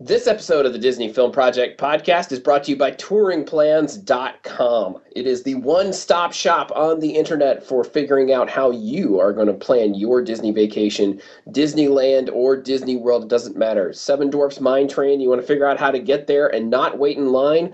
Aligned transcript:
This 0.00 0.26
episode 0.26 0.64
of 0.66 0.72
the 0.72 0.78
Disney 0.78 1.12
Film 1.12 1.30
Project 1.30 1.78
podcast 1.78 2.32
is 2.32 2.40
brought 2.40 2.64
to 2.64 2.70
you 2.72 2.76
by 2.76 2.90
TouringPlans.com. 2.92 4.98
It 5.14 5.26
is 5.26 5.42
the 5.44 5.54
one 5.56 5.92
stop 5.92 6.32
shop 6.32 6.72
on 6.74 6.98
the 6.98 7.10
internet 7.10 7.62
for 7.62 7.84
figuring 7.84 8.32
out 8.32 8.50
how 8.50 8.72
you 8.72 9.20
are 9.20 9.32
going 9.32 9.46
to 9.46 9.52
plan 9.52 9.94
your 9.94 10.20
Disney 10.22 10.50
vacation, 10.50 11.20
Disneyland 11.50 12.30
or 12.32 12.56
Disney 12.56 12.96
World, 12.96 13.22
it 13.24 13.28
doesn't 13.28 13.56
matter. 13.56 13.92
Seven 13.92 14.30
Dwarfs 14.30 14.60
Mine 14.60 14.88
Train, 14.88 15.20
you 15.20 15.28
want 15.28 15.40
to 15.40 15.46
figure 15.46 15.66
out 15.66 15.78
how 15.78 15.92
to 15.92 16.00
get 16.00 16.26
there 16.26 16.48
and 16.48 16.68
not 16.68 16.98
wait 16.98 17.18
in 17.18 17.30
line? 17.30 17.72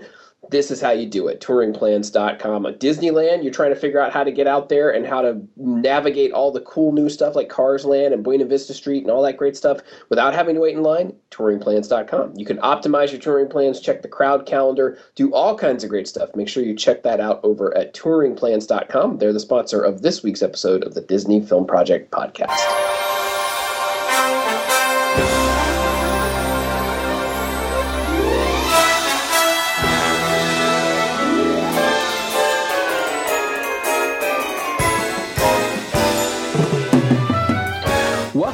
This 0.49 0.71
is 0.71 0.81
how 0.81 0.91
you 0.91 1.05
do 1.05 1.27
it. 1.27 1.41
touringplans.com 1.41 2.65
at 2.65 2.79
disneyland. 2.79 3.43
You're 3.43 3.53
trying 3.53 3.73
to 3.73 3.79
figure 3.79 3.99
out 3.99 4.13
how 4.13 4.23
to 4.23 4.31
get 4.31 4.47
out 4.47 4.69
there 4.69 4.89
and 4.89 5.05
how 5.05 5.21
to 5.21 5.41
navigate 5.57 6.31
all 6.31 6.51
the 6.51 6.61
cool 6.61 6.91
new 6.91 7.09
stuff 7.09 7.35
like 7.35 7.49
cars 7.49 7.85
land 7.85 8.13
and 8.13 8.23
buena 8.23 8.45
vista 8.45 8.73
street 8.73 9.03
and 9.03 9.11
all 9.11 9.21
that 9.23 9.37
great 9.37 9.55
stuff 9.55 9.79
without 10.09 10.33
having 10.33 10.55
to 10.55 10.61
wait 10.61 10.75
in 10.75 10.83
line? 10.83 11.13
touringplans.com 11.31 12.33
you 12.35 12.45
can 12.45 12.57
optimize 12.57 13.11
your 13.11 13.21
touring 13.21 13.47
plans 13.47 13.79
check 13.79 14.01
the 14.01 14.07
crowd 14.07 14.45
calendar 14.45 14.97
do 15.15 15.31
all 15.33 15.55
kinds 15.55 15.83
of 15.83 15.89
great 15.89 16.07
stuff. 16.07 16.35
Make 16.35 16.49
sure 16.49 16.63
you 16.63 16.75
check 16.75 17.03
that 17.03 17.19
out 17.19 17.39
over 17.43 17.75
at 17.77 17.93
touringplans.com 17.93 19.17
they're 19.17 19.33
the 19.33 19.39
sponsor 19.39 19.81
of 19.81 20.01
this 20.01 20.23
week's 20.23 20.41
episode 20.41 20.83
of 20.83 20.95
the 20.95 21.01
disney 21.01 21.41
film 21.41 21.67
project 21.67 22.11
podcast 22.11 23.18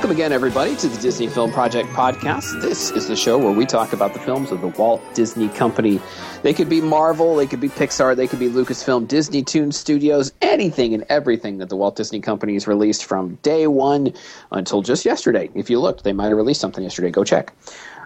Welcome 0.06 0.18
again, 0.18 0.34
everybody, 0.34 0.76
to 0.76 0.88
the 0.88 1.02
Disney 1.02 1.26
Film 1.26 1.52
Project 1.52 1.90
podcast. 1.90 2.62
This 2.62 2.92
is 2.92 3.08
the 3.08 3.16
show 3.16 3.40
where 3.40 3.52
we 3.52 3.66
talk 3.66 3.92
about 3.92 4.14
the 4.14 4.20
films 4.20 4.52
of 4.52 4.62
the 4.62 4.68
Walt 4.68 5.02
Disney 5.16 5.50
Company. 5.50 6.00
They 6.44 6.54
could 6.54 6.70
be 6.70 6.80
Marvel, 6.80 7.36
they 7.36 7.48
could 7.48 7.60
be 7.60 7.70
Pixar, 7.70 8.16
they 8.16 8.28
could 8.28 8.38
be 8.38 8.48
Lucasfilm, 8.48 9.08
Disney 9.08 9.42
Toon 9.42 9.72
Studios, 9.72 10.32
anything 10.44 10.94
and 10.94 11.04
everything 11.10 11.58
that 11.58 11.70
the 11.70 11.76
Walt 11.76 11.96
Disney 11.96 12.20
Company 12.20 12.54
has 12.54 12.68
released 12.68 13.04
from 13.04 13.40
day 13.42 13.66
one 13.66 14.14
until 14.52 14.84
just 14.84 15.06
yesterday. 15.06 15.50
If 15.56 15.72
you 15.72 15.80
looked, 15.80 16.04
they 16.04 16.14
might 16.14 16.28
have 16.28 16.38
released 16.38 16.62
something 16.62 16.84
yesterday. 16.84 17.10
Go 17.10 17.24
check. 17.24 17.52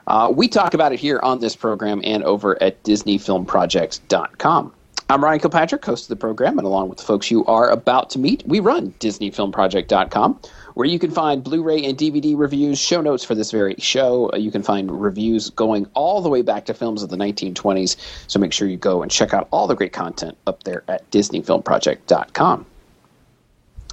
Uh, 0.08 0.32
we 0.34 0.48
talk 0.48 0.74
about 0.74 0.94
it 0.94 1.02
here 1.02 1.20
on 1.22 1.42
this 1.42 1.58
program 1.58 2.00
and 2.06 2.24
over 2.24 2.64
at 2.64 2.82
DisneyFilmProject.com. 2.84 4.74
I'm 5.12 5.24
Ryan 5.24 5.40
Kilpatrick, 5.40 5.84
host 5.84 6.04
of 6.04 6.10
the 6.10 6.16
program, 6.18 6.60
and 6.60 6.68
along 6.68 6.88
with 6.88 7.00
the 7.00 7.04
folks 7.04 7.32
you 7.32 7.44
are 7.46 7.68
about 7.68 8.12
to 8.12 8.20
meet, 8.20 8.44
we 8.46 8.60
run 8.60 8.94
DisneyFilmProject.com 9.00 10.40
where 10.80 10.88
you 10.88 10.98
can 10.98 11.12
find 11.12 11.44
Blu-ray 11.44 11.84
and 11.84 11.98
DVD 11.98 12.38
reviews, 12.38 12.80
show 12.80 13.02
notes 13.02 13.22
for 13.22 13.36
this 13.36 13.52
very 13.52 13.76
show. 13.80 14.32
Uh, 14.32 14.38
you 14.38 14.50
can 14.50 14.64
find 14.64 14.90
reviews 14.90 15.50
going 15.50 15.86
all 15.94 16.22
the 16.22 16.30
way 16.30 16.42
back 16.42 16.64
to 16.68 16.74
films 16.74 17.04
of 17.04 17.10
the 17.10 17.18
1920s. 17.18 17.98
So 18.28 18.40
make 18.40 18.54
sure 18.54 18.66
you 18.66 18.78
go 18.78 19.02
and 19.02 19.12
check 19.12 19.34
out 19.34 19.50
all 19.52 19.68
the 19.68 19.76
great 19.76 19.92
content 19.92 20.38
up 20.48 20.64
there 20.64 20.86
at 20.88 21.12
DisneyFilmProject.com. 21.12 22.66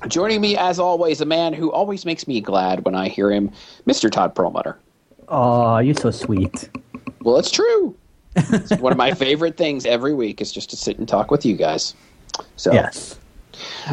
Joining 0.07 0.41
me, 0.41 0.57
as 0.57 0.79
always, 0.79 1.21
a 1.21 1.25
man 1.25 1.53
who 1.55 1.73
always 1.73 2.07
makes 2.07 2.29
me 2.29 2.41
glad 2.41 2.85
when 2.85 2.95
I 2.95 3.09
hear 3.09 3.33
him, 3.33 3.51
Mr. 3.89 4.09
Todd 4.09 4.37
Perlmutter. 4.37 4.79
Oh, 5.27 5.79
you're 5.79 5.97
so 5.97 6.13
sweet. 6.13 6.71
Well, 7.23 7.37
it's 7.39 7.51
true. 7.51 7.97
it's 8.37 8.77
one 8.77 8.93
of 8.93 8.97
my 8.97 9.13
favorite 9.27 9.57
things 9.57 9.87
every 9.87 10.15
week 10.15 10.41
is 10.41 10.53
just 10.53 10.71
to 10.71 10.77
sit 10.77 11.01
and 11.01 11.09
talk 11.09 11.33
with 11.33 11.45
you 11.45 11.57
guys. 11.57 11.97
So 12.55 12.73
yes. 12.73 13.19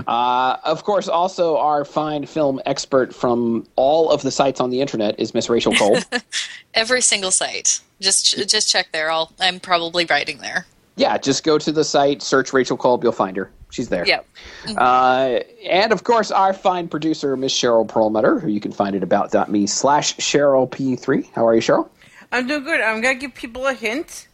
Uh, 0.08 0.58
of 0.64 0.84
course, 0.84 1.08
also 1.08 1.58
our 1.58 1.86
fine 1.86 2.26
film 2.26 2.62
expert 2.66 3.14
from 3.14 3.68
all 3.76 4.10
of 4.10 4.22
the 4.22 4.32
sites 4.32 4.60
on 4.60 4.70
the 4.70 4.82
internet 4.82 5.20
is 5.20 5.34
Miss 5.34 5.50
Rachel 5.50 5.74
Kolb. 5.74 6.04
Every 6.74 7.02
single 7.02 7.32
site. 7.32 7.80
Just 8.00 8.50
just 8.50 8.70
check 8.70 8.92
there. 8.92 9.12
I'll, 9.12 9.32
I'm 9.40 9.60
probably 9.60 10.06
writing 10.06 10.40
there. 10.40 10.66
Yeah, 10.96 11.18
just 11.18 11.44
go 11.44 11.58
to 11.58 11.72
the 11.72 11.84
site, 11.84 12.22
search 12.22 12.54
Rachel 12.54 12.78
Kolb, 12.78 13.04
you'll 13.04 13.14
find 13.14 13.36
her. 13.36 13.52
She's 13.72 13.90
there. 13.90 14.06
Yep. 14.06 14.28
Uh, 14.78 15.40
and 15.68 15.92
of 15.92 16.04
course, 16.04 16.30
our 16.30 16.54
fine 16.54 16.88
producer, 16.88 17.36
Miss 17.36 17.52
Cheryl 17.52 17.88
Perlmutter, 17.88 18.40
who 18.40 18.50
you 18.50 18.60
can 18.60 18.72
find 18.72 18.96
at 18.96 19.02
about.me 19.02 19.66
slash 19.66 20.16
Cheryl 20.18 20.70
P3. 20.70 21.32
How 21.34 21.48
are 21.48 21.56
you, 21.56 21.62
Cheryl? 21.62 21.90
I'm 22.32 22.46
doing 22.46 22.64
good. 22.64 22.80
I'm 22.82 23.02
going 23.02 23.16
to 23.16 23.20
give 23.20 23.34
people 23.34 23.66
a 23.66 23.74
hint. 23.74 24.28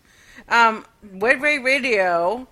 Um, 0.50 0.86
WEDway 1.16 1.64
Radio 1.64 2.46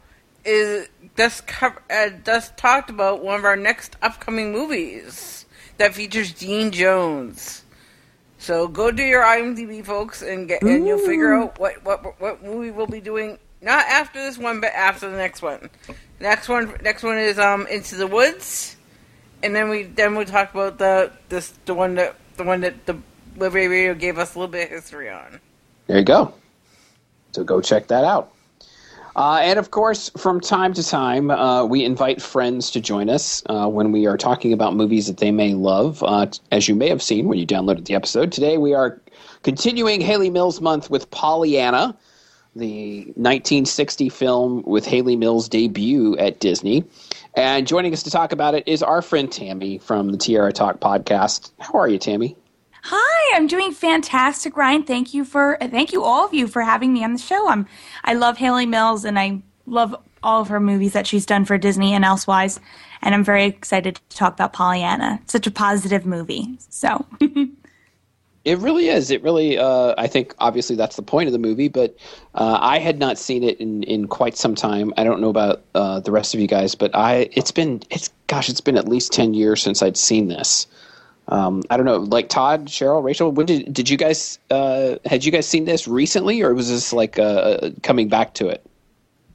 is 0.45 0.87
just 1.17 1.47
cover, 1.47 1.81
uh, 1.89 2.09
just 2.23 2.55
talked 2.57 2.89
about 2.89 3.23
one 3.23 3.39
of 3.39 3.45
our 3.45 3.55
next 3.57 3.95
upcoming 4.01 4.51
movies 4.51 5.45
that 5.77 5.93
features 5.93 6.31
Dean 6.31 6.71
Jones. 6.71 7.63
So 8.37 8.67
go 8.67 8.91
to 8.91 9.03
your 9.03 9.23
IMDb, 9.23 9.83
folks, 9.83 10.21
and 10.21 10.47
get 10.47 10.61
and 10.61 10.87
you'll 10.87 10.99
figure 10.99 11.33
out 11.33 11.59
what, 11.59 11.83
what 11.83 12.21
what 12.21 12.43
movie 12.43 12.71
we'll 12.71 12.87
be 12.87 13.01
doing. 13.01 13.39
Not 13.61 13.85
after 13.87 14.21
this 14.21 14.37
one, 14.37 14.61
but 14.61 14.71
after 14.73 15.09
the 15.09 15.17
next 15.17 15.41
one. 15.41 15.69
Next 16.19 16.47
one, 16.47 16.73
next 16.83 17.03
one 17.03 17.17
is 17.17 17.39
um 17.39 17.65
Into 17.67 17.95
the 17.95 18.05
Woods, 18.05 18.77
and 19.41 19.55
then 19.55 19.69
we 19.69 19.83
then 19.83 20.15
we'll 20.15 20.25
talk 20.25 20.53
about 20.53 20.77
the 20.77 21.11
this 21.29 21.49
the 21.65 21.73
one 21.73 21.95
that 21.95 22.15
the 22.37 22.43
one 22.43 22.61
that 22.61 22.85
the 22.85 22.97
Liberty 23.35 23.67
Radio 23.67 23.95
gave 23.95 24.19
us 24.19 24.35
a 24.35 24.39
little 24.39 24.51
bit 24.51 24.65
of 24.65 24.69
history 24.69 25.09
on. 25.09 25.39
There 25.87 25.97
you 25.97 26.05
go. 26.05 26.33
So 27.31 27.43
go 27.43 27.59
check 27.59 27.87
that 27.87 28.03
out. 28.03 28.31
Uh, 29.17 29.39
and 29.41 29.57
of 29.57 29.71
course, 29.71 30.11
from 30.15 30.39
time 30.39 30.73
to 30.73 30.87
time, 30.87 31.31
uh, 31.31 31.65
we 31.65 31.83
invite 31.83 32.21
friends 32.21 32.69
to 32.69 32.79
join 32.79 33.09
us 33.09 33.41
uh, 33.47 33.67
when 33.67 33.91
we 33.91 34.05
are 34.05 34.15
talking 34.15 34.53
about 34.53 34.75
movies 34.75 35.07
that 35.07 35.17
they 35.17 35.31
may 35.31 35.55
love. 35.55 36.03
Uh, 36.03 36.27
as 36.51 36.67
you 36.67 36.75
may 36.75 36.87
have 36.87 37.01
seen 37.01 37.27
when 37.27 37.39
you 37.39 37.45
downloaded 37.45 37.85
the 37.85 37.95
episode, 37.95 38.31
today 38.31 38.59
we 38.59 38.75
are 38.75 39.01
continuing 39.41 40.01
Hayley 40.01 40.29
Mills 40.29 40.61
Month 40.61 40.91
with 40.91 41.09
Pollyanna, 41.09 41.97
the 42.55 43.05
1960 43.15 44.09
film 44.09 44.61
with 44.67 44.85
Hayley 44.85 45.15
Mills' 45.15 45.49
debut 45.49 46.15
at 46.17 46.39
Disney. 46.39 46.83
And 47.33 47.65
joining 47.65 47.93
us 47.93 48.03
to 48.03 48.11
talk 48.11 48.31
about 48.31 48.53
it 48.53 48.67
is 48.67 48.83
our 48.83 49.01
friend 49.01 49.31
Tammy 49.31 49.79
from 49.79 50.11
the 50.11 50.17
Tiara 50.17 50.53
Talk 50.53 50.79
podcast. 50.79 51.49
How 51.59 51.73
are 51.79 51.89
you, 51.89 51.97
Tammy? 51.97 52.35
Hi, 52.83 53.37
I'm 53.37 53.47
doing 53.47 53.71
fantastic, 53.71 54.55
Ryan. 54.55 54.83
Thank 54.83 55.13
you 55.13 55.25
for 55.25 55.57
thank 55.59 55.91
you 55.91 56.03
all 56.03 56.25
of 56.25 56.33
you 56.33 56.47
for 56.47 56.61
having 56.61 56.93
me 56.93 57.03
on 57.03 57.13
the 57.13 57.19
show. 57.19 57.47
I'm 57.49 57.67
I 58.03 58.13
love 58.13 58.37
Hayley 58.37 58.65
Mills 58.65 59.05
and 59.05 59.19
I 59.19 59.41
love 59.65 59.95
all 60.23 60.41
of 60.41 60.47
her 60.47 60.59
movies 60.59 60.93
that 60.93 61.07
she's 61.07 61.25
done 61.25 61.45
for 61.45 61.57
Disney 61.57 61.93
and 61.93 62.03
elsewise, 62.03 62.59
and 63.01 63.13
I'm 63.13 63.23
very 63.23 63.45
excited 63.45 63.99
to 64.09 64.17
talk 64.17 64.33
about 64.33 64.53
Pollyanna. 64.53 65.21
Such 65.27 65.47
a 65.47 65.51
positive 65.51 66.05
movie. 66.05 66.57
So 66.69 67.05
It 68.47 68.59
really 68.59 68.87
is. 68.87 69.11
It 69.11 69.21
really, 69.23 69.57
uh, 69.57 69.93
I 69.97 70.07
think, 70.07 70.33
obviously 70.39 70.77
that's 70.77 70.95
the 70.95 71.01
point 71.01 71.27
of 71.27 71.33
the 71.33 71.37
movie. 71.37 71.67
But 71.67 71.97
uh, 72.33 72.57
I 72.61 72.79
had 72.79 72.97
not 72.97 73.17
seen 73.17 73.43
it 73.43 73.59
in, 73.59 73.83
in 73.83 74.07
quite 74.07 74.37
some 74.37 74.55
time. 74.55 74.93
I 74.95 75.03
don't 75.03 75.19
know 75.19 75.27
about 75.27 75.65
uh, 75.75 75.99
the 75.99 76.13
rest 76.13 76.33
of 76.33 76.39
you 76.39 76.47
guys, 76.47 76.73
but 76.73 76.95
I 76.95 77.27
it's 77.33 77.51
been 77.51 77.83
it's 77.89 78.09
gosh, 78.27 78.47
it's 78.47 78.61
been 78.61 78.77
at 78.77 78.87
least 78.87 79.11
ten 79.11 79.33
years 79.33 79.61
since 79.61 79.81
I'd 79.81 79.97
seen 79.97 80.29
this. 80.29 80.65
Um, 81.29 81.63
I 81.69 81.77
don't 81.77 81.85
know, 81.85 81.97
like 81.97 82.29
Todd, 82.29 82.67
Cheryl, 82.67 83.03
Rachel. 83.03 83.31
When 83.31 83.45
did 83.45 83.73
did 83.73 83.89
you 83.89 83.97
guys 83.97 84.39
uh, 84.49 84.95
had 85.05 85.25
you 85.25 85.31
guys 85.31 85.47
seen 85.47 85.65
this 85.65 85.87
recently, 85.87 86.41
or 86.41 86.53
was 86.53 86.69
this 86.69 86.93
like 86.93 87.19
uh, 87.19 87.71
coming 87.83 88.09
back 88.09 88.33
to 88.35 88.47
it? 88.47 88.66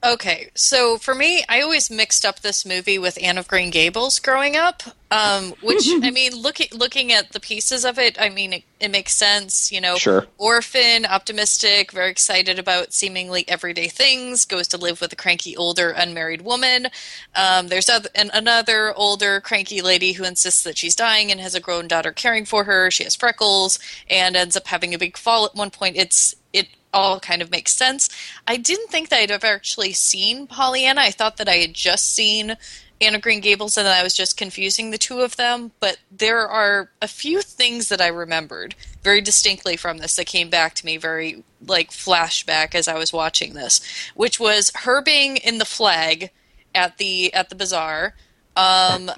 Okay, 0.04 0.50
so 0.56 0.98
for 0.98 1.14
me, 1.14 1.44
I 1.48 1.60
always 1.60 1.88
mixed 1.88 2.24
up 2.24 2.40
this 2.40 2.66
movie 2.66 2.98
with 2.98 3.16
Anne 3.22 3.38
of 3.38 3.46
Green 3.46 3.70
Gables 3.70 4.18
growing 4.18 4.56
up. 4.56 4.82
Um, 5.12 5.52
which 5.62 5.86
I 6.02 6.10
mean, 6.10 6.34
looking 6.34 6.66
looking 6.72 7.12
at 7.12 7.30
the 7.30 7.38
pieces 7.38 7.84
of 7.84 8.00
it, 8.00 8.20
I 8.20 8.28
mean, 8.28 8.52
it, 8.52 8.64
it 8.80 8.90
makes 8.90 9.12
sense. 9.12 9.70
You 9.70 9.80
know, 9.80 9.94
Sure. 9.96 10.26
orphan, 10.38 11.06
optimistic, 11.06 11.92
very 11.92 12.10
excited 12.10 12.58
about 12.58 12.92
seemingly 12.92 13.44
everyday 13.48 13.86
things. 13.86 14.44
Goes 14.44 14.66
to 14.68 14.76
live 14.76 15.00
with 15.00 15.12
a 15.12 15.16
cranky 15.16 15.56
older 15.56 15.90
unmarried 15.90 16.42
woman. 16.42 16.88
Um, 17.36 17.68
there's 17.68 17.88
other, 17.88 18.08
an, 18.16 18.32
another 18.34 18.92
older 18.96 19.40
cranky 19.40 19.82
lady 19.82 20.12
who 20.14 20.24
insists 20.24 20.64
that 20.64 20.76
she's 20.78 20.96
dying 20.96 21.30
and 21.30 21.40
has 21.40 21.54
a 21.54 21.60
grown 21.60 21.86
daughter 21.86 22.10
caring 22.10 22.44
for 22.44 22.64
her. 22.64 22.90
She 22.90 23.04
has 23.04 23.14
freckles 23.14 23.78
and 24.10 24.34
ends 24.34 24.56
up 24.56 24.66
having 24.66 24.94
a 24.94 24.98
big 24.98 25.16
fall 25.16 25.44
at 25.44 25.54
one 25.54 25.70
point. 25.70 25.94
It's 25.96 26.34
it 26.52 26.66
all 26.92 27.20
kind 27.20 27.42
of 27.42 27.50
makes 27.50 27.74
sense. 27.74 28.08
I 28.46 28.56
didn't 28.56 28.88
think 28.88 29.08
that 29.08 29.20
I'd 29.20 29.30
ever 29.30 29.46
actually 29.46 29.92
seen 29.92 30.46
Pollyanna. 30.46 31.00
I 31.00 31.10
thought 31.10 31.36
that 31.38 31.48
I 31.48 31.56
had 31.56 31.74
just 31.74 32.12
seen 32.12 32.56
Anna 33.00 33.18
Green 33.18 33.40
Gables 33.40 33.76
and 33.76 33.88
I 33.88 34.02
was 34.02 34.14
just 34.14 34.36
confusing 34.36 34.90
the 34.90 34.98
two 34.98 35.20
of 35.20 35.36
them. 35.36 35.72
But 35.80 35.98
there 36.10 36.48
are 36.48 36.90
a 37.00 37.08
few 37.08 37.42
things 37.42 37.88
that 37.88 38.00
I 38.00 38.08
remembered 38.08 38.74
very 39.02 39.20
distinctly 39.20 39.76
from 39.76 39.98
this 39.98 40.16
that 40.16 40.26
came 40.26 40.50
back 40.50 40.74
to 40.74 40.86
me 40.86 40.96
very 40.96 41.42
like 41.66 41.90
flashback 41.90 42.74
as 42.74 42.88
I 42.88 42.98
was 42.98 43.12
watching 43.12 43.54
this, 43.54 43.80
which 44.14 44.38
was 44.38 44.70
her 44.82 45.02
being 45.02 45.36
in 45.36 45.58
the 45.58 45.64
flag 45.64 46.30
at 46.74 46.98
the 46.98 47.32
at 47.34 47.48
the 47.48 47.56
bazaar. 47.56 48.14
Um, 48.56 49.10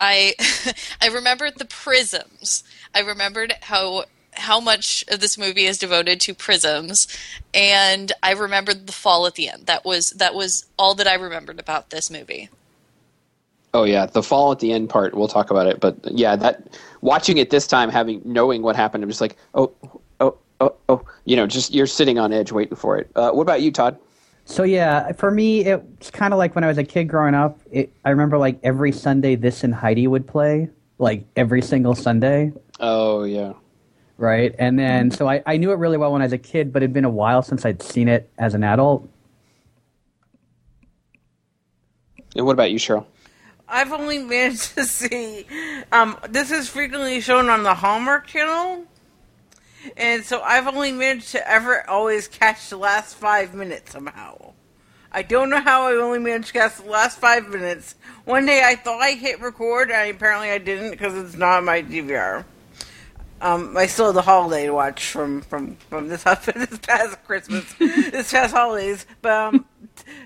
I 0.00 0.34
I 1.00 1.08
remembered 1.08 1.58
the 1.58 1.64
prisms. 1.64 2.64
I 2.94 3.00
remembered 3.00 3.54
how 3.62 4.04
how 4.34 4.60
much 4.60 5.04
of 5.08 5.20
this 5.20 5.36
movie 5.36 5.64
is 5.64 5.78
devoted 5.78 6.20
to 6.20 6.34
prisms 6.34 7.06
and 7.54 8.12
I 8.22 8.32
remembered 8.32 8.86
the 8.86 8.92
fall 8.92 9.26
at 9.26 9.34
the 9.34 9.48
end. 9.48 9.66
That 9.66 9.84
was 9.84 10.10
that 10.12 10.34
was 10.34 10.66
all 10.78 10.94
that 10.94 11.06
I 11.06 11.14
remembered 11.14 11.60
about 11.60 11.90
this 11.90 12.10
movie. 12.10 12.48
Oh 13.74 13.84
yeah, 13.84 14.06
the 14.06 14.22
fall 14.22 14.52
at 14.52 14.58
the 14.58 14.72
end 14.72 14.90
part. 14.90 15.14
We'll 15.14 15.28
talk 15.28 15.50
about 15.50 15.66
it, 15.66 15.80
but 15.80 15.96
yeah, 16.10 16.36
that 16.36 16.78
watching 17.00 17.38
it 17.38 17.50
this 17.50 17.66
time, 17.66 17.90
having 17.90 18.20
knowing 18.24 18.62
what 18.62 18.76
happened, 18.76 19.02
I'm 19.02 19.10
just 19.10 19.20
like, 19.20 19.36
oh, 19.54 19.72
oh, 20.20 20.36
oh, 20.60 20.74
oh. 20.88 21.02
you 21.24 21.36
know, 21.36 21.46
just 21.46 21.72
you're 21.72 21.86
sitting 21.86 22.18
on 22.18 22.32
edge 22.32 22.52
waiting 22.52 22.76
for 22.76 22.98
it. 22.98 23.10
Uh, 23.16 23.30
what 23.30 23.42
about 23.42 23.62
you, 23.62 23.70
Todd? 23.70 23.98
So 24.44 24.62
yeah, 24.64 25.12
for 25.12 25.30
me, 25.30 25.64
it's 25.64 26.10
kind 26.10 26.34
of 26.34 26.38
like 26.38 26.54
when 26.54 26.64
I 26.64 26.66
was 26.66 26.76
a 26.76 26.84
kid 26.84 27.04
growing 27.04 27.34
up. 27.34 27.60
It, 27.70 27.92
I 28.04 28.10
remember 28.10 28.38
like 28.38 28.58
every 28.62 28.92
Sunday, 28.92 29.36
this 29.36 29.64
and 29.64 29.74
Heidi 29.74 30.06
would 30.06 30.26
play, 30.26 30.68
like 30.98 31.24
every 31.36 31.62
single 31.62 31.94
Sunday, 31.94 32.52
Oh 32.82 33.22
yeah. 33.22 33.52
Right? 34.22 34.54
And 34.58 34.78
then 34.78 35.10
so 35.10 35.28
I, 35.28 35.42
I 35.44 35.56
knew 35.56 35.72
it 35.72 35.78
really 35.78 35.98
well 35.98 36.12
when 36.12 36.22
I 36.22 36.24
was 36.24 36.32
a 36.32 36.38
kid, 36.38 36.72
but 36.72 36.82
it'd 36.82 36.92
been 36.92 37.04
a 37.04 37.10
while 37.10 37.42
since 37.42 37.66
I'd 37.66 37.82
seen 37.82 38.08
it 38.08 38.30
as 38.38 38.54
an 38.54 38.62
adult. 38.62 39.08
And 42.34 42.46
what 42.46 42.52
about 42.52 42.70
you, 42.70 42.78
Cheryl? 42.78 43.04
I've 43.68 43.92
only 43.92 44.18
managed 44.18 44.74
to 44.76 44.84
see. 44.84 45.44
Um, 45.90 46.16
this 46.30 46.50
is 46.50 46.68
frequently 46.68 47.20
shown 47.20 47.50
on 47.50 47.64
the 47.64 47.74
Hallmark 47.74 48.28
Channel, 48.28 48.86
and 49.96 50.24
so 50.24 50.40
I've 50.40 50.68
only 50.68 50.92
managed 50.92 51.32
to 51.32 51.46
ever 51.46 51.88
always 51.90 52.28
catch 52.28 52.70
the 52.70 52.76
last 52.76 53.16
five 53.16 53.54
minutes 53.54 53.92
somehow. 53.92 54.52
I 55.10 55.22
don't 55.22 55.50
know 55.50 55.60
how 55.60 55.88
I 55.88 55.94
only 55.94 56.20
managed 56.20 56.46
to 56.48 56.52
catch 56.54 56.76
the 56.76 56.88
last 56.88 57.18
five 57.18 57.48
minutes. 57.48 57.96
One 58.24 58.46
day 58.46 58.62
I 58.64 58.76
thought 58.76 59.02
I 59.02 59.12
hit 59.12 59.40
record, 59.40 59.90
and 59.90 60.10
apparently 60.10 60.50
I 60.50 60.58
didn't 60.58 60.92
because 60.92 61.14
it's 61.16 61.36
not 61.36 61.58
on 61.58 61.64
my 61.64 61.82
DVR. 61.82 62.44
Um, 63.42 63.76
I 63.76 63.86
still 63.88 64.06
have 64.06 64.14
the 64.14 64.22
holiday 64.22 64.66
to 64.66 64.72
watch 64.72 65.06
from 65.06 65.42
from 65.42 65.74
from 65.90 66.08
this 66.08 66.22
this 66.24 66.78
past 66.78 67.24
Christmas, 67.24 67.74
this 67.74 68.30
past 68.30 68.54
holidays, 68.54 69.04
but 69.20 69.32
um, 69.32 69.66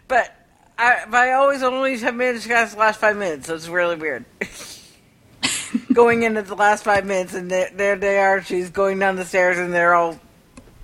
but 0.06 0.36
I 0.78 1.04
but 1.10 1.16
I 1.16 1.32
always 1.32 1.62
only 1.62 1.98
have 1.98 2.14
managed 2.14 2.42
to 2.42 2.50
catch 2.50 2.72
the 2.72 2.78
last 2.78 3.00
five 3.00 3.16
minutes, 3.16 3.46
so 3.46 3.54
it's 3.54 3.68
really 3.68 3.96
weird. 3.96 4.26
going 5.94 6.24
into 6.24 6.42
the 6.42 6.54
last 6.54 6.84
five 6.84 7.06
minutes, 7.06 7.32
and 7.32 7.50
there, 7.50 7.70
there 7.74 7.96
they 7.96 8.18
are. 8.18 8.42
She's 8.42 8.68
going 8.68 8.98
down 8.98 9.16
the 9.16 9.24
stairs, 9.24 9.56
and 9.58 9.72
they're 9.72 9.94
all 9.94 10.20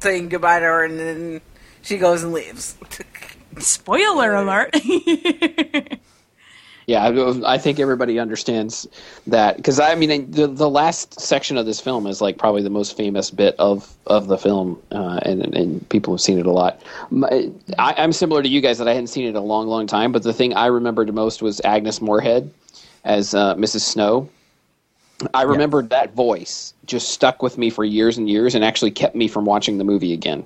saying 0.00 0.30
goodbye 0.30 0.60
to 0.60 0.64
her, 0.64 0.84
and 0.84 0.98
then 0.98 1.40
she 1.82 1.98
goes 1.98 2.22
and 2.22 2.32
leaves. 2.32 2.76
Spoiler 3.58 4.34
alert. 4.34 4.74
Yeah, 6.92 7.04
I, 7.04 7.54
I 7.54 7.56
think 7.56 7.80
everybody 7.80 8.18
understands 8.18 8.86
that 9.26 9.56
because 9.56 9.80
I 9.80 9.94
mean 9.94 10.30
the 10.30 10.46
the 10.46 10.68
last 10.68 11.18
section 11.18 11.56
of 11.56 11.64
this 11.64 11.80
film 11.80 12.06
is 12.06 12.20
like 12.20 12.36
probably 12.36 12.60
the 12.60 12.68
most 12.68 12.98
famous 12.98 13.30
bit 13.30 13.54
of 13.58 13.90
of 14.06 14.26
the 14.26 14.36
film, 14.36 14.78
uh, 14.90 15.18
and 15.22 15.56
and 15.56 15.88
people 15.88 16.12
have 16.12 16.20
seen 16.20 16.38
it 16.38 16.44
a 16.44 16.50
lot. 16.50 16.82
My, 17.08 17.50
I, 17.78 17.94
I'm 17.96 18.12
similar 18.12 18.42
to 18.42 18.48
you 18.48 18.60
guys 18.60 18.76
that 18.76 18.88
I 18.88 18.92
hadn't 18.92 19.06
seen 19.06 19.24
it 19.24 19.30
in 19.30 19.36
a 19.36 19.40
long, 19.40 19.68
long 19.68 19.86
time, 19.86 20.12
but 20.12 20.22
the 20.22 20.34
thing 20.34 20.52
I 20.52 20.66
remembered 20.66 21.14
most 21.14 21.40
was 21.40 21.62
Agnes 21.64 22.02
Moorehead 22.02 22.52
as 23.04 23.34
uh, 23.34 23.54
Mrs. 23.54 23.80
Snow. 23.80 24.28
I 25.32 25.44
remembered 25.44 25.88
that 25.88 26.12
voice 26.12 26.74
just 26.84 27.08
stuck 27.08 27.42
with 27.42 27.56
me 27.56 27.70
for 27.70 27.86
years 27.86 28.18
and 28.18 28.28
years, 28.28 28.54
and 28.54 28.62
actually 28.62 28.90
kept 28.90 29.14
me 29.14 29.28
from 29.28 29.46
watching 29.46 29.78
the 29.78 29.84
movie 29.84 30.12
again. 30.12 30.44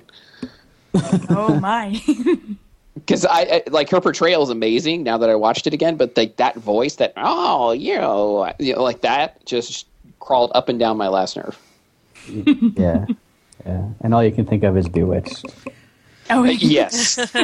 oh 1.29 1.59
my. 1.59 2.01
because 3.07 3.25
I, 3.25 3.41
I 3.41 3.63
like 3.69 3.89
her 3.91 4.01
portrayal 4.01 4.43
is 4.43 4.49
amazing 4.49 5.03
now 5.03 5.17
that 5.17 5.29
I 5.29 5.35
watched 5.35 5.65
it 5.65 5.73
again. 5.73 5.95
But 5.95 6.17
like 6.17 6.35
that 6.35 6.55
voice, 6.57 6.95
that 6.95 7.13
oh, 7.15 7.71
you 7.71 7.95
know, 7.95 8.53
you 8.59 8.75
know, 8.75 8.83
like 8.83 9.01
that 9.01 9.45
just 9.45 9.87
crawled 10.19 10.51
up 10.53 10.67
and 10.67 10.77
down 10.77 10.97
my 10.97 11.07
last 11.07 11.37
nerve. 11.37 11.57
Yeah, 12.75 13.05
yeah. 13.65 13.87
And 14.01 14.13
all 14.13 14.21
you 14.21 14.33
can 14.33 14.45
think 14.45 14.63
of 14.63 14.75
is 14.77 14.89
Bewitched. 14.89 15.45
Oh 16.29 16.43
Yes, 16.43 17.17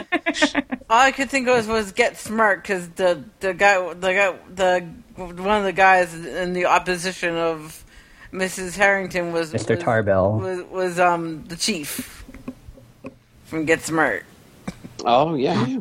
All 0.89 0.99
I 0.99 1.11
could 1.13 1.29
think 1.29 1.47
of 1.47 1.65
was 1.69 1.93
get 1.93 2.17
smart 2.17 2.61
because 2.61 2.89
the 2.89 3.23
the 3.39 3.53
guy 3.53 3.93
the 3.93 4.13
guy 4.13 4.35
the 4.53 4.81
one 5.15 5.57
of 5.57 5.63
the 5.63 5.71
guys 5.71 6.13
in 6.13 6.51
the 6.51 6.65
opposition 6.65 7.37
of 7.37 7.85
Mrs. 8.33 8.75
Harrington 8.75 9.31
was 9.31 9.53
Mr. 9.53 9.75
was- 9.75 9.83
Tarbell. 9.83 10.37
was 10.39 10.63
was 10.63 10.99
um 10.99 11.45
the 11.45 11.55
chief 11.55 12.25
from 13.45 13.63
Get 13.63 13.81
Smart. 13.81 14.25
Oh 15.03 15.35
yeah. 15.35 15.65
yeah. 15.65 15.79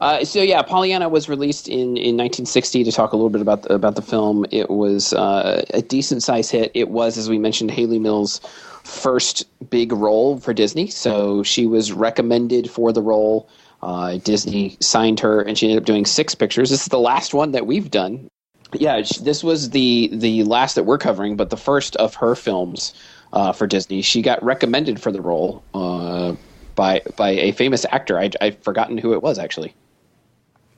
Uh, 0.00 0.24
so 0.24 0.40
yeah, 0.40 0.62
Pollyanna 0.62 1.08
was 1.08 1.28
released 1.28 1.68
in, 1.68 1.96
in 1.96 2.16
1960 2.16 2.84
to 2.84 2.92
talk 2.92 3.12
a 3.12 3.16
little 3.16 3.30
bit 3.30 3.40
about 3.40 3.62
the, 3.62 3.74
about 3.74 3.96
the 3.96 4.02
film. 4.02 4.46
It 4.50 4.70
was 4.70 5.12
uh, 5.12 5.64
a 5.74 5.82
decent 5.82 6.22
size 6.22 6.50
hit. 6.50 6.70
It 6.74 6.90
was, 6.90 7.18
as 7.18 7.28
we 7.28 7.38
mentioned, 7.38 7.70
Hayley 7.70 7.98
Mills' 7.98 8.40
first 8.84 9.44
big 9.70 9.92
role 9.92 10.38
for 10.38 10.54
Disney. 10.54 10.88
So 10.88 11.42
she 11.42 11.66
was 11.66 11.92
recommended 11.92 12.70
for 12.70 12.92
the 12.92 13.02
role. 13.02 13.48
Uh, 13.82 14.18
Disney 14.18 14.76
signed 14.80 15.20
her, 15.20 15.40
and 15.40 15.56
she 15.56 15.66
ended 15.66 15.82
up 15.82 15.86
doing 15.86 16.04
six 16.04 16.34
pictures. 16.34 16.70
This 16.70 16.82
is 16.82 16.88
the 16.88 16.98
last 16.98 17.34
one 17.34 17.52
that 17.52 17.66
we've 17.66 17.90
done. 17.90 18.28
Yeah, 18.74 19.00
this 19.20 19.42
was 19.42 19.70
the 19.70 20.10
the 20.12 20.44
last 20.44 20.74
that 20.74 20.84
we're 20.84 20.98
covering, 20.98 21.36
but 21.36 21.50
the 21.50 21.56
first 21.56 21.96
of 21.96 22.14
her 22.16 22.34
films 22.34 22.92
uh, 23.32 23.52
for 23.52 23.66
Disney. 23.66 24.02
She 24.02 24.20
got 24.20 24.42
recommended 24.42 25.00
for 25.00 25.10
the 25.10 25.22
role 25.22 25.62
uh, 25.74 26.34
by 26.78 27.02
by 27.16 27.30
a 27.30 27.52
famous 27.52 27.84
actor. 27.90 28.18
I, 28.18 28.30
I've 28.40 28.56
forgotten 28.62 28.96
who 28.96 29.12
it 29.12 29.22
was 29.22 29.38
actually. 29.38 29.74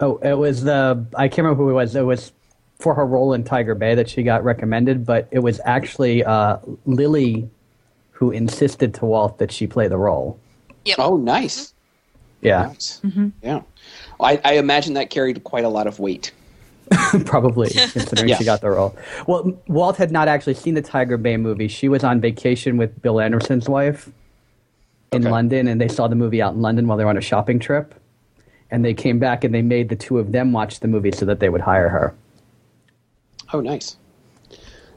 Oh, 0.01 0.17
it 0.17 0.33
was 0.39 0.65
the 0.65 1.05
I 1.15 1.29
can't 1.29 1.45
remember 1.45 1.63
who 1.63 1.71
it 1.71 1.75
was. 1.75 1.95
It 1.95 2.03
was 2.03 2.33
for 2.79 2.95
her 2.95 3.05
role 3.07 3.35
in 3.35 3.45
Tiger 3.45 3.75
Bay 3.75 3.95
that 3.95 4.09
she 4.09 4.23
got 4.23 4.43
recommended, 4.43 5.05
but 5.05 5.29
it 5.31 5.41
was 5.41 5.61
actually 5.67 6.25
uh, 6.25 6.57
Lily 6.87 7.49
who 8.13 8.31
insisted 8.31 8.95
to 8.95 9.05
Walt 9.05 9.39
that 9.39 9.53
she 9.53 9.67
play 9.67 9.87
the 9.87 9.99
role. 9.99 10.39
Yep. 10.87 10.97
Oh, 10.99 11.17
nice. 11.19 11.75
Yeah, 12.41 12.69
Nice. 12.69 13.03
Yeah. 13.43 13.61
I, 14.19 14.41
I 14.43 14.53
imagine 14.55 14.95
that 14.95 15.11
carried 15.11 15.45
quite 15.45 15.65
a 15.65 15.69
lot 15.69 15.87
of 15.87 15.99
weight. 15.99 16.33
probably 17.27 17.69
considering 17.93 18.29
Yes. 18.31 18.39
she 18.39 18.45
got 18.47 18.63
the 18.63 18.71
role. 18.71 18.97
Well, 19.27 19.53
Walt 19.69 19.97
had 19.99 20.11
not 20.11 20.27
actually 20.27 20.55
seen 20.55 20.73
the 20.75 20.81
Tiger 20.83 21.19
Bay 21.19 21.37
movie. 21.37 21.69
She 21.69 21.89
was 21.91 22.03
on 22.03 22.21
vacation 22.23 22.79
with 22.79 23.01
Bill 23.03 23.21
Anderson's 23.21 23.69
wife 23.69 24.11
in 25.13 25.23
Okay. 25.23 25.31
London, 25.31 25.69
and 25.69 25.81
they 25.81 25.89
saw 25.89 26.09
the 26.09 26.15
movie 26.15 26.41
out 26.41 26.55
in 26.55 26.63
London 26.63 26.87
while 26.87 26.97
they 26.97 27.05
were 27.05 27.11
on 27.11 27.17
a 27.17 27.23
shopping 27.23 27.59
trip. 27.59 27.95
And 28.71 28.85
they 28.85 28.95
came 28.95 29.19
back 29.19 29.43
and 29.43 29.53
they 29.53 29.63
made 29.63 29.89
the 29.89 29.97
two 29.97 30.19
of 30.19 30.31
them 30.31 30.53
watch 30.53 30.79
the 30.81 30.87
movie 30.89 31.11
so 31.11 31.27
that 31.27 31.41
they 31.41 31.49
would 31.49 31.61
hire 31.61 31.89
her. 31.89 32.15
Oh, 33.53 33.61
nice. 33.61 33.97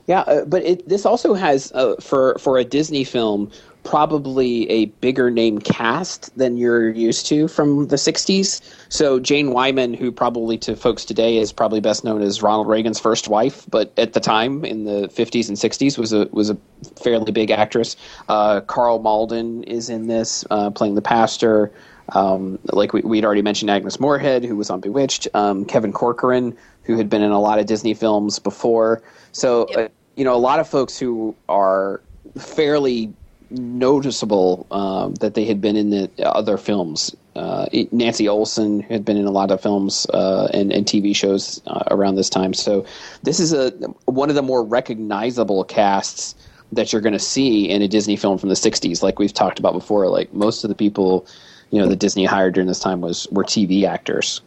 Yeah, 0.05 0.19
uh, 0.21 0.45
but 0.45 0.63
it, 0.63 0.87
this 0.87 1.05
also 1.05 1.33
has 1.33 1.71
uh, 1.71 1.95
for 1.99 2.35
for 2.37 2.57
a 2.57 2.63
Disney 2.63 3.03
film 3.03 3.49
probably 3.83 4.69
a 4.69 4.85
bigger 4.85 5.29
name 5.29 5.59
cast 5.59 6.35
than 6.37 6.57
you're 6.57 6.89
used 6.89 7.25
to 7.27 7.47
from 7.47 7.87
the 7.87 7.95
'60s. 7.95 8.61
So 8.89 9.19
Jane 9.19 9.51
Wyman, 9.51 9.93
who 9.93 10.11
probably 10.11 10.57
to 10.59 10.75
folks 10.75 11.05
today 11.05 11.37
is 11.37 11.51
probably 11.51 11.79
best 11.79 12.03
known 12.03 12.21
as 12.21 12.41
Ronald 12.41 12.67
Reagan's 12.67 12.99
first 12.99 13.27
wife, 13.27 13.65
but 13.69 13.93
at 13.97 14.13
the 14.13 14.19
time 14.19 14.63
in 14.65 14.85
the 14.85 15.07
'50s 15.09 15.47
and 15.47 15.57
'60s 15.57 15.97
was 15.97 16.13
a 16.13 16.27
was 16.31 16.49
a 16.49 16.57
fairly 17.01 17.31
big 17.31 17.51
actress. 17.51 17.95
Uh, 18.29 18.61
Karl 18.61 18.99
Malden 18.99 19.63
is 19.63 19.89
in 19.89 20.07
this, 20.07 20.45
uh, 20.51 20.69
playing 20.69 20.95
the 20.95 21.01
pastor. 21.01 21.71
Um, 22.09 22.59
like 22.73 22.91
we, 22.93 23.01
we'd 23.01 23.23
already 23.23 23.41
mentioned, 23.41 23.71
Agnes 23.71 23.99
Moorehead, 23.99 24.43
who 24.43 24.55
was 24.57 24.69
on 24.69 24.81
Bewitched. 24.81 25.27
Um, 25.33 25.63
Kevin 25.65 25.93
Corcoran, 25.93 26.55
who 26.83 26.97
had 26.97 27.09
been 27.09 27.21
in 27.21 27.31
a 27.31 27.39
lot 27.39 27.59
of 27.59 27.65
Disney 27.65 27.93
films 27.93 28.39
before. 28.39 29.01
So, 29.31 29.67
Yep. 29.69 29.77
uh, 29.79 29.93
you 30.15 30.25
know, 30.25 30.35
a 30.35 30.37
lot 30.37 30.59
of 30.59 30.67
folks 30.67 30.99
who 30.99 31.33
are 31.47 32.01
fairly 32.37 33.13
noticeable 33.53 34.65
um, 34.71 35.15
that 35.15 35.33
they 35.33 35.45
had 35.45 35.61
been 35.61 35.75
in 35.75 35.89
the 35.89 36.09
other 36.25 36.57
films. 36.57 37.15
Uh, 37.35 37.65
Nancy 37.91 38.27
Olson 38.27 38.81
had 38.81 39.03
been 39.03 39.17
in 39.17 39.25
a 39.25 39.31
lot 39.31 39.51
of 39.51 39.61
films 39.61 40.05
uh, 40.13 40.47
and, 40.53 40.71
and 40.71 40.85
TV 40.85 41.15
shows 41.15 41.61
uh, 41.67 41.83
around 41.89 42.15
this 42.15 42.29
time. 42.29 42.53
So, 42.53 42.85
this 43.23 43.39
is 43.39 43.53
a 43.53 43.71
one 44.05 44.29
of 44.29 44.35
the 44.35 44.41
more 44.41 44.63
recognizable 44.63 45.63
casts 45.63 46.35
that 46.71 46.91
you're 46.91 47.01
going 47.01 47.13
to 47.13 47.19
see 47.19 47.69
in 47.69 47.81
a 47.81 47.87
Disney 47.87 48.15
film 48.15 48.37
from 48.37 48.49
the 48.49 48.55
'60s. 48.55 49.01
Like 49.01 49.19
we've 49.19 49.33
talked 49.33 49.59
about 49.59 49.73
before, 49.73 50.07
like 50.09 50.33
most 50.33 50.63
of 50.63 50.69
the 50.69 50.75
people, 50.75 51.25
you 51.71 51.79
know, 51.79 51.87
that 51.87 51.97
Disney 51.97 52.25
hired 52.25 52.53
during 52.53 52.67
this 52.67 52.79
time 52.79 53.01
was 53.01 53.27
were 53.31 53.43
TV 53.43 53.83
actors. 53.85 54.41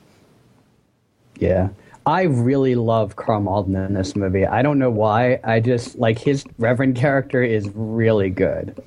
Yeah. 1.39 1.69
I 2.07 2.23
really 2.23 2.77
love 2.77 3.17
Karl 3.17 3.41
Malden 3.41 3.75
in 3.75 3.95
this 3.95 4.15
movie. 4.15 4.47
I 4.47 4.63
don't 4.63 4.79
know 4.79 4.91
why. 4.91 5.41
I 5.43 5.59
just 5.59 5.99
like 5.99 6.21
his 6.21 6.45
Reverend 6.57 6.95
character 6.95 7.43
is 7.43 7.69
really 7.75 8.31
good. 8.31 8.81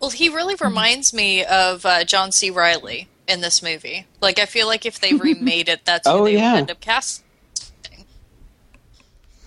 Well, 0.00 0.10
he 0.10 0.28
really 0.28 0.54
reminds 0.60 1.12
me 1.12 1.44
of 1.44 1.84
uh, 1.84 2.04
John 2.04 2.32
C. 2.32 2.50
Reilly 2.50 3.08
in 3.28 3.40
this 3.42 3.62
movie. 3.62 4.06
Like, 4.20 4.38
I 4.38 4.46
feel 4.46 4.66
like 4.66 4.86
if 4.86 4.98
they 5.00 5.12
remade 5.14 5.68
it, 5.68 5.84
that's 5.84 6.08
who 6.08 6.14
Oh, 6.14 6.24
they 6.24 6.34
yeah. 6.34 6.52
would 6.52 6.58
end 6.60 6.70
up 6.70 6.80
casting. 6.80 7.24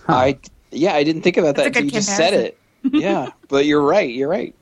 I 0.08 0.38
yeah, 0.70 0.94
I 0.94 1.04
didn't 1.04 1.22
think 1.22 1.36
about 1.36 1.56
that 1.56 1.64
That's 1.72 1.78
a 1.78 1.82
you 1.84 1.90
good 1.90 1.94
just 1.96 2.16
said 2.16 2.34
it. 2.34 2.58
yeah, 2.92 3.30
but 3.48 3.64
you're 3.64 3.82
right. 3.82 4.10
You're 4.12 4.28
right. 4.28 4.54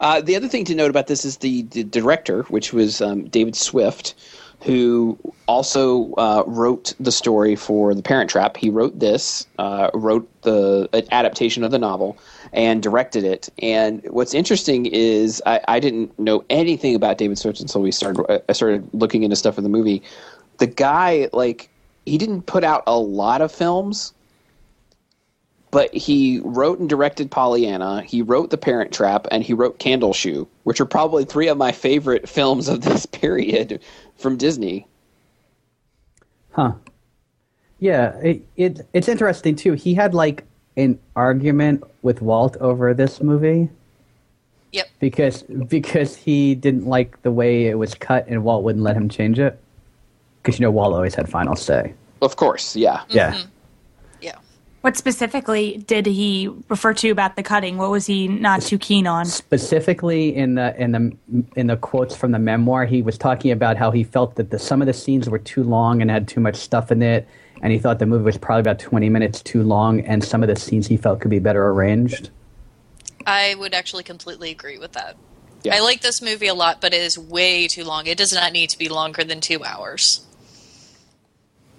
Uh, 0.00 0.20
the 0.20 0.36
other 0.36 0.48
thing 0.48 0.64
to 0.66 0.74
note 0.74 0.90
about 0.90 1.06
this 1.06 1.24
is 1.24 1.38
the, 1.38 1.62
the 1.62 1.84
director, 1.84 2.42
which 2.44 2.72
was 2.72 3.00
um, 3.00 3.24
David 3.28 3.54
Swift, 3.56 4.14
who 4.62 5.18
also 5.46 6.12
uh, 6.14 6.42
wrote 6.46 6.94
the 7.00 7.12
story 7.12 7.54
for 7.56 7.94
The 7.94 8.02
Parent 8.02 8.28
Trap. 8.30 8.56
He 8.56 8.70
wrote 8.70 8.98
this, 8.98 9.46
uh, 9.58 9.90
wrote 9.94 10.28
the 10.42 10.88
uh, 10.92 11.00
adaptation 11.12 11.62
of 11.64 11.70
the 11.70 11.78
novel, 11.78 12.16
and 12.54 12.82
directed 12.82 13.24
it. 13.24 13.48
And 13.58 14.02
what's 14.10 14.32
interesting 14.32 14.86
is 14.86 15.42
I, 15.44 15.60
I 15.68 15.80
didn't 15.80 16.16
know 16.18 16.44
anything 16.48 16.94
about 16.94 17.18
David 17.18 17.36
Swift 17.36 17.60
until 17.60 17.82
we 17.82 17.90
started. 17.90 18.24
Uh, 18.28 18.38
I 18.48 18.52
started 18.52 18.88
looking 18.94 19.24
into 19.24 19.36
stuff 19.36 19.56
for 19.56 19.60
the 19.60 19.68
movie. 19.68 20.02
The 20.58 20.68
guy, 20.68 21.28
like, 21.32 21.68
he 22.06 22.16
didn't 22.16 22.42
put 22.42 22.64
out 22.64 22.84
a 22.86 22.96
lot 22.96 23.40
of 23.40 23.50
films, 23.50 24.12
but 25.72 25.92
he 25.92 26.40
wrote 26.44 26.78
and 26.78 26.88
directed 26.88 27.30
Pollyanna. 27.30 28.02
He 28.02 28.22
wrote 28.22 28.50
The 28.50 28.58
Parent 28.58 28.92
Trap, 28.92 29.26
and 29.32 29.42
he 29.42 29.52
wrote 29.52 29.80
Candle 29.80 30.12
Shoe, 30.12 30.46
which 30.62 30.80
are 30.80 30.86
probably 30.86 31.24
three 31.24 31.48
of 31.48 31.58
my 31.58 31.72
favorite 31.72 32.28
films 32.28 32.68
of 32.68 32.82
this 32.82 33.04
period 33.04 33.82
from 34.16 34.36
Disney. 34.36 34.86
Huh. 36.52 36.74
Yeah, 37.80 38.16
it, 38.18 38.46
it 38.56 38.86
it's 38.92 39.08
interesting 39.08 39.56
too. 39.56 39.72
He 39.72 39.94
had 39.94 40.14
like 40.14 40.44
an 40.76 40.98
argument 41.14 41.84
with 42.02 42.20
Walt 42.20 42.56
over 42.58 42.94
this 42.94 43.20
movie 43.22 43.70
Yep. 44.72 44.88
because 44.98 45.42
because 45.42 46.16
he 46.16 46.56
didn't 46.56 46.86
like 46.86 47.22
the 47.22 47.30
way 47.30 47.66
it 47.66 47.78
was 47.78 47.94
cut 47.94 48.26
and 48.26 48.42
Walt 48.42 48.64
wouldn't 48.64 48.82
let 48.82 48.96
him 48.96 49.08
change 49.08 49.38
it. 49.38 49.60
Because 50.42 50.58
you 50.58 50.64
know 50.64 50.70
Walt 50.72 50.92
always 50.92 51.14
had 51.14 51.28
final 51.28 51.54
say. 51.54 51.94
Of 52.20 52.36
course, 52.36 52.74
yeah. 52.74 52.98
Mm-hmm. 52.98 53.16
Yeah. 53.16 53.42
Yeah. 54.20 54.38
What 54.80 54.96
specifically 54.96 55.78
did 55.86 56.06
he 56.06 56.50
refer 56.68 56.92
to 56.94 57.10
about 57.10 57.36
the 57.36 57.42
cutting? 57.42 57.78
What 57.78 57.90
was 57.90 58.04
he 58.04 58.26
not 58.26 58.62
too 58.62 58.76
keen 58.76 59.06
on? 59.06 59.26
Specifically 59.26 60.34
in 60.34 60.56
the 60.56 60.74
in 60.76 60.90
the 60.90 61.16
in 61.54 61.68
the 61.68 61.76
quotes 61.76 62.16
from 62.16 62.32
the 62.32 62.40
memoir, 62.40 62.84
he 62.84 63.00
was 63.00 63.16
talking 63.16 63.52
about 63.52 63.76
how 63.76 63.92
he 63.92 64.02
felt 64.02 64.34
that 64.34 64.50
the, 64.50 64.58
some 64.58 64.82
of 64.82 64.86
the 64.86 64.92
scenes 64.92 65.30
were 65.30 65.38
too 65.38 65.62
long 65.62 66.02
and 66.02 66.10
had 66.10 66.26
too 66.26 66.40
much 66.40 66.56
stuff 66.56 66.90
in 66.90 67.00
it, 67.00 67.28
and 67.62 67.72
he 67.72 67.78
thought 67.78 67.98
the 67.98 68.06
movie 68.06 68.24
was 68.24 68.38
probably 68.38 68.60
about 68.60 68.78
twenty 68.78 69.08
minutes 69.08 69.42
too 69.42 69.62
long, 69.62 70.00
and 70.00 70.22
some 70.22 70.42
of 70.42 70.48
the 70.48 70.56
scenes 70.56 70.86
he 70.86 70.96
felt 70.96 71.20
could 71.20 71.30
be 71.30 71.38
better 71.38 71.68
arranged. 71.68 72.30
I 73.26 73.54
would 73.54 73.74
actually 73.74 74.02
completely 74.02 74.50
agree 74.50 74.78
with 74.78 74.92
that. 74.92 75.16
Yeah. 75.62 75.76
I 75.76 75.80
like 75.80 76.02
this 76.02 76.20
movie 76.20 76.48
a 76.48 76.54
lot, 76.54 76.82
but 76.82 76.92
it 76.92 77.00
is 77.00 77.18
way 77.18 77.68
too 77.68 77.84
long. 77.84 78.06
It 78.06 78.18
does 78.18 78.34
not 78.34 78.52
need 78.52 78.68
to 78.70 78.78
be 78.78 78.88
longer 78.90 79.24
than 79.24 79.40
two 79.40 79.64
hours. 79.64 80.26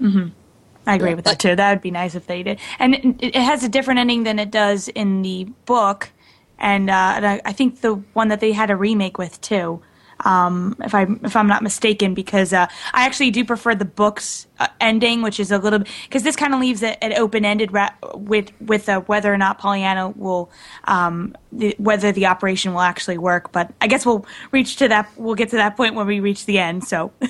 I 0.02 0.96
agree 0.96 1.14
with 1.14 1.26
that 1.26 1.40
too. 1.40 1.56
That 1.56 1.70
would 1.72 1.82
be 1.82 1.92
nice 1.92 2.16
if 2.16 2.28
they 2.28 2.44
did. 2.44 2.60
And 2.80 2.96
it, 2.96 3.16
it 3.22 3.36
has 3.36 3.64
a 3.64 3.70
different 3.70 4.00
ending 4.00 4.24
than 4.24 4.40
it 4.40 4.52
does 4.52 4.88
in 4.88 5.22
the 5.22 5.46
book, 5.66 6.12
and, 6.58 6.90
uh, 6.90 7.14
and 7.16 7.28
I, 7.28 7.42
I 7.46 7.54
think 7.54 7.82
the 7.82 7.96
one 8.14 8.30
that 8.30 8.40
they 8.40 8.52
had 8.54 8.72
a 8.72 8.76
remake 8.76 9.18
with 9.18 9.40
too. 9.42 9.82
Um, 10.22 10.76
if 10.84 10.96
I 10.96 11.08
if 11.24 11.36
I'm 11.36 11.48
not 11.48 11.62
mistaken, 11.62 12.14
because 12.14 12.54
uh, 12.54 12.68
I 12.94 13.06
actually 13.06 13.32
do 13.32 13.44
prefer 13.44 13.76
the 13.76 13.86
book's 13.86 14.48
uh, 14.60 14.68
ending, 14.80 15.22
which 15.22 15.40
is 15.40 15.52
a 15.52 15.58
little 15.58 15.80
because 16.04 16.24
this 16.24 16.36
kind 16.36 16.54
of 16.54 16.60
leaves 16.60 16.82
it, 16.82 16.98
it 17.02 17.18
open 17.18 17.46
ended 17.46 17.74
ra- 17.74 17.94
with 18.14 18.52
with 18.62 18.88
uh, 18.88 19.02
whether 19.02 19.34
or 19.34 19.38
not 19.38 19.60
Pollyanna 19.60 20.10
will 20.10 20.50
um, 20.86 21.36
the, 21.52 21.76
whether 21.78 22.12
the 22.12 22.26
operation 22.28 22.74
will 22.74 22.82
actually 22.82 23.18
work. 23.18 23.52
But 23.52 23.74
I 23.82 23.88
guess 23.88 24.06
we'll 24.06 24.26
reach 24.52 24.78
to 24.78 24.88
that. 24.88 25.10
We'll 25.18 25.36
get 25.36 25.50
to 25.50 25.58
that 25.58 25.76
point 25.76 25.96
when 25.96 26.08
we 26.08 26.20
reach 26.20 26.46
the 26.46 26.60
end. 26.60 26.86
So. 26.86 27.12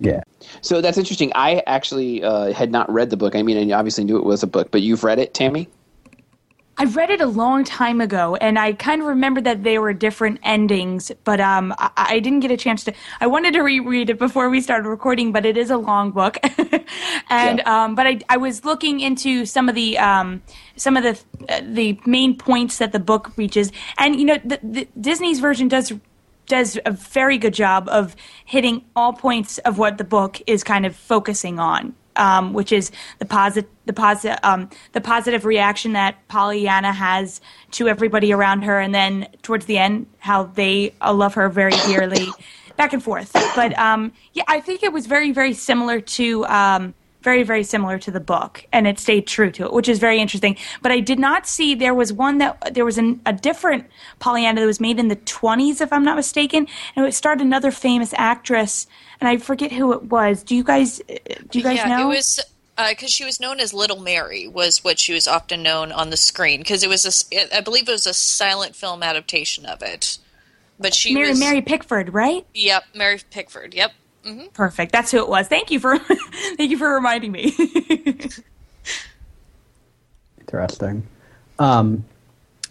Yeah. 0.00 0.22
So 0.60 0.80
that's 0.80 0.96
interesting. 0.96 1.32
I 1.34 1.62
actually 1.66 2.22
uh, 2.22 2.52
had 2.52 2.70
not 2.70 2.88
read 2.88 3.10
the 3.10 3.16
book. 3.16 3.34
I 3.34 3.42
mean, 3.42 3.72
I 3.72 3.76
obviously 3.76 4.04
knew 4.04 4.16
it 4.16 4.24
was 4.24 4.42
a 4.42 4.46
book, 4.46 4.70
but 4.70 4.82
you've 4.82 5.02
read 5.02 5.18
it, 5.18 5.34
Tammy? 5.34 5.68
I 6.80 6.84
read 6.84 7.10
it 7.10 7.20
a 7.20 7.26
long 7.26 7.64
time 7.64 8.00
ago, 8.00 8.36
and 8.36 8.56
I 8.58 8.72
kind 8.72 9.02
of 9.02 9.08
remember 9.08 9.40
that 9.40 9.64
there 9.64 9.80
were 9.80 9.92
different 9.92 10.38
endings, 10.44 11.10
but 11.24 11.40
um, 11.40 11.74
I, 11.76 11.90
I 11.96 12.18
didn't 12.20 12.40
get 12.40 12.52
a 12.52 12.56
chance 12.56 12.84
to. 12.84 12.94
I 13.20 13.26
wanted 13.26 13.54
to 13.54 13.62
reread 13.62 14.10
it 14.10 14.18
before 14.18 14.48
we 14.48 14.60
started 14.60 14.88
recording, 14.88 15.32
but 15.32 15.44
it 15.44 15.56
is 15.56 15.70
a 15.70 15.76
long 15.76 16.12
book, 16.12 16.38
and 17.30 17.58
Yeah. 17.58 17.84
um, 17.84 17.94
but 17.96 18.06
I, 18.06 18.20
I 18.28 18.36
was 18.36 18.64
looking 18.64 19.00
into 19.00 19.44
some 19.44 19.68
of 19.68 19.74
the 19.74 19.98
um, 19.98 20.40
some 20.76 20.96
of 20.96 21.02
the 21.02 21.18
uh, 21.52 21.62
the 21.64 21.98
main 22.06 22.36
points 22.36 22.78
that 22.78 22.92
the 22.92 23.00
book 23.00 23.32
reaches, 23.36 23.72
and 23.98 24.14
you 24.14 24.24
know, 24.26 24.38
the, 24.44 24.60
the, 24.62 24.88
Disney's 25.00 25.40
version 25.40 25.66
does 25.66 25.92
does 26.46 26.78
a 26.86 26.92
very 26.92 27.38
good 27.38 27.54
job 27.54 27.88
of 27.88 28.14
hitting 28.44 28.84
all 28.96 29.12
points 29.12 29.58
of 29.58 29.78
what 29.78 29.98
the 29.98 30.04
book 30.04 30.40
is 30.46 30.62
kind 30.64 30.86
of 30.86 30.94
focusing 30.96 31.58
on, 31.58 31.94
um, 32.18 32.52
which 32.52 32.72
is 32.72 32.90
the 33.18 33.24
positive, 33.24 33.70
the 33.86 33.92
positive, 33.92 34.38
um, 34.42 34.68
the 34.92 35.00
positive 35.00 35.44
reaction 35.44 35.92
that 35.94 36.16
Pollyanna 36.28 36.92
has 36.92 37.40
to 37.72 37.88
everybody 37.88 38.32
around 38.32 38.62
her, 38.62 38.78
and 38.78 38.94
then 38.94 39.28
towards 39.42 39.66
the 39.66 39.78
end, 39.78 40.06
how 40.18 40.44
they 40.44 40.94
uh, 41.00 41.12
love 41.12 41.34
her 41.34 41.48
very 41.48 41.72
dearly, 41.86 42.28
back 42.76 42.92
and 42.92 43.02
forth. 43.02 43.32
But 43.54 43.78
um, 43.78 44.12
yeah, 44.34 44.44
I 44.48 44.60
think 44.60 44.82
it 44.82 44.92
was 44.92 45.06
very, 45.06 45.32
very 45.32 45.54
similar 45.54 46.00
to. 46.00 46.44
Um, 46.46 46.94
very, 47.20 47.42
very 47.42 47.64
similar 47.64 47.98
to 47.98 48.10
the 48.10 48.20
book, 48.20 48.64
and 48.72 48.86
it 48.86 48.98
stayed 48.98 49.26
true 49.26 49.50
to 49.50 49.64
it, 49.64 49.72
which 49.72 49.88
is 49.88 49.98
very 49.98 50.20
interesting. 50.20 50.56
But 50.82 50.92
I 50.92 51.00
did 51.00 51.18
not 51.18 51.46
see 51.46 51.74
there 51.74 51.92
was 51.92 52.12
one 52.12 52.38
that 52.38 52.74
there 52.74 52.84
was 52.84 52.96
an, 52.96 53.20
a 53.26 53.32
different 53.32 53.86
Pollyanna 54.20 54.60
that 54.60 54.66
was 54.66 54.80
made 54.80 54.98
in 54.98 55.08
the 55.08 55.16
20s, 55.16 55.80
if 55.80 55.92
I'm 55.92 56.04
not 56.04 56.16
mistaken, 56.16 56.68
and 56.94 57.04
it 57.04 57.14
starred 57.14 57.40
another 57.40 57.70
famous 57.70 58.14
actress, 58.16 58.86
and 59.20 59.28
I 59.28 59.36
forget 59.38 59.72
who 59.72 59.92
it 59.92 60.04
was. 60.04 60.42
Do 60.42 60.54
you 60.56 60.64
guys 60.64 61.00
uh, 61.00 61.14
do 61.50 61.58
you 61.58 61.64
guys 61.64 61.76
yeah, 61.76 61.88
know? 61.88 62.10
it 62.10 62.16
was 62.16 62.40
uh, 62.76 62.90
because 62.90 63.10
she 63.10 63.24
was 63.24 63.40
known 63.40 63.60
as 63.60 63.74
Little 63.74 64.00
Mary 64.00 64.46
was 64.46 64.84
what 64.84 64.98
she 64.98 65.12
was 65.12 65.26
often 65.26 65.62
known 65.62 65.90
on 65.92 66.10
the 66.10 66.16
screen 66.16 66.60
because 66.60 66.82
it 66.82 66.88
was 66.88 67.04
a, 67.04 67.08
s- 67.08 67.28
I 67.52 67.60
believe 67.60 67.88
it 67.88 67.92
was 67.92 68.06
a 68.06 68.14
silent 68.14 68.76
film 68.76 69.02
adaptation 69.02 69.66
of 69.66 69.82
it. 69.82 70.18
But 70.78 70.94
she 70.94 71.12
Mary 71.12 71.30
was 71.30 71.40
Mary 71.40 71.60
Pickford, 71.60 72.14
right? 72.14 72.46
Yep, 72.54 72.84
Mary 72.94 73.20
Pickford. 73.30 73.74
Yep. 73.74 73.92
Mm-hmm. 74.24 74.46
Perfect. 74.52 74.92
That's 74.92 75.10
who 75.10 75.18
it 75.18 75.28
was. 75.28 75.48
Thank 75.48 75.70
you 75.72 75.80
for 75.80 75.98
thank 76.56 76.70
you 76.70 76.78
for 76.78 76.94
reminding 76.94 77.32
me. 77.32 77.52
Interesting. 80.40 81.06
Um, 81.58 82.04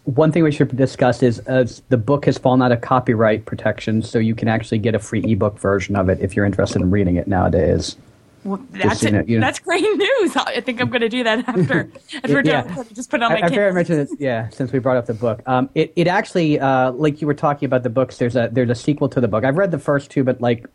one 0.07 0.31
thing 0.31 0.41
we 0.43 0.51
should 0.53 0.73
discuss 0.75 1.21
is 1.21 1.39
uh, 1.47 1.67
the 1.89 1.97
book 1.97 2.25
has 2.25 2.37
fallen 2.37 2.61
out 2.61 2.71
of 2.71 2.79
copyright 2.81 3.45
protection, 3.45 4.01
so 4.01 4.19
you 4.19 4.33
can 4.35 4.47
actually 4.47 4.79
get 4.79 4.95
a 4.95 4.99
free 4.99 5.21
ebook 5.29 5.59
version 5.59 5.95
of 5.97 6.07
it 6.07 6.19
if 6.21 6.33
you're 6.35 6.45
interested 6.45 6.81
in 6.81 6.89
reading 6.91 7.17
it 7.17 7.27
nowadays. 7.27 7.97
well, 8.45 8.61
that's 8.71 9.03
you 9.03 9.11
know- 9.11 9.23
you 9.27 9.37
know- 9.39 9.45
That's 9.45 9.59
great 9.59 9.81
news. 9.81 10.35
I 10.37 10.61
think 10.61 10.79
I'm 10.79 10.89
going 10.89 11.01
to 11.01 11.09
do 11.09 11.23
that 11.25 11.39
after 11.49 11.91
after 12.15 12.33
we're 12.33 12.41
Yeah. 12.45 12.83
Just 12.93 13.09
put 13.09 13.19
it 13.19 13.23
on 13.23 13.33
my 13.33 13.39
I, 13.39 13.39
I 13.39 13.49
figured 13.49 13.51
Kindle. 13.51 13.67
I'd 13.67 13.73
mention 13.73 13.97
this, 13.97 14.13
yeah, 14.17 14.47
since 14.49 14.71
we 14.71 14.79
brought 14.79 14.95
up 14.95 15.07
the 15.07 15.13
book. 15.13 15.41
Um, 15.45 15.69
it, 15.75 15.91
it 15.97 16.07
actually, 16.07 16.57
uh, 16.59 16.91
like 16.93 17.19
you 17.19 17.27
were 17.27 17.33
talking 17.33 17.65
about 17.65 17.83
the 17.83 17.89
books, 17.89 18.17
there's 18.17 18.37
a 18.37 18.47
there's 18.51 18.69
a 18.69 18.75
sequel 18.75 19.09
to 19.09 19.19
the 19.19 19.27
book. 19.27 19.43
I've 19.43 19.57
read 19.57 19.71
the 19.71 19.79
first 19.79 20.09
two, 20.09 20.23
but 20.23 20.39
like, 20.39 20.65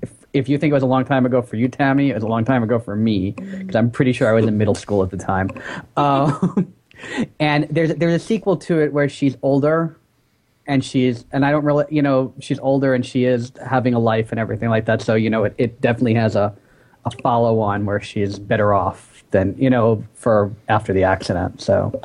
if, 0.00 0.10
if 0.32 0.48
you 0.48 0.56
think 0.56 0.70
it 0.70 0.74
was 0.74 0.82
a 0.82 0.86
long 0.86 1.04
time 1.04 1.26
ago 1.26 1.42
for 1.42 1.56
you, 1.56 1.68
Tammy, 1.68 2.08
it 2.10 2.14
was 2.14 2.22
a 2.24 2.28
long 2.28 2.46
time 2.46 2.62
ago 2.62 2.78
for 2.78 2.96
me 2.96 3.32
because 3.32 3.76
I'm 3.76 3.90
pretty 3.90 4.12
sure 4.14 4.28
I 4.28 4.32
was 4.32 4.46
in 4.46 4.56
middle 4.56 4.74
school 4.74 5.02
at 5.02 5.10
the 5.10 5.18
time. 5.18 5.50
Um, 5.98 6.72
and 7.40 7.66
there's 7.70 7.94
there's 7.94 8.14
a 8.14 8.24
sequel 8.24 8.56
to 8.58 8.80
it 8.80 8.92
where 8.92 9.08
she's 9.08 9.36
older, 9.42 9.96
and 10.66 10.84
she's 10.84 11.24
and 11.32 11.44
I 11.44 11.50
don't 11.50 11.64
really, 11.64 11.84
you 11.90 12.02
know, 12.02 12.34
she's 12.40 12.58
older 12.60 12.94
and 12.94 13.04
she 13.04 13.24
is 13.24 13.52
having 13.68 13.94
a 13.94 13.98
life 13.98 14.30
and 14.30 14.40
everything 14.40 14.68
like 14.68 14.86
that. 14.86 15.02
So 15.02 15.14
you 15.14 15.30
know, 15.30 15.44
it, 15.44 15.54
it 15.58 15.80
definitely 15.80 16.14
has 16.14 16.36
a 16.36 16.54
a 17.04 17.10
follow 17.22 17.58
on 17.60 17.84
where 17.84 18.00
she's 18.00 18.38
better 18.38 18.72
off 18.74 19.24
than 19.32 19.56
you 19.58 19.70
know 19.70 20.04
for 20.14 20.52
after 20.68 20.92
the 20.92 21.04
accident. 21.04 21.60
So 21.60 22.00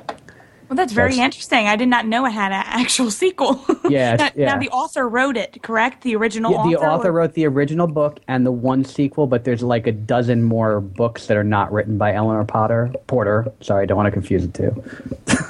Well, 0.70 0.76
that's 0.76 0.92
very 0.94 1.12
That's- 1.12 1.26
interesting. 1.26 1.68
I 1.68 1.76
did 1.78 1.88
not 1.88 2.06
know 2.06 2.26
it 2.26 2.32
had 2.32 2.52
an 2.52 2.64
actual 2.66 3.10
sequel. 3.12 3.64
Yeah, 3.90 4.18
now, 4.18 4.30
yeah. 4.36 4.46
now 4.48 4.60
the 4.60 4.70
author 4.70 5.08
wrote 5.08 5.38
it, 5.38 5.64
correct? 5.64 6.02
The 6.04 6.14
original 6.18 6.52
Yeah, 6.52 6.58
the 6.64 6.76
author. 6.76 6.88
author 6.90 7.10
or- 7.10 7.14
wrote 7.14 7.34
the 7.36 7.46
original 7.46 7.88
book 7.88 8.20
and 8.28 8.46
the 8.46 8.52
one 8.52 8.84
sequel, 8.84 9.28
but 9.28 9.46
there's 9.46 9.64
like 9.64 9.88
a 9.88 9.94
dozen 9.94 10.44
more 10.44 10.82
books 10.82 11.28
that 11.28 11.38
are 11.38 11.44
not 11.44 11.72
written 11.72 11.98
by 11.98 12.14
Eleanor 12.14 12.44
Potter. 12.44 12.92
Porter. 13.08 13.50
Sorry, 13.62 13.84
I 13.84 13.86
don't 13.86 13.96
want 13.96 14.08
to 14.08 14.12
confuse 14.12 14.46
the 14.46 14.52
two. 14.52 14.84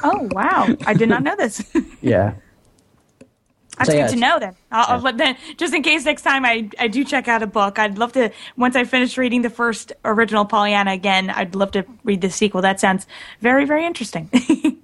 Oh 0.04 0.30
wow! 0.34 0.68
I 0.86 0.94
did 0.94 1.10
not 1.10 1.24
know 1.24 1.36
this. 1.36 1.64
Yeah. 2.02 2.34
That's 3.80 3.90
So, 3.92 3.96
yeah, 3.96 4.08
good 4.08 4.14
to 4.16 4.20
know. 4.20 4.40
Then, 4.40 4.56
I'll, 4.72 5.06
I'll- 5.06 5.14
then, 5.14 5.36
just 5.58 5.74
in 5.74 5.82
case 5.84 6.06
next 6.06 6.22
time 6.24 6.46
I, 6.46 6.70
I 6.80 6.88
do 6.88 7.04
check 7.04 7.28
out 7.28 7.42
a 7.44 7.48
book, 7.48 7.78
I'd 7.80 7.98
love 7.98 8.12
to. 8.14 8.32
Once 8.56 8.76
I 8.76 8.84
finish 8.86 9.18
reading 9.18 9.42
the 9.42 9.50
first 9.50 9.94
original 10.06 10.46
Pollyanna 10.46 10.92
again, 10.92 11.30
I'd 11.32 11.56
love 11.56 11.72
to 11.72 11.86
read 12.04 12.22
the 12.22 12.30
sequel. 12.30 12.62
That 12.62 12.80
sounds 12.80 13.06
very, 13.42 13.66
very 13.66 13.86
interesting. 13.86 14.30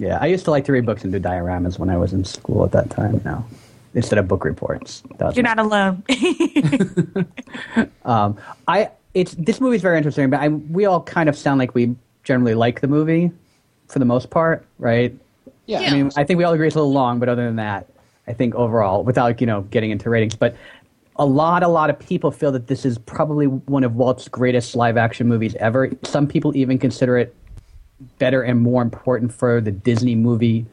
Yeah. 0.00 0.18
I 0.20 0.26
used 0.26 0.44
to 0.46 0.50
like 0.50 0.64
to 0.64 0.72
read 0.72 0.86
books 0.86 1.04
and 1.04 1.12
do 1.12 1.20
dioramas 1.20 1.78
when 1.78 1.90
I 1.90 1.96
was 1.96 2.12
in 2.12 2.24
school 2.24 2.64
at 2.64 2.72
that 2.72 2.90
time. 2.90 3.20
Now, 3.24 3.46
instead 3.94 4.18
of 4.18 4.26
book 4.26 4.44
reports. 4.44 5.02
You're 5.20 5.42
my- 5.42 5.54
not 5.54 5.58
alone. 5.58 6.02
Um, 8.04 8.38
I 8.66 8.90
it's 9.14 9.34
this 9.34 9.60
movie's 9.60 9.82
very 9.82 9.96
interesting, 9.98 10.30
but 10.30 10.40
I, 10.40 10.48
we 10.48 10.86
all 10.86 11.02
kind 11.02 11.28
of 11.28 11.36
sound 11.36 11.58
like 11.58 11.74
we 11.74 11.94
generally 12.24 12.54
like 12.54 12.80
the 12.80 12.88
movie 12.88 13.30
for 13.88 13.98
the 13.98 14.04
most 14.04 14.30
part, 14.30 14.64
right? 14.78 15.14
Yeah. 15.66 15.80
I 15.80 15.90
mean, 15.92 16.10
I 16.16 16.24
think 16.24 16.38
we 16.38 16.44
all 16.44 16.52
agree 16.52 16.66
it's 16.66 16.76
a 16.76 16.78
little 16.78 16.92
long, 16.92 17.18
but 17.18 17.28
other 17.28 17.44
than 17.44 17.56
that, 17.56 17.86
I 18.26 18.32
think 18.32 18.54
overall, 18.54 19.04
without 19.04 19.40
you 19.40 19.46
know 19.46 19.62
getting 19.62 19.90
into 19.90 20.08
ratings, 20.10 20.34
but 20.34 20.56
a 21.16 21.26
lot, 21.26 21.62
a 21.62 21.68
lot 21.68 21.90
of 21.90 21.98
people 21.98 22.30
feel 22.30 22.50
that 22.52 22.66
this 22.66 22.86
is 22.86 22.96
probably 22.96 23.46
one 23.46 23.84
of 23.84 23.94
Walt's 23.94 24.26
greatest 24.28 24.74
live 24.74 24.96
action 24.96 25.28
movies 25.28 25.54
ever. 25.56 25.90
Some 26.02 26.26
people 26.26 26.56
even 26.56 26.78
consider 26.78 27.18
it 27.18 27.34
better 28.18 28.42
and 28.42 28.60
more 28.60 28.82
important 28.82 29.32
for 29.32 29.60
the 29.60 29.70
Disney 29.70 30.14
movie 30.14 30.66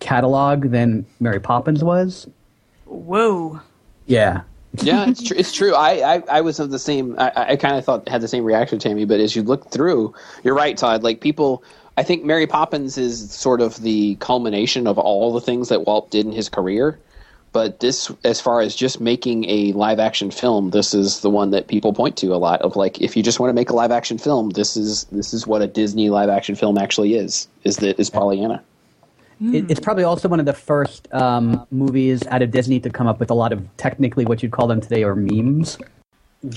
catalog 0.00 0.70
than 0.70 1.06
Mary 1.20 1.40
Poppins 1.40 1.82
was. 1.82 2.28
Whoa! 2.86 3.60
Yeah, 4.06 4.42
yeah, 4.82 5.08
it's 5.08 5.22
true. 5.22 5.36
It's 5.36 5.52
true. 5.52 5.74
I, 5.74 6.16
I, 6.16 6.22
I 6.28 6.40
was 6.40 6.58
of 6.58 6.70
the 6.70 6.78
same. 6.78 7.16
I, 7.18 7.32
I 7.34 7.56
kind 7.56 7.76
of 7.76 7.84
thought 7.84 8.08
had 8.08 8.20
the 8.20 8.28
same 8.28 8.44
reaction, 8.44 8.78
to 8.78 8.88
Tammy. 8.88 9.04
But 9.04 9.20
as 9.20 9.36
you 9.36 9.42
look 9.42 9.70
through, 9.70 10.14
you're 10.42 10.54
right, 10.54 10.76
Todd. 10.76 11.04
Like 11.04 11.20
people, 11.20 11.62
I 11.96 12.02
think 12.02 12.24
Mary 12.24 12.46
Poppins 12.46 12.98
is 12.98 13.30
sort 13.30 13.60
of 13.60 13.80
the 13.82 14.16
culmination 14.16 14.88
of 14.88 14.98
all 14.98 15.32
the 15.32 15.40
things 15.40 15.68
that 15.68 15.86
Walt 15.86 16.10
did 16.10 16.26
in 16.26 16.32
his 16.32 16.48
career. 16.48 16.98
But 17.54 17.78
this, 17.78 18.10
as 18.24 18.40
far 18.40 18.60
as 18.60 18.74
just 18.74 19.00
making 19.00 19.48
a 19.48 19.70
live 19.74 20.00
action 20.00 20.32
film, 20.32 20.70
this 20.70 20.92
is 20.92 21.20
the 21.20 21.30
one 21.30 21.50
that 21.52 21.68
people 21.68 21.92
point 21.92 22.16
to 22.16 22.34
a 22.34 22.36
lot. 22.36 22.60
Of 22.62 22.74
like, 22.74 23.00
if 23.00 23.16
you 23.16 23.22
just 23.22 23.38
want 23.38 23.48
to 23.48 23.54
make 23.54 23.70
a 23.70 23.74
live 23.74 23.92
action 23.92 24.18
film, 24.18 24.50
this 24.50 24.76
is 24.76 25.04
this 25.04 25.32
is 25.32 25.46
what 25.46 25.62
a 25.62 25.68
Disney 25.68 26.10
live 26.10 26.28
action 26.28 26.56
film 26.56 26.76
actually 26.76 27.14
is. 27.14 27.46
Is 27.62 27.76
that 27.76 27.98
is 27.98 28.10
Pollyanna? 28.10 28.62
It, 29.40 29.70
it's 29.70 29.78
probably 29.78 30.02
also 30.02 30.28
one 30.28 30.40
of 30.40 30.46
the 30.46 30.52
first 30.52 31.06
um, 31.14 31.64
movies 31.70 32.26
out 32.26 32.42
of 32.42 32.50
Disney 32.50 32.80
to 32.80 32.90
come 32.90 33.06
up 33.06 33.20
with 33.20 33.30
a 33.30 33.34
lot 33.34 33.52
of 33.52 33.64
technically 33.76 34.24
what 34.24 34.42
you'd 34.42 34.52
call 34.52 34.66
them 34.66 34.80
today 34.80 35.04
or 35.04 35.14
memes. 35.14 35.78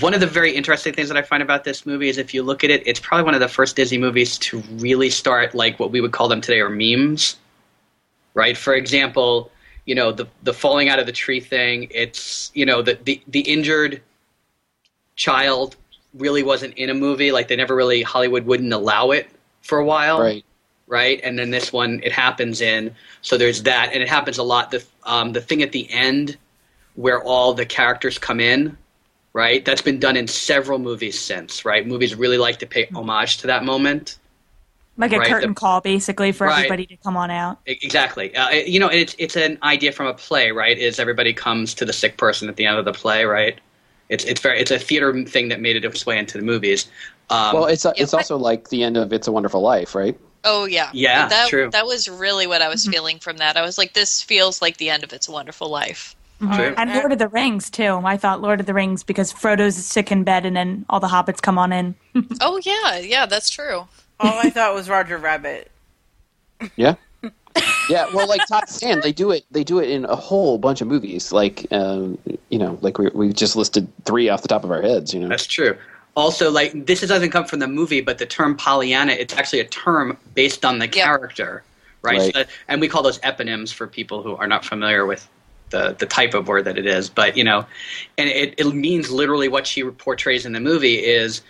One 0.00 0.14
of 0.14 0.20
the 0.20 0.26
very 0.26 0.54
interesting 0.54 0.94
things 0.94 1.08
that 1.08 1.16
I 1.16 1.22
find 1.22 1.42
about 1.44 1.62
this 1.62 1.86
movie 1.86 2.08
is 2.08 2.18
if 2.18 2.34
you 2.34 2.42
look 2.42 2.64
at 2.64 2.70
it, 2.70 2.82
it's 2.86 3.00
probably 3.00 3.24
one 3.24 3.34
of 3.34 3.40
the 3.40 3.48
first 3.48 3.76
Disney 3.76 3.98
movies 3.98 4.36
to 4.38 4.58
really 4.78 5.10
start 5.10 5.54
like 5.54 5.78
what 5.78 5.92
we 5.92 6.00
would 6.00 6.12
call 6.12 6.28
them 6.28 6.40
today 6.40 6.60
or 6.60 6.68
memes. 6.68 7.36
Right? 8.34 8.56
For 8.56 8.74
example, 8.74 9.50
you 9.88 9.94
know, 9.94 10.12
the 10.12 10.28
the 10.42 10.52
falling 10.52 10.90
out 10.90 10.98
of 10.98 11.06
the 11.06 11.12
tree 11.12 11.40
thing, 11.40 11.88
it's 11.90 12.50
you 12.52 12.66
know, 12.66 12.82
the 12.82 12.98
the, 13.04 13.22
the 13.26 13.40
injured 13.40 14.02
child 15.16 15.76
really 16.12 16.42
wasn't 16.42 16.74
in 16.74 16.90
a 16.90 16.94
movie. 16.94 17.32
Like 17.32 17.48
they 17.48 17.56
never 17.56 17.74
really 17.74 18.02
Hollywood 18.02 18.44
wouldn't 18.44 18.70
allow 18.70 19.12
it 19.12 19.30
for 19.62 19.78
a 19.78 19.84
while. 19.86 20.20
Right. 20.20 20.44
right? 20.88 21.18
And 21.24 21.38
then 21.38 21.50
this 21.50 21.72
one 21.72 22.02
it 22.04 22.12
happens 22.12 22.60
in. 22.60 22.94
So 23.22 23.38
there's 23.38 23.62
that, 23.62 23.90
and 23.94 24.02
it 24.02 24.10
happens 24.10 24.36
a 24.36 24.42
lot. 24.42 24.70
The 24.70 24.84
um, 25.04 25.32
the 25.32 25.40
thing 25.40 25.62
at 25.62 25.72
the 25.72 25.90
end 25.90 26.36
where 26.94 27.22
all 27.22 27.54
the 27.54 27.64
characters 27.64 28.18
come 28.18 28.40
in, 28.40 28.76
right? 29.32 29.64
That's 29.64 29.80
been 29.80 29.98
done 29.98 30.18
in 30.18 30.28
several 30.28 30.78
movies 30.78 31.18
since, 31.18 31.64
right? 31.64 31.86
Movies 31.86 32.14
really 32.14 32.36
like 32.36 32.58
to 32.58 32.66
pay 32.66 32.88
homage 32.94 33.38
to 33.38 33.46
that 33.46 33.64
moment. 33.64 34.18
Like 34.98 35.12
a 35.12 35.18
Right, 35.18 35.28
curtain 35.28 35.50
the- 35.50 35.54
call, 35.54 35.80
basically, 35.80 36.32
for 36.32 36.48
Right. 36.48 36.56
everybody 36.58 36.84
to 36.86 36.96
come 36.96 37.16
on 37.16 37.30
out. 37.30 37.58
Exactly. 37.66 38.34
Uh, 38.34 38.48
it- 38.50 38.66
you 38.66 38.80
know, 38.80 38.88
it's 38.88 39.14
it's 39.18 39.36
an 39.36 39.56
idea 39.62 39.92
from 39.92 40.06
a 40.08 40.14
play, 40.14 40.50
right? 40.50 40.76
Is 40.76 40.98
everybody 40.98 41.32
comes 41.32 41.72
to 41.74 41.84
the 41.84 41.92
sick 41.92 42.16
person 42.16 42.48
at 42.48 42.56
the 42.56 42.66
end 42.66 42.76
of 42.78 42.84
the 42.84 42.92
play, 42.92 43.24
right? 43.24 43.58
It's 44.08 44.24
it's 44.24 44.40
very 44.40 44.58
it's 44.60 44.70
a 44.72 44.78
theater 44.78 45.22
thing 45.24 45.48
that 45.48 45.60
made 45.60 45.76
it 45.76 45.84
its 45.84 46.04
way 46.04 46.18
into 46.18 46.36
the 46.36 46.44
movies. 46.44 46.86
Um, 47.30 47.54
well, 47.54 47.66
it's 47.66 47.84
it's 47.96 48.10
but- 48.10 48.18
also 48.18 48.36
like 48.36 48.70
the 48.70 48.82
end 48.82 48.96
of 48.96 49.12
It's 49.12 49.28
a 49.28 49.32
Wonderful 49.32 49.60
Life, 49.60 49.94
right? 49.94 50.18
Oh 50.44 50.64
yeah, 50.66 50.90
Yeah, 50.92 51.28
That 51.28 51.48
true. 51.48 51.68
that 51.70 51.86
was 51.86 52.08
really 52.08 52.46
what 52.46 52.62
I 52.62 52.68
was 52.68 52.86
feeling 52.86 53.18
from 53.18 53.36
that. 53.38 53.56
I 53.56 53.62
was 53.62 53.76
like, 53.78 53.92
this 53.94 54.22
feels 54.22 54.60
like 54.62 54.78
the 54.78 54.88
end 54.90 55.04
of 55.04 55.12
It's 55.12 55.28
a 55.28 55.32
Wonderful 55.32 55.68
Life. 55.68 56.14
True. 56.40 56.72
And 56.76 56.94
Lord 56.94 57.10
of 57.12 57.18
the 57.18 57.26
Rings, 57.26 57.68
too. 57.68 58.00
I 58.04 58.16
thought 58.16 58.40
Lord 58.40 58.60
of 58.60 58.66
the 58.66 58.72
Rings 58.72 59.02
because 59.02 59.32
Frodo's 59.32 59.74
sick 59.76 60.12
in 60.12 60.22
bed 60.22 60.46
and 60.46 60.56
then 60.56 60.86
all 60.88 61.00
the 61.00 61.08
hobbits 61.08 61.42
come 61.42 61.58
on 61.58 61.72
in. 61.72 61.94
Oh 62.40 62.60
yeah, 62.64 62.96
yeah, 62.98 63.26
that's 63.26 63.50
true. 63.50 63.88
All 64.20 64.38
I 64.38 64.50
thought 64.50 64.74
was 64.74 64.88
Roger 64.88 65.18
Rabbit. 65.18 65.70
Yeah. 66.76 66.94
yeah, 67.88 68.06
well, 68.14 68.28
like 68.28 68.40
Todd 68.48 68.68
saying, 68.68 69.00
they 69.00 69.12
do 69.12 69.30
it. 69.30 69.44
They 69.50 69.64
do 69.64 69.78
it 69.78 69.90
in 69.90 70.04
a 70.04 70.16
whole 70.16 70.58
bunch 70.58 70.80
of 70.80 70.88
movies. 70.88 71.32
Like, 71.32 71.66
um, 71.72 72.18
you 72.48 72.58
know, 72.58 72.78
like 72.80 72.98
we 72.98 73.08
we 73.08 73.32
just 73.32 73.56
listed 73.56 73.88
three 74.04 74.28
off 74.28 74.42
the 74.42 74.48
top 74.48 74.64
of 74.64 74.70
our 74.70 74.82
heads. 74.82 75.12
You 75.14 75.20
know, 75.20 75.28
That's 75.28 75.46
true. 75.46 75.76
Also, 76.16 76.50
like 76.50 76.86
this 76.86 77.00
doesn't 77.00 77.30
come 77.30 77.44
from 77.44 77.60
the 77.60 77.68
movie, 77.68 78.00
but 78.00 78.18
the 78.18 78.26
term 78.26 78.56
Pollyanna, 78.56 79.12
it's 79.12 79.34
actually 79.34 79.60
a 79.60 79.64
term 79.66 80.16
based 80.34 80.64
on 80.64 80.78
the 80.78 80.86
Yeah. 80.86 81.04
character, 81.04 81.62
right? 82.02 82.18
Right. 82.18 82.34
So- 82.34 82.44
and 82.68 82.80
we 82.80 82.88
call 82.88 83.02
those 83.02 83.18
eponyms 83.20 83.72
for 83.72 83.86
people 83.86 84.22
who 84.22 84.34
are 84.36 84.46
not 84.48 84.64
familiar 84.64 85.06
with 85.06 85.28
the 85.70 85.94
the 85.98 86.06
type 86.06 86.34
of 86.34 86.48
word 86.48 86.64
that 86.64 86.76
it 86.78 86.86
is. 86.86 87.08
But 87.08 87.36
you 87.36 87.44
know, 87.44 87.66
and 88.16 88.28
it, 88.28 88.54
it 88.58 88.66
means 88.74 89.10
literally 89.10 89.48
what 89.48 89.66
she 89.66 89.84
portrays 89.84 90.44
in 90.46 90.52
the 90.52 90.60
movie 90.60 90.96
is, 90.96 91.42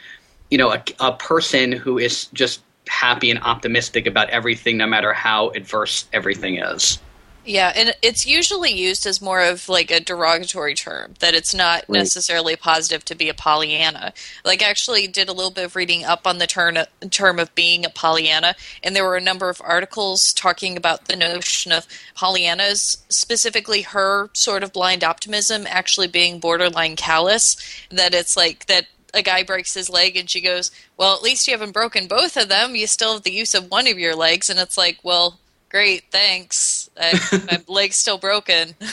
you 0.51 0.59
know, 0.59 0.73
a, 0.73 0.83
a 1.01 1.13
person 1.13 1.73
who 1.73 1.99
is 1.99 2.27
just 2.33 2.63
happy 2.89 3.31
and 3.31 3.41
optimistic 3.41 4.07
about 4.07 4.31
everything, 4.31 4.77
no 4.77 4.87
matter 4.87 5.13
how 5.13 5.51
adverse 5.51 6.07
everything 6.13 6.59
is. 6.59 6.99
Yeah, 7.45 7.73
and 7.75 7.97
it's 8.03 8.27
usually 8.27 8.73
used 8.73 9.07
as 9.07 9.23
more 9.23 9.41
of 9.41 9.71
like 9.71 9.91
a 9.91 10.01
derogatory 10.01 10.75
term 10.75 11.15
that 11.21 11.33
it's 11.33 11.55
not 11.55 11.85
Right. 11.89 12.01
necessarily 12.01 12.57
positive 12.57 13.07
to 13.07 13.15
be 13.15 13.31
a 13.31 13.35
Pollyanna. 13.35 14.13
Like, 14.45 14.63
I 14.63 14.69
actually 14.69 15.07
did 15.07 15.31
a 15.31 15.33
little 15.33 15.51
bit 15.51 15.65
of 15.65 15.75
reading 15.75 16.05
up 16.05 16.27
on 16.27 16.37
the 16.37 16.47
term 16.47 16.77
term 17.11 17.39
of 17.39 17.55
being 17.55 17.87
a 17.87 17.91
Pollyanna, 17.91 18.55
and 18.83 18.95
there 18.95 19.05
were 19.05 19.17
a 19.17 19.21
number 19.23 19.49
of 19.49 19.63
articles 19.65 20.35
talking 20.35 20.77
about 20.77 21.07
the 21.07 21.17
notion 21.17 21.73
of 21.73 21.87
Pollyannas, 22.15 22.99
specifically 23.09 23.81
her 23.81 24.29
sort 24.35 24.63
of 24.63 24.75
blind 24.75 25.03
optimism, 25.03 25.67
actually 25.67 26.09
being 26.09 26.41
borderline 26.41 26.97
callous. 26.97 27.57
That 27.91 28.13
it's 28.13 28.37
like 28.37 28.67
that 28.67 28.89
a 29.15 29.23
guy 29.23 29.43
breaks 29.43 29.75
his 29.75 29.89
leg 29.89 30.17
and 30.17 30.29
she 30.29 30.41
goes, 30.41 30.71
Well, 30.97 31.15
at 31.15 31.23
least 31.23 31.47
you 31.47 31.53
haven't 31.53 31.73
broken 31.73 32.07
both 32.07 32.37
of 32.37 32.49
them. 32.49 32.77
You 32.77 32.87
still 32.87 33.15
have 33.15 33.23
the 33.23 33.33
use 33.33 33.55
of 33.55 33.71
one 33.71 33.87
of 33.87 33.99
your 33.99 34.15
legs. 34.15 34.51
And 34.51 34.59
it's 34.59 34.77
like, 34.79 34.99
Well, 35.03 35.39
great, 35.69 36.05
thanks. 36.11 36.91
I, 37.01 37.19
my 37.51 37.63
leg's 37.73 37.97
still 37.97 38.19
broken. 38.19 38.75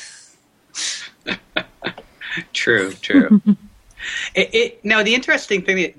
True, 2.54 2.94
true. 2.94 3.42
it, 4.36 4.50
it, 4.54 4.86
now, 4.86 5.04
the 5.04 5.16
interesting 5.16 5.62
thing, 5.62 5.78
that, 5.78 5.96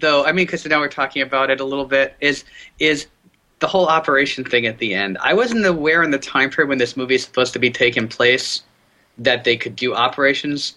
though, 0.00 0.24
I 0.24 0.32
mean, 0.32 0.46
because 0.46 0.66
now 0.66 0.80
we're 0.80 0.88
talking 0.88 1.22
about 1.22 1.50
it 1.50 1.60
a 1.60 1.64
little 1.64 1.84
bit, 1.84 2.14
is 2.20 2.44
is 2.78 3.06
the 3.60 3.66
whole 3.66 3.86
operation 3.86 4.44
thing 4.44 4.66
at 4.66 4.78
the 4.78 4.94
end. 4.94 5.18
I 5.20 5.34
wasn't 5.34 5.66
aware 5.66 6.02
in 6.02 6.10
the 6.10 6.18
time 6.18 6.50
frame 6.50 6.68
when 6.68 6.78
this 6.78 6.96
movie 6.96 7.16
is 7.16 7.24
supposed 7.24 7.52
to 7.54 7.58
be 7.58 7.70
taking 7.70 8.06
place 8.06 8.62
that 9.18 9.44
they 9.44 9.56
could 9.56 9.74
do 9.74 9.94
operations 9.94 10.76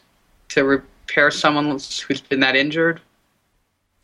to 0.49 0.81
repair 1.11 1.29
someone 1.29 1.65
who's 1.65 2.21
been 2.29 2.39
that 2.39 2.55
injured. 2.55 3.01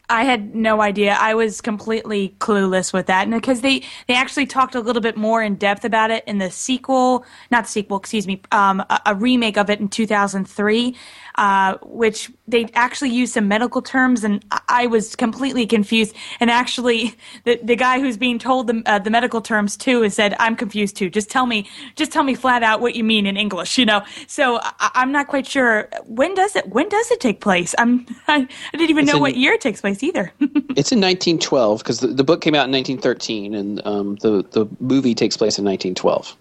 I 0.10 0.24
had 0.24 0.56
no 0.56 0.82
idea. 0.82 1.18
I 1.20 1.34
was 1.34 1.60
completely 1.60 2.34
clueless 2.40 2.94
with 2.94 3.08
that, 3.08 3.24
and 3.28 3.34
because 3.34 3.60
they 3.62 3.84
they 4.08 4.16
actually 4.16 4.46
talked 4.46 4.74
a 4.76 4.80
little 4.80 5.02
bit 5.02 5.18
more 5.18 5.44
in 5.44 5.56
depth 5.56 5.84
about 5.84 6.12
it 6.12 6.24
in 6.26 6.38
the 6.38 6.50
sequel, 6.50 7.26
not 7.52 7.68
sequel, 7.68 7.98
excuse 7.98 8.26
me, 8.26 8.42
um, 8.54 8.80
a, 8.90 9.02
a 9.08 9.16
remake 9.16 9.58
of 9.58 9.70
it 9.70 9.82
in 9.82 9.90
2003, 9.90 10.96
uh, 11.36 11.78
which 11.84 12.32
they 12.48 12.68
actually 12.74 13.10
used 13.10 13.34
some 13.34 13.50
medical 13.50 13.82
terms, 13.82 14.24
and 14.24 14.46
I, 14.70 14.88
was 14.88 15.16
completely 15.18 15.66
confused. 15.68 16.16
And 16.40 16.50
actually, 16.50 17.14
the 17.44 17.60
the 17.62 17.76
guy 17.76 18.00
who's 18.00 18.16
being 18.18 18.40
told 18.40 18.68
the 18.68 18.82
uh, 18.86 19.00
the 19.00 19.10
medical 19.10 19.42
terms 19.42 19.76
too 19.76 20.04
has 20.04 20.14
said, 20.14 20.36
"I'm 20.40 20.56
confused 20.56 20.96
too. 20.96 21.10
Just 21.10 21.30
tell 21.30 21.46
me, 21.48 21.68
just 21.98 22.14
tell 22.14 22.24
me 22.24 22.36
flat 22.36 22.64
out 22.64 22.80
what 22.80 22.96
you 22.96 23.04
mean 23.04 23.26
in 23.26 23.36
English." 23.36 23.78
You 23.78 23.86
know, 23.86 24.04
so 24.28 24.60
I, 24.62 24.92
I'm 24.96 25.12
not 25.12 25.28
quite 25.28 25.46
sure 25.48 25.90
when 26.06 26.34
does 26.34 26.56
it 26.56 26.70
when 26.70 26.88
does 26.88 27.12
it 27.12 27.20
take 27.20 27.42
place. 27.42 27.76
I'm 27.78 28.06
I, 28.30 28.48
I 28.74 28.78
didn't 28.78 28.90
even 28.90 29.06
It's 29.06 29.12
know 29.12 29.18
in- 29.18 29.22
what 29.22 29.36
year 29.36 29.54
it 29.54 29.62
takes 29.62 29.82
place 29.82 29.97
either. 30.04 30.32
it's 30.40 30.92
in 30.92 31.02
1912 31.02 31.80
because 31.80 32.00
the, 32.00 32.08
the 32.08 32.24
book 32.24 32.42
came 32.42 32.56
out 32.56 32.66
in 32.66 32.72
1913, 32.72 33.54
and 33.56 33.86
um, 33.86 34.16
the 34.18 34.44
the 34.52 34.66
movie 34.80 35.14
takes 35.16 35.38
place 35.38 35.58
in 35.58 35.66
1912. 35.66 36.36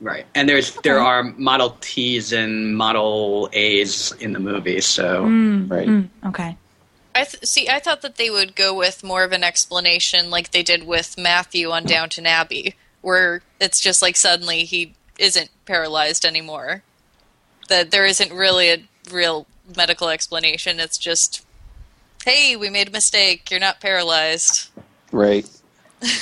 Right, 0.00 0.26
and 0.34 0.48
there's 0.48 0.74
there 0.82 0.98
are 0.98 1.22
Model 1.22 1.76
Ts 1.80 2.32
and 2.32 2.76
Model 2.76 3.48
As 3.54 4.12
in 4.20 4.32
the 4.32 4.40
movie, 4.40 4.80
so 4.80 5.24
Right. 5.68 6.04
okay. 6.26 6.56
I 7.14 7.24
th- 7.24 7.44
see. 7.44 7.68
I 7.68 7.78
thought 7.78 8.02
that 8.02 8.16
they 8.16 8.30
would 8.30 8.56
go 8.56 8.74
with 8.74 9.04
more 9.04 9.22
of 9.22 9.32
an 9.32 9.44
explanation, 9.44 10.30
like 10.30 10.50
they 10.50 10.62
did 10.62 10.86
with 10.86 11.18
Matthew 11.18 11.70
on 11.70 11.84
Downton 11.84 12.26
Abbey, 12.26 12.74
where 13.02 13.42
it's 13.60 13.80
just 13.80 14.00
like 14.02 14.16
suddenly 14.16 14.64
he 14.64 14.94
isn't 15.18 15.50
paralyzed 15.66 16.24
anymore. 16.24 16.82
That 17.68 17.90
there 17.90 18.06
isn't 18.06 18.32
really 18.32 18.70
a 18.70 18.78
real 19.10 19.46
medical 19.76 20.08
explanation. 20.08 20.80
It's 20.80 20.98
just, 20.98 21.44
hey, 22.24 22.56
we 22.56 22.70
made 22.70 22.88
a 22.88 22.90
mistake. 22.90 23.50
You're 23.50 23.60
not 23.60 23.80
paralyzed. 23.80 24.70
Right. 25.10 25.48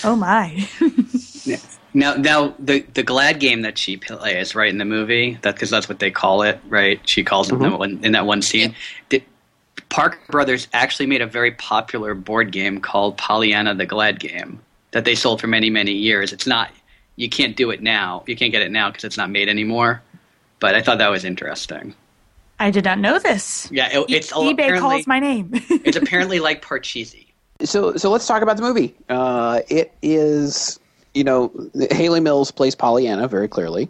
Oh 0.04 0.16
my. 0.16 0.68
Now, 1.92 2.14
now 2.14 2.54
the 2.58 2.80
the 2.94 3.02
Glad 3.02 3.40
game 3.40 3.62
that 3.62 3.76
she 3.76 3.96
plays 3.96 4.54
right 4.54 4.68
in 4.68 4.78
the 4.78 4.84
movie, 4.84 5.38
that 5.42 5.54
because 5.54 5.70
that's 5.70 5.88
what 5.88 5.98
they 5.98 6.10
call 6.10 6.42
it, 6.42 6.60
right? 6.68 7.00
She 7.08 7.24
calls 7.24 7.50
it 7.50 7.54
in, 7.54 7.60
that 7.60 7.68
mm-hmm. 7.70 7.78
one, 7.78 8.00
in 8.04 8.12
that 8.12 8.26
one 8.26 8.42
scene. 8.42 8.74
Did, 9.08 9.24
Parker 9.88 10.20
Brothers 10.30 10.68
actually 10.72 11.06
made 11.06 11.20
a 11.20 11.26
very 11.26 11.50
popular 11.50 12.14
board 12.14 12.52
game 12.52 12.80
called 12.80 13.16
Pollyanna 13.16 13.74
the 13.74 13.86
Glad 13.86 14.20
Game 14.20 14.60
that 14.92 15.04
they 15.04 15.16
sold 15.16 15.40
for 15.40 15.48
many 15.48 15.68
many 15.68 15.92
years. 15.92 16.32
It's 16.32 16.46
not 16.46 16.70
you 17.16 17.28
can't 17.28 17.56
do 17.56 17.70
it 17.70 17.82
now. 17.82 18.22
You 18.26 18.36
can't 18.36 18.52
get 18.52 18.62
it 18.62 18.70
now 18.70 18.90
because 18.90 19.04
it's 19.04 19.16
not 19.16 19.30
made 19.30 19.48
anymore. 19.48 20.00
But 20.60 20.74
I 20.74 20.82
thought 20.82 20.98
that 20.98 21.10
was 21.10 21.24
interesting. 21.24 21.94
I 22.61 22.70
did 22.70 22.85
not 22.85 22.99
know 22.99 23.18
this. 23.18 23.68
Yeah, 23.73 23.88
it, 24.01 24.07
it's 24.11 24.33
eBay 24.33 24.79
calls 24.79 25.07
my 25.07 25.18
name. 25.18 25.51
it's 25.55 25.96
apparently 25.96 26.40
like 26.49 26.62
Parcheesi. 26.62 27.27
So 27.64 27.96
so 27.96 28.11
let's 28.11 28.27
talk 28.27 28.42
about 28.42 28.57
the 28.57 28.62
movie. 28.62 28.94
Uh, 29.09 29.62
it 29.68 29.92
is 30.03 30.79
you 31.14 31.25
know 31.25 31.51
Hayley 31.90 32.20
Mills 32.20 32.51
plays 32.51 32.75
Pollyanna 32.75 33.29
very 33.29 33.49
clearly, 33.49 33.88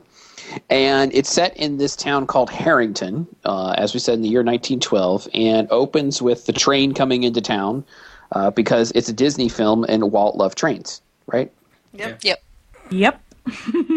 and 0.71 1.13
it's 1.13 1.29
set 1.29 1.57
in 1.57 1.79
this 1.79 1.97
town 1.97 2.27
called 2.29 2.49
Harrington, 2.49 3.27
uh, 3.45 3.75
as 3.77 3.93
we 3.93 4.01
said 4.01 4.15
in 4.15 4.23
the 4.23 4.29
year 4.29 4.41
1912, 4.41 5.29
and 5.35 5.69
opens 5.71 6.23
with 6.23 6.47
the 6.47 6.53
train 6.53 6.95
coming 6.95 7.25
into 7.25 7.41
town 7.41 7.85
uh, 8.33 8.51
because 8.51 8.93
it's 8.93 9.09
a 9.09 9.13
Disney 9.13 9.49
film 9.49 9.85
and 9.89 10.13
Walt 10.13 10.37
loved 10.37 10.57
trains, 10.57 11.03
right? 11.27 11.53
Yep. 11.95 12.23
Yep. 12.23 12.43
yep. 12.91 13.21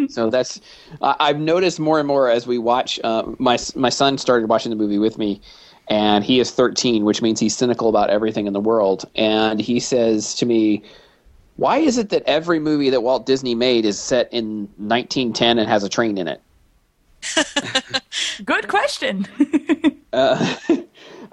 So 0.10 0.30
that's 0.30 0.62
I 1.02 1.16
I've 1.20 1.40
noticed 1.40 1.80
more 1.80 2.00
and 2.00 2.08
more 2.08 2.30
as 2.30 2.46
we 2.48 2.58
watch. 2.58 3.00
Uh, 3.04 3.24
my 3.40 3.58
my 3.76 3.90
son 3.90 4.18
started 4.18 4.50
watching 4.50 4.70
the 4.70 4.76
movie 4.76 5.00
with 5.00 5.18
me, 5.18 5.42
and 5.88 6.24
he 6.24 6.40
is 6.40 6.52
13, 6.52 7.06
which 7.06 7.22
means 7.22 7.40
he's 7.40 7.56
cynical 7.56 7.90
about 7.90 8.10
everything 8.10 8.48
in 8.48 8.54
the 8.54 8.60
world. 8.60 9.06
And 9.16 9.60
he 9.60 9.80
says 9.80 10.36
to 10.36 10.46
me, 10.46 10.84
"Why 11.56 11.78
is 11.80 11.98
it 11.98 12.10
that 12.10 12.24
every 12.26 12.60
movie 12.60 12.90
that 12.90 13.02
Walt 13.02 13.26
Disney 13.26 13.56
made 13.56 13.86
is 13.86 14.00
set 14.00 14.32
in 14.32 14.70
1910 14.78 15.60
and 15.60 15.68
has 15.70 15.84
a 15.84 15.90
train 15.90 16.18
in 16.18 16.28
it?" 16.28 16.42
Good 18.46 18.68
question. 18.68 19.28
Uh, 20.14 20.56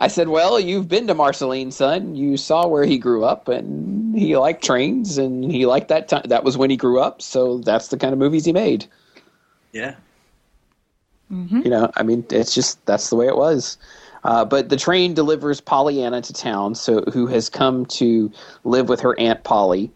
I 0.01 0.09
said, 0.09 0.29
"Well, 0.29 0.59
you've 0.59 0.89
been 0.89 1.07
to 1.09 1.15
Marceline, 1.15 1.71
son. 1.71 2.17
You 2.17 2.39
saw 2.39 2.67
where 2.67 2.85
he 2.85 2.99
grew 2.99 3.23
up, 3.23 3.49
and 3.49 4.17
he 4.19 4.37
liked 4.37 4.65
trains, 4.65 5.19
and 5.19 5.53
he 5.53 5.67
liked 5.67 5.89
that 5.89 6.09
time. 6.09 6.23
That 6.25 6.43
was 6.43 6.57
when 6.57 6.71
he 6.71 6.77
grew 6.77 7.01
up. 7.01 7.21
So 7.21 7.59
that's 7.59 7.89
the 7.89 7.99
kind 7.99 8.13
of 8.15 8.19
movies 8.19 8.47
he 8.47 8.53
made. 8.53 8.87
Yeah. 9.73 9.95
You 11.63 11.71
know, 11.71 11.91
I 11.97 12.03
mean, 12.03 12.25
it's 12.31 12.55
just 12.55 12.85
that's 12.87 13.11
the 13.11 13.17
way 13.17 13.27
it 13.29 13.37
was. 13.37 13.77
Uh, 14.25 14.45
but 14.45 14.69
the 14.69 14.77
train 14.77 15.15
delivers 15.15 15.61
Pollyanna 15.61 16.23
to 16.23 16.33
town, 16.33 16.75
so 16.75 17.03
who 17.13 17.27
has 17.29 17.49
come 17.49 17.87
to 17.87 18.33
live 18.65 18.89
with 18.89 19.01
her 19.01 19.19
aunt 19.19 19.45
Polly, 19.45 19.91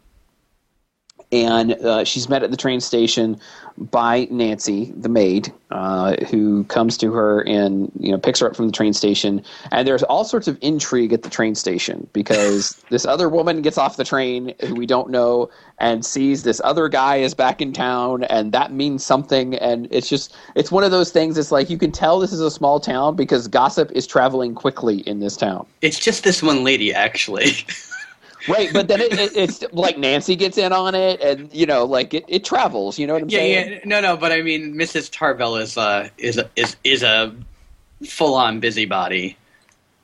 and 1.34 1.72
uh, 1.72 2.04
she's 2.04 2.28
met 2.28 2.44
at 2.44 2.52
the 2.52 2.56
train 2.56 2.80
station 2.80 3.40
by 3.76 4.28
Nancy, 4.30 4.92
the 4.96 5.08
maid, 5.08 5.52
uh, 5.72 6.14
who 6.30 6.62
comes 6.64 6.96
to 6.98 7.12
her 7.12 7.40
and 7.40 7.90
you 7.98 8.12
know 8.12 8.18
picks 8.18 8.38
her 8.38 8.46
up 8.46 8.54
from 8.54 8.66
the 8.66 8.72
train 8.72 8.92
station. 8.92 9.42
And 9.72 9.86
there's 9.86 10.04
all 10.04 10.24
sorts 10.24 10.46
of 10.46 10.56
intrigue 10.60 11.12
at 11.12 11.24
the 11.24 11.28
train 11.28 11.56
station 11.56 12.08
because 12.12 12.80
this 12.90 13.04
other 13.04 13.28
woman 13.28 13.62
gets 13.62 13.76
off 13.76 13.96
the 13.96 14.04
train 14.04 14.54
who 14.60 14.76
we 14.76 14.86
don't 14.86 15.10
know 15.10 15.50
and 15.78 16.06
sees 16.06 16.44
this 16.44 16.60
other 16.62 16.88
guy 16.88 17.16
is 17.16 17.34
back 17.34 17.60
in 17.60 17.72
town, 17.72 18.22
and 18.24 18.52
that 18.52 18.72
means 18.72 19.04
something. 19.04 19.56
And 19.56 19.88
it's 19.90 20.08
just 20.08 20.36
it's 20.54 20.70
one 20.70 20.84
of 20.84 20.92
those 20.92 21.10
things. 21.10 21.36
It's 21.36 21.50
like 21.50 21.68
you 21.68 21.78
can 21.78 21.90
tell 21.90 22.20
this 22.20 22.32
is 22.32 22.40
a 22.40 22.50
small 22.50 22.78
town 22.78 23.16
because 23.16 23.48
gossip 23.48 23.90
is 23.90 24.06
traveling 24.06 24.54
quickly 24.54 24.98
in 25.00 25.18
this 25.18 25.36
town. 25.36 25.66
It's 25.82 25.98
just 25.98 26.22
this 26.22 26.44
one 26.44 26.62
lady, 26.62 26.94
actually. 26.94 27.56
Right, 28.48 28.70
but 28.72 28.88
then 28.88 29.00
it, 29.00 29.12
it, 29.12 29.36
it's 29.36 29.64
like 29.72 29.96
Nancy 29.98 30.36
gets 30.36 30.58
in 30.58 30.72
on 30.72 30.94
it, 30.94 31.20
and 31.20 31.52
you 31.52 31.66
know, 31.66 31.84
like 31.84 32.12
it, 32.12 32.24
it 32.28 32.44
travels. 32.44 32.98
You 32.98 33.06
know 33.06 33.14
what 33.14 33.22
I'm 33.22 33.30
yeah, 33.30 33.38
saying? 33.38 33.72
yeah. 33.72 33.78
No, 33.84 34.00
no, 34.00 34.16
but 34.16 34.32
I 34.32 34.42
mean, 34.42 34.74
Mrs. 34.74 35.10
Tarbell 35.10 35.56
is 35.56 35.78
uh, 35.78 36.08
is 36.18 36.36
a- 36.38 36.50
is 36.56 36.76
is 36.84 37.02
a 37.02 37.34
full 38.06 38.34
on 38.34 38.60
busybody. 38.60 39.36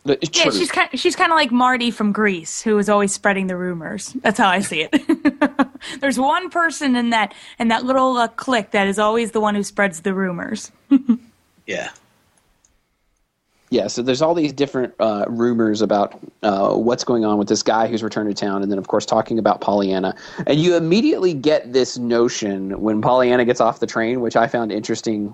But 0.05 0.35
yeah, 0.35 0.45
true. 0.45 0.53
she's 0.53 0.71
kind 0.71 0.89
she's 0.99 1.15
kind 1.15 1.31
of 1.31 1.37
like 1.37 1.53
Marty 1.53 1.91
from 1.91 2.13
Grease, 2.13 2.63
who 2.63 2.79
is 2.79 2.89
always 2.89 3.13
spreading 3.13 3.49
the 3.49 3.57
rumors. 3.57 4.15
That's 4.23 4.39
how 4.39 4.49
I 4.49 4.61
see 4.61 4.89
it. 4.91 5.71
There's 6.01 6.19
one 6.19 6.49
person 6.49 6.97
in 6.97 7.11
that 7.11 7.35
in 7.59 7.69
that 7.69 7.85
little 7.85 8.17
uh, 8.17 8.29
clique 8.29 8.71
that 8.71 8.89
is 8.89 8.99
always 8.99 9.33
the 9.33 9.41
one 9.41 9.55
who 9.55 9.63
spreads 9.63 10.01
the 10.01 10.15
rumors. 10.15 10.73
Yeah. 11.67 11.91
Yeah, 13.73 13.87
so 13.87 14.03
there's 14.03 14.21
all 14.21 14.35
these 14.35 14.53
different 14.53 14.95
uh, 14.99 15.27
rumors 15.29 15.81
about 15.81 16.19
uh, 16.43 16.75
what's 16.75 17.05
going 17.05 17.25
on 17.25 17.39
with 17.39 17.49
this 17.49 17.63
guy 17.63 17.87
who's 17.87 18.03
returned 18.03 18.29
to 18.29 18.35
town, 18.35 18.63
and 18.63 18.71
then 18.71 18.79
of 18.79 18.89
course 18.89 19.07
talking 19.07 19.39
about 19.39 19.61
Pollyanna. 19.61 20.17
And 20.49 20.59
you 20.59 20.75
immediately 20.75 21.35
get 21.35 21.73
this 21.73 21.97
notion 21.97 22.81
when 22.81 23.01
Pollyanna 23.01 23.45
gets 23.45 23.61
off 23.61 23.79
the 23.79 23.87
train, 23.87 24.23
which 24.23 24.35
I 24.35 24.49
found 24.49 24.73
interesting, 24.73 25.33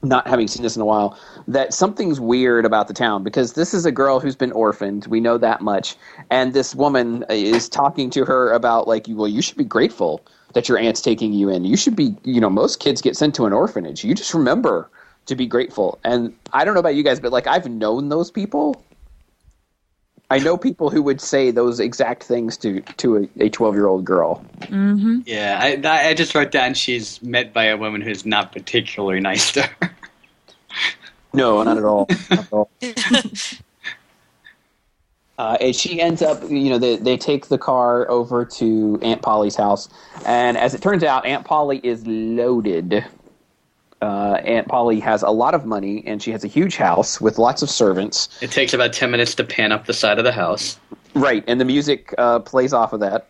not 0.00 0.28
having 0.28 0.46
seen 0.46 0.62
this 0.62 0.76
in 0.76 0.82
a 0.82 0.84
while, 0.84 1.18
that 1.48 1.74
something's 1.74 2.20
weird 2.20 2.64
about 2.64 2.86
the 2.86 2.94
town 2.94 3.24
because 3.24 3.54
this 3.54 3.74
is 3.74 3.84
a 3.84 3.90
girl 3.90 4.20
who's 4.20 4.36
been 4.36 4.52
orphaned. 4.52 5.08
We 5.08 5.18
know 5.18 5.36
that 5.38 5.60
much, 5.60 5.96
and 6.30 6.52
this 6.52 6.76
woman 6.76 7.24
is 7.28 7.68
talking 7.68 8.10
to 8.10 8.24
her 8.26 8.52
about 8.52 8.86
like, 8.86 9.06
well, 9.08 9.26
you 9.26 9.42
should 9.42 9.56
be 9.58 9.64
grateful 9.64 10.24
that 10.54 10.68
your 10.68 10.78
aunt's 10.78 11.00
taking 11.00 11.32
you 11.32 11.48
in. 11.48 11.64
You 11.64 11.76
should 11.76 11.96
be, 11.96 12.14
you 12.22 12.40
know, 12.40 12.50
most 12.50 12.78
kids 12.78 13.02
get 13.02 13.16
sent 13.16 13.34
to 13.34 13.46
an 13.46 13.52
orphanage. 13.52 14.04
You 14.04 14.14
just 14.14 14.34
remember 14.34 14.88
to 15.26 15.36
be 15.36 15.46
grateful. 15.46 15.98
And 16.04 16.34
I 16.52 16.64
don't 16.64 16.74
know 16.74 16.80
about 16.80 16.94
you 16.94 17.02
guys, 17.02 17.20
but 17.20 17.32
like 17.32 17.46
I've 17.46 17.68
known 17.68 18.08
those 18.08 18.30
people. 18.30 18.84
I 20.32 20.38
know 20.38 20.56
people 20.56 20.90
who 20.90 21.02
would 21.02 21.20
say 21.20 21.50
those 21.50 21.80
exact 21.80 22.22
things 22.22 22.56
to 22.58 22.80
to 22.98 23.28
a 23.40 23.50
twelve 23.50 23.74
year 23.74 23.86
old 23.86 24.04
girl. 24.04 24.44
Yeah, 25.26 25.58
I, 25.60 26.08
I 26.08 26.14
just 26.14 26.34
wrote 26.34 26.52
down 26.52 26.74
she's 26.74 27.20
met 27.20 27.52
by 27.52 27.64
a 27.64 27.76
woman 27.76 28.00
who's 28.00 28.24
not 28.24 28.52
particularly 28.52 29.20
nice 29.20 29.52
to 29.52 29.62
her. 29.62 29.90
No, 31.32 31.62
not 31.62 31.78
at 31.78 31.84
all. 31.84 32.08
Not 32.30 32.38
at 32.40 32.52
all. 32.52 32.70
Uh, 35.40 35.56
and 35.58 35.74
she 35.74 36.02
ends 36.02 36.20
up, 36.20 36.42
you 36.50 36.68
know, 36.68 36.76
they, 36.76 36.96
they 36.96 37.16
take 37.16 37.46
the 37.48 37.56
car 37.56 38.06
over 38.10 38.44
to 38.44 38.98
Aunt 39.00 39.22
Polly's 39.22 39.56
house. 39.56 39.88
And 40.26 40.58
as 40.58 40.74
it 40.74 40.82
turns 40.82 41.02
out, 41.02 41.24
Aunt 41.24 41.46
Polly 41.46 41.80
is 41.82 42.06
loaded. 42.06 43.02
Uh, 44.02 44.40
Aunt 44.44 44.66
Polly 44.68 44.98
has 45.00 45.22
a 45.22 45.30
lot 45.30 45.54
of 45.54 45.66
money, 45.66 46.02
and 46.06 46.22
she 46.22 46.30
has 46.30 46.42
a 46.42 46.46
huge 46.48 46.76
house 46.76 47.20
with 47.20 47.38
lots 47.38 47.60
of 47.60 47.68
servants. 47.68 48.28
It 48.40 48.50
takes 48.50 48.72
about 48.72 48.92
ten 48.92 49.10
minutes 49.10 49.34
to 49.34 49.44
pan 49.44 49.72
up 49.72 49.86
the 49.86 49.92
side 49.92 50.18
of 50.18 50.24
the 50.24 50.32
house. 50.32 50.78
Right, 51.14 51.44
and 51.46 51.60
the 51.60 51.64
music 51.64 52.14
uh, 52.16 52.38
plays 52.38 52.72
off 52.72 52.92
of 52.92 53.00
that, 53.00 53.28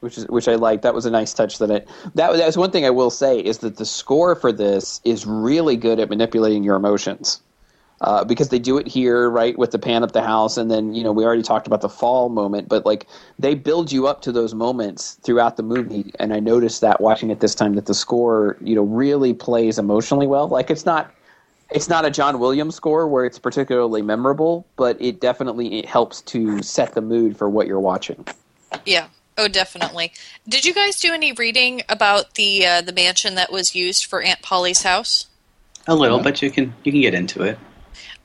which 0.00 0.16
is 0.16 0.26
which 0.28 0.48
I 0.48 0.54
like. 0.54 0.82
That 0.82 0.94
was 0.94 1.04
a 1.04 1.10
nice 1.10 1.34
touch. 1.34 1.58
That 1.58 1.70
it 1.70 1.88
that 2.14 2.32
that 2.32 2.46
was 2.46 2.56
one 2.56 2.70
thing 2.70 2.86
I 2.86 2.90
will 2.90 3.10
say 3.10 3.38
is 3.38 3.58
that 3.58 3.76
the 3.76 3.84
score 3.84 4.34
for 4.34 4.52
this 4.52 5.00
is 5.04 5.26
really 5.26 5.76
good 5.76 6.00
at 6.00 6.08
manipulating 6.08 6.64
your 6.64 6.76
emotions. 6.76 7.42
Uh, 8.02 8.24
because 8.24 8.48
they 8.48 8.58
do 8.58 8.78
it 8.78 8.86
here, 8.86 9.28
right, 9.28 9.58
with 9.58 9.72
the 9.72 9.78
pan 9.78 10.02
up 10.02 10.12
the 10.12 10.22
house, 10.22 10.56
and 10.56 10.70
then 10.70 10.94
you 10.94 11.04
know 11.04 11.12
we 11.12 11.22
already 11.22 11.42
talked 11.42 11.66
about 11.66 11.82
the 11.82 11.88
fall 11.88 12.30
moment, 12.30 12.66
but 12.66 12.86
like 12.86 13.06
they 13.38 13.54
build 13.54 13.92
you 13.92 14.06
up 14.06 14.22
to 14.22 14.32
those 14.32 14.54
moments 14.54 15.18
throughout 15.22 15.58
the 15.58 15.62
movie, 15.62 16.10
and 16.18 16.32
I 16.32 16.40
noticed 16.40 16.80
that 16.80 17.02
watching 17.02 17.30
it 17.30 17.40
this 17.40 17.54
time 17.54 17.74
that 17.74 17.84
the 17.84 17.94
score, 17.94 18.56
you 18.62 18.74
know, 18.74 18.84
really 18.84 19.34
plays 19.34 19.78
emotionally 19.78 20.26
well. 20.26 20.48
Like 20.48 20.70
it's 20.70 20.86
not 20.86 21.12
it's 21.70 21.90
not 21.90 22.06
a 22.06 22.10
John 22.10 22.38
Williams 22.38 22.74
score 22.74 23.06
where 23.06 23.26
it's 23.26 23.38
particularly 23.38 24.00
memorable, 24.00 24.66
but 24.76 24.96
it 25.00 25.20
definitely 25.20 25.78
it 25.78 25.84
helps 25.86 26.22
to 26.22 26.62
set 26.62 26.94
the 26.94 27.02
mood 27.02 27.36
for 27.36 27.50
what 27.50 27.66
you're 27.66 27.80
watching. 27.80 28.24
Yeah. 28.86 29.08
Oh, 29.36 29.48
definitely. 29.48 30.12
Did 30.48 30.64
you 30.64 30.74
guys 30.74 31.00
do 31.00 31.12
any 31.12 31.32
reading 31.32 31.82
about 31.88 32.34
the 32.34 32.66
uh, 32.66 32.80
the 32.80 32.92
mansion 32.92 33.34
that 33.36 33.52
was 33.52 33.74
used 33.74 34.06
for 34.06 34.22
Aunt 34.22 34.42
Polly's 34.42 34.82
house? 34.82 35.26
A 35.86 35.94
little, 35.94 36.22
but 36.22 36.42
you 36.42 36.50
can 36.50 36.74
you 36.84 36.92
can 36.92 37.00
get 37.00 37.14
into 37.14 37.42
it. 37.42 37.58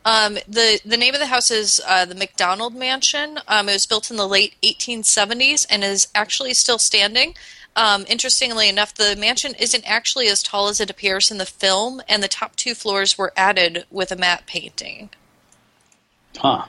Um, 0.05 0.35
the 0.47 0.79
the 0.85 0.97
name 0.97 1.15
of 1.15 1.19
the 1.19 1.25
house 1.25 1.49
is 1.49 1.81
uh, 1.85 2.05
the 2.05 2.15
McDonald 2.15 2.75
Mansion. 2.75 3.39
Um, 3.47 3.67
it 3.67 3.73
was 3.73 3.87
built 3.87 4.11
in 4.11 4.17
the 4.17 4.27
late 4.27 4.55
1870s 4.63 5.65
and 5.69 5.83
is 5.83 6.07
actually 6.13 6.53
still 6.53 6.77
standing. 6.77 7.33
Um, 7.75 8.05
interestingly 8.07 8.69
enough, 8.69 8.93
the 8.93 9.15
mansion 9.17 9.53
isn't 9.59 9.83
actually 9.85 10.27
as 10.27 10.41
tall 10.41 10.69
as 10.69 10.79
it 10.79 10.89
appears 10.89 11.29
in 11.29 11.39
the 11.39 11.45
film, 11.45 12.01
and 12.07 12.23
the 12.23 12.29
top 12.29 12.55
two 12.55 12.73
floors 12.73 13.17
were 13.17 13.33
added 13.35 13.85
with 13.91 14.11
a 14.11 14.15
matte 14.15 14.45
painting. 14.45 15.09
Huh. 16.37 16.65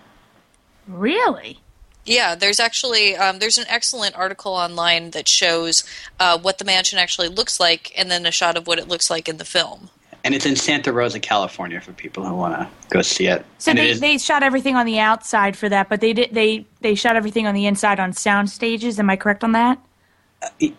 Really? 0.88 1.61
Yeah, 2.07 2.35
there's 2.37 2.59
actually 2.59 3.16
um, 3.16 3.38
there's 3.38 3.59
an 3.59 3.66
excellent 3.68 4.16
article 4.16 4.53
online 4.53 5.11
that 5.11 5.29
shows 5.29 5.85
uh, 6.18 6.38
what 6.38 6.59
the 6.59 6.64
mansion 6.64 6.99
actually 6.99 7.29
looks 7.29 7.61
like, 7.61 7.92
and 7.96 8.11
then 8.11 8.25
a 8.25 8.31
shot 8.31 8.57
of 8.57 8.66
what 8.66 8.79
it 8.79 8.88
looks 8.88 9.11
like 9.11 9.29
in 9.29 9.37
the 9.37 9.44
film. 9.44 9.90
And 10.26 10.34
it's 10.34 10.44
in 10.44 10.56
Santa 10.56 10.92
Rosa, 10.92 11.20
California, 11.20 11.80
for 11.80 11.92
people 11.92 12.26
who 12.26 12.34
want 12.34 12.58
to 12.58 12.68
go 12.90 13.00
see 13.00 13.28
it. 13.28 13.46
So 13.58 13.70
and 13.70 13.78
they, 13.78 13.90
is- 13.90 14.00
they 14.00 14.18
shot 14.18 14.42
everything 14.42 14.74
on 14.74 14.84
the 14.84 14.98
outside 14.98 15.56
for 15.56 15.68
that, 15.68 15.88
but 15.88 16.00
they 16.00 16.12
did 16.12 16.34
they 16.34 16.66
they 16.80 16.96
shot 16.96 17.14
everything 17.14 17.46
on 17.46 17.54
the 17.54 17.64
inside 17.64 18.00
on 18.00 18.12
sound 18.12 18.50
stages. 18.50 18.98
Am 18.98 19.08
I 19.08 19.14
correct 19.14 19.44
on 19.44 19.52
that? 19.52 19.78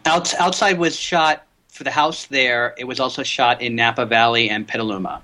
Outs, 0.06 0.34
outside 0.36 0.78
was 0.78 0.98
shot 0.98 1.46
for 1.70 1.86
the 1.86 1.92
house 1.92 2.26
there. 2.26 2.76
It 2.78 2.84
was 2.88 3.00
also 3.00 3.24
shot 3.24 3.62
in 3.62 3.74
Napa 3.74 4.06
Valley 4.06 4.50
and 4.50 4.68
Petaluma, 4.68 5.22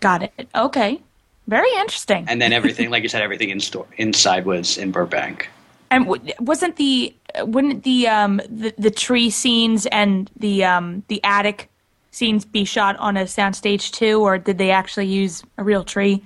Got 0.00 0.24
it. 0.24 0.48
Okay. 0.54 1.00
Very 1.46 1.70
interesting. 1.78 2.26
and 2.28 2.42
then 2.42 2.52
everything, 2.52 2.90
like 2.90 3.02
you 3.02 3.08
said, 3.08 3.22
everything 3.22 3.48
in 3.48 3.58
store 3.60 3.86
inside 3.96 4.44
was 4.44 4.76
in 4.76 4.90
Burbank. 4.92 5.48
And 5.90 6.04
w- 6.04 6.34
wasn't 6.40 6.76
the 6.76 7.14
wouldn't 7.40 7.84
the 7.84 8.06
um 8.06 8.36
the, 8.50 8.74
the 8.76 8.90
tree 8.90 9.30
scenes 9.30 9.86
and 9.86 10.30
the 10.36 10.64
um 10.64 11.04
the 11.08 11.24
attic 11.24 11.70
scenes 12.18 12.44
be 12.44 12.64
shot 12.64 12.96
on 12.96 13.16
a 13.16 13.22
soundstage 13.22 13.92
too, 13.92 14.20
or 14.20 14.36
did 14.36 14.58
they 14.58 14.70
actually 14.70 15.06
use 15.06 15.42
a 15.56 15.64
real 15.64 15.84
tree? 15.84 16.24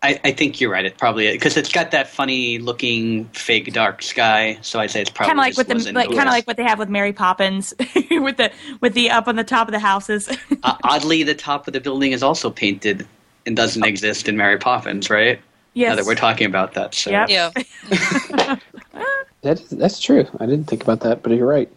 I, 0.00 0.20
I 0.22 0.30
think 0.30 0.60
you're 0.60 0.70
right. 0.70 0.84
It 0.84 0.96
probably 0.96 1.30
because 1.32 1.56
it's 1.56 1.72
got 1.72 1.90
that 1.90 2.08
funny 2.08 2.58
looking 2.58 3.24
fake 3.26 3.72
dark 3.72 4.00
sky. 4.00 4.58
So 4.62 4.78
I'd 4.78 4.90
say 4.90 5.00
it's 5.00 5.10
probably 5.10 5.30
Kind 5.30 5.40
of 5.40 5.44
like 5.44 5.56
with 5.56 5.84
the 5.84 5.92
like 5.92 6.08
kind 6.08 6.28
of 6.28 6.32
like 6.32 6.46
what 6.46 6.56
they 6.56 6.62
have 6.62 6.78
with 6.78 6.88
Mary 6.88 7.12
Poppins, 7.12 7.74
with 8.10 8.36
the 8.36 8.52
with 8.80 8.94
the 8.94 9.10
up 9.10 9.26
on 9.26 9.36
the 9.36 9.44
top 9.44 9.68
of 9.68 9.72
the 9.72 9.80
houses. 9.80 10.28
Uh, 10.64 10.76
oddly, 10.82 11.22
the 11.22 11.36
top 11.36 11.68
of 11.68 11.72
the 11.72 11.80
building 11.80 12.10
is 12.10 12.20
also 12.20 12.50
painted 12.50 13.06
and 13.46 13.56
doesn't 13.56 13.84
exist 13.84 14.28
in 14.28 14.36
Mary 14.36 14.58
Poppins, 14.58 15.08
right? 15.08 15.40
yes. 15.72 15.90
Now 15.90 15.94
that 15.94 16.04
we're 16.04 16.16
talking 16.16 16.46
about 16.46 16.74
that, 16.74 16.94
so 16.94 17.10
Yep. 17.10 17.28
Yeah. 17.28 18.56
That's 19.42 19.62
that's 19.70 20.00
true. 20.00 20.26
I 20.40 20.46
didn't 20.46 20.64
think 20.64 20.82
about 20.82 21.00
that, 21.00 21.22
but 21.22 21.30
you're 21.32 21.46
right. 21.46 21.70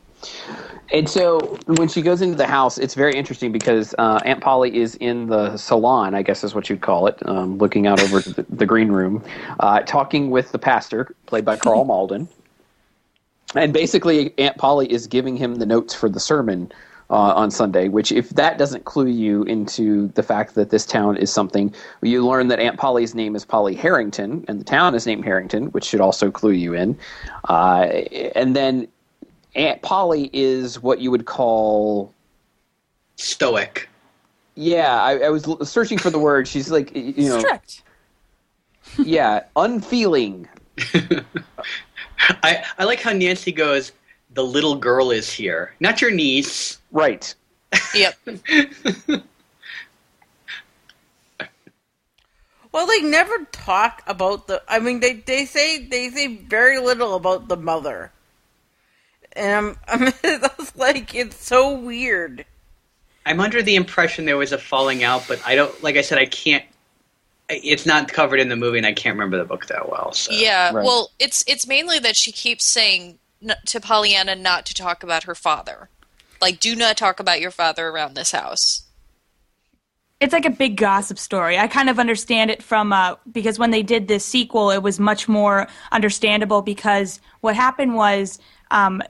And 0.93 1.09
so 1.09 1.39
when 1.67 1.87
she 1.87 2.01
goes 2.01 2.21
into 2.21 2.35
the 2.35 2.47
house, 2.47 2.77
it's 2.77 2.95
very 2.95 3.15
interesting 3.15 3.51
because 3.51 3.95
uh, 3.97 4.19
Aunt 4.25 4.41
Polly 4.41 4.77
is 4.77 4.95
in 4.95 5.27
the 5.27 5.55
salon, 5.55 6.13
I 6.13 6.21
guess 6.21 6.43
is 6.43 6.53
what 6.53 6.69
you'd 6.69 6.81
call 6.81 7.07
it, 7.07 7.17
um, 7.27 7.57
looking 7.57 7.87
out 7.87 8.01
over 8.01 8.19
the, 8.19 8.45
the 8.49 8.65
green 8.65 8.91
room, 8.91 9.23
uh, 9.59 9.81
talking 9.81 10.31
with 10.31 10.51
the 10.51 10.59
pastor, 10.59 11.15
played 11.27 11.45
by 11.45 11.55
Karl 11.55 11.85
Malden. 11.85 12.27
And 13.55 13.73
basically, 13.73 14.33
Aunt 14.37 14.57
Polly 14.57 14.91
is 14.91 15.07
giving 15.07 15.37
him 15.37 15.55
the 15.55 15.65
notes 15.65 15.93
for 15.93 16.09
the 16.09 16.19
sermon 16.19 16.71
uh, 17.09 17.33
on 17.35 17.51
Sunday. 17.51 17.89
Which, 17.89 18.11
if 18.11 18.29
that 18.31 18.57
doesn't 18.57 18.85
clue 18.85 19.07
you 19.07 19.43
into 19.43 20.07
the 20.09 20.23
fact 20.23 20.55
that 20.55 20.69
this 20.69 20.85
town 20.85 21.17
is 21.17 21.31
something, 21.31 21.73
you 22.01 22.25
learn 22.25 22.47
that 22.49 22.59
Aunt 22.59 22.77
Polly's 22.77 23.13
name 23.13 23.35
is 23.35 23.43
Polly 23.45 23.75
Harrington, 23.75 24.45
and 24.47 24.59
the 24.59 24.63
town 24.65 24.95
is 24.95 25.05
named 25.05 25.25
Harrington, 25.25 25.67
which 25.67 25.85
should 25.85 26.01
also 26.01 26.31
clue 26.31 26.51
you 26.51 26.73
in. 26.73 26.97
Uh, 27.49 27.83
and 28.35 28.55
then 28.55 28.87
Aunt 29.55 29.81
Polly 29.81 30.29
is 30.33 30.81
what 30.81 30.99
you 30.99 31.11
would 31.11 31.25
call 31.25 32.13
stoic. 33.15 33.89
Yeah, 34.55 35.01
I, 35.01 35.19
I 35.19 35.29
was 35.29 35.45
searching 35.69 35.97
for 35.97 36.09
the 36.09 36.19
word. 36.19 36.47
She's 36.47 36.71
like, 36.71 36.95
you 36.95 37.29
know, 37.29 37.39
Strict. 37.39 37.83
yeah, 38.97 39.43
unfeeling. 39.55 40.47
I, 42.43 42.63
I 42.77 42.83
like 42.83 42.99
how 43.01 43.13
Nancy 43.13 43.51
goes, 43.51 43.91
the 44.33 44.43
little 44.43 44.75
girl 44.75 45.11
is 45.11 45.31
here. 45.31 45.73
Not 45.79 46.01
your 46.01 46.11
niece. 46.11 46.79
Right. 46.91 47.33
Yep. 47.95 48.15
Well, 52.71 52.87
they 52.87 53.01
never 53.01 53.45
talk 53.51 54.01
about 54.07 54.47
the. 54.47 54.63
I 54.67 54.79
mean, 54.79 55.01
they 55.01 55.13
they 55.15 55.45
say 55.45 55.85
they 55.85 56.09
say 56.09 56.37
very 56.37 56.79
little 56.79 57.15
about 57.15 57.49
the 57.49 57.57
mother, 57.57 58.11
and 59.35 59.53
I'm, 59.55 59.77
I'm 60.07 60.13
it's 60.23 60.75
like 60.75 61.15
it's 61.15 61.43
so 61.43 61.77
weird. 61.77 62.45
I'm 63.25 63.39
under 63.39 63.61
the 63.61 63.75
impression 63.75 64.25
there 64.25 64.37
was 64.37 64.51
a 64.51 64.57
falling 64.57 65.03
out, 65.03 65.25
but 65.27 65.45
I 65.45 65.55
don't, 65.55 65.83
like 65.83 65.95
I 65.95 66.01
said, 66.01 66.17
I 66.17 66.25
can't, 66.25 66.65
it's 67.49 67.85
not 67.85 68.11
covered 68.11 68.39
in 68.39 68.49
the 68.49 68.55
movie 68.55 68.77
and 68.77 68.87
I 68.87 68.93
can't 68.93 69.15
remember 69.15 69.37
the 69.37 69.45
book 69.45 69.67
that 69.67 69.89
well. 69.89 70.11
So. 70.13 70.31
Yeah. 70.31 70.71
Right. 70.73 70.85
Well, 70.85 71.11
it's 71.19 71.43
it's 71.47 71.67
mainly 71.67 71.99
that 71.99 72.15
she 72.15 72.31
keeps 72.31 72.65
saying 72.65 73.19
to 73.65 73.79
Pollyanna 73.79 74.35
not 74.35 74.65
to 74.67 74.73
talk 74.73 75.03
about 75.03 75.23
her 75.23 75.35
father. 75.35 75.89
Like, 76.39 76.59
do 76.59 76.75
not 76.75 76.97
talk 76.97 77.19
about 77.19 77.41
your 77.41 77.51
father 77.51 77.87
around 77.87 78.15
this 78.15 78.31
house. 78.31 78.83
It's 80.19 80.33
like 80.33 80.45
a 80.45 80.51
big 80.51 80.77
gossip 80.77 81.19
story. 81.19 81.57
I 81.57 81.67
kind 81.67 81.89
of 81.89 81.99
understand 81.99 82.51
it 82.51 82.63
from 82.63 82.93
uh, 82.93 83.15
because 83.31 83.59
when 83.59 83.71
they 83.71 83.83
did 83.83 84.07
this 84.07 84.23
sequel, 84.23 84.71
it 84.71 84.81
was 84.81 84.99
much 84.99 85.27
more 85.27 85.67
understandable 85.91 86.61
because 86.61 87.19
what 87.41 87.55
happened 87.55 87.95
was, 87.95 88.39
um, 88.69 89.01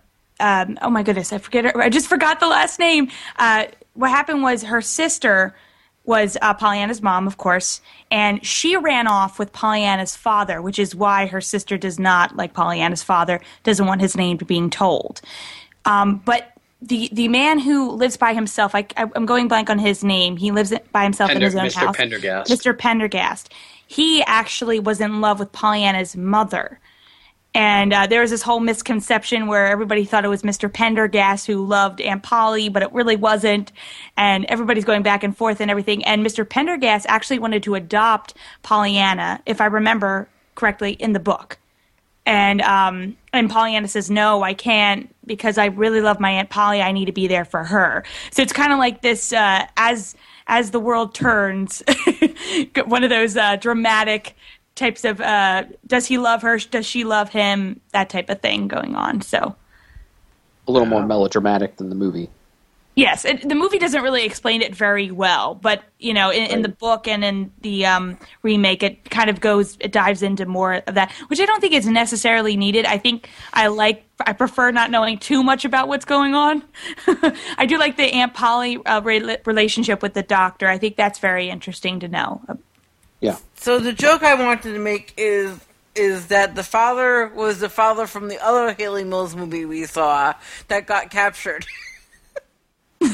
um, 0.41 0.77
oh 0.81 0.89
my 0.89 1.03
goodness, 1.03 1.31
I 1.31 1.37
forget 1.37 1.65
her. 1.65 1.81
I 1.81 1.89
just 1.89 2.07
forgot 2.07 2.39
the 2.39 2.47
last 2.47 2.79
name. 2.79 3.09
Uh, 3.37 3.65
what 3.93 4.09
happened 4.09 4.43
was 4.43 4.63
her 4.63 4.81
sister 4.81 5.55
was 6.03 6.35
uh, 6.41 6.53
Pollyanna's 6.53 7.01
mom, 7.01 7.27
of 7.27 7.37
course, 7.37 7.79
and 8.09 8.43
she 8.45 8.75
ran 8.75 9.07
off 9.07 9.37
with 9.37 9.53
Pollyanna's 9.53 10.15
father, 10.15 10.61
which 10.61 10.79
is 10.79 10.95
why 10.95 11.27
her 11.27 11.41
sister 11.41 11.77
does 11.77 11.99
not, 11.99 12.35
like 12.35 12.53
Pollyanna's 12.53 13.03
father, 13.03 13.39
doesn't 13.63 13.85
want 13.85 14.01
his 14.01 14.17
name 14.17 14.37
being 14.37 14.69
told. 14.69 15.21
Um, 15.85 16.21
but 16.25 16.51
the 16.81 17.09
the 17.11 17.27
man 17.27 17.59
who 17.59 17.91
lives 17.91 18.17
by 18.17 18.33
himself, 18.33 18.73
I, 18.73 18.87
I'm 18.97 19.25
going 19.25 19.47
blank 19.47 19.69
on 19.69 19.77
his 19.77 20.03
name. 20.03 20.37
He 20.37 20.51
lives 20.51 20.73
by 20.91 21.03
himself 21.03 21.29
in 21.29 21.41
his 21.41 21.55
own 21.55 21.65
house. 21.65 21.73
Mr. 21.73 21.77
house. 21.77 21.97
Pendergast. 21.97 22.51
Mr. 22.51 22.77
Pendergast. 22.77 23.53
He 23.85 24.23
actually 24.23 24.79
was 24.79 25.01
in 25.01 25.21
love 25.21 25.39
with 25.39 25.51
Pollyanna's 25.51 26.15
mother. 26.15 26.79
And 27.53 27.91
uh, 27.93 28.07
there 28.07 28.21
was 28.21 28.31
this 28.31 28.41
whole 28.41 28.61
misconception 28.61 29.47
where 29.47 29.67
everybody 29.67 30.05
thought 30.05 30.23
it 30.23 30.29
was 30.29 30.41
Mr. 30.41 30.71
Pendergast 30.71 31.47
who 31.47 31.65
loved 31.65 31.99
Aunt 31.99 32.23
Polly, 32.23 32.69
but 32.69 32.81
it 32.81 32.91
really 32.93 33.17
wasn't. 33.17 33.73
And 34.15 34.45
everybody's 34.45 34.85
going 34.85 35.03
back 35.03 35.23
and 35.23 35.35
forth 35.35 35.59
and 35.59 35.69
everything. 35.69 36.03
And 36.05 36.25
Mr. 36.25 36.47
Pendergast 36.47 37.05
actually 37.09 37.39
wanted 37.39 37.63
to 37.63 37.75
adopt 37.75 38.35
Pollyanna, 38.63 39.41
if 39.45 39.59
I 39.59 39.65
remember 39.65 40.29
correctly, 40.55 40.93
in 40.93 41.11
the 41.11 41.19
book. 41.19 41.57
And 42.25 42.61
um, 42.61 43.17
and 43.33 43.49
Pollyanna 43.49 43.87
says, 43.87 44.11
"No, 44.11 44.43
I 44.43 44.53
can't 44.53 45.13
because 45.25 45.57
I 45.57 45.65
really 45.65 46.01
love 46.01 46.19
my 46.19 46.29
Aunt 46.29 46.51
Polly. 46.51 46.79
I 46.79 46.91
need 46.91 47.05
to 47.05 47.11
be 47.11 47.27
there 47.27 47.45
for 47.45 47.63
her." 47.63 48.03
So 48.29 48.43
it's 48.43 48.53
kind 48.53 48.71
of 48.71 48.77
like 48.77 49.01
this 49.01 49.33
uh, 49.33 49.65
as 49.75 50.15
as 50.45 50.69
the 50.69 50.79
world 50.79 51.15
turns, 51.15 51.81
one 52.85 53.03
of 53.03 53.09
those 53.09 53.35
uh, 53.35 53.55
dramatic 53.55 54.35
types 54.75 55.05
of 55.05 55.19
uh, 55.21 55.63
does 55.87 56.07
he 56.07 56.17
love 56.17 56.41
her? 56.41 56.57
Does 56.57 56.85
she 56.85 57.03
love 57.03 57.29
him? 57.29 57.79
That 57.91 58.09
type 58.09 58.29
of 58.29 58.41
thing 58.41 58.67
going 58.67 58.95
on. 58.95 59.21
So 59.21 59.55
A 60.67 60.71
little 60.71 60.87
more 60.87 61.05
melodramatic 61.05 61.77
than 61.77 61.89
the 61.89 61.95
movie. 61.95 62.29
yes, 62.95 63.25
it, 63.25 63.47
the 63.47 63.55
movie 63.55 63.79
doesn't 63.79 64.01
really 64.03 64.25
explain 64.25 64.61
it 64.61 64.75
very 64.75 65.11
well, 65.11 65.55
but 65.55 65.83
you 65.99 66.13
know, 66.13 66.29
in, 66.29 66.43
in 66.51 66.61
the 66.61 66.69
book 66.69 67.07
and 67.07 67.23
in 67.23 67.51
the 67.61 67.85
um, 67.85 68.17
remake, 68.43 68.83
it 68.83 69.09
kind 69.09 69.29
of 69.29 69.39
goes, 69.39 69.77
it 69.79 69.91
dives 69.91 70.21
into 70.23 70.45
more 70.45 70.75
of 70.87 70.95
that, 70.95 71.11
which 71.27 71.39
I 71.39 71.45
don't 71.45 71.61
think 71.61 71.73
is 71.73 71.87
necessarily 71.87 72.57
needed. 72.57 72.85
I 72.85 72.97
think 72.97 73.29
I 73.53 73.67
like, 73.67 74.03
I 74.25 74.33
prefer 74.33 74.71
not 74.71 74.91
knowing 74.91 75.17
too 75.19 75.41
much 75.43 75.63
about 75.65 75.87
what's 75.87 76.05
going 76.05 76.33
on. 76.35 76.63
I 77.57 77.65
do 77.65 77.77
like 77.77 77.97
the 77.97 78.05
Aunt 78.13 78.33
Polly 78.33 78.77
uh, 78.85 79.01
re- 79.01 79.37
relationship 79.45 80.01
with 80.01 80.13
the 80.13 80.23
doctor. 80.23 80.67
I 80.67 80.77
think 80.77 80.95
that's 80.95 81.19
very 81.19 81.49
interesting 81.49 81.99
to 82.01 82.07
know. 82.07 82.41
Yeah. 83.21 83.37
So 83.55 83.79
the 83.79 83.93
joke 83.93 84.23
I 84.23 84.33
wanted 84.35 84.73
to 84.73 84.79
make 84.79 85.13
is 85.17 85.57
is 85.95 86.27
that 86.27 86.55
the 86.55 86.63
father 86.63 87.27
was 87.35 87.59
the 87.59 87.69
father 87.69 88.07
from 88.07 88.27
the 88.29 88.39
other 88.43 88.73
Hayley 88.73 89.03
Mills 89.03 89.35
movie 89.35 89.65
we 89.65 89.85
saw 89.85 90.33
that 90.69 90.87
got 90.87 91.09
captured. 91.11 91.65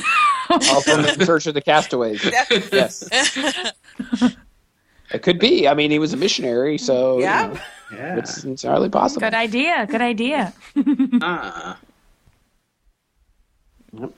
All 0.49 0.81
from 0.81 1.01
the 1.01 1.23
Church 1.25 1.47
of 1.47 1.53
the 1.55 1.61
Castaways. 1.61 2.23
Yes. 2.23 3.07
it 5.11 5.21
could 5.23 5.39
be. 5.39 5.67
I 5.67 5.73
mean, 5.73 5.91
he 5.91 5.99
was 5.99 6.13
a 6.13 6.17
missionary, 6.17 6.77
so 6.77 7.17
you 7.17 7.23
Yeah. 7.23 7.47
know, 7.47 7.59
Yeah. 7.91 8.17
it's 8.17 8.43
entirely 8.43 8.89
possible. 8.89 9.21
Good 9.21 9.33
idea. 9.33 9.85
Good 9.89 10.01
idea. 10.01 10.53
Ah. 11.21 11.77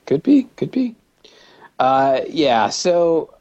Could 0.06 0.22
be, 0.22 0.44
could 0.56 0.70
be. 0.70 0.94
Uh, 1.78 2.20
yeah, 2.28 2.68
so 2.68 3.32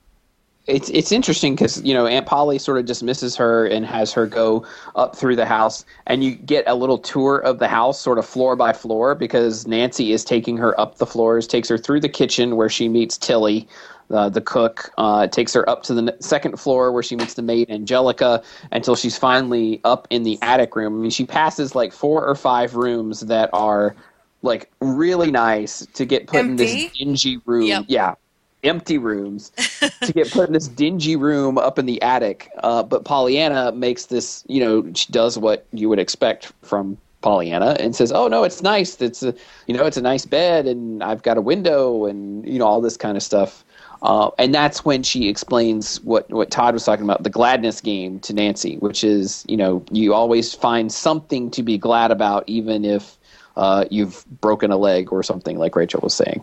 it's 0.70 0.90
it's 0.90 1.12
interesting 1.12 1.56
because 1.56 1.82
you 1.84 1.94
know 1.94 2.06
Aunt 2.06 2.26
Polly 2.26 2.60
sort 2.60 2.78
of 2.78 2.86
dismisses 2.86 3.36
her 3.36 3.66
and 3.66 3.86
has 3.86 4.14
her 4.14 4.26
go 4.28 4.66
up 4.96 5.16
through 5.16 5.36
the 5.36 5.46
house, 5.46 5.84
and 6.08 6.24
you 6.24 6.36
get 6.36 6.64
a 6.68 6.76
little 6.76 6.98
tour 6.98 7.40
of 7.40 7.60
the 7.60 7.68
house, 7.68 8.00
sort 8.00 8.18
of 8.18 8.26
floor 8.26 8.56
by 8.56 8.72
floor, 8.74 9.16
because 9.16 9.68
Nancy 9.68 10.12
is 10.12 10.24
taking 10.24 10.58
her 10.58 10.80
up 10.80 10.98
the 10.98 11.06
floors, 11.06 11.48
takes 11.48 11.68
her 11.70 11.78
through 11.78 12.00
the 12.00 12.10
kitchen 12.10 12.56
where 12.56 12.70
she 12.70 12.88
meets 12.88 13.18
Tilly. 13.18 13.68
Uh, 14.12 14.28
the 14.28 14.42
cook 14.42 14.92
uh, 14.98 15.28
takes 15.28 15.54
her 15.54 15.70
up 15.70 15.84
to 15.84 15.94
the 15.94 16.16
second 16.20 16.60
floor 16.60 16.92
where 16.92 17.04
she 17.04 17.16
meets 17.16 17.36
the 17.36 17.44
maid 17.44 17.70
Angelica 17.70 18.42
until 18.72 18.96
she's 18.96 19.16
finally 19.18 19.80
up 19.84 20.08
in 20.10 20.24
the 20.24 20.40
attic 20.42 20.76
room. 20.76 20.98
I 20.98 21.02
mean, 21.02 21.12
she 21.12 21.26
passes 21.26 21.76
like 21.76 21.94
four 21.94 22.26
or 22.26 22.34
five 22.34 22.74
rooms 22.74 23.20
that 23.22 23.52
are 23.54 23.96
like 24.42 24.72
really 24.82 25.30
nice 25.30 25.86
to 25.94 26.06
get 26.06 26.26
put 26.26 26.40
in 26.40 26.56
this 26.56 26.92
dingy 26.94 27.40
room. 27.46 27.68
Yep. 27.68 27.86
Yeah, 27.88 28.16
empty 28.64 28.98
rooms 28.98 29.50
to 30.02 30.14
get 30.14 30.32
put 30.32 30.48
in 30.48 30.54
this 30.54 30.68
dingy 30.68 31.16
room 31.16 31.58
up 31.58 31.80
in 31.80 31.86
the 31.86 32.02
attic. 32.02 32.50
Uh, 32.60 32.84
but 32.84 33.06
Pollyanna 33.06 33.72
makes 33.72 34.08
this, 34.08 34.44
you 34.48 34.60
know, 34.60 34.92
she 34.94 35.12
does 35.12 35.38
what 35.38 35.66
you 35.72 35.90
would 35.90 36.00
expect 36.00 36.52
from 36.62 36.98
Pollyanna 37.22 37.76
and 37.80 37.96
says, 37.96 38.12
"Oh 38.12 38.28
no, 38.28 38.44
it's 38.44 38.62
nice. 38.62 39.02
It's 39.02 39.24
a, 39.24 39.34
you 39.68 39.76
know, 39.76 39.86
it's 39.86 39.98
a 39.98 40.02
nice 40.02 40.26
bed, 40.26 40.68
and 40.68 41.04
I've 41.04 41.24
got 41.24 41.38
a 41.38 41.42
window, 41.42 42.06
and 42.06 42.48
you 42.48 42.60
know, 42.60 42.66
all 42.66 42.82
this 42.82 42.96
kind 42.96 43.18
of 43.18 43.24
stuff." 43.24 43.66
Uh, 44.02 44.30
and 44.38 44.56
that's 44.56 44.86
when 44.86 45.04
she 45.04 45.28
explains 45.28 46.02
what, 46.02 46.30
what 46.30 46.50
Todd 46.50 46.74
was 46.74 46.86
talking 46.86 47.04
about, 47.04 47.24
the 47.24 47.30
gladness 47.30 47.82
game 47.82 48.20
to 48.22 48.34
Nancy, 48.34 48.78
which 48.78 49.04
is, 49.04 49.44
you 49.50 49.58
know, 49.58 49.84
you 49.92 50.14
always 50.14 50.54
find 50.54 50.90
something 50.90 51.52
to 51.52 51.62
be 51.62 51.78
glad 51.78 52.10
about, 52.10 52.46
even 52.48 52.86
if 52.86 53.18
uh, 53.58 53.84
you've 53.92 54.26
broken 54.40 54.72
a 54.72 54.78
leg 54.78 55.12
or 55.12 55.22
something, 55.22 55.58
like 55.58 55.76
Rachel 55.76 56.00
was 56.02 56.14
saying. 56.14 56.42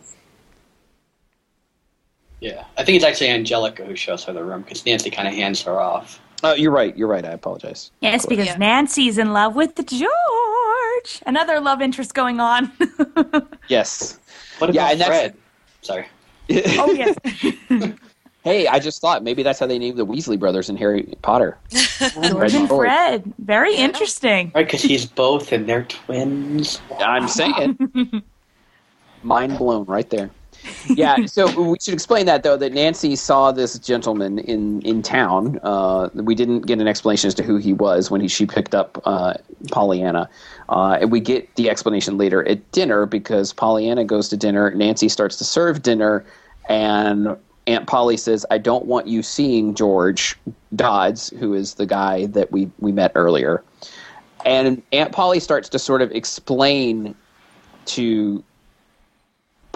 Yeah. 2.47 2.65
I 2.79 2.85
think 2.85 2.95
it's 2.95 3.05
actually 3.05 3.31
Angelica 3.31 3.85
who 3.85 3.97
shows 3.97 4.23
her 4.25 4.33
the 4.33 4.45
room 4.45 4.63
because 4.63 4.87
Nancy 4.87 5.11
kind 5.11 5.27
of 5.27 5.35
hands 5.35 5.61
her 5.63 5.81
off. 5.81 6.21
Uh, 6.45 6.55
you're 6.57 6.71
right. 6.71 6.97
You're 6.97 7.09
right. 7.09 7.25
I 7.25 7.31
apologize. 7.33 7.91
Yes, 8.01 8.25
because 8.25 8.47
Yeah. 8.47 8.57
Nancy's 8.57 9.19
in 9.19 9.33
love 9.33 9.57
with 9.57 9.75
George. 9.85 11.23
Another 11.27 11.59
love 11.61 11.83
interest 11.83 12.15
going 12.15 12.39
on. 12.41 12.71
Yes. 13.69 14.21
What 14.59 14.73
Yeah, 14.73 14.83
about 14.83 14.93
and 14.93 15.01
that's- 15.01 15.21
Fred? 15.21 15.37
Sorry. 15.83 16.07
oh 16.79 16.93
yes. 16.93 17.17
hey, 18.45 18.69
I 18.69 18.79
just 18.79 19.01
thought 19.01 19.25
maybe 19.25 19.43
that's 19.43 19.59
how 19.59 19.67
they 19.67 19.77
named 19.81 19.97
the 19.99 20.07
Weasley 20.07 20.39
brothers 20.39 20.71
in 20.71 20.77
Harry 20.77 21.13
Potter. 21.23 21.59
George 22.31 22.55
and 22.55 22.69
Fred. 22.69 23.35
Very 23.39 23.75
interesting. 23.75 24.53
Right, 24.55 24.65
because 24.67 24.83
he's 24.83 25.05
both 25.05 25.51
and 25.51 25.69
they're 25.69 25.83
twins. 25.83 26.81
I'm 27.01 27.27
saying. 27.27 28.23
Mind 29.25 29.59
blown 29.59 29.85
right 29.87 30.09
there. 30.09 30.31
Yeah, 30.89 31.27
so 31.27 31.47
we 31.61 31.77
should 31.81 31.95
explain 31.95 32.27
that 32.27 32.43
though 32.43 32.57
that 32.57 32.73
Nancy 32.73 33.17
saw 33.17 33.53
this 33.53 33.79
gentleman 33.79 34.39
in 34.39 34.81
in 34.83 35.03
town. 35.03 35.59
Uh, 35.63 36.09
we 36.15 36.35
didn't 36.35 36.67
get 36.67 36.81
an 36.81 36.89
explanation 36.89 37.29
as 37.29 37.35
to 37.35 37.43
who 37.43 37.57
he 37.57 37.73
was 37.73 38.11
when 38.11 38.21
he 38.21 38.29
she 38.29 38.47
picked 38.47 38.75
up 38.75 39.01
uh, 39.05 39.35
Pollyanna, 39.71 40.29
uh, 40.69 40.99
and 41.01 41.11
we 41.11 41.21
get 41.21 41.55
the 41.57 41.71
explanation 41.71 42.19
later 42.19 42.47
at 42.49 42.71
dinner 42.73 43.07
because 43.07 43.53
Pollyanna 43.53 44.05
goes 44.05 44.29
to 44.29 44.37
dinner. 44.37 44.71
Nancy 44.73 45.09
starts 45.09 45.37
to 45.37 45.45
serve 45.45 45.83
dinner, 45.83 46.25
and 46.69 47.37
Aunt 47.67 47.87
Polly 47.87 48.17
says, 48.17 48.47
"I 48.51 48.59
don't 48.59 48.87
want 48.87 49.07
you 49.07 49.23
seeing 49.23 49.75
George 49.75 50.37
Dodds, 50.75 51.31
who 51.39 51.55
is 51.55 51.75
the 51.75 51.87
guy 51.87 52.27
that 52.27 52.53
we 52.53 52.71
we 52.79 52.93
met 52.93 53.13
earlier." 53.15 53.63
And 54.45 54.83
Aunt 54.93 55.11
Polly 55.11 55.41
starts 55.41 55.69
to 55.71 55.79
sort 55.79 56.03
of 56.03 56.13
explain 56.13 57.15
to 57.87 58.45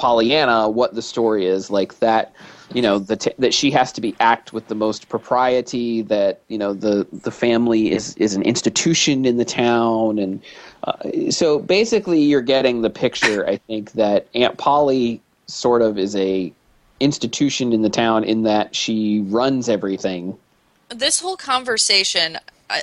Pollyanna 0.00 0.66
what 0.70 0.94
the 0.94 1.02
story 1.02 1.44
is 1.44 1.70
like 1.70 1.98
that 1.98 2.32
you 2.72 2.80
know 2.80 2.98
the 2.98 3.16
t- 3.16 3.34
that 3.38 3.52
she 3.52 3.70
has 3.70 3.92
to 3.92 4.00
be 4.00 4.16
act 4.18 4.50
with 4.54 4.66
the 4.68 4.74
most 4.74 5.10
propriety 5.10 6.00
that 6.00 6.40
you 6.48 6.56
know 6.56 6.72
the 6.72 7.06
the 7.12 7.30
family 7.30 7.92
is 7.92 8.16
is 8.16 8.34
an 8.34 8.42
institution 8.42 9.26
in 9.26 9.36
the 9.36 9.44
town 9.44 10.18
and 10.18 10.42
uh, 10.84 11.30
so 11.30 11.58
basically 11.58 12.22
you're 12.22 12.40
getting 12.40 12.80
the 12.80 12.88
picture 12.88 13.46
I 13.46 13.58
think 13.58 13.92
that 13.92 14.26
Aunt 14.34 14.56
Polly 14.56 15.20
sort 15.46 15.82
of 15.82 15.98
is 15.98 16.16
a 16.16 16.50
institution 17.00 17.74
in 17.74 17.82
the 17.82 17.90
town 17.90 18.24
in 18.24 18.44
that 18.44 18.74
she 18.74 19.20
runs 19.28 19.68
everything. 19.68 20.38
this 20.88 21.20
whole 21.20 21.36
conversation 21.36 22.38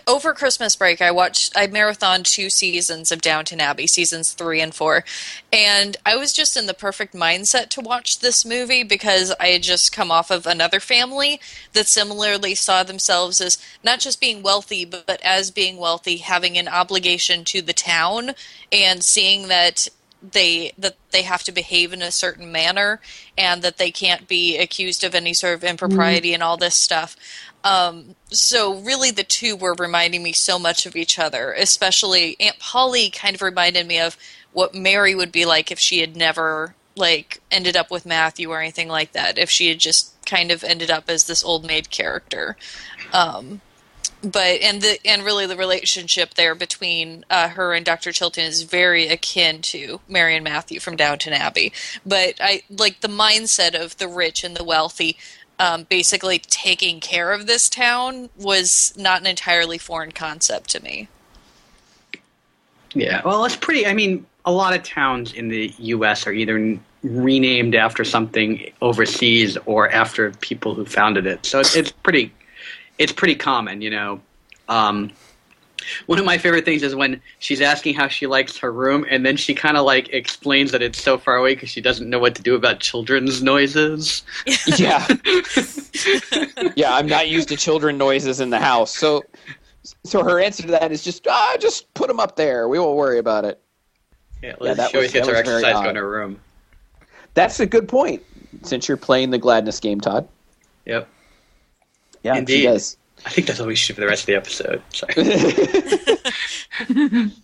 over 0.07 0.33
Christmas 0.33 0.75
break, 0.75 1.01
I 1.01 1.11
watched 1.11 1.53
I 1.55 1.67
marathon 1.67 2.23
two 2.23 2.49
seasons 2.49 3.11
of 3.11 3.21
Downton 3.21 3.59
Abbey, 3.59 3.87
seasons 3.87 4.33
three 4.33 4.61
and 4.61 4.73
four, 4.73 5.03
and 5.51 5.97
I 6.05 6.15
was 6.15 6.33
just 6.33 6.57
in 6.57 6.65
the 6.65 6.73
perfect 6.73 7.13
mindset 7.13 7.69
to 7.69 7.81
watch 7.81 8.19
this 8.19 8.45
movie 8.45 8.83
because 8.83 9.33
I 9.39 9.47
had 9.47 9.63
just 9.63 9.91
come 9.91 10.11
off 10.11 10.29
of 10.31 10.45
another 10.45 10.79
family 10.79 11.39
that 11.73 11.87
similarly 11.87 12.55
saw 12.55 12.83
themselves 12.83 13.41
as 13.41 13.57
not 13.83 13.99
just 13.99 14.19
being 14.19 14.41
wealthy, 14.41 14.85
but, 14.85 15.05
but 15.05 15.21
as 15.21 15.51
being 15.51 15.77
wealthy, 15.77 16.17
having 16.17 16.57
an 16.57 16.67
obligation 16.67 17.43
to 17.45 17.61
the 17.61 17.73
town, 17.73 18.31
and 18.71 19.03
seeing 19.03 19.47
that 19.47 19.87
they 20.21 20.71
that 20.77 20.97
they 21.11 21.21
have 21.21 21.43
to 21.43 21.51
behave 21.51 21.93
in 21.93 22.01
a 22.01 22.11
certain 22.11 22.51
manner 22.51 22.99
and 23.37 23.61
that 23.61 23.77
they 23.77 23.91
can't 23.91 24.27
be 24.27 24.57
accused 24.57 25.03
of 25.03 25.13
any 25.13 25.33
sort 25.33 25.53
of 25.53 25.63
impropriety 25.63 26.33
and 26.33 26.43
all 26.43 26.57
this 26.57 26.75
stuff. 26.75 27.15
Um, 27.63 28.15
so 28.29 28.75
really, 28.75 29.11
the 29.11 29.23
two 29.23 29.55
were 29.55 29.75
reminding 29.77 30.23
me 30.23 30.33
so 30.33 30.57
much 30.57 30.85
of 30.85 30.95
each 30.95 31.19
other. 31.19 31.53
Especially 31.53 32.35
Aunt 32.39 32.59
Polly 32.59 33.09
kind 33.09 33.35
of 33.35 33.41
reminded 33.41 33.87
me 33.87 33.99
of 33.99 34.17
what 34.53 34.73
Mary 34.73 35.13
would 35.13 35.31
be 35.31 35.45
like 35.45 35.71
if 35.71 35.79
she 35.79 35.99
had 35.99 36.15
never 36.15 36.75
like 36.95 37.41
ended 37.51 37.77
up 37.77 37.91
with 37.91 38.05
Matthew 38.05 38.49
or 38.49 38.59
anything 38.59 38.87
like 38.87 39.11
that. 39.11 39.37
If 39.37 39.49
she 39.49 39.67
had 39.69 39.79
just 39.79 40.13
kind 40.25 40.51
of 40.51 40.63
ended 40.63 40.89
up 40.89 41.09
as 41.09 41.25
this 41.25 41.43
old 41.43 41.65
maid 41.65 41.89
character. 41.89 42.57
Um, 43.13 43.61
but 44.21 44.61
and 44.61 44.81
the 44.81 44.99
and 45.05 45.23
really 45.23 45.45
the 45.45 45.57
relationship 45.57 46.33
there 46.33 46.55
between 46.55 47.25
uh, 47.29 47.49
her 47.49 47.73
and 47.73 47.85
Dr. 47.85 48.11
Chilton 48.11 48.45
is 48.45 48.63
very 48.63 49.07
akin 49.07 49.61
to 49.63 49.99
Mary 50.07 50.35
and 50.35 50.43
Matthew 50.43 50.79
from 50.79 50.95
Downton 50.95 51.33
Abbey. 51.33 51.73
But 52.05 52.35
I 52.39 52.63
like 52.69 53.01
the 53.01 53.07
mindset 53.07 53.79
of 53.79 53.97
the 53.97 54.07
rich 54.07 54.43
and 54.43 54.55
the 54.55 54.63
wealthy. 54.63 55.17
Um, 55.59 55.83
basically, 55.83 56.37
taking 56.37 56.99
care 56.99 57.31
of 57.31 57.47
this 57.47 57.67
town 57.67 58.29
was 58.37 58.93
not 58.95 59.21
an 59.21 59.27
entirely 59.27 59.79
foreign 59.79 60.11
concept 60.11 60.69
to 60.71 60.83
me. 60.83 61.07
Yeah, 62.93 63.21
well, 63.25 63.43
it's 63.45 63.55
pretty. 63.55 63.87
I 63.87 63.93
mean, 63.93 64.25
a 64.45 64.51
lot 64.51 64.75
of 64.75 64.83
towns 64.83 65.33
in 65.33 65.49
the 65.49 65.73
U.S. 65.79 66.27
are 66.27 66.31
either 66.31 66.79
renamed 67.03 67.75
after 67.75 68.03
something 68.03 68.71
overseas 68.81 69.57
or 69.65 69.89
after 69.89 70.31
people 70.31 70.73
who 70.73 70.85
founded 70.85 71.25
it. 71.25 71.45
So 71.45 71.59
it's, 71.59 71.75
it's 71.75 71.91
pretty, 71.91 72.33
it's 72.97 73.11
pretty 73.11 73.35
common, 73.35 73.81
you 73.81 73.89
know. 73.89 74.19
Um, 74.69 75.11
one 76.07 76.19
of 76.19 76.25
my 76.25 76.37
favorite 76.37 76.65
things 76.65 76.83
is 76.83 76.95
when 76.95 77.21
she's 77.39 77.61
asking 77.61 77.93
how 77.95 78.07
she 78.09 78.27
likes 78.27 78.57
her 78.57 78.71
room, 78.73 79.05
and 79.09 79.25
then 79.25 79.37
she 79.37 79.53
kind 79.53 79.77
of 79.77 79.85
like 79.85 80.09
explains 80.09 80.71
that 80.71 80.81
it's 80.81 81.01
so 81.01 81.17
far 81.17 81.37
away 81.37 81.53
because 81.55 81.69
she 81.69 81.79
doesn't 81.81 82.09
know 82.09 82.19
what 82.19 82.35
to 82.35 82.41
do 82.41 82.55
about 82.55 82.79
children's 82.79 83.41
noises. 83.41 84.23
Yeah. 84.77 85.07
yeah, 86.75 86.93
I'm 86.95 87.07
not 87.07 87.29
used 87.29 87.49
to 87.49 87.55
children 87.57 87.97
noises 87.97 88.39
in 88.39 88.49
the 88.49 88.59
house. 88.59 88.95
So 88.95 89.23
so 90.03 90.23
her 90.23 90.39
answer 90.39 90.63
to 90.63 90.69
that 90.71 90.91
is 90.91 91.03
just 91.03 91.25
ah 91.27 91.55
just 91.59 91.91
put 91.93 92.07
them 92.07 92.19
up 92.19 92.35
there. 92.35 92.67
We 92.67 92.79
won't 92.79 92.97
worry 92.97 93.19
about 93.19 93.45
it. 93.45 93.61
Yeah, 94.43 94.55
Yeah, 94.61 94.73
that 94.73 94.91
she 94.91 94.97
always 94.97 95.07
was- 95.09 95.13
gets 95.13 95.27
that 95.27 95.33
her 95.33 95.39
exercise 95.39 95.75
odd. 95.75 95.83
going 95.83 95.95
to 95.95 96.01
her 96.01 96.09
room. 96.09 96.39
That's 97.33 97.59
a 97.59 97.65
good 97.65 97.87
point. 97.87 98.23
Since 98.63 98.87
you're 98.87 98.97
playing 98.97 99.29
the 99.29 99.37
gladness 99.37 99.79
game, 99.79 100.01
Todd. 100.01 100.27
Yep. 100.85 101.07
Yeah, 102.27 102.33
she 102.35 102.39
Indeed. 102.39 102.63
does. 102.63 102.97
I 103.25 103.29
think 103.29 103.47
that's 103.47 103.59
all 103.59 103.67
we 103.67 103.75
should 103.75 103.95
do 103.95 103.97
for 104.01 104.01
the 104.01 104.07
rest 104.07 104.23
of 104.23 104.27
the 104.27 104.35
episode. 104.35 104.81
Sorry. 104.93 107.31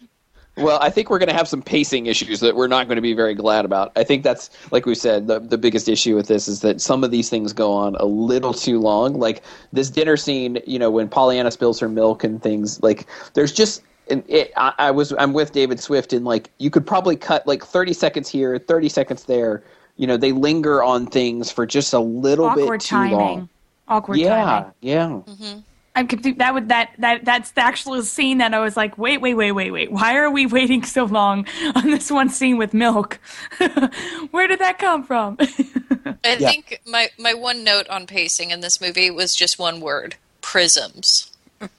Well, 0.56 0.78
I 0.84 0.92
think 0.92 1.10
we're 1.10 1.18
going 1.18 1.30
to 1.30 1.36
have 1.36 1.48
some 1.48 1.64
pacing 1.64 2.06
issues 2.06 2.40
that 2.42 2.56
we're 2.56 2.68
not 2.68 2.88
going 2.88 2.98
to 2.98 3.02
be 3.02 3.14
very 3.14 3.34
glad 3.34 3.66
about. 3.66 3.92
I 3.96 4.04
think 4.04 4.24
that's, 4.24 4.52
like 4.72 4.86
we 4.86 4.94
said, 4.94 5.26
the, 5.26 5.40
the 5.40 5.58
biggest 5.58 5.90
issue 5.90 6.16
with 6.16 6.28
this 6.28 6.48
is 6.48 6.62
that 6.62 6.80
some 6.80 7.04
of 7.04 7.10
these 7.10 7.28
things 7.28 7.54
go 7.54 7.74
on 7.74 7.96
a 7.96 8.06
little 8.06 8.54
too 8.54 8.80
long. 8.80 9.18
Like 9.18 9.42
this 9.72 9.90
dinner 9.90 10.16
scene, 10.16 10.60
you 10.68 10.78
know, 10.78 10.92
when 10.92 11.10
Pollyanna 11.10 11.50
spills 11.50 11.80
her 11.80 11.90
milk 11.90 12.24
and 12.24 12.40
things. 12.40 12.80
Like 12.84 13.08
there's 13.34 13.52
just, 13.52 13.82
and 14.12 14.24
it, 14.28 14.54
I, 14.56 14.74
I 14.78 14.92
was, 14.92 15.12
I'm 15.18 15.34
with 15.34 15.54
David 15.54 15.80
Swift, 15.80 16.14
and 16.14 16.24
like 16.24 16.52
you 16.60 16.70
could 16.70 16.86
probably 16.86 17.16
cut 17.16 17.48
like 17.48 17.66
30 17.66 17.94
seconds 17.94 18.30
here, 18.30 18.60
30 18.60 18.90
seconds 18.90 19.24
there. 19.24 19.64
You 19.98 20.06
know, 20.06 20.18
they 20.18 20.34
linger 20.34 20.84
on 20.84 21.08
things 21.08 21.52
for 21.52 21.66
just 21.66 21.94
a 21.94 22.00
little 22.00 22.46
Awkward 22.46 22.80
bit 22.80 22.82
too 22.82 22.96
timing. 22.96 23.18
long. 23.18 23.50
Awkward 23.88 24.18
Yeah, 24.20 24.30
timing. 24.44 24.72
yeah. 24.82 25.08
Mm-hmm. 25.08 25.60
I'm 25.96 26.08
confused. 26.08 26.40
That 26.40 26.54
would 26.56 26.70
that 26.70 26.90
that 27.00 27.24
that's 27.24 27.52
the 27.52 27.62
actual 27.62 28.02
scene 28.02 28.40
that 28.40 28.54
I 28.54 28.60
was 28.60 28.76
like, 28.76 28.98
wait, 28.98 29.22
wait, 29.22 29.36
wait, 29.36 29.52
wait, 29.52 29.70
wait. 29.72 29.92
Why 29.92 30.16
are 30.18 30.32
we 30.32 30.46
waiting 30.58 30.84
so 30.84 31.06
long 31.06 31.46
on 31.76 31.92
this 31.92 32.10
one 32.10 32.30
scene 32.30 32.58
with 32.58 32.74
milk? 32.74 33.20
Where 34.32 34.48
did 34.48 34.60
that 34.60 34.80
come 34.80 35.04
from? 35.04 35.38
I 35.40 36.38
Yeah. 36.40 36.50
think 36.50 36.82
my 36.88 37.10
my 37.20 37.34
one 37.36 37.64
note 37.64 37.88
on 37.90 38.08
pacing 38.08 38.50
in 38.52 38.62
this 38.62 38.82
movie 38.82 39.12
was 39.12 39.36
just 39.36 39.60
one 39.60 39.82
word: 39.82 40.16
prisms. 40.42 41.30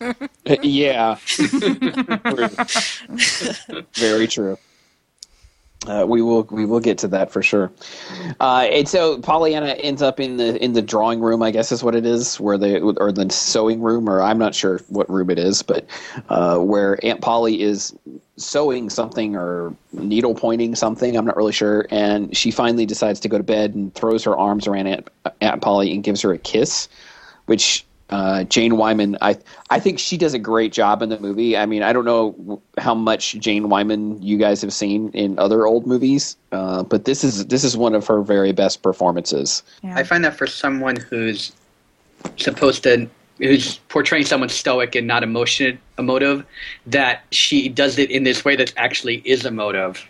Uh, 0.00 0.12
yeah. 0.62 1.16
Very 3.94 4.26
true. 4.26 4.58
Uh, 5.86 6.06
we 6.08 6.22
will 6.22 6.44
we 6.44 6.64
will 6.64 6.80
get 6.80 6.98
to 6.98 7.08
that 7.08 7.30
for 7.30 7.42
sure. 7.42 7.70
Uh, 8.40 8.66
and 8.70 8.88
so 8.88 9.18
Pollyanna 9.20 9.72
ends 9.72 10.02
up 10.02 10.18
in 10.18 10.36
the 10.36 10.62
in 10.62 10.72
the 10.72 10.82
drawing 10.82 11.20
room, 11.20 11.42
I 11.42 11.50
guess 11.50 11.72
is 11.72 11.82
what 11.82 11.94
it 11.94 12.06
is, 12.06 12.40
where 12.40 12.56
they 12.56 12.80
or 12.80 13.12
the 13.12 13.30
sewing 13.30 13.80
room, 13.80 14.08
or 14.08 14.22
I'm 14.22 14.38
not 14.38 14.54
sure 14.54 14.80
what 14.88 15.10
room 15.10 15.30
it 15.30 15.38
is, 15.38 15.62
but 15.62 15.86
uh, 16.28 16.58
where 16.58 16.98
Aunt 17.04 17.20
Polly 17.20 17.60
is 17.60 17.94
sewing 18.36 18.90
something 18.90 19.36
or 19.36 19.74
needle 19.92 20.34
pointing 20.34 20.74
something. 20.74 21.16
I'm 21.16 21.26
not 21.26 21.36
really 21.36 21.52
sure, 21.52 21.86
and 21.90 22.34
she 22.36 22.50
finally 22.50 22.86
decides 22.86 23.20
to 23.20 23.28
go 23.28 23.36
to 23.36 23.44
bed 23.44 23.74
and 23.74 23.94
throws 23.94 24.24
her 24.24 24.36
arms 24.36 24.66
around 24.66 24.86
Aunt 24.86 25.08
Aunt 25.40 25.60
Polly 25.60 25.92
and 25.92 26.02
gives 26.02 26.22
her 26.22 26.32
a 26.32 26.38
kiss, 26.38 26.88
which 27.46 27.84
uh, 28.10 28.44
Jane 28.44 28.76
Wyman, 28.76 29.16
I 29.22 29.38
I 29.70 29.80
think 29.80 29.98
she 29.98 30.16
does 30.16 30.34
a 30.34 30.38
great 30.38 30.72
job 30.72 31.02
in 31.02 31.08
the 31.08 31.18
movie. 31.18 31.56
I 31.56 31.66
mean, 31.66 31.82
I 31.82 31.92
don't 31.92 32.04
know 32.04 32.60
how 32.78 32.94
much 32.94 33.32
Jane 33.38 33.68
Wyman 33.68 34.22
you 34.22 34.36
guys 34.36 34.60
have 34.60 34.72
seen 34.72 35.10
in 35.10 35.38
other 35.38 35.66
old 35.66 35.86
movies, 35.86 36.36
uh, 36.52 36.82
but 36.82 37.06
this 37.06 37.24
is 37.24 37.46
this 37.46 37.64
is 37.64 37.76
one 37.76 37.94
of 37.94 38.06
her 38.06 38.20
very 38.22 38.52
best 38.52 38.82
performances. 38.82 39.62
Yeah. 39.82 39.96
I 39.96 40.04
find 40.04 40.24
that 40.24 40.36
for 40.36 40.46
someone 40.46 40.96
who's 40.96 41.52
supposed 42.36 42.82
to 42.82 43.08
who's 43.38 43.78
portraying 43.88 44.24
someone 44.24 44.48
stoic 44.48 44.94
and 44.94 45.06
not 45.06 45.22
emotion 45.22 45.78
emotive, 45.98 46.44
that 46.86 47.24
she 47.32 47.68
does 47.68 47.98
it 47.98 48.10
in 48.10 48.22
this 48.22 48.44
way 48.44 48.54
that 48.56 48.72
actually 48.76 49.16
is 49.24 49.44
emotive, 49.44 50.08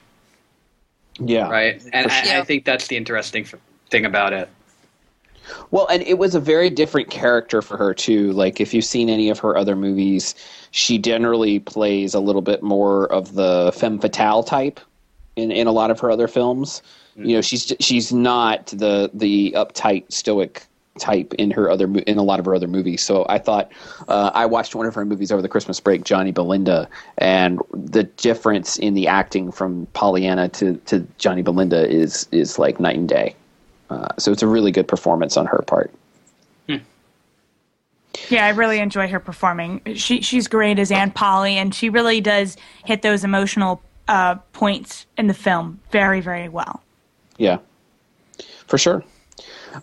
Yeah, 1.18 1.48
right? 1.48 1.82
And 1.92 2.10
I, 2.10 2.22
sure. 2.22 2.40
I 2.40 2.44
think 2.44 2.64
that's 2.64 2.88
the 2.88 2.96
interesting 2.96 3.46
thing 3.90 4.04
about 4.04 4.32
it. 4.32 4.50
Well, 5.70 5.86
and 5.88 6.02
it 6.02 6.18
was 6.18 6.34
a 6.34 6.40
very 6.40 6.70
different 6.70 7.10
character 7.10 7.62
for 7.62 7.76
her 7.76 7.94
too. 7.94 8.32
Like 8.32 8.60
if 8.60 8.72
you've 8.72 8.84
seen 8.84 9.08
any 9.08 9.28
of 9.28 9.38
her 9.40 9.56
other 9.56 9.76
movies, 9.76 10.34
she 10.70 10.98
generally 10.98 11.58
plays 11.58 12.14
a 12.14 12.20
little 12.20 12.42
bit 12.42 12.62
more 12.62 13.12
of 13.12 13.34
the 13.34 13.72
femme 13.74 13.98
fatale 13.98 14.42
type 14.42 14.80
in 15.36 15.50
in 15.50 15.66
a 15.66 15.72
lot 15.72 15.90
of 15.90 16.00
her 16.00 16.10
other 16.10 16.28
films. 16.28 16.82
You 17.16 17.36
know, 17.36 17.40
she's 17.40 17.72
she's 17.78 18.12
not 18.12 18.66
the 18.66 19.10
the 19.14 19.52
uptight 19.56 20.12
stoic 20.12 20.66
type 20.98 21.34
in 21.34 21.50
her 21.50 21.70
other 21.70 21.86
in 22.06 22.18
a 22.18 22.22
lot 22.22 22.38
of 22.38 22.46
her 22.46 22.54
other 22.54 22.66
movies. 22.66 23.02
So 23.02 23.26
I 23.28 23.38
thought 23.38 23.70
uh, 24.08 24.30
I 24.34 24.46
watched 24.46 24.74
one 24.74 24.86
of 24.86 24.94
her 24.94 25.04
movies 25.04 25.30
over 25.30 25.42
the 25.42 25.48
Christmas 25.48 25.80
break, 25.80 26.04
Johnny 26.04 26.32
Belinda, 26.32 26.88
and 27.18 27.60
the 27.72 28.04
difference 28.04 28.78
in 28.78 28.94
the 28.94 29.06
acting 29.06 29.52
from 29.52 29.86
Pollyanna 29.92 30.48
to 30.50 30.74
to 30.86 31.06
Johnny 31.18 31.42
Belinda 31.42 31.88
is 31.88 32.28
is 32.32 32.58
like 32.58 32.80
night 32.80 32.96
and 32.96 33.08
day. 33.08 33.36
Uh, 33.90 34.08
so 34.18 34.32
it's 34.32 34.42
a 34.42 34.46
really 34.46 34.70
good 34.70 34.88
performance 34.88 35.36
on 35.36 35.46
her 35.46 35.62
part. 35.66 35.92
Yeah, 38.28 38.46
I 38.46 38.50
really 38.50 38.78
enjoy 38.78 39.08
her 39.08 39.20
performing. 39.20 39.80
She 39.94 40.20
she's 40.20 40.48
great 40.48 40.78
as 40.78 40.90
Aunt 40.90 41.14
Polly, 41.14 41.56
and 41.56 41.74
she 41.74 41.88
really 41.90 42.20
does 42.20 42.56
hit 42.84 43.02
those 43.02 43.24
emotional 43.24 43.82
uh, 44.08 44.36
points 44.52 45.06
in 45.16 45.26
the 45.26 45.34
film 45.34 45.80
very 45.90 46.20
very 46.20 46.48
well. 46.48 46.82
Yeah, 47.36 47.58
for 48.66 48.78
sure. 48.78 49.04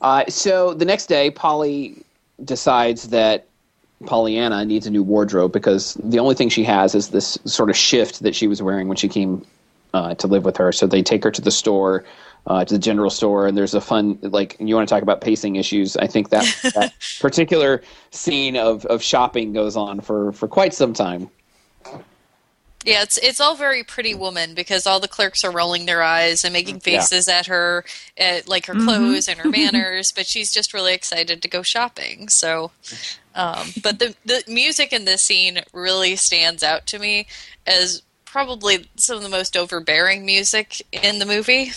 Uh, 0.02 0.26
so 0.28 0.74
the 0.74 0.86
next 0.86 1.08
day, 1.08 1.32
Polly 1.32 2.04
decides 2.44 3.10
that 3.10 3.48
Pollyanna 4.06 4.66
needs 4.66 4.88
a 4.88 4.90
new 4.90 5.04
wardrobe 5.04 5.52
because 5.52 5.96
the 5.96 6.20
only 6.20 6.36
thing 6.36 6.50
she 6.50 6.64
has 6.64 6.96
is 6.96 7.10
this 7.10 7.38
sort 7.46 7.70
of 7.70 7.76
shift 7.76 8.24
that 8.24 8.34
she 8.34 8.48
was 8.48 8.62
wearing 8.62 8.88
when 8.88 8.98
she 8.98 9.10
came 9.10 9.46
uh, 9.94 10.16
to 10.16 10.28
live 10.28 10.46
with 10.46 10.58
her. 10.58 10.72
So 10.72 10.88
they 10.88 11.04
take 11.04 11.24
her 11.24 11.32
to 11.32 11.42
the 11.42 11.52
store, 11.52 12.06
uh, 12.48 12.66
to 12.66 12.74
the 12.74 12.80
general 12.80 13.10
store, 13.10 13.48
and 13.48 13.58
there's 13.58 13.74
a 13.74 13.82
fun 13.82 14.18
like 14.22 14.58
you 14.60 14.76
want 14.76 14.88
to 14.88 14.94
talk 14.94 15.04
about 15.04 15.22
pacing 15.22 15.56
issues. 15.58 15.96
I 15.98 16.08
think 16.08 16.30
that 16.30 16.46
that 16.76 16.94
particular 17.20 17.82
scene 18.12 18.58
of, 18.58 18.86
of 18.86 19.02
shopping 19.04 19.54
goes 19.54 19.76
on 19.76 20.02
for, 20.02 20.32
for 20.32 20.48
quite 20.48 20.74
some 20.74 20.94
time. 20.94 21.30
Yeah, 22.84 23.04
it's 23.04 23.20
it's 23.20 23.40
all 23.40 23.56
very 23.56 23.84
Pretty 23.84 24.16
Woman 24.16 24.56
because 24.56 24.88
all 24.88 25.00
the 25.00 25.08
clerks 25.08 25.44
are 25.44 25.52
rolling 25.52 25.86
their 25.86 26.02
eyes 26.02 26.44
and 26.44 26.52
making 26.52 26.78
Yeah. 26.78 27.00
faces 27.02 27.28
at 27.28 27.46
her, 27.46 27.86
at 28.18 28.48
like 28.48 28.66
her 28.66 28.74
clothes 28.74 29.28
and 29.28 29.40
her 29.40 29.50
manners, 29.52 30.12
but 30.12 30.26
she's 30.26 30.52
just 30.52 30.74
really 30.74 30.96
excited 30.96 31.44
to 31.44 31.48
go 31.48 31.62
shopping. 31.62 32.28
So, 32.30 32.72
um, 33.36 33.68
but 33.84 34.00
the 34.00 34.16
the 34.26 34.44
music 34.48 34.94
in 34.94 35.06
this 35.06 35.22
scene 35.22 35.60
really 35.74 36.16
stands 36.16 36.64
out 36.64 36.88
to 36.88 36.98
me 36.98 37.28
as 37.68 38.02
probably 38.26 38.90
some 38.96 39.18
of 39.18 39.22
the 39.24 39.30
most 39.30 39.56
overbearing 39.56 40.26
music 40.26 40.82
in 40.92 41.20
the 41.20 41.26
movie. 41.28 41.74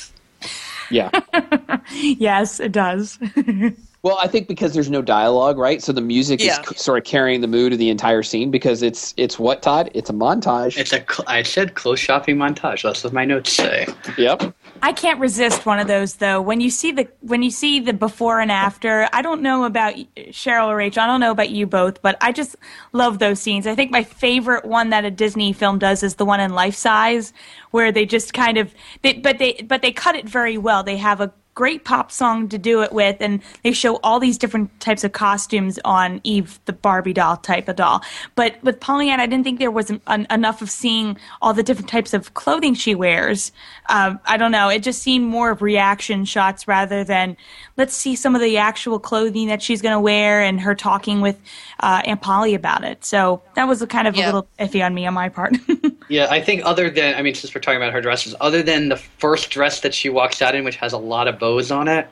Yeah. 0.91 1.11
yes, 1.93 2.61
it 2.61 2.73
does. 2.73 3.19
Well, 4.05 4.19
I 4.23 4.29
think 4.29 4.49
because 4.49 4.75
there's 4.75 4.91
no 4.91 5.01
dialogue, 5.01 5.57
right? 5.57 5.83
So 5.83 5.91
the 5.91 6.03
music 6.03 6.39
Yeah. 6.41 6.61
is 6.61 6.69
c- 6.69 6.75
sort 6.77 6.99
of 6.99 7.05
carrying 7.05 7.41
the 7.41 7.47
mood 7.49 7.73
of 7.73 7.79
the 7.79 7.89
entire 7.89 8.23
scene 8.23 8.51
because 8.51 8.83
it's 8.83 9.15
it's 9.17 9.39
what 9.39 9.63
Todd? 9.63 9.91
It's 9.95 10.11
a 10.11 10.13
montage. 10.13 10.77
It's 10.77 10.93
a. 10.93 10.99
Cl- 10.99 11.25
I 11.27 11.43
said 11.43 11.75
close 11.75 11.99
shopping 12.01 12.37
montage. 12.37 12.83
That's 12.83 13.03
what 13.03 13.15
my 13.15 13.25
notes 13.25 13.51
say. 13.51 13.87
yep. 14.19 14.55
I 14.83 14.93
can't 14.93 15.19
resist 15.19 15.65
one 15.65 15.79
of 15.81 15.89
those 15.89 16.17
though. 16.17 16.43
When 16.43 16.61
you 16.61 16.69
see 16.69 16.93
the 16.93 17.09
when 17.21 17.43
you 17.43 17.51
see 17.51 17.81
the 17.81 17.95
before 17.95 18.41
and 18.41 18.53
after, 18.53 19.09
I 19.15 19.23
don't 19.23 19.41
know 19.41 19.65
about 19.65 19.95
Cheryl 20.17 20.69
or 20.69 20.77
Rachel. 20.77 21.03
I 21.03 21.07
don't 21.07 21.21
know 21.21 21.31
about 21.31 21.49
you 21.49 21.67
both, 21.67 22.03
but 22.03 22.19
I 22.21 22.31
just 22.33 22.57
love 22.93 23.19
those 23.21 23.41
scenes. 23.41 23.67
I 23.67 23.75
think 23.75 23.91
my 23.91 24.03
favorite 24.05 24.67
one 24.67 24.91
that 24.91 25.07
a 25.07 25.11
Disney 25.11 25.55
film 25.55 25.79
does 25.79 26.03
is 26.03 26.17
the 26.17 26.27
one 26.27 26.41
in 26.41 26.53
life 26.53 26.75
size, 26.75 27.33
where 27.71 27.91
they 27.91 28.05
just 28.05 28.35
kind 28.35 28.59
of, 28.59 28.75
they, 29.01 29.15
but 29.15 29.39
they 29.39 29.65
but 29.67 29.81
they 29.81 29.93
cut 29.93 30.15
it 30.15 30.29
very 30.29 30.59
well. 30.59 30.83
They 30.83 30.99
have 30.99 31.23
a 31.23 31.33
great 31.55 31.85
pop 31.85 32.11
song 32.11 32.49
to 32.49 32.59
do 32.59 32.83
it 32.83 32.93
with, 32.93 33.17
and 33.21 33.41
they 33.63 33.73
show 33.73 33.97
all 34.03 34.19
these 34.19 34.37
different 34.37 34.81
types 34.81 35.05
of 35.05 35.13
costumes 35.13 35.79
on 35.85 36.21
Eve, 36.25 36.59
the 36.65 36.73
Barbie 36.73 37.13
doll 37.13 37.37
type 37.37 37.69
of 37.69 37.77
doll. 37.77 38.03
But 38.35 38.57
with 38.63 38.81
Pollyanna, 38.81 39.23
I 39.23 39.27
didn't 39.27 39.45
think 39.45 39.59
there 39.59 39.71
was 39.71 39.93
en- 40.09 40.27
enough 40.31 40.63
of 40.63 40.71
seeing 40.71 41.17
all 41.41 41.55
the 41.55 41.63
different 41.63 41.89
types 41.89 42.13
of 42.13 42.35
clothing 42.35 42.75
she 42.75 42.95
wears. 42.95 43.53
Um, 43.89 44.19
I 44.27 44.37
don't 44.37 44.53
know. 44.53 44.69
It 44.69 44.83
just 44.83 45.03
seemed 45.03 45.27
more 45.27 45.51
of 45.51 45.63
reaction 45.63 46.25
shots 46.25 46.67
rather 46.67 47.05
than 47.05 47.37
let's 47.77 47.95
see 47.95 48.17
some 48.17 48.35
of 48.35 48.41
the 48.41 48.57
actual 48.57 48.99
clothing 48.99 49.49
that 49.49 49.63
she's 49.63 49.81
going 49.81 49.95
to 49.95 50.01
wear 50.01 50.43
and 50.43 50.61
her 50.61 50.75
talking 50.75 51.21
with 51.21 51.41
uh, 51.81 52.03
Aunt 52.05 52.21
Polly 52.21 52.55
about 52.55 52.85
it. 52.85 53.05
So 53.05 53.43
that 53.55 53.69
was 53.69 53.81
a 53.83 53.87
kind 53.87 54.09
of 54.09 54.17
a 54.17 54.19
little 54.19 54.49
iffy 54.59 54.85
on 54.85 54.95
me 54.95 55.07
on 55.07 55.15
my 55.15 55.29
part. 55.29 55.57
Yeah, 56.09 56.27
I 56.31 56.41
think 56.41 56.63
other 56.65 56.91
than 56.91 57.15
I 57.15 57.23
mean, 57.23 57.35
since 57.35 57.55
we're 57.55 57.61
talking 57.61 57.79
about 57.79 57.93
her 57.93 58.01
dresses, 58.01 58.35
other 58.41 58.63
than 58.63 58.89
the 58.89 58.97
first 58.97 59.51
dress 59.51 59.81
that 59.81 59.95
she 59.95 60.09
walks 60.11 60.43
out 60.43 60.55
in, 60.55 60.65
which 60.65 60.77
has 60.77 60.93
a 60.93 60.99
lot 60.99 61.29
of 61.29 61.39
bows 61.45 61.71
on 61.71 61.89
it, 61.89 62.09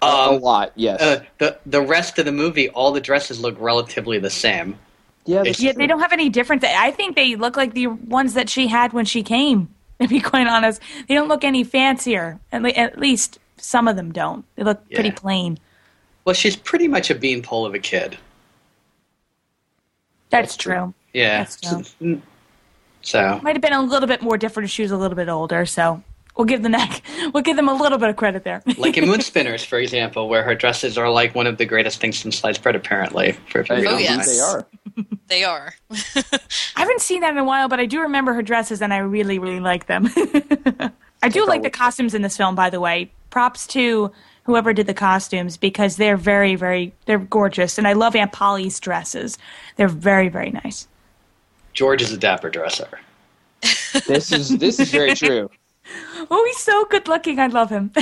a 0.00 0.32
lot, 0.32 0.72
yes. 0.76 1.00
uh, 1.00 1.24
the 1.38 1.58
the 1.66 1.82
rest 1.82 2.18
of 2.18 2.26
the 2.26 2.32
movie, 2.32 2.68
all 2.70 2.92
the 2.92 3.00
dresses 3.00 3.40
look 3.40 3.56
relatively 3.58 4.18
the 4.18 4.30
same. 4.30 4.78
yeah, 5.26 5.42
Yeah, 5.42 5.72
they 5.72 5.86
don't 5.86 6.00
have 6.00 6.12
any 6.12 6.28
difference. 6.28 6.62
I 6.64 6.92
think 6.92 7.16
they 7.16 7.34
look 7.34 7.56
like 7.56 7.74
the 7.74 7.88
ones 7.88 8.34
that 8.34 8.48
she 8.48 8.68
had 8.68 8.92
when 8.92 9.04
she 9.04 9.22
came. 9.22 9.68
To 10.02 10.08
be 10.08 10.20
quite 10.20 10.48
honest, 10.48 10.82
they 11.06 11.14
don't 11.14 11.28
look 11.28 11.44
any 11.44 11.62
fancier. 11.62 12.40
At, 12.50 12.62
le- 12.62 12.70
at 12.70 12.98
least 12.98 13.38
some 13.56 13.86
of 13.86 13.94
them 13.94 14.10
don't. 14.10 14.44
They 14.56 14.64
look 14.64 14.90
pretty 14.90 15.12
plain. 15.12 15.60
Well, 16.24 16.34
she's 16.34 16.56
pretty 16.56 16.88
much 16.88 17.08
a 17.08 17.14
beanpole 17.14 17.64
of 17.66 17.72
a 17.74 17.78
kid. 17.78 18.18
That's, 20.30 20.56
true. 20.56 20.92
Yeah. 21.12 21.38
That's 21.38 21.60
true. 21.60 21.84
So, 21.84 22.20
so 23.02 23.40
Might 23.44 23.54
have 23.54 23.62
been 23.62 23.74
a 23.74 23.82
little 23.82 24.08
bit 24.08 24.22
more 24.22 24.36
different 24.36 24.64
if 24.64 24.72
she 24.72 24.82
was 24.82 24.90
a 24.90 24.96
little 24.96 25.14
bit 25.14 25.28
older. 25.28 25.66
So 25.66 26.02
we'll 26.36 26.44
give 26.46 26.62
them 26.62 26.72
that. 26.72 27.00
We'll 27.32 27.42
give 27.42 27.56
them 27.56 27.68
a 27.68 27.74
little 27.74 27.98
bit 27.98 28.08
of 28.10 28.16
credit 28.16 28.44
there. 28.44 28.62
like 28.78 28.96
in 28.96 29.06
Moon 29.08 29.20
Spinners, 29.20 29.64
for 29.64 29.78
example, 29.78 30.28
where 30.28 30.42
her 30.42 30.54
dresses 30.54 30.96
are 30.98 31.10
like 31.10 31.34
one 31.34 31.46
of 31.46 31.58
the 31.58 31.64
greatest 31.66 32.00
things 32.00 32.18
since 32.18 32.38
sliced 32.38 32.62
bread, 32.62 32.74
apparently. 32.76 33.32
For 33.50 33.60
if 33.60 33.68
you 33.68 33.74
I 33.76 33.78
read 33.78 33.84
know 33.84 33.90
Oh, 33.90 33.94
online. 33.94 34.04
yes. 34.04 34.26
they 34.28 34.40
are. 34.40 34.66
They 35.28 35.44
are. 35.44 35.74
I 36.76 36.80
haven't 36.80 37.00
seen 37.00 37.20
that 37.20 37.30
in 37.32 37.38
a 37.38 37.44
while, 37.44 37.68
but 37.68 37.80
I 37.80 37.86
do 37.86 38.00
remember 38.02 38.32
her 38.34 38.42
dresses, 38.42 38.82
and 38.82 38.92
I 38.92 38.98
really, 38.98 39.38
really 39.38 39.60
like 39.60 39.86
them. 39.86 40.08
I 41.22 41.28
do 41.28 41.46
like 41.46 41.62
the 41.62 41.70
costumes 41.70 42.14
in 42.14 42.22
this 42.22 42.36
film, 42.36 42.54
by 42.54 42.68
the 42.70 42.80
way. 42.80 43.10
Props 43.30 43.66
to 43.68 44.10
whoever 44.44 44.72
did 44.74 44.86
the 44.88 44.94
costumes 44.94 45.56
because 45.56 45.96
they're 45.96 46.16
very, 46.16 46.56
very, 46.56 46.92
they're 47.06 47.18
gorgeous, 47.18 47.78
and 47.78 47.86
I 47.88 47.92
love 47.94 48.14
Aunt 48.16 48.32
Polly's 48.32 48.78
dresses. 48.80 49.38
They're 49.76 49.88
very, 49.88 50.28
very 50.28 50.50
nice. 50.50 50.88
George 51.72 52.02
is 52.02 52.12
a 52.12 52.18
dapper 52.18 52.50
dresser. 52.50 53.00
This 54.06 54.32
is 54.32 54.58
this 54.58 54.78
is 54.80 54.90
very 54.90 55.14
true. 55.14 55.48
Oh, 56.30 56.44
he's 56.46 56.58
so 56.58 56.84
good 56.86 57.08
looking. 57.08 57.38
I 57.38 57.48
love 57.48 57.70
him. 57.70 57.90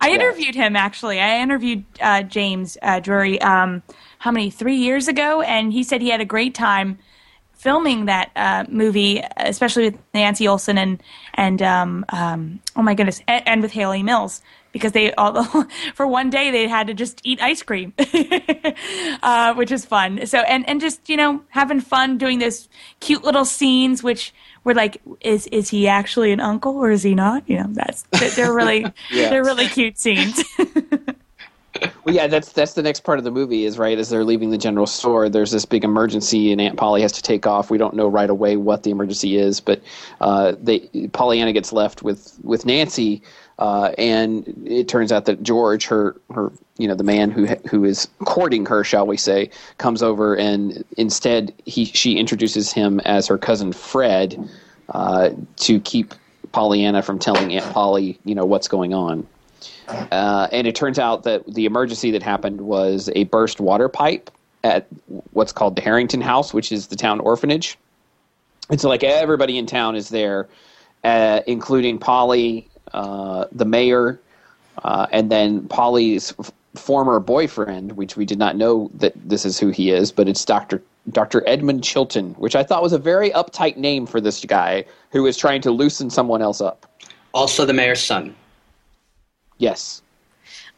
I 0.00 0.10
interviewed 0.10 0.54
him 0.54 0.76
actually. 0.76 1.20
I 1.20 1.40
interviewed 1.40 1.84
uh, 2.00 2.22
James 2.22 2.76
uh, 2.82 3.00
Drury. 3.00 3.40
Um, 3.40 3.82
how 4.18 4.30
many? 4.30 4.50
Three 4.50 4.76
years 4.76 5.08
ago, 5.08 5.42
and 5.42 5.72
he 5.72 5.82
said 5.82 6.00
he 6.00 6.10
had 6.10 6.20
a 6.20 6.24
great 6.24 6.54
time 6.54 6.98
filming 7.62 8.06
that 8.06 8.30
uh, 8.34 8.64
movie, 8.68 9.22
especially 9.36 9.90
with 9.90 9.98
Nancy 10.14 10.48
Olson 10.48 10.78
and 10.78 11.02
and 11.34 11.62
um, 11.62 12.04
um, 12.10 12.60
oh 12.76 12.82
my 12.82 12.94
goodness, 12.94 13.20
and, 13.28 13.46
and 13.46 13.62
with 13.62 13.72
Hayley 13.72 14.02
Mills 14.02 14.42
because 14.72 14.92
they 14.92 15.12
all 15.14 15.44
for 15.94 16.06
one 16.06 16.30
day 16.30 16.50
they 16.50 16.66
had 16.66 16.88
to 16.88 16.94
just 16.94 17.20
eat 17.24 17.40
ice 17.40 17.62
cream, 17.62 17.92
uh, 19.22 19.54
which 19.54 19.70
is 19.70 19.84
fun. 19.84 20.26
So 20.26 20.38
and 20.38 20.68
and 20.68 20.80
just 20.80 21.08
you 21.08 21.16
know 21.16 21.42
having 21.50 21.80
fun 21.80 22.18
doing 22.18 22.40
those 22.40 22.68
cute 23.00 23.22
little 23.22 23.44
scenes, 23.44 24.02
which 24.02 24.34
were 24.64 24.74
like, 24.74 25.00
is 25.20 25.46
is 25.48 25.68
he 25.70 25.88
actually 25.88 26.32
an 26.32 26.40
uncle 26.40 26.76
or 26.76 26.90
is 26.90 27.02
he 27.02 27.14
not? 27.14 27.48
You 27.48 27.58
know, 27.58 27.68
that's 27.70 28.02
they're 28.36 28.52
really 28.52 28.82
Yeah. 29.10 29.30
they're 29.30 29.44
really 29.44 29.66
cute 29.66 29.98
scenes. 29.98 30.42
Well, 32.04 32.14
yeah, 32.14 32.26
that's 32.26 32.52
that's 32.52 32.74
the 32.74 32.82
next 32.82 33.00
part 33.00 33.18
of 33.18 33.24
the 33.24 33.30
movie 33.30 33.64
is 33.64 33.78
right 33.78 33.98
as 33.98 34.10
they're 34.10 34.24
leaving 34.24 34.50
the 34.50 34.58
general 34.58 34.86
store. 34.86 35.28
There's 35.28 35.50
this 35.50 35.64
big 35.64 35.84
emergency, 35.84 36.52
and 36.52 36.60
Aunt 36.60 36.76
Polly 36.76 37.00
has 37.02 37.12
to 37.12 37.22
take 37.22 37.46
off. 37.46 37.70
We 37.70 37.78
don't 37.78 37.94
know 37.94 38.08
right 38.08 38.28
away 38.28 38.56
what 38.56 38.82
the 38.82 38.90
emergency 38.90 39.36
is, 39.36 39.58
but 39.60 39.80
uh, 40.20 40.54
they 40.60 40.80
Pollyanna 41.12 41.52
gets 41.52 41.72
left 41.72 42.02
with 42.02 42.38
with 42.42 42.66
Nancy, 42.66 43.22
uh, 43.62 43.94
and 43.96 44.44
it 44.66 44.88
turns 44.88 45.12
out 45.12 45.26
that 45.26 45.40
George, 45.44 45.86
her 45.86 46.16
her 46.34 46.50
you 46.78 46.88
know 46.88 46.96
the 46.96 47.04
man 47.04 47.30
who 47.30 47.46
who 47.70 47.84
is 47.84 48.08
courting 48.24 48.66
her, 48.66 48.82
shall 48.82 49.06
we 49.06 49.16
say, 49.16 49.48
comes 49.78 50.02
over, 50.02 50.34
and 50.34 50.84
instead 50.96 51.54
he 51.64 51.84
she 51.84 52.16
introduces 52.16 52.72
him 52.72 52.98
as 53.04 53.28
her 53.28 53.38
cousin 53.38 53.72
Fred 53.72 54.36
uh, 54.88 55.30
to 55.58 55.78
keep 55.78 56.12
Pollyanna 56.50 57.02
from 57.02 57.20
telling 57.20 57.54
Aunt 57.54 57.72
Polly, 57.72 58.18
you 58.24 58.34
know, 58.34 58.44
what's 58.44 58.66
going 58.66 58.94
on. 58.94 59.24
Uh, 59.86 60.48
and 60.50 60.66
it 60.66 60.74
turns 60.74 60.98
out 60.98 61.22
that 61.22 61.46
the 61.46 61.64
emergency 61.64 62.10
that 62.10 62.22
happened 62.22 62.62
was 62.62 63.10
a 63.14 63.24
burst 63.24 63.60
water 63.60 63.88
pipe 63.88 64.28
at 64.64 64.88
what's 65.34 65.52
called 65.52 65.76
the 65.76 65.82
Harrington 65.82 66.20
House, 66.20 66.52
which 66.52 66.72
is 66.72 66.88
the 66.88 66.96
town 66.96 67.20
orphanage. 67.20 67.78
And 68.70 68.80
so, 68.80 68.88
like, 68.88 69.04
everybody 69.04 69.56
in 69.56 69.66
town 69.66 69.94
is 69.94 70.08
there, 70.08 70.48
uh, 71.04 71.42
including 71.46 71.98
Polly, 71.98 72.68
uh, 72.94 73.46
the 73.52 73.64
mayor, 73.64 74.20
uh, 74.82 75.06
and 75.12 75.30
then 75.30 75.68
Polly's 75.68 76.34
f- 76.38 76.52
former 76.74 77.20
boyfriend, 77.20 77.92
which 77.92 78.16
we 78.16 78.24
did 78.24 78.38
not 78.38 78.56
know 78.56 78.90
that 78.94 79.12
this 79.16 79.44
is 79.44 79.58
who 79.58 79.70
he 79.70 79.90
is, 79.90 80.12
but 80.12 80.28
it's 80.28 80.44
Dr. 80.44 80.82
Dr. 81.10 81.42
Edmund 81.46 81.82
Chilton, 81.82 82.34
which 82.34 82.54
I 82.54 82.62
thought 82.62 82.82
was 82.82 82.92
a 82.92 82.98
very 82.98 83.30
uptight 83.30 83.76
name 83.76 84.06
for 84.06 84.20
this 84.20 84.44
guy 84.44 84.84
who 85.10 85.26
is 85.26 85.36
trying 85.36 85.60
to 85.62 85.70
loosen 85.70 86.10
someone 86.10 86.42
else 86.42 86.60
up. 86.60 86.86
Also, 87.34 87.64
the 87.64 87.72
mayor's 87.72 88.02
son. 88.02 88.34
Yes. 89.58 90.02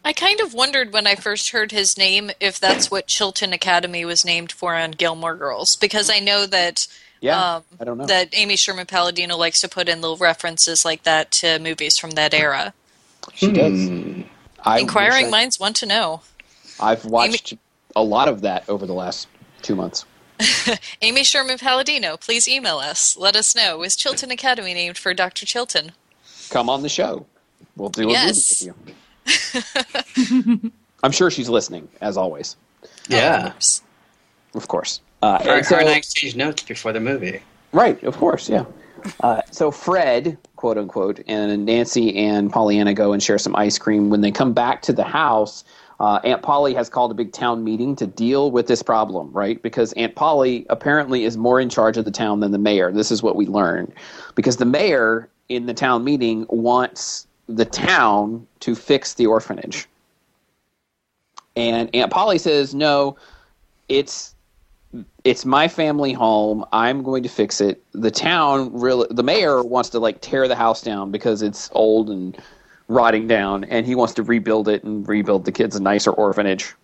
I 0.05 0.13
kind 0.13 0.41
of 0.41 0.53
wondered 0.53 0.93
when 0.93 1.07
I 1.07 1.15
first 1.15 1.51
heard 1.51 1.73
his 1.73 1.97
name 1.97 2.31
if 2.41 2.61
that's 2.61 2.91
what 2.91 3.07
Chilton 3.07 3.53
Academy 3.53 4.05
was 4.05 4.25
named 4.25 4.53
for 4.53 4.75
on 4.75 4.91
Gilmore 4.93 5.35
Girls, 5.35 5.77
because 5.77 6.11
I 6.11 6.19
know 6.19 6.47
that 6.47 6.87
Yeah. 7.25 7.57
um, 7.57 7.63
I 7.81 7.85
don't 7.85 7.97
know. 7.99 8.07
that 8.07 8.29
Amy 8.33 8.57
Sherman 8.57 8.87
Palladino 8.87 9.37
likes 9.37 9.61
to 9.63 9.69
put 9.69 9.89
in 9.89 10.01
little 10.01 10.17
references 10.19 10.85
like 10.85 11.05
that 11.05 11.31
to 11.33 11.59
movies 11.59 11.97
from 11.99 12.11
that 12.13 12.35
era. 12.35 12.75
She 13.35 13.51
does. 13.51 13.89
I 14.65 14.81
Inquiring 14.81 15.25
wish 15.27 15.29
I- 15.29 15.31
minds 15.31 15.59
want 15.61 15.77
to 15.77 15.87
know. 15.87 16.21
I've 16.81 17.05
watched 17.07 17.55
a 17.97 18.03
lot 18.03 18.29
of 18.29 18.43
that 18.43 18.69
over 18.69 18.85
the 18.87 18.93
last 18.95 19.29
two 19.63 19.75
months. 19.75 20.05
Amy 21.03 21.23
Sherman 21.25 21.57
Palladino, 21.59 22.17
please 22.17 22.47
email 22.49 22.79
us. 22.79 23.17
Let 23.17 23.37
us 23.37 23.55
know. 23.57 23.79
Was 23.79 23.95
Chilton 23.97 24.31
Academy 24.31 24.75
named 24.75 24.99
for 24.99 25.15
Dr. 25.15 25.47
Chilton? 25.47 25.93
Come 26.51 26.69
on 26.69 26.83
the 26.83 26.89
show. 26.89 27.25
We'll 27.77 27.89
do 27.91 28.09
a 28.09 28.13
Yes. 28.13 28.65
movie 28.67 28.75
with 29.25 30.63
you. 30.63 30.73
I'm 31.03 31.13
sure 31.13 31.31
she's 31.31 31.49
listening, 31.49 31.89
as 32.01 32.17
always. 32.17 32.57
Yeah. 33.09 33.47
Of 33.47 33.53
course. 33.53 33.83
Of 34.55 34.69
course. 34.69 35.01
Uh, 35.25 35.39
and 35.45 35.65
so- 35.65 35.77
I 35.77 35.95
exchanged 35.95 36.37
notes 36.37 36.63
before 36.63 36.93
the 36.93 37.01
movie. 37.01 37.41
Right, 37.73 38.03
of 38.05 38.17
course, 38.19 38.49
yeah. 38.49 38.67
Uh, 39.21 39.41
so 39.51 39.71
Fred, 39.71 40.37
quote 40.57 40.77
unquote, 40.77 41.21
and 41.27 41.65
Nancy 41.65 42.15
and 42.17 42.53
Pollyanna 42.53 42.95
go 42.95 43.13
and 43.13 43.23
share 43.23 43.39
some 43.39 43.57
ice 43.57 43.79
cream. 43.79 44.11
When 44.11 44.21
they 44.21 44.31
come 44.31 44.53
back 44.53 44.83
to 44.83 44.93
the 44.93 45.03
house, 45.03 45.65
uh, 45.99 46.21
Aunt 46.25 46.43
Polly 46.43 46.75
has 46.75 46.89
called 46.89 47.11
a 47.11 47.15
big 47.15 47.33
town 47.33 47.65
meeting 47.65 47.97
to 47.97 48.07
deal 48.07 48.51
with 48.51 48.67
this 48.67 48.83
problem, 48.83 49.33
right? 49.33 49.61
Because 49.63 49.93
Aunt 49.95 50.15
Polly 50.15 50.67
apparently 50.69 51.25
is 51.25 51.37
more 51.37 51.59
in 51.59 51.69
charge 51.71 51.97
of 51.97 52.05
the 52.05 52.11
town 52.11 52.41
than 52.41 52.53
the 52.53 52.59
mayor. 52.59 52.93
This 52.93 53.11
is 53.11 53.23
what 53.23 53.35
we 53.35 53.47
learned. 53.47 53.93
Because 54.35 54.59
the 54.59 54.67
mayor 54.67 55.29
in 55.49 55.67
the 55.67 55.75
town 55.75 56.05
meeting 56.05 56.47
wants 56.49 57.27
the 57.49 57.65
town 57.65 58.47
to 58.61 58.75
fix 58.75 59.15
the 59.15 59.27
orphanage. 59.27 59.87
And 61.57 61.89
Aunt 61.95 62.11
Polly 62.11 62.39
says, 62.39 62.75
no, 62.75 63.17
it's 63.89 64.34
it's 65.25 65.45
my 65.45 65.69
family 65.69 66.13
home. 66.13 66.65
I'm 66.73 67.03
going 67.03 67.23
to 67.23 67.29
fix 67.29 67.61
it. 67.61 67.83
The 67.93 68.11
town 68.11 68.71
really, 68.73 69.07
the 69.11 69.23
mayor 69.23 69.63
wants 69.63 69.91
to 69.91 69.99
like 69.99 70.21
tear 70.21 70.47
the 70.49 70.57
house 70.57 70.83
down 70.83 71.11
because 71.11 71.43
it's 71.43 71.71
old 71.73 72.11
and 72.11 72.37
rotting 72.89 73.27
down, 73.27 73.65
and 73.65 73.87
he 73.87 73.95
wants 73.95 74.15
to 74.15 74.23
rebuild 74.23 74.69
it 74.69 74.85
and 74.85 75.09
rebuild 75.09 75.45
the 75.45 75.53
kids 75.53 75.75
a 75.77 75.83
nicer 75.83 76.11
orphanage. 76.11 76.75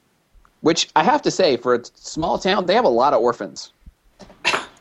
Which 0.62 0.90
I 0.96 1.02
have 1.04 1.22
to 1.22 1.30
say, 1.30 1.56
for 1.56 1.74
a 1.74 1.84
small 1.94 2.38
town, 2.38 2.66
they 2.66 2.74
have 2.74 2.84
a 2.84 2.88
lot 2.88 3.14
of 3.14 3.20
orphans. 3.20 3.72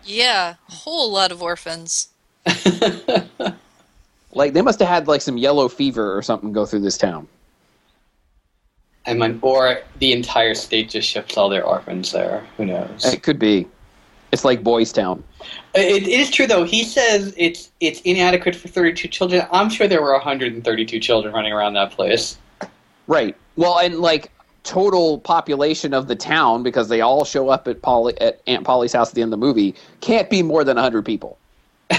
Yeah, 0.03 0.55
a 0.68 0.72
whole 0.72 1.12
lot 1.12 1.32
of 1.32 1.41
orphans. 1.41 2.10
Like 4.34 4.53
they 4.53 4.62
must 4.62 4.80
have 4.80 4.88
had 4.88 5.07
like 5.07 5.22
some 5.22 5.38
yellow 5.38 5.68
fever 5.68 6.16
or 6.16 6.22
something 6.22 6.51
go 6.51 6.66
through 6.66 6.82
this 6.82 6.97
town. 6.97 7.28
I 9.06 9.14
mean, 9.14 9.39
or 9.41 9.80
the 9.97 10.14
entire 10.14 10.54
state 10.54 10.89
just 10.89 11.10
ships 11.10 11.38
all 11.38 11.50
their 11.50 11.64
orphans 11.64 12.12
there. 12.12 12.45
Who 12.58 12.66
knows? 12.66 13.06
It 13.06 13.24
could 13.24 13.39
be. 13.39 13.68
It's 14.32 14.45
like 14.45 14.64
Boys 14.64 14.91
Town. 14.91 15.24
It, 15.74 16.04
it 16.04 16.08
is 16.08 16.30
true 16.30 16.45
though. 16.45 16.64
He 16.64 16.84
says 16.84 17.34
it's 17.38 17.72
it's 17.80 18.02
inadequate 18.02 18.56
for 18.56 18.68
32 18.68 19.08
children. 19.08 19.47
I'm 19.52 19.70
sure 19.70 19.88
there 19.88 20.02
were 20.02 20.14
132 20.14 21.00
children 21.00 21.34
running 21.34 21.54
around 21.54 21.74
that 21.74 21.91
place. 21.91 22.38
Right. 23.08 23.36
Well, 23.56 23.80
and 23.80 24.00
like 24.00 24.32
total 24.64 25.20
population 25.20 25.93
of 25.93 26.08
the 26.08 26.16
town 26.16 26.62
because 26.62 26.89
they 26.89 27.02
all 27.02 27.26
show 27.26 27.50
up 27.50 27.68
at 27.68 27.82
Polly 27.82 28.20
at 28.22 28.41
Aunt 28.45 28.66
Polly's 28.66 28.93
house 28.93 29.10
at 29.10 29.16
the 29.16 29.22
end 29.22 29.34
of 29.34 29.39
the 29.39 29.45
movie 29.45 29.74
can't 30.02 30.30
be 30.30 30.43
more 30.43 30.64
than 30.64 30.76
100 30.76 31.04
people. 31.04 31.39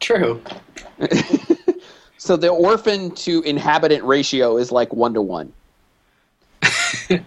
True. 0.00 0.40
So 2.28 2.36
the 2.36 2.50
orphan 2.50 3.10
to 3.12 3.40
inhabitant 3.40 4.04
ratio 4.04 4.58
is 4.58 4.70
like 4.70 4.92
1 4.92 5.14
to 5.14 5.22
1. 5.22 5.50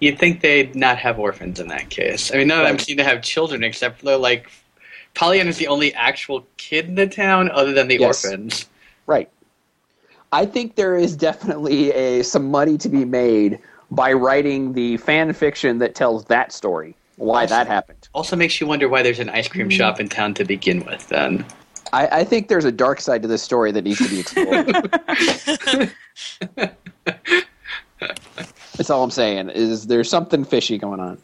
You'd 0.00 0.18
think 0.18 0.40
they'd 0.40 0.74
not 0.74 0.98
have 0.98 1.20
orphans 1.20 1.60
in 1.60 1.68
that 1.68 1.90
case. 1.90 2.32
I 2.34 2.38
mean, 2.38 2.48
none 2.48 2.60
of 2.62 2.66
them 2.66 2.80
seem 2.80 2.96
to 2.96 3.04
have 3.04 3.22
children 3.22 3.62
except 3.62 4.00
for 4.00 4.16
like 4.16 4.50
Pollyanna's 5.14 5.58
the 5.58 5.68
only 5.68 5.94
actual 5.94 6.44
kid 6.56 6.86
in 6.86 6.96
the 6.96 7.06
town 7.06 7.52
other 7.52 7.72
than 7.72 7.86
the 7.86 8.00
Yes. 8.00 8.24
orphans. 8.24 8.66
Right. 9.06 9.30
I 10.32 10.44
think 10.44 10.74
there 10.74 10.96
is 10.96 11.14
definitely 11.14 11.92
a 11.92 12.24
some 12.24 12.50
money 12.50 12.76
to 12.78 12.88
be 12.88 13.04
made 13.04 13.60
by 13.92 14.12
writing 14.12 14.72
the 14.72 14.96
fan 14.96 15.32
fiction 15.34 15.78
that 15.78 15.94
tells 15.94 16.24
that 16.24 16.50
story. 16.50 16.96
Why 17.14 17.46
that 17.46 17.68
happened. 17.68 18.08
Also 18.12 18.34
makes 18.34 18.60
you 18.60 18.66
wonder 18.66 18.88
why 18.88 19.02
there's 19.02 19.20
an 19.20 19.28
ice 19.28 19.46
cream 19.46 19.68
mm-hmm. 19.68 19.76
shop 19.76 20.00
in 20.00 20.08
town 20.08 20.34
to 20.34 20.44
begin 20.44 20.84
with. 20.84 21.06
Then 21.06 21.44
I, 21.92 22.06
I 22.20 22.24
think 22.24 22.48
there's 22.48 22.64
a 22.64 22.72
dark 22.72 23.00
side 23.00 23.22
to 23.22 23.28
this 23.28 23.42
story 23.42 23.72
that 23.72 23.84
needs 23.84 23.98
to 23.98 24.08
be 24.08 24.20
explored. 24.20 24.66
That's 28.76 28.88
all 28.88 29.04
I'm 29.04 29.10
saying. 29.10 29.50
Is 29.50 29.88
there's 29.88 30.08
something 30.08 30.44
fishy 30.44 30.78
going 30.78 31.00
on? 31.00 31.18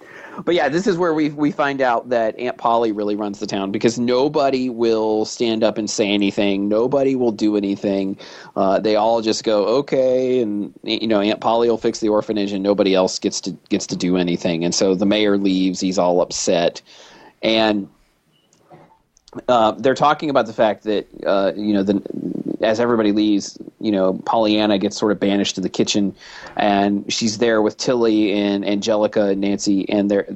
But 0.44 0.54
yeah, 0.54 0.68
this 0.68 0.86
is 0.86 0.98
where 0.98 1.14
we 1.14 1.30
we 1.30 1.50
find 1.50 1.80
out 1.80 2.10
that 2.10 2.38
Aunt 2.38 2.58
Polly 2.58 2.92
really 2.92 3.16
runs 3.16 3.38
the 3.38 3.46
town 3.46 3.72
because 3.72 3.98
nobody 3.98 4.68
will 4.68 5.24
stand 5.24 5.64
up 5.64 5.78
and 5.78 5.88
say 5.88 6.10
anything. 6.10 6.68
Nobody 6.68 7.16
will 7.16 7.32
do 7.32 7.56
anything. 7.56 8.18
Uh, 8.54 8.78
they 8.78 8.96
all 8.96 9.22
just 9.22 9.44
go 9.44 9.64
okay, 9.78 10.42
and 10.42 10.74
you 10.82 11.06
know 11.06 11.20
Aunt 11.20 11.40
Polly 11.40 11.70
will 11.70 11.78
fix 11.78 12.00
the 12.00 12.10
orphanage, 12.10 12.52
and 12.52 12.62
nobody 12.62 12.94
else 12.94 13.18
gets 13.18 13.40
to 13.42 13.52
gets 13.70 13.86
to 13.86 13.96
do 13.96 14.16
anything. 14.16 14.64
And 14.64 14.74
so 14.74 14.94
the 14.94 15.06
mayor 15.06 15.38
leaves. 15.38 15.80
He's 15.80 15.98
all 15.98 16.20
upset, 16.20 16.82
and 17.42 17.88
uh, 19.48 19.72
they're 19.72 19.94
talking 19.94 20.30
about 20.30 20.46
the 20.46 20.52
fact 20.52 20.84
that 20.84 21.06
uh, 21.24 21.52
you 21.56 21.72
know 21.72 21.82
the 21.82 22.02
as 22.60 22.80
everybody 22.80 23.12
leaves, 23.12 23.58
you 23.80 23.92
know 23.92 24.14
Pollyanna 24.24 24.78
gets 24.78 24.96
sort 24.96 25.12
of 25.12 25.20
banished 25.20 25.54
to 25.56 25.60
the 25.60 25.68
kitchen, 25.68 26.14
and 26.56 27.10
she's 27.12 27.38
there 27.38 27.62
with 27.62 27.76
Tilly 27.76 28.32
and 28.32 28.66
Angelica 28.66 29.26
and 29.28 29.40
Nancy, 29.40 29.88
and 29.88 30.10
they're 30.10 30.26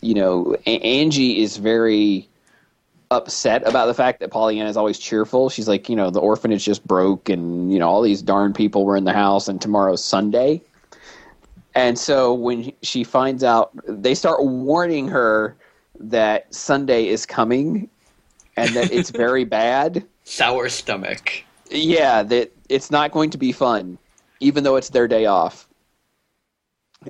you 0.00 0.14
know 0.14 0.56
A- 0.66 0.80
Angie 0.80 1.42
is 1.42 1.56
very 1.56 2.28
upset 3.10 3.66
about 3.66 3.86
the 3.86 3.94
fact 3.94 4.20
that 4.20 4.30
Pollyanna 4.30 4.68
is 4.68 4.76
always 4.76 4.98
cheerful. 4.98 5.48
She's 5.48 5.68
like, 5.68 5.88
you 5.88 5.94
know, 5.94 6.10
the 6.10 6.20
orphanage 6.20 6.64
just 6.64 6.86
broke, 6.86 7.28
and 7.28 7.72
you 7.72 7.78
know 7.78 7.88
all 7.88 8.02
these 8.02 8.22
darn 8.22 8.52
people 8.52 8.84
were 8.84 8.96
in 8.96 9.04
the 9.04 9.12
house, 9.12 9.48
and 9.48 9.60
tomorrow's 9.60 10.04
Sunday. 10.04 10.62
And 11.76 11.98
so 11.98 12.32
when 12.32 12.72
she 12.82 13.02
finds 13.02 13.42
out, 13.42 13.72
they 13.88 14.14
start 14.14 14.44
warning 14.44 15.08
her 15.08 15.56
that 15.98 16.52
Sunday 16.54 17.08
is 17.08 17.26
coming 17.26 17.88
and 18.56 18.74
that 18.76 18.92
it's 18.92 19.10
very 19.10 19.44
bad. 19.44 20.04
sour 20.24 20.68
stomach. 20.68 21.44
Yeah, 21.70 22.22
that 22.24 22.52
it's 22.68 22.90
not 22.90 23.10
going 23.12 23.30
to 23.30 23.38
be 23.38 23.52
fun, 23.52 23.98
even 24.40 24.64
though 24.64 24.76
it's 24.76 24.90
their 24.90 25.08
day 25.08 25.26
off. 25.26 25.68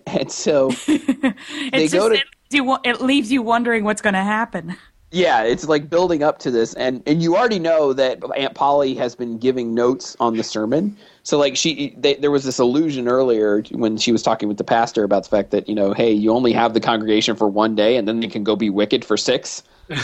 And 0.07 0.31
so, 0.31 0.71
It's 0.89 1.93
go 1.93 2.09
just, 2.11 2.11
to- 2.11 2.15
it, 2.15 2.25
you, 2.51 2.77
it 2.85 3.01
leaves 3.01 3.31
you 3.31 3.43
wondering 3.43 3.85
what's 3.85 4.03
going 4.03 4.15
to 4.15 4.23
happen. 4.23 4.77
yeah, 5.11 5.43
it's 5.43 5.67
like 5.69 5.89
building 5.89 6.23
up 6.23 6.39
to 6.41 6.51
this, 6.51 6.75
and 6.75 7.03
and 7.07 7.23
you 7.23 7.37
already 7.37 7.59
know 7.61 7.93
that 7.93 8.19
Aunt 8.37 8.55
Polly 8.55 8.95
has 8.95 9.15
been 9.15 9.39
giving 9.39 9.75
notes 9.75 10.17
on 10.21 10.37
the 10.37 10.43
sermon. 10.43 10.97
So 11.25 11.39
like 11.39 11.57
she, 11.57 11.95
they, 11.97 12.15
there 12.15 12.31
was 12.31 12.45
this 12.45 12.59
illusion 12.59 13.09
earlier 13.09 13.63
when 13.71 13.97
she 13.97 14.13
was 14.13 14.23
talking 14.23 14.47
with 14.47 14.59
the 14.59 14.65
pastor 14.65 15.05
about 15.05 15.25
the 15.25 15.31
fact 15.31 15.51
that 15.51 15.69
you 15.69 15.75
know, 15.75 15.93
hey, 15.93 16.13
you 16.13 16.31
only 16.31 16.53
have 16.53 16.75
the 16.75 16.81
congregation 16.81 17.35
for 17.35 17.49
one 17.49 17.75
day, 17.75 17.97
and 17.97 18.07
then 18.07 18.21
they 18.21 18.29
can 18.29 18.45
go 18.45 18.55
be 18.55 18.71
wicked 18.71 19.05
for 19.05 19.17
six. 19.17 19.63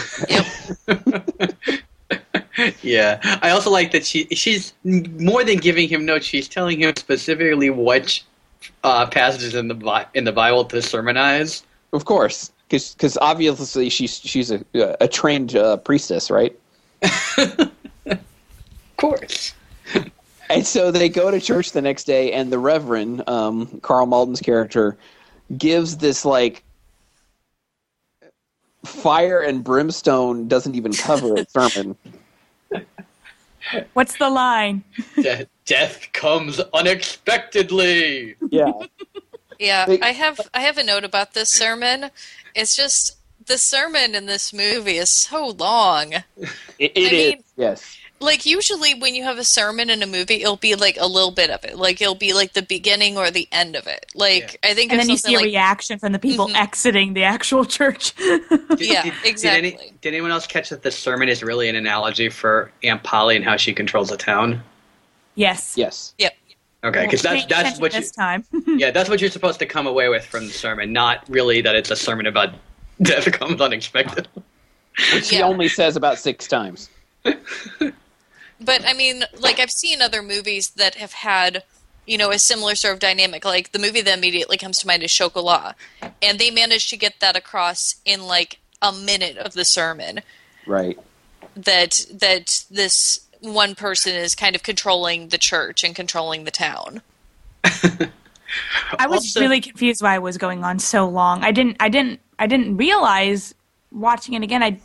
Yeah, 2.82 3.20
I 3.42 3.50
also 3.50 3.70
like 3.70 3.92
that 3.92 4.04
she 4.04 4.26
she's 4.26 4.72
more 4.84 5.44
than 5.44 5.58
giving 5.58 5.88
him 5.88 6.04
notes. 6.04 6.26
She's 6.26 6.48
telling 6.48 6.80
him 6.80 6.94
specifically 6.96 7.70
which 7.70 8.24
uh, 8.84 9.06
passages 9.06 9.54
in 9.54 9.68
the 9.68 10.06
in 10.14 10.24
the 10.24 10.32
Bible 10.32 10.64
to 10.66 10.82
sermonize. 10.82 11.62
Of 11.92 12.04
course, 12.04 12.50
because 12.68 13.16
obviously 13.20 13.88
she's 13.88 14.18
she's 14.18 14.50
a 14.50 14.64
a 15.00 15.08
trained 15.08 15.56
uh, 15.56 15.76
priestess, 15.78 16.30
right? 16.30 16.58
Of 18.06 18.96
course. 18.96 19.54
And 20.50 20.66
so 20.66 20.90
they 20.90 21.08
go 21.08 21.30
to 21.30 21.40
church 21.40 21.72
the 21.72 21.80
next 21.80 22.04
day, 22.04 22.32
and 22.32 22.52
the 22.52 22.58
Reverend 22.58 23.28
um, 23.28 23.80
Karl 23.80 24.06
Malden's 24.06 24.40
character 24.40 24.96
gives 25.56 25.96
this 25.98 26.24
like 26.24 26.64
fire 28.84 29.40
and 29.40 29.62
brimstone 29.62 30.48
doesn't 30.48 30.74
even 30.74 30.92
cover 30.92 31.36
it 31.36 31.50
sermon. 31.50 31.96
What's 33.92 34.16
the 34.18 34.30
line? 34.30 34.82
De- 35.16 35.46
death 35.66 36.08
comes 36.12 36.60
unexpectedly. 36.74 38.34
Yeah, 38.50 38.72
Yeah, 39.58 39.86
I 40.02 40.12
have 40.12 40.40
I 40.54 40.60
have 40.62 40.78
a 40.78 40.82
note 40.82 41.04
about 41.04 41.34
this 41.34 41.50
sermon. 41.50 42.10
It's 42.54 42.74
just 42.74 43.18
the 43.46 43.58
sermon 43.58 44.14
in 44.14 44.26
this 44.26 44.52
movie 44.52 44.96
is 44.96 45.10
so 45.10 45.48
long. 45.48 46.12
it, 46.14 46.24
it 46.78 46.92
I 46.96 47.00
is. 47.00 47.10
mean- 47.34 47.44
Yes, 47.56 47.96
Like 48.20 48.44
usually 48.44 48.94
when 48.94 49.14
you 49.14 49.24
have 49.24 49.38
a 49.38 49.44
sermon 49.44 49.88
in 49.90 50.02
a 50.02 50.06
movie, 50.06 50.42
it'll 50.42 50.56
be 50.56 50.74
like 50.74 50.96
a 51.00 51.06
little 51.06 51.30
bit 51.30 51.48
of 51.50 51.64
it. 51.64 51.78
Like 51.78 52.00
it'll 52.02 52.14
be 52.14 52.32
like 52.34 52.52
the 52.52 52.62
beginning 52.62 53.16
or 53.16 53.30
the 53.30 53.48
end 53.50 53.76
of 53.76 53.86
it. 53.86 54.06
Like 54.14 54.58
I 54.62 54.74
think 54.74 54.92
And 54.92 55.00
then 55.00 55.08
you 55.08 55.16
see 55.16 55.22
something 55.22 55.36
a 55.36 55.38
like 55.38 55.44
reaction 55.46 55.98
from 55.98 56.12
the 56.12 56.18
people 56.18 56.48
Mhm. 56.48 56.54
exiting 56.56 57.14
the 57.14 57.24
actual 57.24 57.64
church. 57.64 58.14
Did, 58.16 58.50
Yeah, 58.80 59.02
did- 59.04 59.14
exactly. 59.24 59.70
Did, 59.70 59.80
any, 59.80 59.92
did 60.02 60.08
anyone 60.14 60.30
else 60.30 60.46
catch 60.46 60.68
that 60.68 60.82
the 60.82 60.90
sermon 60.90 61.28
is 61.30 61.42
really 61.42 61.68
an 61.68 61.76
analogy 61.76 62.28
for 62.28 62.70
Aunt 62.84 63.02
Polly 63.02 63.36
and 63.36 63.44
how 63.44 63.56
she 63.56 63.72
controls 63.72 64.10
the 64.10 64.16
town? 64.16 64.62
yes. 65.34 65.74
yes. 65.76 66.12
Yep. 66.18 66.34
Okay, 66.82 67.04
because 67.04 67.20
that's 67.22 67.44
that's 67.46 67.60
attention 67.60 67.80
what 67.82 67.92
you, 67.94 68.00
this 68.00 68.10
time. 68.10 68.42
yeah 68.66 68.90
that's 68.90 69.10
what 69.10 69.20
you're 69.20 69.30
supposed 69.30 69.58
to 69.58 69.66
come 69.66 69.86
away 69.86 70.08
with 70.08 70.24
from 70.24 70.46
the 70.46 70.52
sermon, 70.52 70.92
not 70.94 71.24
really 71.28 71.60
that 71.60 71.74
it's 71.74 71.90
a 71.90 71.96
sermon 71.96 72.26
about 72.26 72.54
death 73.02 73.30
comes 73.32 73.60
unexpected. 73.60 74.28
Which 75.14 75.28
he 75.30 75.42
only 75.42 75.68
says 75.68 75.96
about 75.96 76.18
six 76.18 76.46
times. 76.48 76.88
But 78.60 78.84
I 78.86 78.92
mean, 78.92 79.24
like 79.38 79.58
I've 79.58 79.70
seen 79.70 80.02
other 80.02 80.22
movies 80.22 80.70
that 80.70 80.96
have 80.96 81.12
had, 81.12 81.62
you 82.06 82.18
know, 82.18 82.30
a 82.30 82.38
similar 82.38 82.74
sort 82.74 82.94
of 82.94 83.00
dynamic. 83.00 83.44
Like 83.44 83.72
the 83.72 83.78
movie 83.78 84.00
that 84.02 84.18
immediately 84.18 84.58
comes 84.58 84.78
to 84.78 84.86
mind 84.86 85.02
is 85.02 85.12
Chocolat, 85.12 85.74
and 86.20 86.38
they 86.38 86.50
managed 86.50 86.90
to 86.90 86.96
get 86.96 87.14
that 87.20 87.36
across 87.36 87.96
in 88.04 88.26
like 88.26 88.58
a 88.82 88.92
minute 88.92 89.38
of 89.38 89.54
the 89.54 89.64
sermon. 89.64 90.20
Right. 90.66 90.98
That 91.56 92.06
that 92.12 92.64
this 92.70 93.20
one 93.40 93.74
person 93.74 94.14
is 94.14 94.34
kind 94.34 94.54
of 94.54 94.62
controlling 94.62 95.28
the 95.28 95.38
church 95.38 95.82
and 95.82 95.96
controlling 95.96 96.44
the 96.44 96.50
town. 96.50 97.00
I 98.98 99.06
was 99.06 99.18
Also- 99.20 99.40
really 99.40 99.60
confused 99.60 100.02
why 100.02 100.14
it 100.16 100.22
was 100.22 100.36
going 100.36 100.64
on 100.64 100.78
so 100.78 101.08
long. 101.08 101.42
I 101.44 101.52
didn't 101.52 101.76
I 101.80 101.88
didn't 101.88 102.20
I 102.38 102.46
didn't 102.46 102.76
realize 102.76 103.54
watching 103.92 104.34
it 104.34 104.42
again 104.42 104.62
I 104.62 104.78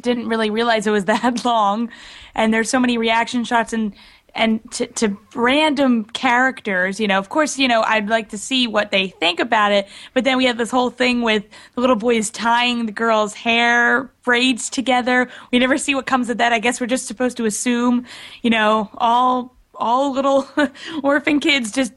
didn't 0.00 0.28
really 0.28 0.50
realize 0.50 0.86
it 0.86 0.90
was 0.90 1.04
that 1.06 1.44
long 1.44 1.90
and 2.34 2.52
there's 2.52 2.70
so 2.70 2.80
many 2.80 2.98
reaction 2.98 3.44
shots 3.44 3.72
and 3.72 3.94
and 4.34 4.60
to, 4.72 4.86
to 4.86 5.16
random 5.34 6.04
characters, 6.04 6.98
you 6.98 7.06
know, 7.06 7.18
of 7.18 7.28
course, 7.28 7.58
you 7.58 7.68
know, 7.68 7.82
I'd 7.82 8.08
like 8.08 8.30
to 8.30 8.38
see 8.38 8.66
what 8.66 8.90
they 8.90 9.08
think 9.08 9.40
about 9.40 9.72
it, 9.72 9.88
but 10.14 10.24
then 10.24 10.38
we 10.38 10.46
have 10.46 10.56
this 10.56 10.70
whole 10.70 10.90
thing 10.90 11.22
with 11.22 11.44
the 11.74 11.80
little 11.80 11.96
boys 11.96 12.30
tying 12.30 12.86
the 12.86 12.92
girl's 12.92 13.34
hair 13.34 14.10
braids 14.24 14.70
together. 14.70 15.28
We 15.50 15.58
never 15.58 15.76
see 15.76 15.94
what 15.94 16.06
comes 16.06 16.30
of 16.30 16.38
that. 16.38 16.52
I 16.52 16.60
guess 16.60 16.80
we're 16.80 16.86
just 16.86 17.06
supposed 17.06 17.36
to 17.36 17.44
assume, 17.44 18.06
you 18.42 18.50
know, 18.50 18.90
all 18.96 19.54
all 19.74 20.12
little 20.12 20.48
orphan 21.02 21.40
kids 21.40 21.72
just 21.72 21.92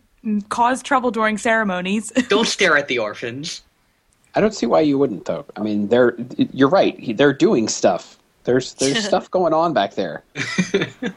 cause 0.49 0.81
trouble 0.81 1.11
during 1.11 1.37
ceremonies. 1.37 2.11
Don't 2.29 2.47
stare 2.47 2.77
at 2.77 2.87
the 2.87 2.99
orphans. 2.99 3.61
I 4.35 4.41
don't 4.41 4.53
see 4.53 4.65
why 4.65 4.81
you 4.81 4.97
wouldn't 4.97 5.25
though. 5.25 5.45
I 5.55 5.61
mean, 5.61 5.87
they're 5.87 6.15
you're 6.37 6.69
right. 6.69 7.17
They're 7.17 7.33
doing 7.33 7.67
stuff. 7.67 8.17
There's 8.43 8.73
there's 8.75 9.03
stuff 9.07 9.31
going 9.31 9.53
on 9.53 9.73
back 9.73 9.95
there. 9.95 10.23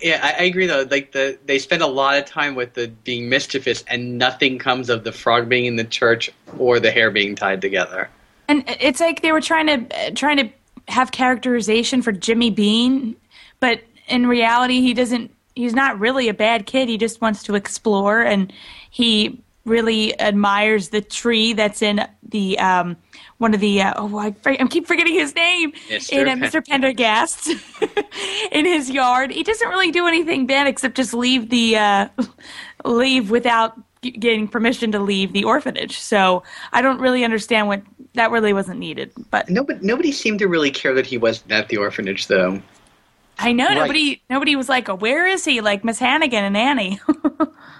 Yeah, 0.00 0.20
I, 0.22 0.42
I 0.42 0.44
agree 0.44 0.66
though. 0.66 0.86
Like 0.90 1.12
the 1.12 1.38
they 1.46 1.58
spend 1.58 1.82
a 1.82 1.86
lot 1.86 2.18
of 2.18 2.24
time 2.24 2.54
with 2.54 2.74
the 2.74 2.88
being 3.04 3.28
mischievous, 3.28 3.84
and 3.88 4.18
nothing 4.18 4.58
comes 4.58 4.90
of 4.90 5.04
the 5.04 5.12
frog 5.12 5.48
being 5.48 5.64
in 5.64 5.76
the 5.76 5.84
church 5.84 6.30
or 6.58 6.80
the 6.80 6.90
hair 6.90 7.10
being 7.10 7.34
tied 7.34 7.60
together. 7.60 8.08
and 8.48 8.64
it's 8.80 9.00
like 9.00 9.22
they 9.22 9.32
were 9.32 9.40
trying 9.40 9.66
to 9.66 9.96
uh, 9.98 10.10
trying 10.14 10.36
to 10.36 10.50
have 10.88 11.10
characterization 11.10 12.02
for 12.02 12.12
Jimmy 12.12 12.50
Bean, 12.50 13.16
but 13.60 13.80
in 14.08 14.26
reality, 14.26 14.80
he 14.80 14.94
doesn't. 14.94 15.30
He's 15.54 15.74
not 15.74 15.98
really 15.98 16.28
a 16.28 16.34
bad 16.34 16.66
kid. 16.66 16.88
He 16.88 16.98
just 16.98 17.20
wants 17.20 17.42
to 17.44 17.54
explore, 17.54 18.20
and 18.20 18.52
he 18.90 19.40
really 19.66 20.18
admires 20.20 20.88
the 20.90 21.00
tree 21.02 21.52
that's 21.52 21.82
in 21.82 22.00
the 22.28 22.58
um, 22.58 22.96
one 23.38 23.52
of 23.52 23.60
the. 23.60 23.82
Uh, 23.82 23.92
oh, 23.96 24.18
I, 24.18 24.34
I 24.46 24.56
keep 24.68 24.86
forgetting 24.86 25.14
his 25.14 25.34
name. 25.34 25.72
Mr. 25.88 26.12
In 26.12 26.28
uh, 26.28 26.46
Mr. 26.46 26.66
Pendergast 26.66 27.48
in 28.52 28.64
his 28.64 28.90
yard. 28.90 29.30
He 29.30 29.42
doesn't 29.42 29.68
really 29.68 29.90
do 29.90 30.06
anything 30.06 30.46
bad 30.46 30.66
except 30.66 30.96
just 30.96 31.12
leave 31.12 31.50
the 31.50 31.76
uh, 31.76 32.08
leave 32.84 33.30
without 33.30 33.74
g- 34.02 34.12
getting 34.12 34.48
permission 34.48 34.92
to 34.92 34.98
leave 34.98 35.32
the 35.32 35.44
orphanage. 35.44 35.98
So 35.98 36.42
I 36.72 36.80
don't 36.82 37.00
really 37.00 37.24
understand 37.24 37.68
what 37.68 37.82
that 38.14 38.30
really 38.30 38.52
wasn't 38.52 38.78
needed. 38.80 39.12
But 39.30 39.50
Nobody, 39.50 39.78
nobody 39.84 40.10
seemed 40.12 40.38
to 40.38 40.48
really 40.48 40.70
care 40.70 40.94
that 40.94 41.04
he 41.06 41.18
wasn't 41.18 41.52
at 41.52 41.68
the 41.68 41.76
orphanage, 41.76 42.28
though. 42.28 42.62
I 43.38 43.52
know 43.52 43.66
Right. 43.66 43.74
nobody 43.74 44.22
nobody 44.30 44.56
was 44.56 44.70
like, 44.70 44.88
oh, 44.88 44.94
"Where 44.94 45.26
is 45.26 45.44
he?" 45.44 45.60
Like 45.60 45.84
Miss 45.84 45.98
Hannigan 45.98 46.42
and 46.44 46.56
Annie. 46.56 46.98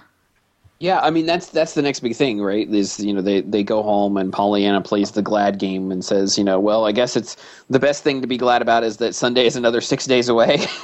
Yeah, 0.79 0.99
I 0.99 1.09
mean 1.09 1.25
that's 1.25 1.49
that's 1.49 1.73
the 1.73 1.81
next 1.81 2.01
big 2.01 2.15
thing, 2.15 2.39
right? 2.39 2.69
Is 2.69 2.99
you 2.99 3.13
know 3.13 3.21
they 3.21 3.41
they 3.41 3.63
go 3.63 3.81
home 3.81 4.15
and 4.15 4.31
Pollyanna 4.31 4.81
plays 4.81 5.11
the 5.11 5.23
glad 5.23 5.57
game 5.57 5.91
and 5.91 6.05
says, 6.05 6.37
you 6.37 6.43
know, 6.43 6.59
well, 6.59 6.85
I 6.85 6.91
guess 6.91 7.15
it's 7.15 7.35
the 7.69 7.79
best 7.79 8.03
thing 8.03 8.21
to 8.21 8.27
be 8.27 8.37
glad 8.37 8.61
about 8.61 8.83
is 8.83 8.97
that 8.97 9.15
Sunday 9.15 9.47
is 9.47 9.55
another 9.55 9.81
six 9.81 10.05
days 10.05 10.29
away. 10.29 10.65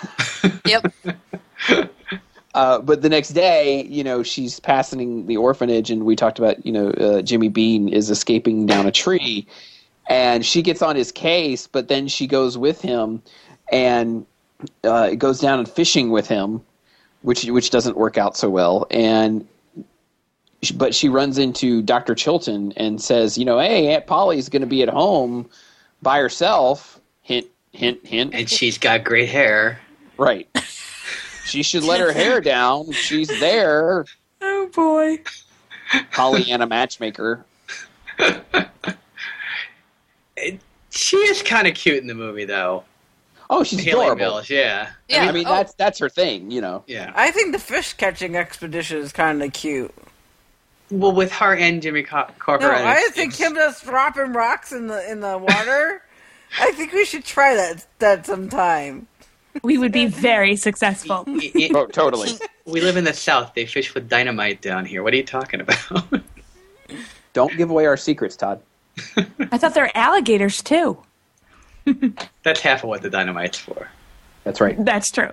Yep. 0.66 0.94
Uh, 2.54 2.80
but 2.80 3.02
the 3.02 3.10
next 3.10 3.30
day, 3.30 3.84
you 3.86 4.04
know, 4.04 4.24
she's 4.24 4.60
passing 4.60 5.26
the 5.26 5.38
orphanage, 5.38 5.90
and 5.90 6.06
we 6.06 6.16
talked 6.16 6.38
about, 6.38 6.64
you 6.66 6.72
know, 6.72 6.90
uh, 6.92 7.22
Jimmy 7.22 7.50
Bean 7.50 7.90
is 7.90 8.10
escaping 8.10 8.66
down 8.66 8.86
a 8.86 8.92
tree, 8.92 9.48
and 10.08 10.46
she 10.46 10.62
gets 10.62 10.82
on 10.82 10.96
his 10.96 11.12
case, 11.12 11.66
but 11.68 11.88
then 11.88 12.08
she 12.08 12.28
goes 12.28 12.58
with 12.58 12.82
him, 12.82 13.22
and 13.72 14.26
uh, 14.84 15.16
goes 15.16 15.40
down 15.40 15.60
and 15.60 15.68
fishing 15.68 16.12
with 16.12 16.28
him, 16.28 16.62
which 17.24 17.46
which 17.46 17.72
doesn't 17.72 17.98
work 17.98 18.18
out 18.18 18.38
so 18.38 18.50
well, 18.50 18.86
and 18.92 19.48
but 20.72 20.96
she 20.96 21.10
runs 21.10 21.38
into 21.38 21.82
Dr. 21.82 22.16
Chilton 22.16 22.72
and 22.78 23.02
says, 23.02 23.38
you 23.38 23.46
know, 23.46 23.60
hey, 23.60 23.94
Aunt 23.94 24.08
Polly's 24.08 24.50
going 24.50 24.62
to 24.62 24.68
be 24.68 24.82
at 24.82 24.90
home 24.90 25.50
by 26.02 26.20
herself. 26.20 27.00
Hint, 27.22 27.48
hint, 27.72 28.06
hint. 28.06 28.34
And 28.34 28.50
she's 28.50 28.78
got 28.78 29.04
great 29.04 29.30
hair. 29.30 29.80
Right. 30.18 30.48
She 31.46 31.64
should 31.64 31.84
let 31.84 32.00
her 32.00 32.14
hair 32.14 32.40
down. 32.40 32.92
She's 32.92 33.28
there. 33.40 34.06
oh 34.42 34.70
boy. 34.74 35.20
Pollyanna 36.12 36.68
matchmaker. 36.68 37.46
She 40.90 41.18
is 41.18 41.42
kind 41.42 41.68
of 41.68 41.74
cute 41.74 41.98
in 41.98 42.08
the 42.08 42.14
movie, 42.14 42.46
though. 42.46 42.84
Oh, 43.50 43.64
she's 43.64 43.80
Hayley 43.80 44.02
adorable. 44.02 44.36
Mills, 44.36 44.50
yeah. 44.50 44.90
Yeah. 45.10 45.26
I 45.26 45.32
mean, 45.32 45.46
oh, 45.46 45.52
that's 45.52 45.74
that's 45.74 46.00
her 46.00 46.10
thing, 46.10 46.50
you 46.50 46.62
know. 46.62 46.84
Yeah. 46.88 47.12
I 47.16 47.32
think 47.32 47.52
the 47.52 47.60
fish 47.60 47.94
catching 47.94 48.36
expedition 48.36 48.98
is 48.98 49.12
kind 49.12 49.44
of 49.44 49.54
cute. 49.54 49.94
Well, 51.00 51.12
with 51.12 51.32
her 51.34 51.56
and 51.56 51.82
Jimmy 51.82 52.04
Co- 52.04 52.28
Corker. 52.40 52.68
No, 52.68 52.72
and 52.72 52.88
I 52.88 53.02
think 53.10 53.34
it's- 53.34 53.40
him 53.50 53.56
just 53.56 53.84
dropping 53.86 54.34
rocks 54.34 54.72
in 54.72 54.88
the 54.88 55.10
in 55.12 55.20
the 55.22 55.38
water. 55.38 56.02
I 56.60 56.72
think 56.74 56.94
we 56.94 57.04
should 57.06 57.26
try 57.26 57.56
that 57.56 57.86
that 58.00 58.26
sometime. 58.26 59.08
We 59.64 59.78
would 59.78 59.92
be 59.92 60.06
very 60.08 60.56
successful. 60.56 61.24
y- 61.28 61.52
y- 61.54 61.70
Oh, 61.74 61.86
totally. 61.88 62.32
we 62.66 62.82
live 62.82 62.98
in 62.98 63.04
the 63.04 63.14
South. 63.14 63.54
They 63.56 63.66
fish 63.66 63.94
with 63.94 64.10
dynamite 64.10 64.62
down 64.62 64.86
here. 64.86 65.04
What 65.04 65.14
are 65.14 65.18
you 65.18 65.24
talking 65.24 65.62
about? 65.62 66.06
Don't 67.34 67.56
give 67.58 67.70
away 67.70 67.86
our 67.86 67.98
secrets, 67.98 68.36
Todd. 68.36 68.62
I 69.18 69.58
thought 69.58 69.74
there 69.74 69.84
were 69.86 69.92
alligators 69.96 70.62
too. 70.62 70.98
That's 72.44 72.62
half 72.62 72.84
of 72.84 72.90
what 72.90 73.02
the 73.02 73.10
dynamite's 73.10 73.58
for. 73.58 73.90
That's 74.44 74.62
right. 74.62 74.76
That's 74.84 75.10
true. 75.12 75.30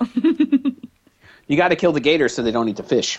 You 1.46 1.56
got 1.56 1.68
to 1.68 1.76
kill 1.76 1.92
the 1.92 2.00
gators 2.00 2.34
so 2.34 2.42
they 2.42 2.52
don't 2.52 2.68
eat 2.68 2.76
the 2.76 2.82
fish. 2.82 3.18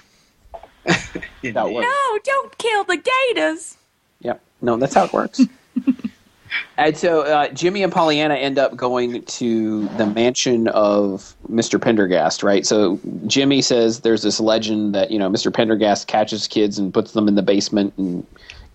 That 1.43 1.71
works. 1.71 1.87
no, 1.87 2.19
don't 2.23 2.57
kill 2.59 2.83
the 2.83 2.97
gators. 2.97 3.77
Yep. 4.19 4.41
No, 4.61 4.77
that's 4.77 4.93
how 4.93 5.05
it 5.05 5.13
works. 5.13 5.41
and 6.77 6.95
so 6.95 7.21
uh, 7.21 7.49
Jimmy 7.49 7.81
and 7.81 7.91
Pollyanna 7.91 8.35
end 8.35 8.59
up 8.59 8.75
going 8.75 9.23
to 9.23 9.87
the 9.97 10.05
mansion 10.05 10.67
of 10.67 11.35
Mr. 11.49 11.81
Pendergast, 11.81 12.43
right? 12.43 12.65
So 12.65 12.99
Jimmy 13.25 13.63
says 13.63 14.01
there's 14.01 14.21
this 14.21 14.39
legend 14.39 14.93
that, 14.93 15.09
you 15.09 15.17
know, 15.17 15.29
Mr. 15.29 15.51
Pendergast 15.51 16.07
catches 16.07 16.47
kids 16.47 16.77
and 16.77 16.93
puts 16.93 17.13
them 17.13 17.27
in 17.27 17.33
the 17.33 17.41
basement 17.41 17.93
and 17.97 18.25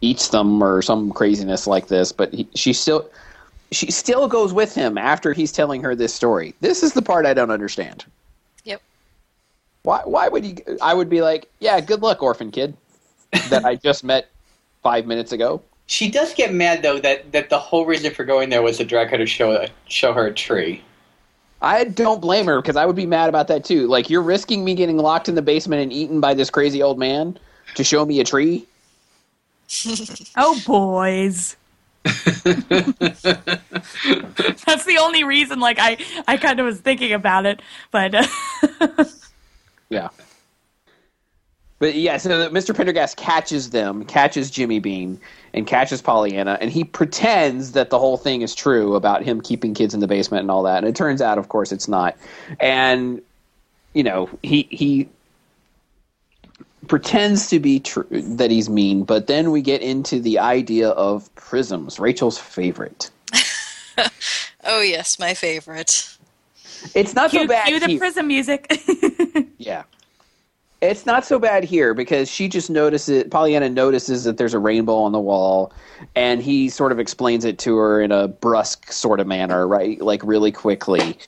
eats 0.00 0.28
them 0.28 0.62
or 0.62 0.82
some 0.82 1.12
craziness 1.12 1.66
like 1.66 1.88
this, 1.88 2.12
but 2.12 2.32
he, 2.34 2.48
she 2.54 2.72
still 2.72 3.09
she 3.72 3.90
still 3.90 4.28
goes 4.28 4.52
with 4.52 4.74
him 4.74 4.96
after 4.96 5.32
he's 5.32 5.50
telling 5.50 5.82
her 5.82 5.94
this 5.94 6.14
story. 6.14 6.54
This 6.61 6.82
is 6.82 6.92
the 6.92 7.02
part 7.02 7.26
I 7.26 7.34
don't 7.34 7.50
understand. 7.50 8.04
Yep. 9.87 9.87
Why 9.87 10.01
why 10.05 10.28
would 10.28 10.45
he 10.45 10.57
I 10.82 10.95
would 10.95 11.09
be 11.09 11.22
like, 11.22 11.49
"Yeah, 11.61 11.80
good 11.80 12.03
luck, 12.03 12.22
orphan 12.22 12.51
kid." 12.51 12.76
that 13.49 13.64
I 13.64 13.74
just 13.74 14.05
met 14.05 14.28
5 14.82 15.07
minutes 15.07 15.32
ago. 15.32 15.61
She 15.87 16.11
does 16.11 16.34
get 16.34 16.53
mad 16.53 16.82
though 16.82 16.99
that, 17.01 17.32
that 17.32 17.51
the 17.51 17.59
whole 17.59 17.87
reason 17.87 18.12
for 18.12 18.24
going 18.24 18.51
there 18.51 18.62
was 18.62 18.78
to 18.78 18.84
drag 18.84 19.11
her 19.11 19.18
to 19.18 19.26
show 19.26 19.66
show 19.89 20.12
her 20.12 20.26
a 20.26 20.34
tree. 20.34 20.82
I 21.62 21.84
don't 21.84 22.20
blame 22.20 22.47
her 22.47 22.61
because 22.61 22.76
I 22.76 22.84
would 22.87 22.97
be 22.97 23.07
mad 23.07 23.28
about 23.28 23.49
that 23.49 23.64
too. 23.64 23.87
Like 23.87 24.11
you're 24.11 24.22
risking 24.22 24.64
me 24.64 24.74
getting 24.74 24.99
locked 24.99 25.28
in 25.28 25.34
the 25.34 25.43
basement 25.43 25.82
and 25.82 25.93
eaten 25.93 26.20
by 26.20 26.34
this 26.34 26.51
crazy 26.51 26.82
old 26.82 26.99
man 26.99 27.39
to 27.74 27.84
show 27.84 28.05
me 28.05 28.20
a 28.20 28.24
tree. 28.24 28.66
Oh, 30.37 30.61
boys. 30.66 31.57
That's 32.05 32.45
the 34.84 34.99
only 35.01 35.24
reason. 35.24 35.59
Like 35.59 35.78
I, 35.80 35.97
I 36.28 36.37
kind 36.37 36.61
of 36.61 36.66
was 36.66 36.78
thinking 36.78 37.12
about 37.12 37.47
it, 37.47 37.61
but 37.91 38.14
uh, 38.14 39.05
Yeah. 39.89 40.09
But 41.78 41.95
yeah, 41.95 42.16
so 42.16 42.49
Mr. 42.51 42.74
Pendergast 42.74 43.18
catches 43.18 43.70
them, 43.70 44.05
catches 44.07 44.51
Jimmy 44.51 44.78
Bean, 44.78 45.20
and 45.53 45.66
catches 45.66 46.01
Pollyanna, 46.01 46.57
and 46.61 46.70
he 46.70 46.84
pretends 46.84 47.72
that 47.72 47.91
the 47.91 47.99
whole 47.99 48.16
thing 48.16 48.41
is 48.41 48.55
true 48.55 48.95
about 48.95 49.22
him 49.22 49.43
keeping 49.43 49.74
kids 49.74 49.93
in 49.93 50.01
the 50.01 50.07
basement 50.07 50.41
and 50.41 50.51
all 50.51 50.62
that. 50.62 50.78
And 50.78 50.87
it 50.87 50.97
turns 50.97 51.20
out, 51.20 51.37
of 51.37 51.51
course, 51.51 51.72
it's 51.72 51.87
not. 51.87 52.16
And 52.61 53.20
you 53.93 54.03
know, 54.03 54.30
he 54.43 54.66
he 54.70 55.09
pretends 56.89 57.49
to 57.49 57.61
be 57.61 57.80
true 57.80 58.07
that 58.11 58.51
he's 58.51 58.70
mean, 58.70 59.05
but 59.05 59.26
then 59.26 59.51
we 59.51 59.61
get 59.61 59.82
into 59.82 60.18
the 60.18 60.39
idea 60.39 60.91
of 60.91 61.34
prisms, 61.34 61.99
Rachel's 61.99 62.39
favorite. 62.39 63.11
Oh 64.68 64.80
yes, 64.80 65.18
my 65.20 65.32
favorite. 65.32 66.15
It's 66.95 67.14
not 67.14 67.30
so 67.30 67.39
cue, 67.39 67.49
bad. 67.49 67.66
cue 67.66 67.80
the 67.80 67.87
here. 67.89 67.99
prism 67.99 68.26
music. 68.26 68.82
Yeah. 69.59 69.82
It's 70.80 71.07
not 71.07 71.24
so 71.24 71.39
bad 71.39 71.64
here 71.64 71.95
because 71.95 72.30
she 72.30 72.49
just 72.49 72.70
notices 72.70 73.24
Pollyanna 73.30 73.70
notices 73.70 74.24
that 74.24 74.37
there's 74.37 74.55
a 74.55 74.59
rainbow 74.59 74.99
on 74.99 75.12
the 75.12 75.18
wall 75.18 75.72
and 76.14 76.43
he 76.43 76.68
sort 76.68 76.93
of 76.93 77.01
explains 77.01 77.45
it 77.45 77.59
to 77.61 77.76
her 77.78 78.01
in 78.01 78.12
a 78.12 78.28
brusque 78.28 78.93
sort 78.93 79.18
of 79.18 79.26
manner, 79.26 79.66
right? 79.66 80.01
Like 80.01 80.20
really 80.22 80.53
quickly. 80.53 81.18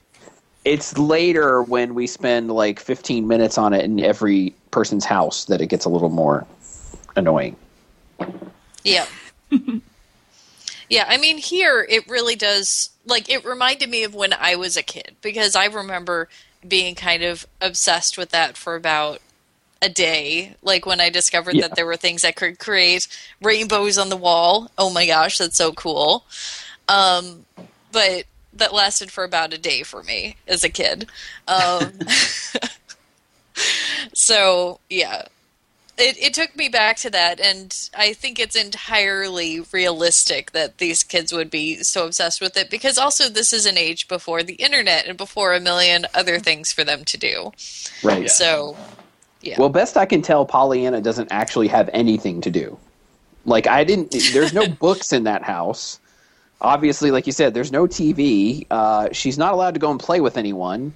It's 0.63 0.97
later 0.97 1.63
when 1.63 1.95
we 1.95 2.05
spend 2.05 2.51
like 2.51 2.79
15 2.79 3.27
minutes 3.27 3.57
on 3.57 3.73
it 3.73 3.83
in 3.83 3.99
every 3.99 4.53
person's 4.71 5.03
house 5.03 5.45
that 5.45 5.59
it 5.61 5.67
gets 5.67 5.83
a 5.83 5.89
little 5.89 6.09
more 6.09 6.45
annoying. 7.15 7.55
Yeah. 8.83 9.07
yeah, 10.89 11.05
I 11.07 11.17
mean, 11.17 11.37
here 11.37 11.85
it 11.89 12.07
really 12.07 12.35
does. 12.35 12.91
Like, 13.09 13.29
it 13.29 13.43
reminded 13.43 13.89
me 13.89 14.03
of 14.03 14.13
when 14.15 14.33
I 14.33 14.55
was 14.55 14.77
a 14.77 14.83
kid 14.83 15.15
because 15.21 15.55
I 15.55 15.65
remember 15.65 16.29
being 16.67 16.95
kind 16.95 17.23
of 17.23 17.47
obsessed 17.61 18.17
with 18.17 18.29
that 18.31 18.55
for 18.57 18.75
about 18.75 19.19
a 19.81 19.89
day. 19.89 20.55
Like, 20.61 20.85
when 20.85 21.01
I 21.01 21.09
discovered 21.09 21.55
Yeah. 21.55 21.67
that 21.67 21.75
there 21.75 21.85
were 21.85 21.97
things 21.97 22.21
that 22.21 22.35
could 22.35 22.59
create 22.59 23.07
rainbows 23.41 23.97
on 23.97 24.09
the 24.09 24.17
wall. 24.17 24.69
Oh 24.77 24.89
my 24.89 25.05
gosh, 25.07 25.37
that's 25.37 25.57
so 25.57 25.71
cool. 25.71 26.23
Um, 26.87 27.45
but 27.91 28.25
that 28.53 28.73
lasted 28.73 29.11
for 29.11 29.23
about 29.23 29.53
a 29.53 29.57
day 29.57 29.83
for 29.83 30.03
me 30.03 30.35
as 30.47 30.63
a 30.63 30.69
kid. 30.69 31.07
Um, 31.47 31.91
so, 34.13 34.79
yeah 34.89 35.23
it, 35.99 36.17
it 36.17 36.33
took 36.33 36.55
me 36.55 36.69
back 36.69 36.97
to 36.97 37.09
that 37.09 37.39
and 37.39 37.89
i 37.97 38.13
think 38.13 38.39
it's 38.39 38.55
entirely 38.55 39.61
realistic 39.71 40.51
that 40.51 40.77
these 40.77 41.03
kids 41.03 41.31
would 41.33 41.49
be 41.49 41.83
so 41.83 42.05
obsessed 42.05 42.41
with 42.41 42.55
it 42.57 42.69
because 42.69 42.97
also 42.97 43.29
this 43.29 43.53
is 43.53 43.65
an 43.65 43.77
age 43.77 44.07
before 44.07 44.43
the 44.43 44.55
internet 44.55 45.05
and 45.07 45.17
before 45.17 45.53
a 45.53 45.59
million 45.59 46.05
other 46.15 46.39
things 46.39 46.71
for 46.71 46.83
them 46.83 47.03
to 47.05 47.17
do 47.17 47.51
Right. 48.03 48.29
so 48.29 48.75
yeah 49.41 49.55
Well, 49.57 49.69
best 49.69 49.95
I 49.97 50.05
can 50.05 50.21
tell, 50.21 50.45
Pollyanna 50.45 51.01
doesn't 51.01 51.31
actually 51.31 51.69
have 51.69 51.89
anything 51.93 52.41
to 52.41 52.51
do. 52.51 52.77
Like 53.45 53.67
I 53.67 53.83
didn't. 53.85 54.13
There's 54.33 54.53
no 54.53 54.67
books 54.85 55.13
in 55.13 55.23
that 55.23 55.43
house. 55.43 55.99
Obviously, 56.61 57.09
like 57.09 57.25
you 57.25 57.31
said, 57.31 57.53
there's 57.53 57.71
no 57.71 57.87
TV. 57.87 58.65
Uh, 58.69 59.07
she's 59.13 59.37
not 59.37 59.53
allowed 59.53 59.73
to 59.75 59.79
go 59.79 59.91
and 59.91 59.99
play 59.99 60.19
with 60.19 60.35
anyone. 60.37 60.93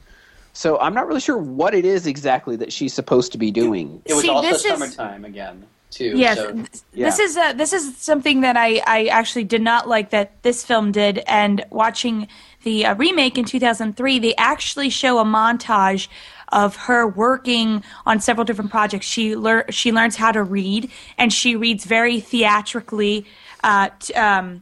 So 0.53 0.79
I'm 0.79 0.93
not 0.93 1.07
really 1.07 1.19
sure 1.19 1.37
what 1.37 1.73
it 1.73 1.83
is 1.85 2.05
exactly 2.07 2.55
that 2.57 2.71
she's 2.71 2.93
supposed 2.93 3.31
to 3.31 3.37
be 3.37 3.51
doing. 3.51 4.01
It 4.05 4.13
was 4.13 4.23
See, 4.23 4.29
also 4.29 4.47
this 4.49 4.63
is- 4.65 4.71
summertime 4.71 5.25
again. 5.25 5.65
too. 5.89 6.13
Yes, 6.15 6.37
so- 6.37 6.51
th- 6.51 6.67
yeah. 6.93 7.05
this 7.05 7.19
is 7.19 7.37
uh, 7.37 7.53
this 7.53 7.73
is 7.73 7.97
something 7.97 8.41
that 8.41 8.55
I, 8.57 8.81
I 8.85 9.05
actually 9.07 9.43
did 9.45 9.61
not 9.61 9.87
like 9.89 10.11
that 10.11 10.41
this 10.43 10.63
film 10.63 10.91
did. 10.91 11.19
And 11.27 11.65
watching 11.71 12.27
the 12.63 12.85
uh, 12.85 12.95
remake 12.95 13.37
in 13.37 13.45
2003, 13.45 14.19
they 14.19 14.35
actually 14.37 14.89
show 14.89 15.19
a 15.19 15.25
montage 15.25 16.07
of 16.51 16.75
her 16.75 17.07
working 17.07 17.83
on 18.05 18.19
several 18.19 18.45
different 18.45 18.69
projects. 18.69 19.07
She 19.07 19.35
lear- 19.35 19.65
she 19.71 19.91
learns 19.91 20.15
how 20.15 20.31
to 20.31 20.43
read, 20.43 20.89
and 21.17 21.33
she 21.33 21.55
reads 21.55 21.83
very 21.85 22.19
theatrically. 22.19 23.25
Uh, 23.63 23.89
t- 23.99 24.13
um, 24.13 24.61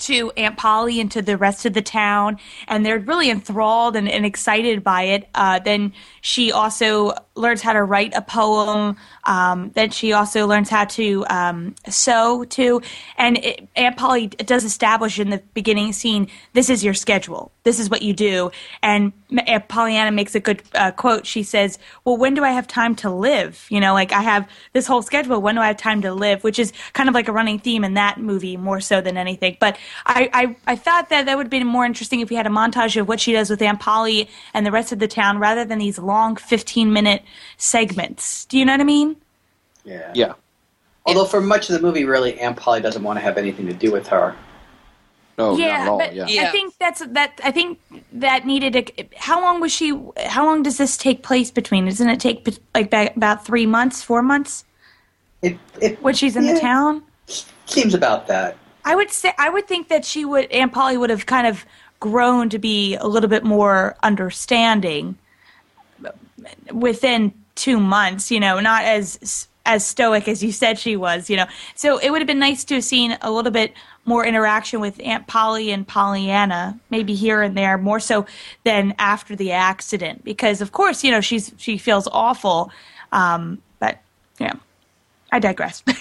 to 0.00 0.30
Aunt 0.36 0.56
Polly 0.56 1.00
and 1.00 1.10
to 1.12 1.22
the 1.22 1.36
rest 1.36 1.66
of 1.66 1.72
the 1.72 1.82
town, 1.82 2.38
and 2.68 2.84
they're 2.84 2.98
really 2.98 3.30
enthralled 3.30 3.96
and, 3.96 4.08
and 4.08 4.26
excited 4.26 4.82
by 4.82 5.02
it. 5.02 5.28
Uh, 5.34 5.58
then 5.58 5.92
she 6.20 6.52
also 6.52 7.12
learns 7.34 7.62
how 7.62 7.72
to 7.72 7.82
write 7.82 8.12
a 8.14 8.22
poem. 8.22 8.96
Um, 9.30 9.70
then 9.76 9.90
she 9.90 10.12
also 10.12 10.48
learns 10.48 10.68
how 10.68 10.86
to 10.86 11.24
um, 11.30 11.76
sew 11.88 12.44
too. 12.44 12.82
And 13.16 13.38
it, 13.38 13.68
Aunt 13.76 13.96
Polly 13.96 14.26
does 14.26 14.64
establish 14.64 15.20
in 15.20 15.30
the 15.30 15.40
beginning 15.54 15.92
scene, 15.92 16.26
"This 16.52 16.68
is 16.68 16.82
your 16.82 16.94
schedule. 16.94 17.52
This 17.62 17.78
is 17.78 17.88
what 17.88 18.02
you 18.02 18.12
do." 18.12 18.50
And 18.82 19.12
Aunt 19.46 19.68
Pollyanna 19.68 20.10
makes 20.10 20.34
a 20.34 20.40
good 20.40 20.64
uh, 20.74 20.90
quote. 20.90 21.26
She 21.26 21.44
says, 21.44 21.78
"Well, 22.04 22.16
when 22.16 22.34
do 22.34 22.42
I 22.42 22.50
have 22.50 22.66
time 22.66 22.96
to 22.96 23.10
live? 23.10 23.66
You 23.70 23.78
know, 23.78 23.94
like 23.94 24.10
I 24.10 24.20
have 24.20 24.50
this 24.72 24.88
whole 24.88 25.00
schedule. 25.00 25.40
When 25.40 25.54
do 25.54 25.60
I 25.60 25.68
have 25.68 25.76
time 25.76 26.02
to 26.02 26.12
live?" 26.12 26.42
Which 26.42 26.58
is 26.58 26.72
kind 26.92 27.08
of 27.08 27.14
like 27.14 27.28
a 27.28 27.32
running 27.32 27.60
theme 27.60 27.84
in 27.84 27.94
that 27.94 28.18
movie 28.18 28.56
more 28.56 28.80
so 28.80 29.00
than 29.00 29.16
anything. 29.16 29.58
But 29.60 29.78
I, 30.06 30.28
I, 30.32 30.56
I 30.72 30.74
thought 30.74 31.08
that 31.10 31.26
that 31.26 31.36
would 31.36 31.46
have 31.46 31.50
been 31.50 31.68
more 31.68 31.84
interesting 31.84 32.18
if 32.18 32.30
we 32.30 32.36
had 32.36 32.48
a 32.48 32.50
montage 32.50 33.00
of 33.00 33.06
what 33.06 33.20
she 33.20 33.32
does 33.32 33.48
with 33.48 33.62
Aunt 33.62 33.78
Polly 33.78 34.28
and 34.54 34.66
the 34.66 34.72
rest 34.72 34.90
of 34.90 34.98
the 34.98 35.06
town 35.06 35.38
rather 35.38 35.64
than 35.64 35.78
these 35.78 36.00
long 36.00 36.34
15 36.34 36.92
minute 36.92 37.22
segments. 37.58 38.44
Do 38.46 38.58
you 38.58 38.64
know 38.64 38.72
what 38.72 38.80
I 38.80 38.84
mean? 38.84 39.19
Yeah. 39.84 40.12
Yeah. 40.14 40.34
Although 41.06 41.24
for 41.24 41.40
much 41.40 41.70
of 41.70 41.74
the 41.74 41.80
movie, 41.80 42.04
really, 42.04 42.38
Aunt 42.38 42.56
Polly 42.56 42.80
doesn't 42.80 43.02
want 43.02 43.18
to 43.18 43.22
have 43.22 43.38
anything 43.38 43.66
to 43.66 43.72
do 43.72 43.90
with 43.90 44.06
her. 44.08 44.36
Oh, 45.38 45.56
yeah, 45.56 45.68
not 45.68 45.80
at 45.80 45.88
all. 45.88 45.98
but 45.98 46.14
yeah. 46.14 46.48
I 46.48 46.50
think 46.50 46.74
that's 46.78 47.00
that. 47.00 47.40
I 47.42 47.50
think 47.50 47.80
that 48.12 48.46
needed. 48.46 48.76
A, 48.76 49.08
how 49.16 49.40
long 49.40 49.60
was 49.60 49.72
she? 49.72 49.98
How 50.26 50.44
long 50.44 50.62
does 50.62 50.76
this 50.76 50.98
take 50.98 51.22
place 51.22 51.50
between? 51.50 51.86
Doesn't 51.86 52.10
it 52.10 52.20
take 52.20 52.46
like 52.74 52.92
about 53.16 53.44
three 53.44 53.64
months, 53.64 54.02
four 54.02 54.22
months 54.22 54.64
It, 55.40 55.58
it 55.80 56.02
when 56.02 56.14
she's 56.14 56.36
in 56.36 56.44
yeah, 56.44 56.54
the 56.54 56.60
town? 56.60 57.02
Seems 57.64 57.94
about 57.94 58.26
that. 58.26 58.56
I 58.84 58.94
would 58.94 59.10
say 59.10 59.32
I 59.38 59.48
would 59.48 59.66
think 59.66 59.88
that 59.88 60.04
she 60.04 60.24
would 60.26 60.50
Aunt 60.50 60.72
Polly 60.72 60.98
would 60.98 61.10
have 61.10 61.24
kind 61.24 61.46
of 61.46 61.64
grown 62.00 62.50
to 62.50 62.58
be 62.58 62.96
a 62.96 63.06
little 63.06 63.28
bit 63.28 63.44
more 63.44 63.96
understanding 64.02 65.16
within 66.70 67.32
two 67.54 67.80
months. 67.80 68.30
You 68.30 68.40
know, 68.40 68.60
not 68.60 68.84
as 68.84 69.48
as 69.66 69.84
stoic 69.84 70.28
as 70.28 70.42
you 70.42 70.52
said 70.52 70.78
she 70.78 70.96
was. 70.96 71.30
You 71.30 71.36
know, 71.36 71.46
so 71.74 71.98
it 71.98 72.10
would 72.10 72.20
have 72.20 72.26
been 72.26 72.38
nice 72.38 72.64
to 72.64 72.74
have 72.76 72.84
seen 72.84 73.16
a 73.22 73.30
little 73.30 73.52
bit 73.52 73.72
more 74.04 74.24
interaction 74.24 74.80
with 74.80 75.00
Aunt 75.04 75.26
Polly 75.26 75.70
and 75.70 75.86
Pollyanna, 75.86 76.78
maybe 76.90 77.14
here 77.14 77.42
and 77.42 77.56
there, 77.56 77.78
more 77.78 78.00
so 78.00 78.26
than 78.64 78.94
after 78.98 79.36
the 79.36 79.52
accident, 79.52 80.24
because 80.24 80.60
of 80.60 80.72
course 80.72 81.04
you 81.04 81.10
know 81.10 81.20
she's 81.20 81.52
she 81.56 81.78
feels 81.78 82.08
awful, 82.10 82.70
um, 83.12 83.58
but 83.78 84.00
yeah, 84.38 84.54
I 85.32 85.38
digress. 85.38 85.82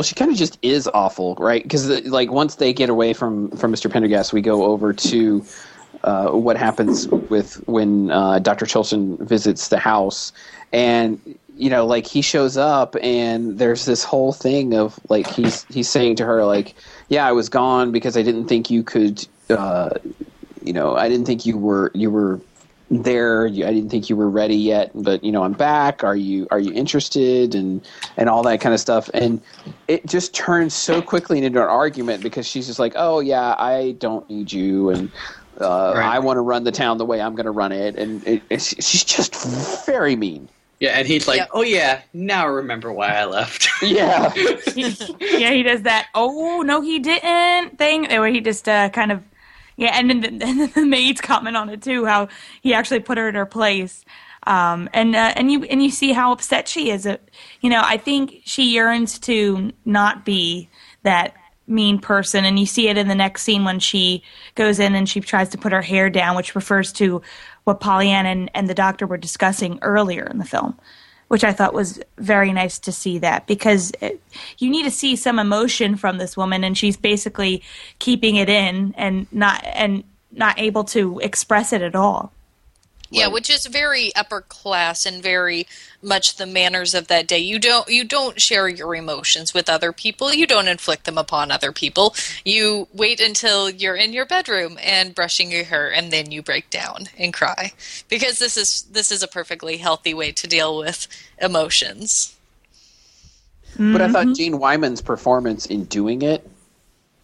Well, 0.00 0.06
she 0.06 0.14
kind 0.14 0.30
of 0.30 0.38
just 0.38 0.58
is 0.62 0.88
awful, 0.94 1.34
right? 1.34 1.62
Because 1.62 1.86
like 2.06 2.30
once 2.30 2.54
they 2.54 2.72
get 2.72 2.88
away 2.88 3.12
from 3.12 3.50
from 3.50 3.70
Mr. 3.70 3.92
Pendergast, 3.92 4.32
we 4.32 4.40
go 4.40 4.64
over 4.64 4.94
to 4.94 5.44
uh, 6.04 6.30
what 6.30 6.56
happens 6.56 7.06
with 7.06 7.56
when 7.68 8.10
uh, 8.10 8.38
Dr. 8.38 8.64
Chilton 8.64 9.18
visits 9.18 9.68
the 9.68 9.78
house, 9.78 10.32
and 10.72 11.20
you 11.60 11.68
know, 11.68 11.86
like 11.86 12.06
he 12.06 12.22
shows 12.22 12.56
up, 12.56 12.96
and 13.02 13.58
there's 13.58 13.84
this 13.84 14.02
whole 14.02 14.32
thing 14.32 14.74
of 14.74 14.98
like 15.10 15.26
he's 15.28 15.66
he's 15.68 15.90
saying 15.90 16.16
to 16.16 16.24
her 16.24 16.44
like, 16.44 16.74
"Yeah, 17.08 17.26
I 17.26 17.32
was 17.32 17.50
gone 17.50 17.92
because 17.92 18.16
I 18.16 18.22
didn't 18.22 18.46
think 18.46 18.70
you 18.70 18.82
could." 18.82 19.26
Uh, 19.50 19.90
you 20.62 20.72
know, 20.72 20.96
I 20.96 21.08
didn't 21.08 21.26
think 21.26 21.44
you 21.44 21.58
were 21.58 21.90
you 21.94 22.10
were 22.10 22.40
there. 22.90 23.46
I 23.46 23.50
didn't 23.50 23.90
think 23.90 24.08
you 24.08 24.16
were 24.16 24.30
ready 24.30 24.56
yet, 24.56 24.90
but 24.94 25.22
you 25.22 25.32
know, 25.32 25.44
I'm 25.44 25.52
back. 25.52 26.02
Are 26.02 26.16
you 26.16 26.48
are 26.50 26.58
you 26.58 26.72
interested 26.72 27.54
and 27.54 27.86
and 28.16 28.30
all 28.30 28.42
that 28.44 28.60
kind 28.60 28.74
of 28.74 28.80
stuff? 28.80 29.10
And 29.12 29.42
it 29.86 30.06
just 30.06 30.34
turns 30.34 30.74
so 30.74 31.02
quickly 31.02 31.42
into 31.44 31.62
an 31.62 31.68
argument 31.68 32.22
because 32.22 32.46
she's 32.46 32.66
just 32.68 32.78
like, 32.78 32.94
oh 32.96 33.20
yeah, 33.20 33.54
I 33.58 33.96
don't 33.98 34.28
need 34.30 34.50
you, 34.52 34.90
and 34.90 35.10
uh, 35.60 35.92
Right. 35.94 36.14
I 36.14 36.20
want 36.20 36.38
to 36.38 36.42
run 36.42 36.64
the 36.64 36.72
town 36.72 36.96
the 36.98 37.04
way 37.04 37.20
I'm 37.20 37.34
going 37.34 37.46
to 37.46 37.52
run 37.52 37.72
it, 37.72 37.96
and 37.96 38.26
it, 38.26 38.62
she's 38.62 39.04
just 39.04 39.36
very 39.86 40.16
mean. 40.16 40.48
Yeah, 40.80 40.90
and 40.90 41.06
he's 41.06 41.28
like, 41.28 41.38
Yeah. 41.38 41.46
"Oh 41.52 41.62
yeah, 41.62 42.00
now 42.14 42.44
I 42.44 42.48
remember 42.48 42.92
why 42.92 43.08
I 43.08 43.26
left." 43.26 43.68
Yeah, 43.82 44.32
yeah, 44.76 45.52
he 45.52 45.62
does 45.62 45.82
that. 45.82 46.08
Oh 46.14 46.62
no, 46.62 46.80
he 46.80 46.98
didn't 46.98 47.78
thing 47.78 48.04
where 48.08 48.28
he 48.28 48.40
just 48.40 48.68
uh, 48.68 48.88
kind 48.90 49.12
of 49.12 49.22
yeah, 49.76 49.92
and 49.94 50.10
then 50.10 50.20
the, 50.20 50.28
and 50.46 50.60
then 50.60 50.72
the 50.74 50.86
maids 50.86 51.20
comment 51.20 51.56
on 51.56 51.68
it 51.70 51.82
too, 51.82 52.04
how 52.04 52.28
he 52.62 52.74
actually 52.74 53.00
put 53.00 53.18
her 53.18 53.28
in 53.28 53.34
her 53.34 53.46
place. 53.46 54.04
Um, 54.46 54.88
and 54.94 55.14
uh, 55.14 55.32
and 55.36 55.50
you 55.50 55.64
and 55.64 55.82
you 55.82 55.90
see 55.90 56.12
how 56.12 56.32
upset 56.32 56.68
she 56.68 56.90
is. 56.90 57.06
Uh, 57.06 57.16
you 57.60 57.70
know, 57.70 57.82
I 57.84 57.96
think 57.96 58.40
she 58.44 58.70
yearns 58.72 59.18
to 59.20 59.72
not 59.84 60.24
be 60.24 60.68
that 61.02 61.34
mean 61.66 61.98
person, 61.98 62.44
and 62.44 62.58
you 62.58 62.66
see 62.66 62.88
it 62.88 62.98
in 62.98 63.08
the 63.08 63.14
next 63.14 63.42
scene 63.42 63.64
when 63.64 63.78
she 63.78 64.22
goes 64.54 64.78
in 64.78 64.94
and 64.94 65.08
she 65.08 65.20
tries 65.20 65.48
to 65.50 65.58
put 65.58 65.72
her 65.72 65.82
hair 65.82 66.10
down, 66.10 66.36
which 66.36 66.54
refers 66.54 66.92
to 66.94 67.22
what 67.64 67.80
Pollyanna 67.80 68.28
and, 68.28 68.50
and 68.54 68.68
the 68.68 68.74
doctor 68.74 69.06
were 69.06 69.16
discussing 69.16 69.78
earlier 69.82 70.24
in 70.24 70.38
the 70.38 70.44
film 70.44 70.78
which 71.30 71.44
I 71.44 71.52
thought 71.52 71.72
was 71.72 72.00
very 72.18 72.52
nice 72.52 72.80
to 72.80 72.90
see 72.90 73.18
that 73.18 73.46
because 73.46 73.92
it, 74.00 74.20
you 74.58 74.68
need 74.68 74.82
to 74.82 74.90
see 74.90 75.14
some 75.14 75.38
emotion 75.38 75.94
from 75.94 76.18
this 76.18 76.36
woman, 76.36 76.64
and 76.64 76.76
she's 76.76 76.96
basically 76.96 77.62
keeping 78.00 78.34
it 78.34 78.48
in 78.48 78.92
and 78.98 79.28
not 79.30 79.62
and 79.64 80.02
not 80.32 80.58
able 80.58 80.82
to 80.82 81.20
express 81.20 81.72
it 81.72 81.82
at 81.82 81.94
all. 81.94 82.32
Yeah, 83.12 83.24
Right. 83.24 83.32
which 83.32 83.50
is 83.50 83.66
very 83.66 84.14
upper 84.14 84.40
class 84.40 85.04
and 85.04 85.20
very 85.20 85.66
much 86.00 86.36
the 86.36 86.46
manners 86.46 86.94
of 86.94 87.08
that 87.08 87.26
day. 87.26 87.38
You 87.38 87.58
don't 87.58 87.88
you 87.88 88.04
don't 88.04 88.40
share 88.40 88.68
your 88.68 88.94
emotions 88.94 89.52
with 89.52 89.68
other 89.68 89.92
people. 89.92 90.32
You 90.32 90.46
don't 90.46 90.68
inflict 90.68 91.04
them 91.04 91.18
upon 91.18 91.50
other 91.50 91.72
people. 91.72 92.14
You 92.44 92.86
wait 92.94 93.20
until 93.20 93.68
you're 93.68 93.96
in 93.96 94.12
your 94.12 94.26
bedroom 94.26 94.78
and 94.80 95.12
brushing 95.14 95.50
your 95.50 95.64
hair 95.64 95.92
and 95.92 96.12
then 96.12 96.30
you 96.30 96.40
break 96.40 96.70
down 96.70 97.08
and 97.18 97.34
cry. 97.34 97.72
Because 98.08 98.38
this 98.38 98.56
is 98.56 98.82
this 98.82 99.10
is 99.10 99.24
a 99.24 99.28
perfectly 99.28 99.78
healthy 99.78 100.14
way 100.14 100.30
to 100.30 100.46
deal 100.46 100.78
with 100.78 101.08
emotions. 101.38 102.36
but 103.76 104.00
I 104.00 104.08
thought 104.08 104.26
mm-hmm. 104.26 104.34
Jane 104.34 104.58
Wyman's 104.58 105.02
performance 105.02 105.66
in 105.66 105.84
doing 105.84 106.22
it. 106.22 106.48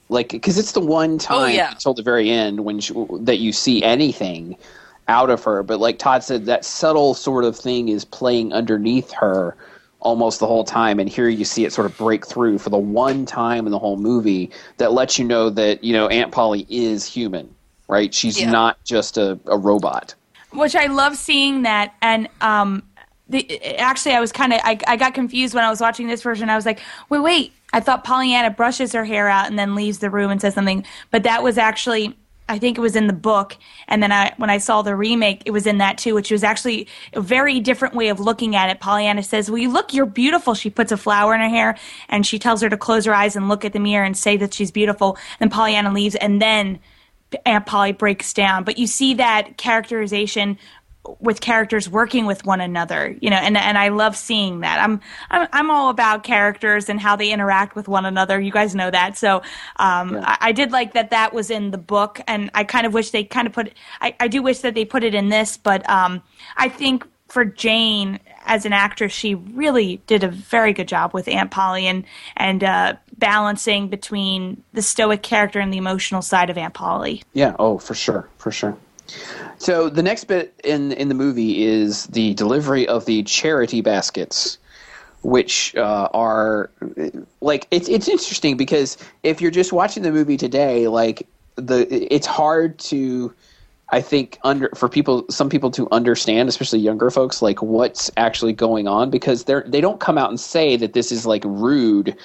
Like, 0.08 0.30
because 0.30 0.56
it's 0.56 0.70
the 0.70 0.80
one 0.80 1.14
oh, 1.14 1.18
time 1.18 1.54
yeah. 1.54 1.72
until 1.72 1.92
the 1.92 2.02
very 2.02 2.30
end 2.30 2.64
when 2.64 2.78
she, 2.78 2.94
that 3.20 3.38
you 3.38 3.52
see 3.52 3.82
anything 3.82 4.56
out 5.08 5.30
of 5.30 5.42
her. 5.44 5.62
But 5.62 5.80
like 5.80 5.98
Todd 5.98 6.24
said, 6.24 6.46
that 6.46 6.64
subtle 6.64 7.14
sort 7.14 7.44
of 7.44 7.56
thing 7.56 7.88
is 7.88 8.04
playing 8.04 8.52
underneath 8.52 9.12
her 9.12 9.56
almost 10.00 10.40
the 10.40 10.46
whole 10.46 10.64
time. 10.64 11.00
And 11.00 11.08
here 11.08 11.28
you 11.28 11.44
see 11.44 11.64
it 11.64 11.72
sort 11.72 11.86
of 11.86 11.96
break 11.96 12.26
through 12.26 12.58
for 12.58 12.70
the 12.70 12.78
one 12.78 13.24
time 13.26 13.66
in 13.66 13.72
the 13.72 13.78
whole 13.78 13.96
movie 13.96 14.50
that 14.78 14.92
lets 14.92 15.18
you 15.18 15.24
know 15.24 15.50
that, 15.50 15.82
you 15.82 15.92
know, 15.92 16.08
Aunt 16.08 16.32
Polly 16.32 16.66
is 16.68 17.04
human, 17.06 17.52
right? 17.88 18.12
She's 18.14 18.40
Yeah. 18.40 18.50
not 18.50 18.82
just 18.84 19.16
a, 19.16 19.38
a 19.46 19.56
robot. 19.58 20.14
which 20.52 20.76
I 20.76 20.86
love 20.86 21.16
seeing 21.16 21.62
that. 21.62 21.94
And 22.02 22.28
um, 22.40 22.82
the, 23.28 23.76
actually, 23.78 24.14
I 24.14 24.20
was 24.20 24.32
kind 24.32 24.52
of 24.52 24.60
I, 24.62 24.78
I 24.86 24.96
got 24.96 25.12
confused 25.14 25.54
when 25.54 25.64
I 25.64 25.70
was 25.70 25.80
watching 25.80 26.06
this 26.06 26.22
version. 26.22 26.48
I 26.50 26.56
was 26.56 26.66
like, 26.66 26.80
wait, 27.08 27.20
wait. 27.20 27.52
I 27.72 27.80
thought 27.80 28.04
Pollyanna 28.04 28.50
brushes 28.50 28.92
her 28.92 29.04
hair 29.04 29.28
out 29.28 29.48
and 29.48 29.58
then 29.58 29.74
leaves 29.74 29.98
the 29.98 30.08
room 30.08 30.30
and 30.30 30.40
says 30.40 30.54
something, 30.54 30.84
but 31.10 31.24
that 31.24 31.42
was 31.42 31.58
actually. 31.58 32.16
I 32.48 32.58
think 32.58 32.78
it 32.78 32.80
was 32.80 32.94
in 32.94 33.08
the 33.08 33.12
book, 33.12 33.56
and 33.88 34.02
then 34.02 34.12
I, 34.12 34.32
when 34.36 34.50
I 34.50 34.58
saw 34.58 34.82
the 34.82 34.94
remake, 34.94 35.42
it 35.46 35.50
was 35.50 35.66
in 35.66 35.78
that 35.78 35.98
too, 35.98 36.14
which 36.14 36.30
was 36.30 36.44
actually 36.44 36.86
a 37.12 37.20
very 37.20 37.58
different 37.58 37.94
way 37.94 38.08
of 38.08 38.20
looking 38.20 38.54
at 38.54 38.70
it. 38.70 38.78
Pollyanna 38.78 39.24
says, 39.24 39.50
"Well, 39.50 39.58
you 39.58 39.70
look, 39.70 39.92
you're 39.92 40.06
beautiful." 40.06 40.54
She 40.54 40.70
puts 40.70 40.92
a 40.92 40.96
flower 40.96 41.34
in 41.34 41.40
her 41.40 41.48
hair, 41.48 41.76
and 42.08 42.24
she 42.24 42.38
tells 42.38 42.62
her 42.62 42.68
to 42.68 42.76
close 42.76 43.04
her 43.04 43.14
eyes 43.14 43.34
and 43.34 43.48
look 43.48 43.64
at 43.64 43.72
the 43.72 43.80
mirror 43.80 44.04
and 44.04 44.16
say 44.16 44.36
that 44.36 44.54
she's 44.54 44.70
beautiful. 44.70 45.18
Then 45.40 45.50
Pollyanna 45.50 45.92
leaves, 45.92 46.14
and 46.14 46.40
then 46.40 46.78
Aunt 47.44 47.66
Polly 47.66 47.92
breaks 47.92 48.32
down. 48.32 48.62
But 48.62 48.78
you 48.78 48.86
see 48.86 49.14
that 49.14 49.56
characterization 49.56 50.58
with 51.20 51.40
characters 51.40 51.88
working 51.88 52.26
with 52.26 52.44
one 52.44 52.60
another, 52.60 53.16
you 53.20 53.30
know, 53.30 53.36
and 53.36 53.56
and 53.56 53.78
I 53.78 53.88
love 53.88 54.16
seeing 54.16 54.60
that. 54.60 54.80
I'm 54.80 55.00
I'm 55.30 55.48
I'm 55.52 55.70
all 55.70 55.90
about 55.90 56.24
characters 56.24 56.88
and 56.88 57.00
how 57.00 57.16
they 57.16 57.30
interact 57.30 57.74
with 57.76 57.88
one 57.88 58.04
another. 58.04 58.40
You 58.40 58.52
guys 58.52 58.74
know 58.74 58.90
that, 58.90 59.16
so 59.16 59.42
um, 59.76 60.14
Yeah. 60.14 60.24
I, 60.26 60.48
I 60.48 60.52
did 60.52 60.72
like 60.72 60.94
that 60.94 61.10
that 61.10 61.32
was 61.32 61.50
in 61.50 61.70
the 61.70 61.78
book, 61.78 62.20
and 62.26 62.50
I 62.54 62.64
kind 62.64 62.86
of 62.86 62.94
wish 62.94 63.10
they 63.10 63.24
kind 63.24 63.46
of 63.46 63.52
put. 63.52 63.72
I 64.00 64.14
I 64.20 64.28
do 64.28 64.42
wish 64.42 64.60
that 64.60 64.74
they 64.74 64.84
put 64.84 65.04
it 65.04 65.14
in 65.14 65.28
this, 65.28 65.56
but 65.56 65.88
um, 65.88 66.22
I 66.56 66.68
think 66.68 67.06
for 67.28 67.44
Jane 67.44 68.20
as 68.44 68.64
an 68.64 68.72
actress, 68.72 69.12
she 69.12 69.34
really 69.34 70.00
did 70.06 70.22
a 70.22 70.28
very 70.28 70.72
good 70.72 70.86
job 70.86 71.12
with 71.12 71.26
Aunt 71.28 71.50
Polly 71.50 71.86
and 71.86 72.04
and 72.36 72.62
uh, 72.62 72.94
balancing 73.18 73.88
between 73.88 74.62
the 74.72 74.82
stoic 74.82 75.22
character 75.22 75.58
and 75.58 75.72
the 75.72 75.78
emotional 75.78 76.22
side 76.22 76.50
of 76.50 76.56
Aunt 76.56 76.74
Polly. 76.74 77.22
Yeah. 77.32 77.56
Oh, 77.58 77.78
for 77.78 77.94
sure, 77.94 78.28
for 78.38 78.50
sure. 78.52 78.76
So 79.58 79.88
the 79.88 80.02
next 80.02 80.24
bit 80.24 80.54
in 80.64 80.92
in 80.92 81.08
the 81.08 81.14
movie 81.14 81.64
is 81.64 82.06
the 82.06 82.34
delivery 82.34 82.86
of 82.86 83.06
the 83.06 83.22
charity 83.22 83.80
baskets, 83.80 84.58
which 85.22 85.74
uh, 85.76 86.08
are 86.12 86.70
like 87.40 87.66
it's 87.70 87.88
it's 87.88 88.08
interesting 88.08 88.56
because 88.56 88.98
if 89.22 89.40
you're 89.40 89.50
just 89.50 89.72
watching 89.72 90.02
the 90.02 90.12
movie 90.12 90.36
today, 90.36 90.88
like 90.88 91.26
the 91.56 91.86
it's 92.14 92.26
hard 92.26 92.78
to 92.78 93.32
I 93.90 94.00
think 94.00 94.38
under 94.42 94.68
for 94.74 94.88
people 94.88 95.24
some 95.30 95.48
people 95.48 95.70
to 95.72 95.88
understand, 95.90 96.48
especially 96.48 96.80
younger 96.80 97.10
folks, 97.10 97.40
like 97.40 97.62
what's 97.62 98.10
actually 98.16 98.52
going 98.52 98.88
on 98.88 99.10
because 99.10 99.44
they're 99.44 99.64
they 99.66 99.80
don't 99.80 100.00
come 100.00 100.18
out 100.18 100.28
and 100.28 100.40
say 100.40 100.76
that 100.76 100.92
this 100.92 101.12
is 101.12 101.24
like 101.24 101.44
rude 101.44 102.16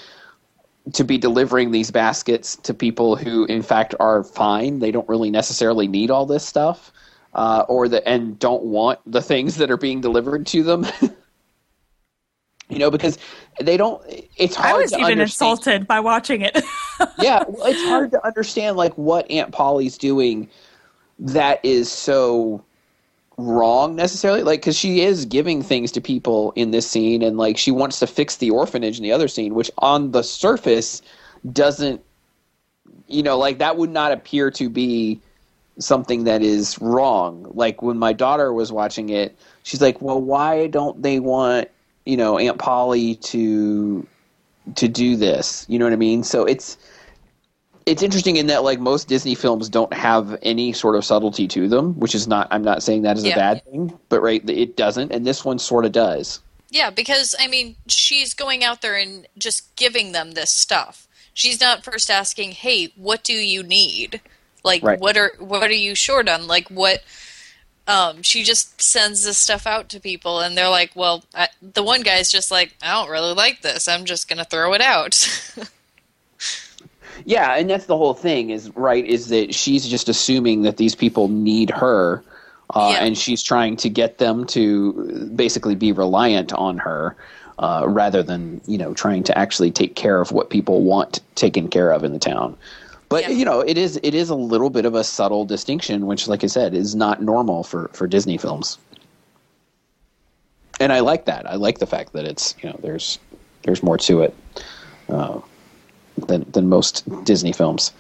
to 0.94 1.04
be 1.04 1.18
delivering 1.18 1.72
these 1.72 1.92
baskets 1.92 2.56
to 2.58 2.74
people 2.74 3.16
who 3.16 3.46
in 3.46 3.62
fact 3.62 3.94
are 4.00 4.24
fine. 4.24 4.80
They 4.80 4.92
don't 4.92 5.08
really 5.08 5.30
necessarily 5.30 5.88
need 5.88 6.12
all 6.12 6.26
this 6.26 6.46
stuff. 6.46 6.92
Uh, 7.34 7.64
or 7.70 7.88
the 7.88 8.06
and 8.06 8.38
don't 8.40 8.64
want 8.64 9.00
the 9.06 9.22
things 9.22 9.56
that 9.56 9.72
are 9.72 9.78
being 9.78 10.02
delivered 10.02 10.46
to 10.48 10.64
them. 10.64 10.86
you 12.70 12.78
know, 12.78 12.92
because 12.92 13.18
they 13.62 13.78
don't. 13.78 14.02
It's 14.36 14.56
hard. 14.56 14.76
I 14.76 14.78
was 14.78 14.92
to 14.92 14.98
even 14.98 15.12
understand. 15.12 15.52
insulted 15.52 15.88
by 15.88 16.02
watching 16.02 16.42
it. 16.42 16.56
yeah, 17.20 17.44
well, 17.48 17.68
it's 17.68 17.84
hard 17.84 18.12
to 18.12 18.26
understand 18.26 18.76
like 18.76 18.94
what 18.98 19.30
Aunt 19.32 19.54
Polly's 19.54 19.98
doing 19.98 20.50
that 21.20 21.64
is 21.64 21.92
so 21.92 22.64
wrong 23.48 23.96
necessarily? 23.96 24.44
Like 24.44 24.62
because 24.62 24.78
she 24.78 25.02
is 25.02 25.26
giving 25.26 25.62
things 25.62 25.92
to 25.94 26.02
people 26.02 26.54
in 26.56 26.72
this 26.72 26.90
scene 26.90 27.22
and 27.22 27.38
like 27.38 27.58
she 27.58 27.72
wants 27.72 28.00
to 28.00 28.08
fix 28.08 28.38
the 28.38 28.50
orphanage 28.52 28.98
in 28.98 29.04
the 29.04 29.12
other 29.12 29.28
scene 29.28 29.54
which 29.54 29.72
on 29.78 30.12
the 30.12 30.24
surface 30.24 31.02
doesn't 31.52 32.02
you 33.08 33.24
know 33.24 33.38
like 33.38 33.60
that 33.60 33.78
would 33.78 33.90
not 33.90 34.12
appear 34.12 34.52
to 34.52 34.70
be 34.70 35.20
something 35.80 36.26
that 36.26 36.42
is 36.42 36.80
wrong. 36.82 37.50
Like 37.54 37.82
when 37.82 37.98
my 37.98 38.14
daughter 38.14 38.54
was 38.54 38.72
watching 38.72 39.10
it 39.10 39.38
she's 39.64 39.82
like 39.82 40.02
well 40.02 40.22
why 40.22 40.68
don't 40.68 41.02
they 41.02 41.20
want 41.20 41.70
you 42.06 42.18
know 42.18 42.38
aunt 42.38 42.58
polly 42.60 43.16
to 43.16 44.06
to 44.76 44.88
do 44.88 45.16
this? 45.16 45.66
You 45.68 45.80
know 45.80 45.86
what 45.86 45.94
i 45.94 45.98
mean? 45.98 46.24
So 46.24 46.46
it's 46.46 46.78
it's 47.86 48.04
interesting 48.04 48.36
in 48.38 48.48
that 48.48 48.64
like 48.64 48.80
most 48.80 49.08
Disney 49.08 49.36
films 49.36 49.70
don't 49.70 49.94
have 49.94 50.38
any 50.44 50.74
sort 50.74 50.96
of 50.96 51.04
subtlety 51.06 51.48
to 51.50 51.68
them, 51.68 52.00
which 52.00 52.14
is 52.16 52.28
not 52.28 52.48
I'm 52.52 52.64
not 52.64 52.84
saying 52.84 53.02
that 53.04 53.18
is 53.18 53.24
Yeah. 53.24 53.34
a 53.34 53.36
bad 53.38 53.66
thing, 53.66 53.98
but 54.10 54.22
right 54.22 54.48
it 54.50 54.76
doesn't, 54.78 55.12
and 55.12 55.26
this 55.26 55.44
one 55.46 55.60
sort 55.60 55.86
of 55.86 55.92
does. 55.92 56.40
Yeah, 56.70 56.90
because 56.90 57.36
I 57.40 57.48
mean, 57.48 57.76
she's 57.88 58.34
going 58.34 58.64
out 58.64 58.82
there 58.82 58.96
and 58.96 59.28
just 59.38 59.76
giving 59.76 60.12
them 60.14 60.32
this 60.32 60.52
stuff. 60.52 61.08
She's 61.34 61.60
not 61.62 61.84
first 61.84 62.10
asking, 62.10 62.52
"Hey, 62.52 62.92
what 62.96 63.24
do 63.24 63.34
you 63.34 63.64
need? 63.64 64.22
Like, 64.64 64.84
Right. 64.84 65.00
what 65.00 65.18
are 65.18 65.34
what 65.40 65.64
are 65.70 65.74
you 65.74 65.96
short 65.96 66.30
on? 66.30 66.48
Like, 66.48 66.70
what?" 66.70 67.02
Um, 67.88 68.22
she 68.22 68.44
just 68.44 68.80
sends 68.82 69.24
this 69.26 69.38
stuff 69.40 69.66
out 69.66 69.90
to 69.90 70.00
people, 70.00 70.40
and 70.40 70.56
they're 70.58 70.70
like, 70.70 70.92
"Well, 70.96 71.24
I, 71.34 71.50
the 71.62 71.84
one 71.84 72.02
guy's 72.02 72.32
just 72.32 72.52
like, 72.52 72.76
I 72.82 72.92
don't 72.94 73.10
really 73.10 73.34
like 73.34 73.64
this. 73.64 73.88
I'm 73.88 74.06
just 74.06 74.28
gonna 74.30 74.46
throw 74.46 74.74
it 74.74 74.82
out." 74.82 75.18
Yeah, 77.26 77.56
and 77.56 77.70
that's 77.70 77.86
the 77.86 77.98
whole 77.98 78.14
thing 78.14 78.50
is 78.50 78.70
right 78.76 79.06
is 79.06 79.28
that 79.30 79.54
she's 79.54 79.88
just 79.88 80.10
assuming 80.10 80.64
that 80.64 80.78
these 80.78 80.96
people 80.96 81.28
need 81.28 81.70
her, 81.70 82.24
uh, 82.74 82.92
Yeah. 82.94 83.04
and 83.06 83.18
she's 83.18 83.44
trying 83.44 83.76
to 83.78 83.90
get 83.90 84.18
them 84.18 84.46
to 84.48 85.30
basically 85.36 85.76
be 85.76 85.92
reliant 85.92 86.54
on 86.54 86.78
her. 86.80 87.16
Uh, 87.60 87.86
rather 87.88 88.24
than 88.24 88.60
you 88.66 88.78
know 88.78 88.92
trying 88.96 89.22
to 89.22 89.38
actually 89.38 89.70
take 89.70 89.94
care 89.94 90.20
of 90.20 90.32
what 90.32 90.50
people 90.50 90.82
want 90.82 91.20
taken 91.36 91.68
care 91.68 91.92
of 91.92 92.04
in 92.04 92.12
the 92.12 92.18
town, 92.18 92.56
but 93.08 93.22
Yeah. 93.24 93.30
you 93.30 93.46
know 93.46 93.60
it 93.60 93.78
is 93.78 94.00
it 94.02 94.16
is 94.16 94.32
a 94.32 94.36
little 94.36 94.72
bit 94.72 94.84
of 94.86 94.96
a 94.96 95.04
subtle 95.04 95.46
distinction, 95.46 96.08
which, 96.08 96.28
like 96.28 96.44
I 96.44 96.48
said, 96.48 96.74
is 96.74 96.96
not 96.96 97.22
normal 97.22 97.64
for 97.64 97.90
for 97.94 98.08
Disney 98.08 98.38
films. 98.38 98.80
And 100.80 100.92
I 100.92 101.02
like 101.02 101.26
that. 101.26 101.46
I 101.48 101.56
like 101.56 101.78
the 101.78 101.86
fact 101.86 102.14
that 102.14 102.26
it's 102.26 102.56
you 102.64 102.70
know 102.70 102.80
there's 102.82 103.20
there's 103.64 103.84
more 103.84 103.98
to 104.00 104.22
it. 104.22 104.34
Uh, 105.08 105.40
than 106.18 106.46
than 106.52 106.70
most 106.70 107.04
Disney 107.24 107.54
films. 107.54 107.92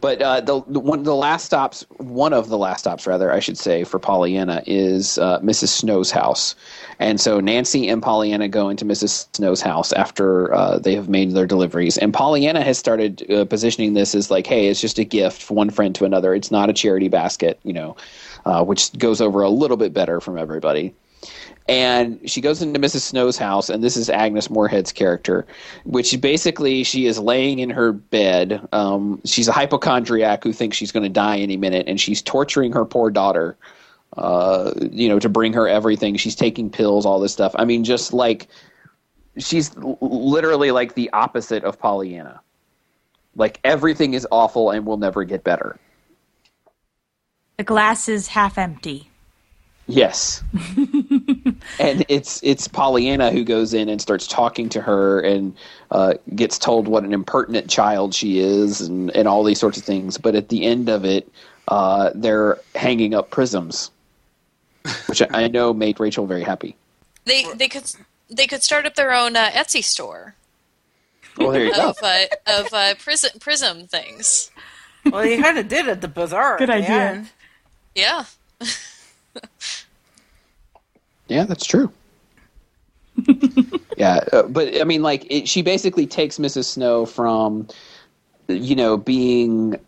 But 0.00 0.22
uh, 0.22 0.40
the, 0.40 0.62
the 0.66 0.80
one 0.80 1.02
the 1.02 1.14
last 1.14 1.44
stops, 1.44 1.84
one 1.98 2.32
of 2.32 2.48
the 2.48 2.58
last 2.58 2.80
stops, 2.80 3.06
rather, 3.06 3.32
I 3.32 3.40
should 3.40 3.58
say, 3.58 3.84
for 3.84 3.98
Pollyanna 3.98 4.62
is 4.66 5.18
uh, 5.18 5.40
Mrs. 5.40 5.68
Snow's 5.68 6.10
house, 6.10 6.54
and 6.98 7.20
so 7.20 7.40
Nancy 7.40 7.88
and 7.88 8.02
Pollyanna 8.02 8.48
go 8.48 8.68
into 8.68 8.84
Mrs. 8.84 9.26
Snow's 9.34 9.60
house 9.60 9.92
after 9.92 10.52
uh, 10.54 10.78
they 10.78 10.94
have 10.94 11.08
made 11.08 11.32
their 11.32 11.46
deliveries, 11.46 11.98
and 11.98 12.12
Pollyanna 12.12 12.62
has 12.62 12.78
started 12.78 13.30
uh, 13.30 13.44
positioning 13.44 13.94
this 13.94 14.14
as 14.14 14.30
like, 14.30 14.46
hey, 14.46 14.68
it's 14.68 14.80
just 14.80 14.98
a 14.98 15.04
gift 15.04 15.42
from 15.42 15.56
one 15.56 15.70
friend 15.70 15.94
to 15.96 16.04
another. 16.04 16.34
It's 16.34 16.50
not 16.50 16.70
a 16.70 16.72
charity 16.72 17.08
basket, 17.08 17.58
you 17.64 17.72
know, 17.72 17.96
uh, 18.44 18.64
which 18.64 18.96
goes 18.98 19.20
over 19.20 19.42
a 19.42 19.50
little 19.50 19.76
bit 19.76 19.92
better 19.92 20.20
from 20.20 20.38
everybody 20.38 20.94
and 21.68 22.20
she 22.28 22.40
goes 22.40 22.62
into 22.62 22.78
Mrs. 22.78 23.00
Snow's 23.00 23.36
house, 23.38 23.68
and 23.68 23.82
this 23.82 23.96
is 23.96 24.08
Agnes 24.08 24.48
Moorehead's 24.50 24.92
character, 24.92 25.46
which 25.84 26.20
basically 26.20 26.84
she 26.84 27.06
is 27.06 27.18
laying 27.18 27.58
in 27.58 27.70
her 27.70 27.92
bed. 27.92 28.66
Um, 28.72 29.20
she's 29.24 29.48
a 29.48 29.52
hypochondriac 29.52 30.44
who 30.44 30.52
thinks 30.52 30.76
she's 30.76 30.92
going 30.92 31.02
to 31.02 31.08
die 31.08 31.38
any 31.38 31.56
minute, 31.56 31.86
and 31.88 32.00
she's 32.00 32.22
torturing 32.22 32.72
her 32.72 32.84
poor 32.84 33.10
daughter. 33.10 33.56
Uh, 34.16 34.72
you 34.92 35.08
know, 35.08 35.18
to 35.18 35.28
bring 35.28 35.52
her 35.52 35.68
everything. 35.68 36.16
She's 36.16 36.34
taking 36.36 36.70
pills, 36.70 37.04
all 37.04 37.20
this 37.20 37.32
stuff. 37.32 37.54
I 37.58 37.64
mean, 37.66 37.84
just 37.84 38.14
like 38.14 38.46
she's 39.36 39.76
l- 39.76 39.98
literally 40.00 40.70
like 40.70 40.94
the 40.94 41.10
opposite 41.12 41.64
of 41.64 41.78
Pollyanna. 41.78 42.40
Like 43.34 43.60
everything 43.64 44.14
is 44.14 44.26
awful 44.30 44.70
and 44.70 44.86
will 44.86 44.96
never 44.96 45.24
get 45.24 45.44
better. 45.44 45.76
the 47.58 47.64
glass 47.64 48.08
is 48.08 48.28
half 48.28 48.56
empty. 48.56 49.10
Yes. 49.86 50.42
and 51.78 52.04
it's 52.08 52.40
it's 52.42 52.68
Pollyanna 52.68 53.30
who 53.30 53.44
goes 53.44 53.74
in 53.74 53.88
and 53.88 54.00
starts 54.00 54.26
talking 54.26 54.68
to 54.70 54.80
her 54.80 55.20
and 55.20 55.54
uh, 55.90 56.14
gets 56.34 56.58
told 56.58 56.88
what 56.88 57.04
an 57.04 57.12
impertinent 57.12 57.68
child 57.70 58.14
she 58.14 58.38
is 58.38 58.80
and, 58.80 59.10
and 59.16 59.26
all 59.28 59.44
these 59.44 59.60
sorts 59.60 59.78
of 59.78 59.84
things. 59.84 60.18
But 60.18 60.34
at 60.34 60.48
the 60.48 60.64
end 60.64 60.88
of 60.88 61.04
it, 61.04 61.30
uh, 61.68 62.10
they're 62.14 62.58
hanging 62.74 63.14
up 63.14 63.30
prisms, 63.30 63.90
which 65.06 65.22
I 65.22 65.26
I 65.32 65.48
know 65.48 65.72
made 65.74 65.98
Rachel 66.00 66.26
very 66.26 66.42
happy. 66.44 66.76
they 67.24 67.44
they 67.54 67.68
could 67.68 67.84
they 68.30 68.46
could 68.46 68.62
start 68.62 68.86
up 68.86 68.94
their 68.94 69.12
own 69.12 69.36
uh, 69.36 69.50
Etsy 69.50 69.82
store 69.84 70.34
Well, 71.36 71.50
there 71.50 71.64
you 71.66 71.74
go. 71.74 71.90
of 71.90 71.98
uh, 72.02 72.24
of 72.46 72.72
uh, 72.72 72.94
prism 72.96 73.38
prism 73.40 73.86
things. 73.86 74.50
well, 75.04 75.24
you 75.24 75.40
kind 75.42 75.58
of 75.58 75.68
did 75.68 75.88
at 75.88 76.00
the 76.00 76.08
bazaar. 76.08 76.58
Good 76.58 76.70
at 76.70 76.82
idea. 76.82 77.26
Yeah. 77.94 78.24
Yeah, 81.28 81.44
that's 81.44 81.66
true. 81.66 81.90
yeah, 83.96 84.20
uh, 84.32 84.42
but 84.42 84.80
I 84.80 84.84
mean, 84.84 85.02
like, 85.02 85.26
it, 85.30 85.48
she 85.48 85.62
basically 85.62 86.06
takes 86.06 86.38
Mrs. 86.38 86.64
Snow 86.64 87.06
from, 87.06 87.66
you 88.48 88.76
know, 88.76 88.96
being 88.96 89.78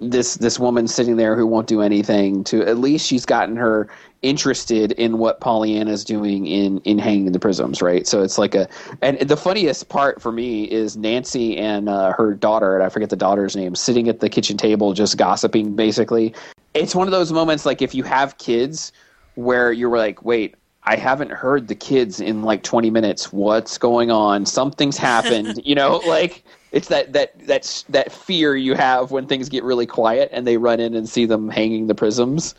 this 0.00 0.34
this 0.34 0.58
woman 0.58 0.86
sitting 0.86 1.16
there 1.16 1.34
who 1.34 1.46
won't 1.46 1.66
do 1.66 1.82
anything 1.82 2.44
to 2.44 2.64
at 2.64 2.78
least 2.78 3.06
she's 3.06 3.26
gotten 3.26 3.56
her 3.56 3.88
interested 4.22 4.92
in 4.92 5.18
what 5.18 5.40
Pollyanna's 5.40 6.04
doing 6.04 6.46
in 6.46 6.78
in 6.80 6.98
hanging 6.98 7.32
the 7.32 7.40
prisms, 7.40 7.82
right? 7.82 8.06
So 8.06 8.22
it's 8.22 8.38
like 8.38 8.54
a 8.54 8.68
and 9.02 9.18
the 9.18 9.36
funniest 9.36 9.88
part 9.88 10.20
for 10.22 10.30
me 10.30 10.64
is 10.64 10.96
Nancy 10.96 11.56
and 11.56 11.88
uh, 11.88 12.12
her 12.12 12.34
daughter, 12.34 12.74
and 12.74 12.84
I 12.84 12.88
forget 12.88 13.10
the 13.10 13.16
daughter's 13.16 13.56
name, 13.56 13.74
sitting 13.74 14.08
at 14.08 14.20
the 14.20 14.28
kitchen 14.28 14.56
table 14.56 14.92
just 14.92 15.16
gossiping. 15.16 15.74
Basically, 15.74 16.32
it's 16.74 16.94
one 16.94 17.08
of 17.08 17.12
those 17.12 17.32
moments 17.32 17.66
like 17.66 17.82
if 17.82 17.94
you 17.94 18.04
have 18.04 18.38
kids 18.38 18.92
where 19.38 19.70
you 19.72 19.88
were 19.88 19.98
like, 19.98 20.24
wait. 20.24 20.56
I 20.84 20.96
haven't 20.96 21.30
heard 21.30 21.68
the 21.68 21.74
kids 21.74 22.18
in 22.18 22.42
like 22.42 22.62
20 22.62 22.88
minutes. 22.88 23.30
What's 23.30 23.76
going 23.76 24.10
on? 24.10 24.46
Something's 24.46 24.96
happened. 25.12 25.60
you 25.64 25.74
know, 25.74 25.98
like 26.06 26.44
it's 26.72 26.88
that 26.88 27.12
that 27.12 27.38
that's 27.46 27.82
that 27.84 28.10
fear 28.10 28.56
you 28.56 28.74
have 28.74 29.10
when 29.10 29.26
things 29.26 29.48
get 29.50 29.64
really 29.64 29.84
quiet 29.84 30.30
and 30.32 30.46
they 30.46 30.56
run 30.56 30.80
in 30.80 30.94
and 30.94 31.06
see 31.06 31.26
them 31.26 31.50
hanging 31.50 31.88
the 31.88 31.94
prisms. 31.94 32.54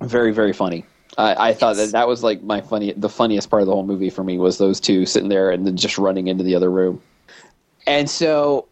Very 0.00 0.32
very 0.32 0.52
funny. 0.52 0.84
I, 1.18 1.48
I 1.48 1.54
thought 1.54 1.76
that 1.76 1.90
that 1.92 2.06
was 2.06 2.22
like 2.22 2.42
my 2.42 2.60
funny 2.60 2.92
the 2.92 3.08
funniest 3.08 3.50
part 3.50 3.62
of 3.62 3.66
the 3.66 3.74
whole 3.74 3.86
movie 3.86 4.10
for 4.10 4.22
me 4.22 4.38
was 4.38 4.58
those 4.58 4.78
two 4.78 5.04
sitting 5.04 5.28
there 5.28 5.50
and 5.50 5.66
then 5.66 5.76
just 5.76 5.98
running 5.98 6.28
into 6.28 6.44
the 6.44 6.54
other 6.54 6.70
room. 6.70 7.02
And 7.88 8.08
so 8.08 8.68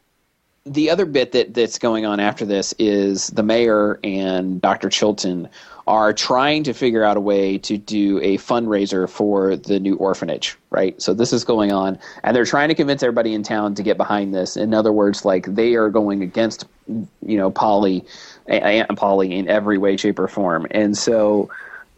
the 0.67 0.91
other 0.91 1.05
bit 1.05 1.33
that 1.33 1.55
that's 1.55 1.79
going 1.79 2.07
on 2.07 2.21
after 2.21 2.45
this 2.45 2.75
is 2.79 3.29
the 3.29 3.43
mayor 3.43 4.01
and 4.03 4.61
Dr. 4.61 4.89
Chilton 4.89 5.49
are 5.87 6.13
trying 6.15 6.65
to 6.65 6.73
figure 6.73 7.05
out 7.05 7.17
a 7.17 7.21
way 7.21 7.59
to 7.59 7.77
do 7.77 8.19
a 8.21 8.39
fundraiser 8.39 9.09
for 9.09 9.55
the 9.57 9.79
new 9.79 9.97
orphanage, 9.97 10.57
right? 10.71 11.01
So 11.01 11.13
this 11.13 11.33
is 11.33 11.45
going 11.45 11.73
on, 11.73 11.99
and 12.23 12.35
they're 12.35 12.47
trying 12.47 12.69
to 12.69 12.75
convince 12.75 13.03
everybody 13.03 13.35
in 13.35 13.43
town 13.43 13.75
to 13.75 13.83
get 13.83 13.97
behind 13.97 14.35
this. 14.35 14.57
In 14.57 14.73
other 14.73 14.93
words, 14.93 15.25
like 15.25 15.55
they 15.55 15.75
are 15.75 15.91
going 15.91 16.23
against, 16.23 16.65
you 16.89 17.37
know, 17.37 17.51
Polly, 17.51 18.05
Aunt 18.49 18.97
Polly 18.97 19.35
in 19.35 19.49
every 19.49 19.77
way, 19.77 19.97
shape, 19.97 20.19
or 20.19 20.29
form, 20.29 20.67
and 20.71 20.97
so 20.97 21.51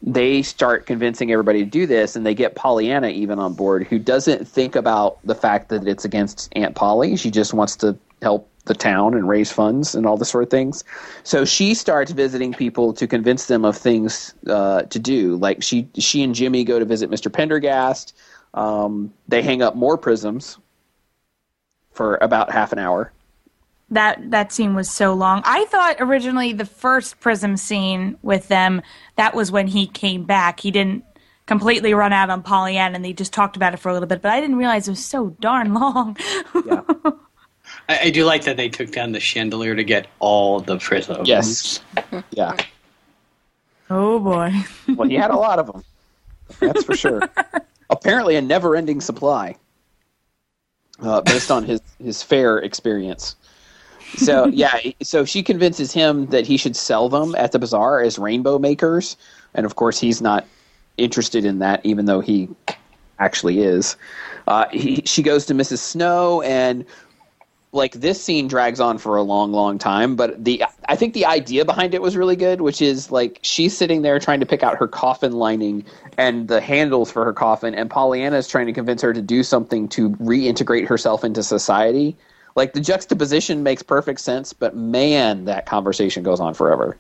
they 0.03 0.43
start 0.43 0.87
convincing 0.87 1.33
everybody 1.33 1.65
to 1.65 1.71
do 1.71 1.87
this, 1.87 2.17
and 2.17 2.27
they 2.27 2.35
get 2.35 2.55
Pollyanna 2.55 3.09
even 3.09 3.39
on 3.39 3.55
board, 3.55 3.87
who 3.87 3.99
doesn't 3.99 4.47
think 4.47 4.77
about 4.77 5.19
the 5.25 5.35
fact 5.35 5.69
that 5.71 5.87
it's 5.89 6.05
against 6.05 6.53
Aunt 6.55 6.75
Polly. 6.75 7.17
She 7.17 7.31
just 7.31 7.55
wants 7.55 7.77
to 7.77 7.97
help 8.21 8.49
the 8.67 8.75
town 8.75 9.15
and 9.15 9.29
raise 9.29 9.51
funds 9.51 9.95
and 9.95 10.07
all 10.07 10.17
this 10.17 10.29
sort 10.29 10.45
of 10.45 10.51
things. 10.51 10.85
So 11.23 11.45
she 11.45 11.75
starts 11.75 12.13
visiting 12.13 12.53
people 12.53 12.93
to 12.95 13.07
convince 13.07 13.47
them 13.47 13.65
of 13.65 13.77
things 13.77 14.35
uh, 14.49 14.83
to 14.83 14.99
do. 14.99 15.37
Like 15.37 15.63
she 15.63 15.89
she 15.99 16.23
and 16.23 16.35
Jimmy 16.35 16.65
go 16.65 16.79
to 16.79 16.85
visit 16.85 17.11
Mr. 17.11 17.33
Pendergast. 17.33 18.15
Um, 18.55 19.13
they 19.29 19.43
hang 19.43 19.63
up 19.63 19.75
more 19.75 19.97
prisms 19.97 20.59
for 21.93 22.19
about 22.21 22.53
half 22.53 22.73
an 22.73 22.79
hour. 22.79 23.13
That 23.91 24.31
that 24.31 24.53
scene 24.53 24.75
was 24.75 24.91
so 24.91 25.15
long. 25.15 25.43
I 25.45 25.65
thought 25.67 25.97
originally 26.01 26.53
the 26.53 26.67
first 26.67 27.21
prism 27.21 27.57
scene 27.57 28.19
with 28.23 28.49
them 28.49 28.83
that 29.15 29.35
was 29.35 29.53
when 29.53 29.69
he 29.69 29.87
came 29.87 30.25
back. 30.25 30.61
He 30.61 30.73
didn't 30.73 31.05
completely 31.47 31.95
run 31.95 32.13
out 32.13 32.29
on 32.29 32.43
Pollyanna, 32.43 32.97
and 32.97 33.05
they 33.05 33.13
just 33.13 33.33
talked 33.33 33.57
about 33.57 33.75
it 33.75 33.77
for 33.77 33.89
a 33.89 33.93
little 33.93 34.09
bit. 34.09 34.23
But 34.23 34.33
I 34.33 34.41
didn't 34.41 34.57
realize 34.57 34.89
it 34.89 34.93
was 34.93 35.05
so 35.05 35.31
darn 35.41 35.73
long. 35.75 36.17
Yeah. 36.67 36.81
I, 37.89 37.99
I 38.05 38.11
do 38.11 38.25
like 38.25 38.45
that 38.45 38.57
they 38.57 38.69
took 38.69 38.93
down 38.93 39.13
the 39.13 39.21
chandelier 39.21 39.75
to 39.75 39.85
get 39.85 40.07
all 40.19 40.61
the 40.61 40.79
prisms. 40.79 41.29
Yes. 41.29 41.81
Yeah. 42.31 42.57
oh 43.91 44.19
boy. 44.19 44.53
Well, 44.95 45.09
he 45.09 45.15
had 45.15 45.31
a 45.31 45.37
lot 45.37 45.59
of 45.59 45.67
them. 45.67 45.85
That's 46.61 46.85
for 46.85 46.97
sure. 46.97 47.23
Apparently, 47.91 48.37
a 48.37 48.43
never-ending 48.43 49.01
supply, 49.01 49.57
uh, 51.01 51.21
based 51.23 51.51
on 51.51 51.65
his 51.65 51.81
his 52.03 52.23
fair 52.23 52.59
experience. 52.59 53.37
So 54.17 54.47
yeah, 54.53 54.79
so 55.03 55.25
she 55.25 55.43
convinces 55.43 55.93
him 55.93 56.27
that 56.27 56.47
he 56.47 56.57
should 56.57 56.77
sell 56.77 57.09
them 57.09 57.35
at 57.37 57.53
the 57.53 57.59
bazaar 57.59 58.01
as 58.01 58.19
rainbow 58.19 58.59
makers, 58.59 59.17
and 59.55 59.67
of 59.67 59.77
course 59.77 59.99
he's 59.99 60.21
not 60.21 60.47
interested 60.97 61.45
in 61.45 61.59
that, 61.59 61.85
even 61.85 62.07
though 62.07 62.21
he 62.21 62.49
actually 63.19 63.61
is. 63.61 63.97
Uh, 64.47 64.67
he, 64.71 65.03
she 65.05 65.23
goes 65.23 65.47
to 65.47 65.55
Mrs. 65.55 65.79
Snow 65.79 66.41
and 66.43 66.85
like 67.73 67.93
this 67.95 68.23
scene 68.23 68.49
drags 68.49 68.81
on 68.81 68.97
for 68.99 69.17
a 69.17 69.23
long 69.23 69.53
long 69.53 69.79
time 69.79 70.17
but 70.17 70.43
the 70.43 70.65
i 70.89 70.97
think 70.97 71.15
the 71.15 71.27
idea 71.27 71.65
behind 71.65 71.95
it 71.95 72.01
was 72.01 72.17
really 72.17 72.37
good 72.37 72.61
which 72.61 72.81
is 72.81 73.11
like 73.11 73.39
she's 73.43 73.77
sitting 73.77 74.03
there 74.03 74.19
trying 74.19 74.41
to 74.41 74.47
pick 74.47 74.63
out 74.63 74.79
her 74.79 74.89
coffin 74.89 75.33
lining 75.33 75.85
and 76.17 76.49
the 76.49 76.61
handles 76.61 77.11
for 77.11 77.25
her 77.25 77.33
coffin 77.33 77.75
and 77.75 77.91
pollyanna 77.91 78.37
is 78.37 78.49
trying 78.49 78.67
to 78.67 78.73
convince 78.73 79.03
her 79.03 79.13
to 79.13 79.21
do 79.23 79.43
something 79.43 79.89
to 79.89 80.11
reintegrate 80.13 80.87
herself 80.87 81.25
into 81.25 81.43
society 81.43 82.17
like 82.55 82.73
the 82.73 82.81
juxtaposition 82.81 83.63
makes 83.63 83.83
perfect 83.83 84.21
sense 84.21 84.53
but 84.53 84.75
man 84.77 85.45
that 85.45 85.67
conversation 85.67 86.23
goes 86.23 86.41
on 86.41 86.55
forever 86.55 86.97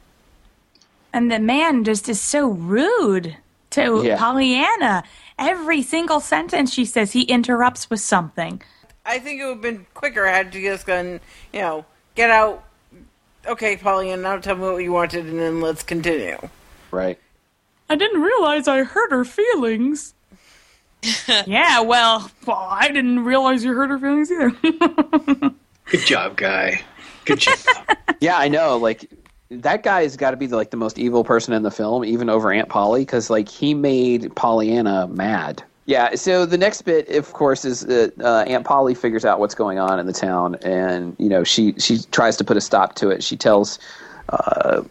And 1.12 1.30
the 1.30 1.38
man 1.40 1.84
just 1.84 2.08
is 2.08 2.20
so 2.20 2.48
rude 2.48 3.36
to 3.70 4.04
Yeah. 4.04 4.18
Pollyanna. 4.18 5.04
Every 5.38 5.82
single 5.82 6.20
sentence 6.20 6.72
she 6.72 6.84
says, 6.84 7.12
he 7.12 7.22
interrupts 7.22 7.88
with 7.90 8.00
something. 8.00 8.62
I 9.06 9.18
think 9.18 9.40
it 9.40 9.44
would 9.44 9.52
have 9.54 9.62
been 9.62 9.86
quicker 9.94 10.26
had 10.26 10.54
you 10.54 10.68
just 10.68 10.86
gone, 10.86 11.20
you 11.52 11.60
know, 11.60 11.84
get 12.14 12.30
out. 12.30 12.64
Okay, 13.46 13.76
Pollyanna, 13.76 14.22
now 14.22 14.38
tell 14.38 14.56
me 14.56 14.62
what 14.62 14.78
you 14.78 14.92
wanted, 14.92 15.26
and 15.26 15.38
then 15.38 15.60
let's 15.60 15.82
continue. 15.84 16.36
right 16.90 17.18
I 17.88 17.94
didn't 17.94 18.20
realize 18.20 18.66
I 18.66 18.82
hurt 18.82 19.12
her 19.12 19.24
feelings. 19.24 20.14
yeah, 21.46 21.80
well, 21.80 22.30
well, 22.46 22.66
I 22.68 22.88
didn't 22.88 23.24
realize 23.24 23.62
you 23.62 23.72
hurt 23.74 23.90
her 23.90 23.98
feelings 23.98 24.30
either. 24.30 24.50
Good 25.86 26.04
job, 26.04 26.36
guy. 26.36 26.82
Good 27.24 27.40
job. 27.40 27.58
Yeah, 28.18 28.38
I 28.38 28.48
know. 28.48 28.78
Like 28.78 29.10
that 29.50 29.82
guy's 29.82 30.16
got 30.16 30.30
to 30.30 30.38
be 30.38 30.48
like 30.48 30.70
the 30.70 30.78
most 30.78 30.98
evil 30.98 31.22
person 31.22 31.52
in 31.52 31.62
the 31.62 31.70
film, 31.70 32.02
even 32.02 32.30
over 32.30 32.50
Aunt 32.50 32.70
Polly, 32.70 33.02
because 33.02 33.28
like 33.28 33.46
he 33.46 33.74
made 33.74 34.34
Pollyanna 34.34 35.06
mad. 35.08 35.62
Yeah. 35.86 36.16
So 36.16 36.44
the 36.46 36.58
next 36.58 36.82
bit, 36.82 37.08
of 37.10 37.32
course, 37.32 37.64
is 37.64 37.80
that 37.82 38.20
uh, 38.20 38.44
Aunt 38.48 38.66
Polly 38.66 38.94
figures 38.94 39.24
out 39.24 39.38
what's 39.38 39.54
going 39.54 39.78
on 39.78 39.98
in 39.98 40.06
the 40.06 40.12
town, 40.12 40.56
and 40.56 41.16
you 41.18 41.28
know 41.28 41.44
she 41.44 41.74
she 41.78 41.98
tries 42.10 42.36
to 42.36 42.44
put 42.44 42.56
a 42.56 42.60
stop 42.60 42.94
to 42.96 43.10
it. 43.10 43.22
She 43.22 43.36
tells. 43.36 43.78
Uh, 44.28 44.82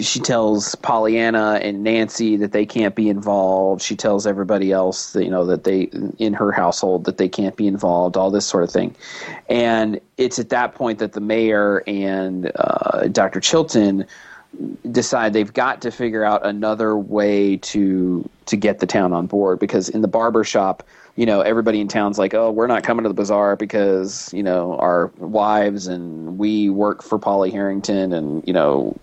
she 0.00 0.20
tells 0.20 0.74
Pollyanna 0.76 1.58
and 1.60 1.84
Nancy 1.84 2.36
that 2.36 2.52
they 2.52 2.64
can't 2.64 2.94
be 2.94 3.10
involved. 3.10 3.82
She 3.82 3.94
tells 3.94 4.26
everybody 4.26 4.72
else 4.72 5.12
that 5.12 5.24
you 5.24 5.30
know 5.30 5.44
that 5.44 5.64
they 5.64 5.90
in 6.18 6.32
her 6.32 6.50
household 6.50 7.04
that 7.04 7.18
they 7.18 7.28
can't 7.28 7.56
be 7.56 7.66
involved. 7.66 8.16
All 8.16 8.30
this 8.30 8.46
sort 8.46 8.64
of 8.64 8.70
thing, 8.70 8.96
and 9.50 10.00
it's 10.16 10.38
at 10.38 10.48
that 10.48 10.74
point 10.74 10.98
that 11.00 11.12
the 11.12 11.20
mayor 11.20 11.82
and 11.86 12.50
uh, 12.54 13.08
Dr. 13.08 13.40
Chilton 13.40 14.06
decide 14.90 15.32
they've 15.32 15.52
got 15.52 15.82
to 15.82 15.90
figure 15.90 16.24
out 16.24 16.44
another 16.44 16.96
way 16.96 17.56
to 17.58 18.28
to 18.46 18.56
get 18.56 18.80
the 18.80 18.86
town 18.86 19.12
on 19.12 19.26
board. 19.26 19.58
Because 19.58 19.88
in 19.88 20.00
the 20.00 20.08
barber 20.08 20.44
shop 20.44 20.82
you 21.16 21.26
know 21.26 21.42
everybody 21.42 21.80
in 21.80 21.86
town's 21.86 22.18
like 22.18 22.34
oh 22.34 22.50
we're 22.50 22.66
not 22.66 22.82
coming 22.82 23.04
to 23.04 23.08
the 23.08 23.14
bazaar 23.14 23.54
because 23.54 24.34
you 24.34 24.42
know 24.42 24.76
our 24.78 25.12
wives 25.18 25.86
and 25.86 26.38
we 26.38 26.68
work 26.68 27.04
for 27.04 27.20
Polly 27.20 27.52
Harrington 27.52 28.12
and 28.12 28.42
you 28.48 28.52
know 28.52 28.96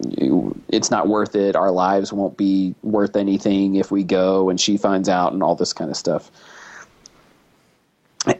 it's 0.72 0.90
not 0.90 1.08
worth 1.08 1.36
it. 1.36 1.56
Our 1.56 1.72
lives 1.72 2.12
won't 2.12 2.38
be 2.38 2.74
worth 2.82 3.16
anything 3.16 3.76
if 3.76 3.92
we 3.92 4.04
go. 4.04 4.50
And 4.50 4.60
she 4.60 4.78
finds 4.78 5.10
out 5.10 5.34
and 5.34 5.44
all 5.44 5.56
this 5.56 5.74
kind 5.74 5.92
of 5.92 5.98
stuff. 5.98 6.32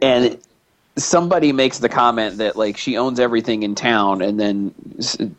And 0.00 0.38
somebody 0.96 1.52
makes 1.52 1.78
the 1.78 1.88
comment 1.88 2.38
that 2.38 2.56
like 2.56 2.76
she 2.76 2.96
owns 2.98 3.18
everything 3.18 3.62
in 3.62 3.74
town 3.74 4.20
and 4.22 4.38
then 4.38 4.74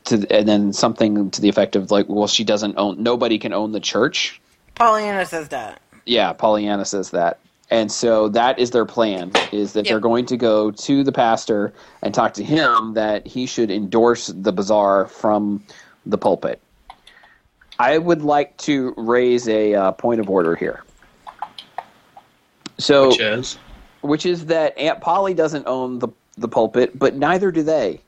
to 0.06 0.26
and 0.32 0.48
then 0.48 0.74
something 0.74 1.30
to 1.32 1.42
the 1.42 1.50
effect 1.50 1.76
of 1.76 1.92
like 1.92 2.08
well 2.10 2.28
she 2.28 2.44
doesn't 2.44 2.76
own 2.78 3.02
nobody 3.02 3.38
can 3.38 3.54
own 3.54 3.72
the 3.72 3.80
church? 3.80 4.42
Pollyanna 4.76 5.26
says 5.26 5.50
that. 5.50 5.82
yeah 6.06 6.34
pollyanna 6.34 6.86
says 6.86 7.12
that. 7.12 7.40
And 7.70 7.92
so 7.92 8.30
that 8.30 8.60
is 8.60 8.72
their 8.72 8.86
plan 8.86 9.32
is 9.52 9.74
that 9.74 9.86
Yep. 9.86 9.92
they're 9.92 10.00
going 10.00 10.26
to 10.28 10.38
go 10.38 10.70
to 10.72 11.04
the 11.04 11.12
pastor 11.12 11.74
and 12.04 12.14
talk 12.14 12.34
to 12.36 12.44
him 12.44 12.94
that 12.94 13.26
he 13.26 13.46
should 13.48 13.72
endorse 13.72 14.28
the 14.28 14.52
bazaar 14.52 15.08
from 15.08 15.64
the 16.06 16.18
pulpit. 16.18 16.62
I 17.80 17.98
would 17.98 18.22
like 18.22 18.56
to 18.58 18.94
raise 18.98 19.48
a 19.48 19.74
uh, 19.74 19.92
point 19.94 20.20
of 20.20 20.30
order 20.30 20.56
here. 20.56 20.84
So 22.78 23.08
Which 23.10 23.20
is 23.22 23.58
which 24.04 24.26
is 24.26 24.46
that 24.48 24.78
Aunt 24.78 25.02
Polly 25.02 25.34
doesn't 25.34 25.66
own 25.66 26.00
the 26.00 26.10
the 26.38 26.48
pulpit, 26.48 26.98
but 26.98 27.16
neither 27.16 27.52
do 27.52 27.64
they. 27.64 28.02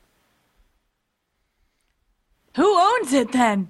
Who 2.56 2.78
owns 2.78 3.12
it 3.12 3.32
then? 3.32 3.68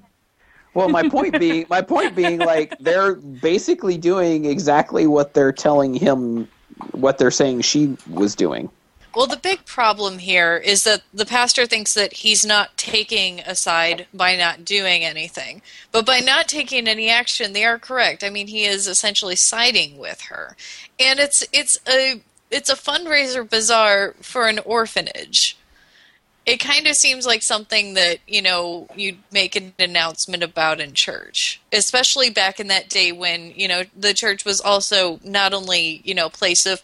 Well, 0.75 0.89
my 0.89 1.09
point 1.09 1.39
being, 1.39 1.67
my 1.69 1.83
point 1.83 2.15
being, 2.15 2.39
like 2.39 2.77
they're 2.79 3.15
basically 3.17 3.99
doing 3.99 4.45
exactly 4.45 5.07
what 5.07 5.35
they're 5.35 5.53
telling 5.53 5.95
him, 5.95 6.49
what 6.93 7.19
they're 7.19 7.31
saying 7.31 7.63
she 7.63 7.97
was 8.11 8.35
doing. 8.35 8.71
Well, 9.17 9.27
the 9.27 9.39
big 9.39 9.65
problem 9.65 10.19
here 10.19 10.59
is 10.59 10.85
that 10.85 11.01
the 11.15 11.25
pastor 11.25 11.65
thinks 11.65 11.95
that 11.95 12.13
he's 12.13 12.45
not 12.45 12.77
taking 12.77 13.41
a 13.41 13.55
side 13.55 14.07
by 14.13 14.37
not 14.37 14.63
doing 14.63 15.05
anything. 15.05 15.63
But 15.91 16.05
by 16.05 16.21
not 16.21 16.49
taking 16.49 16.87
any 16.87 17.09
action, 17.09 17.55
they 17.55 17.65
are 17.65 17.79
correct. 17.79 18.23
I 18.23 18.29
mean, 18.29 18.49
he 18.49 18.67
is 18.67 18.87
essentially 18.87 19.35
siding 19.35 19.97
with 19.97 20.21
her. 20.29 20.55
And 21.01 21.19
it's 21.19 21.43
it's 21.51 21.79
a 21.89 22.21
it's 22.51 22.69
a 22.69 22.75
fundraiser 22.75 23.49
bazaar 23.49 24.17
for 24.21 24.49
an 24.49 24.59
orphanage. 24.59 25.57
It 26.45 26.61
kind 26.61 26.87
of 26.87 26.95
seems 26.95 27.27
like 27.27 27.43
something 27.43 27.95
that, 27.95 28.19
you 28.29 28.43
know, 28.43 28.87
you'd 28.95 29.19
make 29.33 29.57
an 29.57 29.73
announcement 29.79 30.43
about 30.43 30.79
in 30.79 30.93
church, 30.93 31.61
especially 31.73 32.29
back 32.29 32.61
in 32.61 32.69
that 32.69 32.89
day 32.89 33.11
when, 33.13 33.53
you 33.57 33.67
know, 33.67 33.83
the 33.99 34.15
church 34.15 34.45
was 34.45 34.61
also 34.61 35.19
not 35.25 35.55
only, 35.55 36.03
you 36.05 36.15
know, 36.15 36.29
place 36.29 36.67
of 36.67 36.83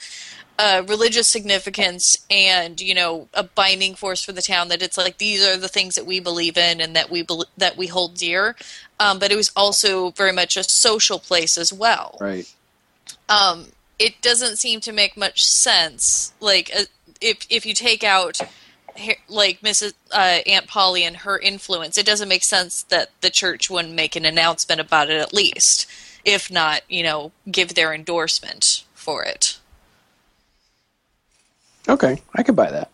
uh, 0.59 0.82
religious 0.86 1.26
significance 1.28 2.16
and 2.30 2.80
you 2.80 2.94
know 2.94 3.28
a 3.34 3.42
binding 3.42 3.94
force 3.94 4.22
for 4.24 4.32
the 4.32 4.42
town 4.42 4.68
that 4.68 4.82
it's 4.82 4.96
like 4.98 5.18
these 5.18 5.42
are 5.46 5.57
the 5.57 5.68
things 5.68 5.94
that 5.94 6.07
we 6.07 6.20
believe 6.20 6.57
in 6.57 6.80
and 6.80 6.94
that 6.94 7.11
we 7.11 7.22
bel 7.22 7.44
that 7.57 7.76
we 7.76 7.86
hold 7.86 8.14
dear 8.14 8.55
um, 9.00 9.18
but 9.18 9.32
it 9.32 9.36
was 9.36 9.50
also 9.57 10.11
very 10.11 10.32
much 10.32 10.57
a 10.57 10.62
social 10.62 11.18
place 11.18 11.57
as 11.57 11.72
well 11.72 12.16
Right. 12.20 12.53
um, 13.28 13.66
it 13.98 14.20
doesn't 14.20 14.57
seem 14.57 14.80
to 14.80 14.92
make 14.92 15.16
much 15.16 15.42
sense 15.42 16.32
like 16.40 16.70
uh, 16.76 16.82
if 17.20 17.46
if 17.50 17.64
you 17.66 17.74
take 17.74 18.05
out 18.05 18.38
like 19.26 19.61
Mrs. 19.62 19.94
Uh, 20.11 20.40
Aunt 20.46 20.66
Polly 20.66 21.03
and 21.03 21.16
her 21.16 21.38
influence, 21.38 21.96
it 21.96 22.05
doesn't 22.05 22.28
make 22.28 22.44
sense 22.44 22.82
that 22.84 23.09
the 23.22 23.30
church 23.30 23.70
wouldn't 23.70 23.94
make 23.94 24.16
an 24.16 24.26
announcement 24.26 24.82
about 24.82 25.09
it 25.09 25.18
at 25.18 25.32
least, 25.32 25.86
if 26.26 26.50
not, 26.50 26.82
you 26.90 27.03
know, 27.03 27.32
give 27.50 27.74
their 27.74 27.94
endorsement 27.94 28.84
for 28.92 29.24
it. 29.24 29.59
Okay, 31.89 32.22
I 32.35 32.43
could 32.43 32.57
buy 32.57 32.70
that. 32.70 32.91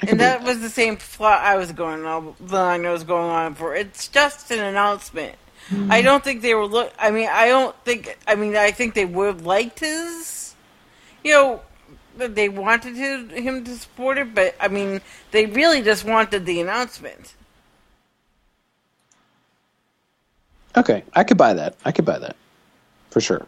Could 0.00 0.10
And 0.10 0.20
that 0.20 0.42
was 0.42 0.60
the 0.60 0.70
same 0.70 0.96
plot 0.96 1.42
I 1.42 1.56
was 1.56 1.72
going 1.72 2.04
on, 2.04 2.34
the 2.40 2.54
line 2.54 2.86
I 2.86 2.92
was 2.92 3.04
going 3.04 3.30
on 3.30 3.54
for. 3.54 3.74
It's 3.74 4.08
just 4.08 4.50
an 4.50 4.60
announcement. 4.60 5.36
Hmm. 5.68 5.90
I 5.90 6.02
don't 6.02 6.22
think 6.22 6.42
they 6.42 6.54
were 6.54 6.66
look. 6.66 6.92
I 6.98 7.10
mean, 7.10 7.28
I 7.30 7.48
don't 7.48 7.76
think. 7.84 8.16
I 8.26 8.34
mean, 8.34 8.56
I 8.56 8.70
think 8.70 8.94
they 8.94 9.04
would 9.04 9.26
have 9.26 9.46
liked 9.46 9.80
his. 9.80 10.54
You 11.24 11.32
know, 11.32 11.62
that 12.16 12.34
they 12.34 12.48
wanted 12.48 12.94
his, 12.96 13.30
him 13.32 13.64
to 13.64 13.76
support 13.76 14.18
it, 14.18 14.34
but 14.34 14.54
I 14.60 14.68
mean, 14.68 15.00
they 15.30 15.46
really 15.46 15.82
just 15.82 16.04
wanted 16.04 16.46
the 16.46 16.60
announcement. 16.60 17.34
Okay, 20.76 21.02
I 21.14 21.24
could 21.24 21.36
buy 21.36 21.54
that. 21.54 21.76
I 21.84 21.92
could 21.92 22.04
buy 22.04 22.18
that 22.18 22.36
for 23.10 23.20
sure. 23.20 23.46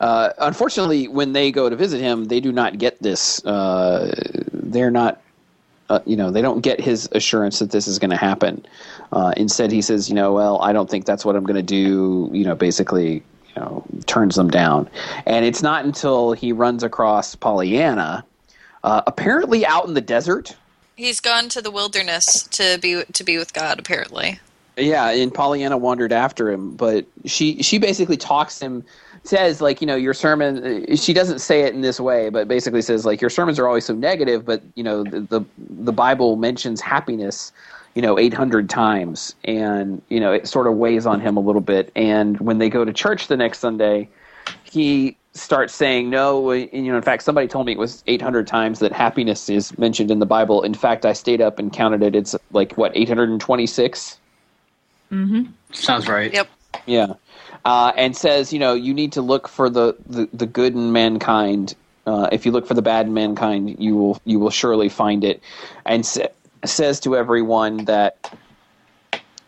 Uh, 0.00 0.30
unfortunately, 0.38 1.08
when 1.08 1.32
they 1.32 1.52
go 1.52 1.68
to 1.68 1.76
visit 1.76 2.00
him, 2.00 2.24
they 2.24 2.40
do 2.40 2.50
not 2.50 2.78
get 2.78 3.00
this. 3.02 3.44
Uh, 3.44 4.12
they're 4.52 4.90
not, 4.90 5.20
uh, 5.90 6.00
you 6.06 6.16
know, 6.16 6.30
they 6.30 6.42
don't 6.42 6.60
get 6.62 6.80
his 6.80 7.08
assurance 7.12 7.58
that 7.58 7.70
this 7.70 7.86
is 7.86 7.98
going 7.98 8.10
to 8.10 8.16
happen. 8.16 8.64
Uh, 9.12 9.32
instead, 9.36 9.70
he 9.70 9.82
says, 9.82 10.08
you 10.08 10.14
know, 10.14 10.32
well, 10.32 10.60
I 10.62 10.72
don't 10.72 10.88
think 10.88 11.04
that's 11.04 11.24
what 11.24 11.36
I'm 11.36 11.44
going 11.44 11.56
to 11.56 11.62
do. 11.62 12.30
You 12.32 12.44
know, 12.44 12.54
basically, 12.54 13.22
you 13.54 13.62
know 13.62 13.84
turns 14.06 14.36
them 14.36 14.50
down. 14.50 14.88
And 15.26 15.44
it's 15.44 15.62
not 15.62 15.84
until 15.84 16.32
he 16.32 16.52
runs 16.52 16.82
across 16.82 17.34
Pollyanna, 17.34 18.24
uh, 18.84 19.02
apparently 19.06 19.66
out 19.66 19.86
in 19.86 19.94
the 19.94 20.00
desert. 20.00 20.56
He's 20.96 21.20
gone 21.20 21.48
to 21.50 21.62
the 21.62 21.70
wilderness 21.70 22.44
to 22.48 22.78
be 22.80 23.02
to 23.12 23.24
be 23.24 23.38
with 23.38 23.52
God. 23.54 23.78
Apparently, 23.78 24.38
Yeah, 24.76 25.10
and 25.10 25.32
Pollyanna 25.32 25.78
wandered 25.78 26.12
after 26.12 26.50
him, 26.50 26.76
but 26.76 27.06
she 27.24 27.62
she 27.62 27.78
basically 27.78 28.16
talks 28.16 28.60
him 28.60 28.84
says 29.24 29.60
like 29.60 29.80
you 29.80 29.86
know 29.86 29.96
your 29.96 30.14
sermon 30.14 30.84
uh, 30.90 30.96
she 30.96 31.12
doesn't 31.12 31.40
say 31.40 31.62
it 31.62 31.74
in 31.74 31.82
this 31.82 32.00
way 32.00 32.30
but 32.30 32.48
basically 32.48 32.80
says 32.80 33.04
like 33.04 33.20
your 33.20 33.30
sermons 33.30 33.58
are 33.58 33.68
always 33.68 33.84
so 33.84 33.94
negative 33.94 34.46
but 34.46 34.62
you 34.76 34.82
know 34.82 35.04
the 35.04 35.20
the, 35.20 35.44
the 35.58 35.92
bible 35.92 36.36
mentions 36.36 36.80
happiness 36.80 37.52
you 37.94 38.02
know 38.02 38.18
800 38.18 38.68
times 38.70 39.34
and 39.44 40.00
you 40.08 40.20
know 40.20 40.32
it 40.32 40.46
sort 40.46 40.66
of 40.66 40.74
weighs 40.76 41.06
on 41.06 41.20
him 41.20 41.36
a 41.36 41.40
little 41.40 41.60
bit. 41.60 41.90
And 41.96 42.38
when 42.40 42.58
they 42.58 42.68
go 42.68 42.84
to 42.84 42.92
church 42.92 43.26
the 43.26 43.36
next 43.36 43.58
sunday 43.58 44.08
he 44.64 45.16
starts 45.32 45.74
saying 45.74 46.10
no 46.10 46.50
and, 46.50 46.70
you 46.72 46.90
know 46.90 46.96
in 46.96 47.02
fact 47.02 47.22
somebody 47.22 47.48
told 47.48 47.66
me 47.66 47.72
it 47.72 47.78
was 47.78 48.02
800 48.06 48.46
times 48.46 48.78
that 48.80 48.92
happiness 48.92 49.48
is 49.48 49.76
mentioned 49.78 50.10
in 50.10 50.18
the 50.18 50.26
bible. 50.26 50.62
In 50.62 50.74
fact 50.74 51.04
i 51.04 51.12
stayed 51.12 51.40
up 51.40 51.58
and 51.58 51.72
counted 51.72 52.02
it. 52.02 52.14
It's 52.14 52.34
like 52.52 52.72
what 52.76 52.96
826 52.96 54.18
mhm 55.10 55.48
Sounds 55.72 56.08
right. 56.08 56.32
yep. 56.32 56.48
yeah, 56.86 57.14
uh, 57.64 57.92
and 57.96 58.16
says, 58.16 58.52
you 58.52 58.58
know, 58.58 58.74
you 58.74 58.94
need 58.94 59.12
to 59.12 59.22
look 59.22 59.48
for 59.48 59.68
the, 59.68 59.96
the, 60.06 60.28
the 60.32 60.46
good 60.46 60.74
in 60.74 60.92
mankind. 60.92 61.74
Uh, 62.06 62.28
if 62.32 62.46
you 62.46 62.52
look 62.52 62.66
for 62.66 62.74
the 62.74 62.82
bad 62.82 63.06
in 63.06 63.14
mankind, 63.14 63.76
you 63.78 63.94
will 63.94 64.20
you 64.24 64.38
will 64.38 64.50
surely 64.50 64.88
find 64.88 65.22
it. 65.22 65.42
And 65.84 66.04
sa- 66.04 66.28
says 66.64 67.00
to 67.00 67.16
everyone 67.16 67.84
that, 67.84 68.34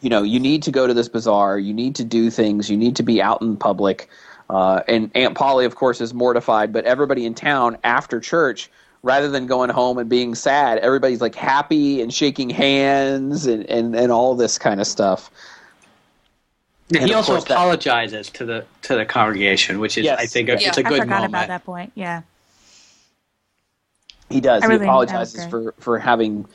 you 0.01 0.11
know, 0.11 0.23
you 0.23 0.39
need 0.39 0.63
to 0.65 0.71
go 0.71 0.87
to 0.87 0.95
this 0.95 1.09
bazaar. 1.09 1.59
You 1.59 1.73
need 1.73 1.95
to 1.97 2.05
do 2.05 2.31
things. 2.31 2.71
You 2.71 2.77
need 2.77 2.97
to 2.97 3.03
be 3.03 3.23
out 3.23 3.41
in 3.41 3.57
public. 3.57 4.09
Uh, 4.51 4.83
and 4.87 5.11
Aunt 5.15 5.35
Polly, 5.35 5.65
of 5.65 5.77
course, 5.77 6.01
is 6.01 6.13
mortified. 6.13 6.73
But 6.73 6.85
everybody 6.85 7.25
in 7.25 7.35
town 7.35 7.79
after 7.85 8.21
church, 8.21 8.71
rather 9.03 9.31
than 9.31 9.47
going 9.47 9.71
home 9.71 9.97
and 9.99 10.09
being 10.09 10.35
sad, 10.35 10.79
everybody's 10.79 11.21
like 11.21 11.35
happy 11.35 12.03
and 12.03 12.13
shaking 12.13 12.51
hands 12.51 13.47
and, 13.47 13.65
and, 13.71 13.97
and 13.97 14.13
all 14.13 14.35
this 14.35 14.59
kind 14.59 14.81
of 14.81 14.87
stuff. 14.87 15.31
Yeah, 16.93 17.01
And 17.01 17.09
he 17.09 17.15
also 17.15 17.33
course 17.33 17.45
that- 17.45 17.55
apologizes 17.55 18.29
to 18.31 18.45
the 18.45 18.65
to 18.83 18.95
the 18.97 19.05
congregation, 19.05 19.79
which 19.81 19.97
is, 19.99 20.05
Yes. 20.05 20.19
I 20.21 20.27
think, 20.27 20.49
a, 20.49 20.53
Yeah. 20.61 20.69
it's 20.69 20.79
a 20.79 20.81
I 20.81 20.89
good 20.89 21.01
forgot 21.03 21.09
moment. 21.09 21.31
about 21.31 21.49
that 21.49 21.65
point. 21.65 21.93
Yeah. 21.95 22.23
He 24.31 24.41
does. 24.41 24.63
I 24.63 24.67
he 24.67 24.73
really- 24.73 24.87
that 24.87 24.93
was 24.95 25.09
apologizes 25.09 25.47
for 25.47 25.75
for 25.79 25.99
having 25.99 26.47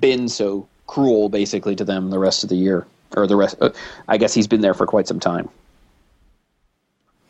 been 0.00 0.28
so 0.28 0.66
cruel, 0.86 1.28
basically, 1.28 1.74
to 1.76 1.84
them 1.84 2.10
the 2.10 2.18
rest 2.18 2.42
of 2.42 2.48
the 2.48 2.56
year, 2.56 2.86
or 3.16 3.26
the 3.26 3.36
rest. 3.36 3.56
Uh, 3.60 3.70
I 4.08 4.16
guess 4.18 4.32
he's 4.34 4.46
been 4.46 4.60
there 4.60 4.74
for 4.74 4.86
quite 4.86 5.06
some 5.08 5.20
time. 5.20 5.48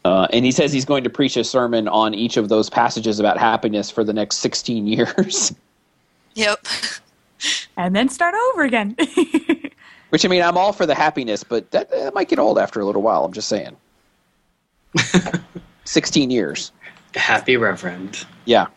Uh, 0.05 0.29
and 0.33 0.45
he 0.45 0.53
says 0.53 0.73
he's 0.73 0.85
going 0.85 1.03
to 1.03 1.11
preach 1.11 1.37
a 1.37 1.43
sermon 1.43 1.89
on 1.89 2.15
each 2.15 2.37
of 2.37 2.49
those 2.49 2.71
passages 2.71 3.19
about 3.19 3.39
happiness 3.39 3.91
for 3.91 4.05
the 4.05 4.13
next 4.13 4.37
16 4.39 4.87
years. 4.97 5.55
Yep. 6.35 6.67
And 7.79 7.95
then 7.95 8.09
start 8.09 8.35
over 8.55 8.63
again. 8.65 8.97
Which 10.17 10.25
I 10.25 10.29
mean, 10.29 10.41
I'm 10.41 10.57
all 10.57 10.73
for 10.73 10.87
the 10.87 10.95
happiness, 10.95 11.45
but 11.45 11.71
that, 11.73 11.91
that 11.91 12.15
might 12.15 12.31
get 12.31 12.39
old 12.39 12.59
after 12.59 12.81
a 12.81 12.87
little 12.87 13.03
while. 13.03 13.27
I'm 13.27 13.35
just 13.35 13.51
saying. 13.51 13.77
16 15.85 16.31
years. 16.31 16.73
Happy 17.15 17.59
Reverend. 17.59 18.25
Yeah. 18.47 18.69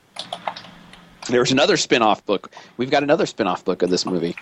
There's 1.30 1.54
another 1.54 1.78
spin-off 1.78 2.26
book. 2.26 2.52
We've 2.76 2.92
got 2.92 3.04
another 3.04 3.26
spin-off 3.26 3.64
book 3.64 3.82
of 3.82 3.90
this 3.90 4.06
movie. 4.06 4.36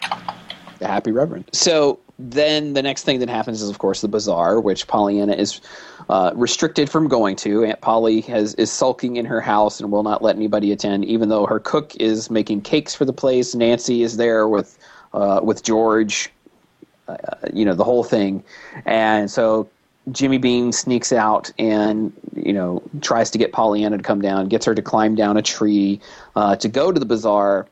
The 0.80 0.88
Happy 0.88 1.12
Reverend. 1.12 1.52
So 1.54 2.00
then 2.18 2.74
the 2.74 2.82
next 2.82 3.04
thing 3.04 3.20
that 3.20 3.30
happens 3.30 3.62
is 3.62 3.70
of 3.70 3.78
course 3.78 4.02
the 4.02 4.08
bazaar, 4.08 4.60
which 4.60 4.88
Pollyanna 4.88 5.34
is 5.34 5.62
uh, 6.10 6.32
restricted 6.34 6.90
from 6.90 7.08
going 7.08 7.36
to. 7.36 7.64
Aunt 7.64 7.82
Polly 7.82 8.22
has 8.22 8.56
is 8.56 8.72
sulking 8.72 9.18
in 9.18 9.26
her 9.26 9.40
house 9.40 9.80
and 9.80 9.92
will 9.92 10.02
not 10.02 10.24
let 10.24 10.36
anybody 10.36 10.72
attend, 10.72 11.06
even 11.06 11.30
though 11.30 11.46
her 11.46 11.60
cook 11.60 11.96
is 11.98 12.32
making 12.32 12.62
cakes 12.62 12.96
for 12.96 13.06
the 13.06 13.14
place. 13.14 13.54
Nancy 13.54 14.02
is 14.02 14.18
there 14.18 14.48
with 14.48 14.80
uh, 15.14 15.42
with 15.44 15.64
George, 15.64 16.32
uh, 17.08 17.16
you 17.54 17.66
know 17.66 17.74
the 17.74 17.84
whole 17.84 18.04
thing, 18.04 18.44
and 18.86 19.30
so 19.30 19.70
Jimmy 20.12 20.38
Bean 20.38 20.72
sneaks 20.72 21.12
out 21.12 21.52
and 21.58 22.14
you 22.36 22.54
know 22.54 22.82
tries 23.02 23.30
to 23.32 23.38
get 23.38 23.52
Pollyanna 23.52 23.98
to 23.98 24.04
come 24.04 24.22
down, 24.22 24.48
gets 24.48 24.66
her 24.66 24.76
to 24.76 24.82
climb 24.82 25.16
down 25.16 25.38
a 25.38 25.42
tree 25.42 26.00
uh, 26.36 26.56
to 26.58 26.68
go 26.68 26.92
to 26.92 27.00
the 27.00 27.06
bazaar, 27.06 27.68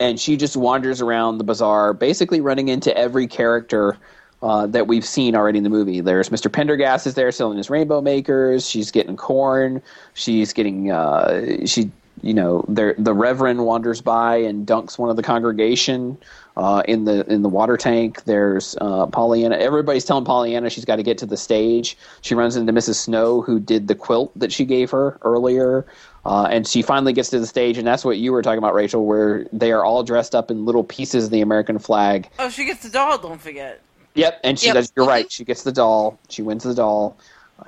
and 0.00 0.18
she 0.18 0.36
just 0.36 0.56
wanders 0.56 1.00
around 1.00 1.38
the 1.38 1.44
bazaar, 1.44 1.92
basically 1.92 2.40
running 2.40 2.68
into 2.68 2.96
every 2.96 3.26
character 3.26 3.96
uh, 4.42 4.66
that 4.66 4.86
we've 4.86 5.04
seen 5.04 5.34
already 5.34 5.58
in 5.58 5.64
the 5.64 5.70
movie. 5.70 6.00
There's 6.00 6.28
Mr. 6.28 6.52
Pendergast 6.52 7.06
is 7.06 7.14
there 7.14 7.32
selling 7.32 7.56
his 7.56 7.70
rainbow 7.70 8.00
makers. 8.00 8.68
She's 8.68 8.90
getting 8.90 9.16
corn. 9.16 9.82
She's 10.14 10.52
getting 10.52 10.90
uh, 10.90 11.66
she 11.66 11.90
you 12.22 12.34
know 12.34 12.64
the 12.68 13.14
Reverend 13.14 13.66
wanders 13.66 14.00
by 14.00 14.36
and 14.36 14.66
dunks 14.66 14.98
one 14.98 15.10
of 15.10 15.16
the 15.16 15.22
congregation 15.22 16.16
uh, 16.56 16.82
in 16.86 17.04
the 17.04 17.24
in 17.32 17.42
the 17.42 17.48
water 17.48 17.76
tank. 17.76 18.24
There's 18.24 18.76
uh, 18.80 19.06
Pollyanna. 19.06 19.56
Everybody's 19.56 20.04
telling 20.04 20.24
Pollyanna 20.24 20.70
she's 20.70 20.84
got 20.84 20.96
to 20.96 21.02
get 21.02 21.18
to 21.18 21.26
the 21.26 21.36
stage. 21.36 21.96
She 22.20 22.34
runs 22.34 22.56
into 22.56 22.72
Mrs. 22.72 22.96
Snow 22.96 23.42
who 23.42 23.58
did 23.58 23.88
the 23.88 23.94
quilt 23.94 24.32
that 24.38 24.52
she 24.52 24.64
gave 24.64 24.90
her 24.90 25.18
earlier. 25.22 25.86
Uh, 26.26 26.44
and 26.50 26.66
she 26.66 26.80
finally 26.80 27.12
gets 27.12 27.28
to 27.30 27.38
the 27.38 27.46
stage, 27.46 27.76
and 27.76 27.86
that's 27.86 28.02
what 28.02 28.16
you 28.16 28.32
were 28.32 28.40
talking 28.40 28.56
about, 28.56 28.72
Rachel, 28.72 29.04
where 29.04 29.46
they 29.52 29.72
are 29.72 29.84
all 29.84 30.02
dressed 30.02 30.34
up 30.34 30.50
in 30.50 30.64
little 30.64 30.82
pieces 30.82 31.26
of 31.26 31.30
the 31.30 31.42
American 31.42 31.78
flag. 31.78 32.30
Oh, 32.38 32.48
she 32.48 32.64
gets 32.64 32.82
the 32.82 32.88
doll. 32.88 33.18
Don't 33.18 33.38
forget. 33.40 33.82
Yep, 34.14 34.40
and 34.42 34.58
she 34.58 34.68
Yep. 34.68 34.74
does. 34.74 34.92
You're 34.96 35.06
right. 35.06 35.30
She 35.30 35.44
gets 35.44 35.64
the 35.64 35.72
doll. 35.72 36.18
She 36.30 36.40
wins 36.40 36.64
the 36.64 36.72
doll, 36.72 37.18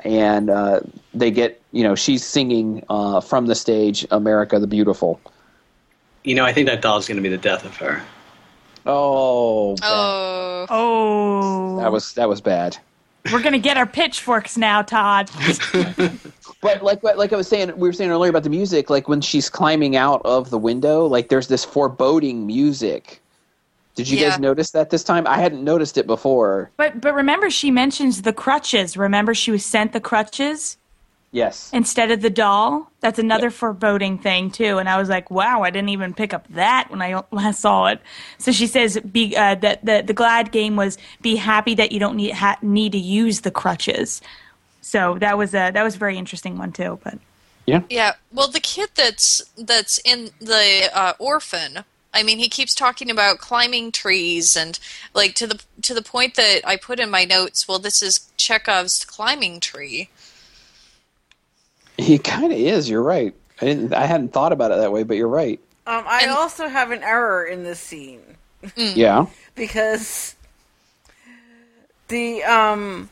and 0.04 0.48
uh, 0.48 0.80
they 1.12 1.30
get. 1.30 1.60
You 1.72 1.82
know, 1.82 1.94
she's 1.94 2.24
singing 2.24 2.82
uh, 2.88 3.20
from 3.20 3.44
the 3.44 3.54
stage, 3.54 4.06
"America 4.10 4.58
the 4.58 4.66
Beautiful." 4.66 5.20
You 6.24 6.34
know, 6.34 6.46
I 6.46 6.54
think 6.54 6.66
that 6.68 6.80
doll's 6.80 7.06
going 7.06 7.16
to 7.16 7.22
be 7.22 7.28
the 7.28 7.36
death 7.36 7.64
of 7.66 7.76
her. 7.76 8.02
Oh, 8.86 9.76
Oh. 9.82 10.66
oh. 10.70 11.80
that 11.80 11.90
was 11.92 12.12
that 12.14 12.28
was 12.28 12.40
bad. 12.40 12.76
We're 13.32 13.42
going 13.42 13.54
to 13.54 13.58
get 13.58 13.76
our 13.76 13.86
pitchforks 13.86 14.56
now, 14.56 14.82
Todd. 14.82 15.30
But 16.62 16.82
like 16.82 17.02
like 17.02 17.32
I 17.32 17.36
was 17.36 17.46
saying, 17.48 17.76
we 17.76 17.86
were 17.88 17.92
saying 17.92 18.10
earlier 18.10 18.30
about 18.30 18.42
the 18.42 18.50
music. 18.50 18.88
Like 18.90 19.08
when 19.08 19.20
she's 19.20 19.48
climbing 19.50 19.94
out 19.94 20.22
of 20.24 20.50
the 20.50 20.58
window, 20.58 21.04
like 21.06 21.28
there's 21.28 21.48
this 21.48 21.64
foreboding 21.64 22.46
music. 22.46 23.20
Did 23.94 24.08
you 24.08 24.18
Yeah. 24.18 24.30
guys 24.30 24.38
notice 24.40 24.70
that 24.70 24.90
this 24.90 25.04
time? 25.04 25.26
I 25.26 25.36
hadn't 25.38 25.62
noticed 25.62 25.96
it 25.98 26.06
before. 26.06 26.70
but 26.76 27.00
but 27.00 27.14
remember 27.14 27.50
she 27.50 27.70
mentions 27.70 28.22
the 28.22 28.32
crutches. 28.32 28.96
Remember 28.96 29.34
she 29.34 29.50
was 29.50 29.64
sent 29.64 29.92
the 29.92 30.00
crutches 30.00 30.76
Yes. 31.36 31.70
instead 31.74 32.10
of 32.10 32.22
the 32.22 32.30
doll? 32.30 32.90
That's 33.00 33.18
another 33.18 33.50
foreboding 33.50 34.18
thing 34.18 34.50
too. 34.50 34.78
And 34.78 34.88
I 34.88 34.96
was 34.98 35.10
like, 35.10 35.30
"Wow, 35.30 35.62
I 35.62 35.70
didn't 35.70 35.90
even 35.90 36.14
pick 36.14 36.32
up 36.32 36.46
that 36.50 36.90
when 36.90 37.02
I 37.02 37.22
last 37.30 37.60
saw 37.60 37.86
it." 37.86 38.00
So 38.38 38.52
she 38.52 38.66
says 38.66 38.98
be 39.00 39.36
uh, 39.36 39.56
that 39.56 39.84
the 39.84 40.02
the 40.06 40.14
glad 40.14 40.50
game 40.50 40.76
was 40.76 40.96
be 41.20 41.36
happy 41.36 41.74
that 41.74 41.92
you 41.92 42.00
don't 42.00 42.16
need 42.16 42.32
ha- 42.32 42.58
need 42.62 42.92
to 42.92 42.98
use 42.98 43.42
the 43.42 43.50
crutches. 43.50 44.22
So 44.80 45.18
that 45.18 45.36
was 45.36 45.52
a 45.52 45.70
that 45.72 45.82
was 45.82 45.96
a 45.96 45.98
very 45.98 46.16
interesting 46.16 46.56
one 46.56 46.72
too, 46.72 46.98
but 47.04 47.18
Yeah. 47.66 47.82
Yeah. 47.90 48.14
Well, 48.32 48.48
the 48.48 48.60
kid 48.60 48.90
that's 48.94 49.42
that's 49.58 49.98
in 50.04 50.30
the 50.40 50.88
uh, 50.94 51.12
orphan. 51.18 51.84
I 52.14 52.22
mean, 52.22 52.38
he 52.38 52.48
keeps 52.48 52.74
talking 52.74 53.10
about 53.10 53.40
climbing 53.40 53.92
trees 53.92 54.56
and 54.56 54.78
like 55.12 55.34
to 55.34 55.46
the 55.46 55.60
to 55.82 55.92
the 55.92 56.02
point 56.02 56.36
that 56.36 56.62
I 56.64 56.76
put 56.76 56.98
in 56.98 57.10
my 57.10 57.24
notes. 57.26 57.68
Well, 57.68 57.78
this 57.78 58.02
is 58.02 58.30
Chekhov's 58.38 59.04
climbing 59.04 59.60
tree. 59.60 60.08
He 61.98 62.18
kind 62.18 62.52
of 62.52 62.58
is. 62.58 62.88
You're 62.88 63.02
right. 63.02 63.34
I 63.60 63.64
didn't. 63.64 63.94
I 63.94 64.06
hadn't 64.06 64.32
thought 64.32 64.52
about 64.52 64.70
it 64.72 64.76
that 64.78 64.92
way, 64.92 65.02
but 65.02 65.16
you're 65.16 65.28
right. 65.28 65.58
Um, 65.86 66.04
I 66.06 66.22
And- 66.22 66.30
also 66.32 66.68
have 66.68 66.90
an 66.90 67.02
error 67.02 67.44
in 67.44 67.62
this 67.62 67.78
scene 67.80 68.20
Yeah. 68.76 69.26
because 69.54 70.34
the 72.08 72.42
um 72.44 73.08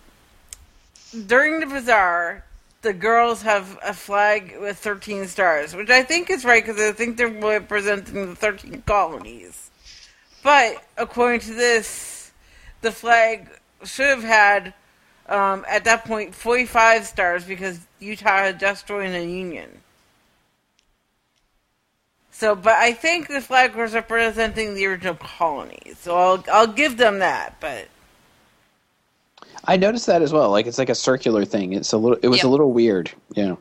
during 1.27 1.61
the 1.61 1.67
bazaar, 1.67 2.45
the 2.83 2.93
girls 2.93 3.43
have 3.43 3.79
a 3.85 3.95
flag 3.95 4.57
with 4.61 4.77
thirteen 4.79 5.27
stars, 5.29 5.75
which 5.75 5.91
I 5.91 6.03
think 6.03 6.29
is 6.31 6.45
right 6.45 6.65
because 6.65 6.81
I 6.81 6.93
think 6.93 7.17
they're 7.17 7.29
representing 7.29 8.27
the 8.31 8.37
thirteen 8.37 8.83
colonies. 8.87 9.71
But 10.43 10.85
according 10.99 11.41
to 11.41 11.55
this, 11.55 12.33
the 12.83 12.93
flag 12.93 13.49
should 13.85 14.07
have 14.09 14.25
had 14.25 14.75
um, 15.29 15.65
at 15.69 15.85
that 15.85 16.05
point 16.05 16.35
forty-five 16.35 17.07
stars 17.07 17.45
because 17.45 17.81
Utah 18.01 18.39
had 18.39 18.61
just 18.61 18.87
joined 18.87 19.15
the 19.15 19.25
Union. 19.25 19.71
So, 22.31 22.57
but 22.57 22.75
I 22.75 22.93
think 22.93 23.29
the 23.29 23.41
flag 23.41 23.75
was 23.77 23.95
representing 23.95 24.75
the 24.75 24.87
original 24.87 25.15
colonies, 25.15 25.97
so 26.01 26.17
I'll 26.17 26.45
I'll 26.53 26.67
give 26.67 26.97
them 26.97 27.21
that. 27.21 27.57
But 27.61 27.89
I 29.65 29.77
noticed 29.77 30.07
that 30.07 30.21
as 30.21 30.33
well. 30.33 30.51
Like 30.51 30.67
it's 30.67 30.79
like 30.79 30.89
a 30.89 30.95
circular 30.95 31.45
thing. 31.45 31.73
It's 31.73 31.93
a 31.93 31.97
little. 31.97 32.19
It 32.23 32.29
was 32.29 32.43
Yeah. 32.43 32.49
a 32.49 32.51
little 32.51 32.73
weird. 32.73 33.11
Yeah. 33.35 33.57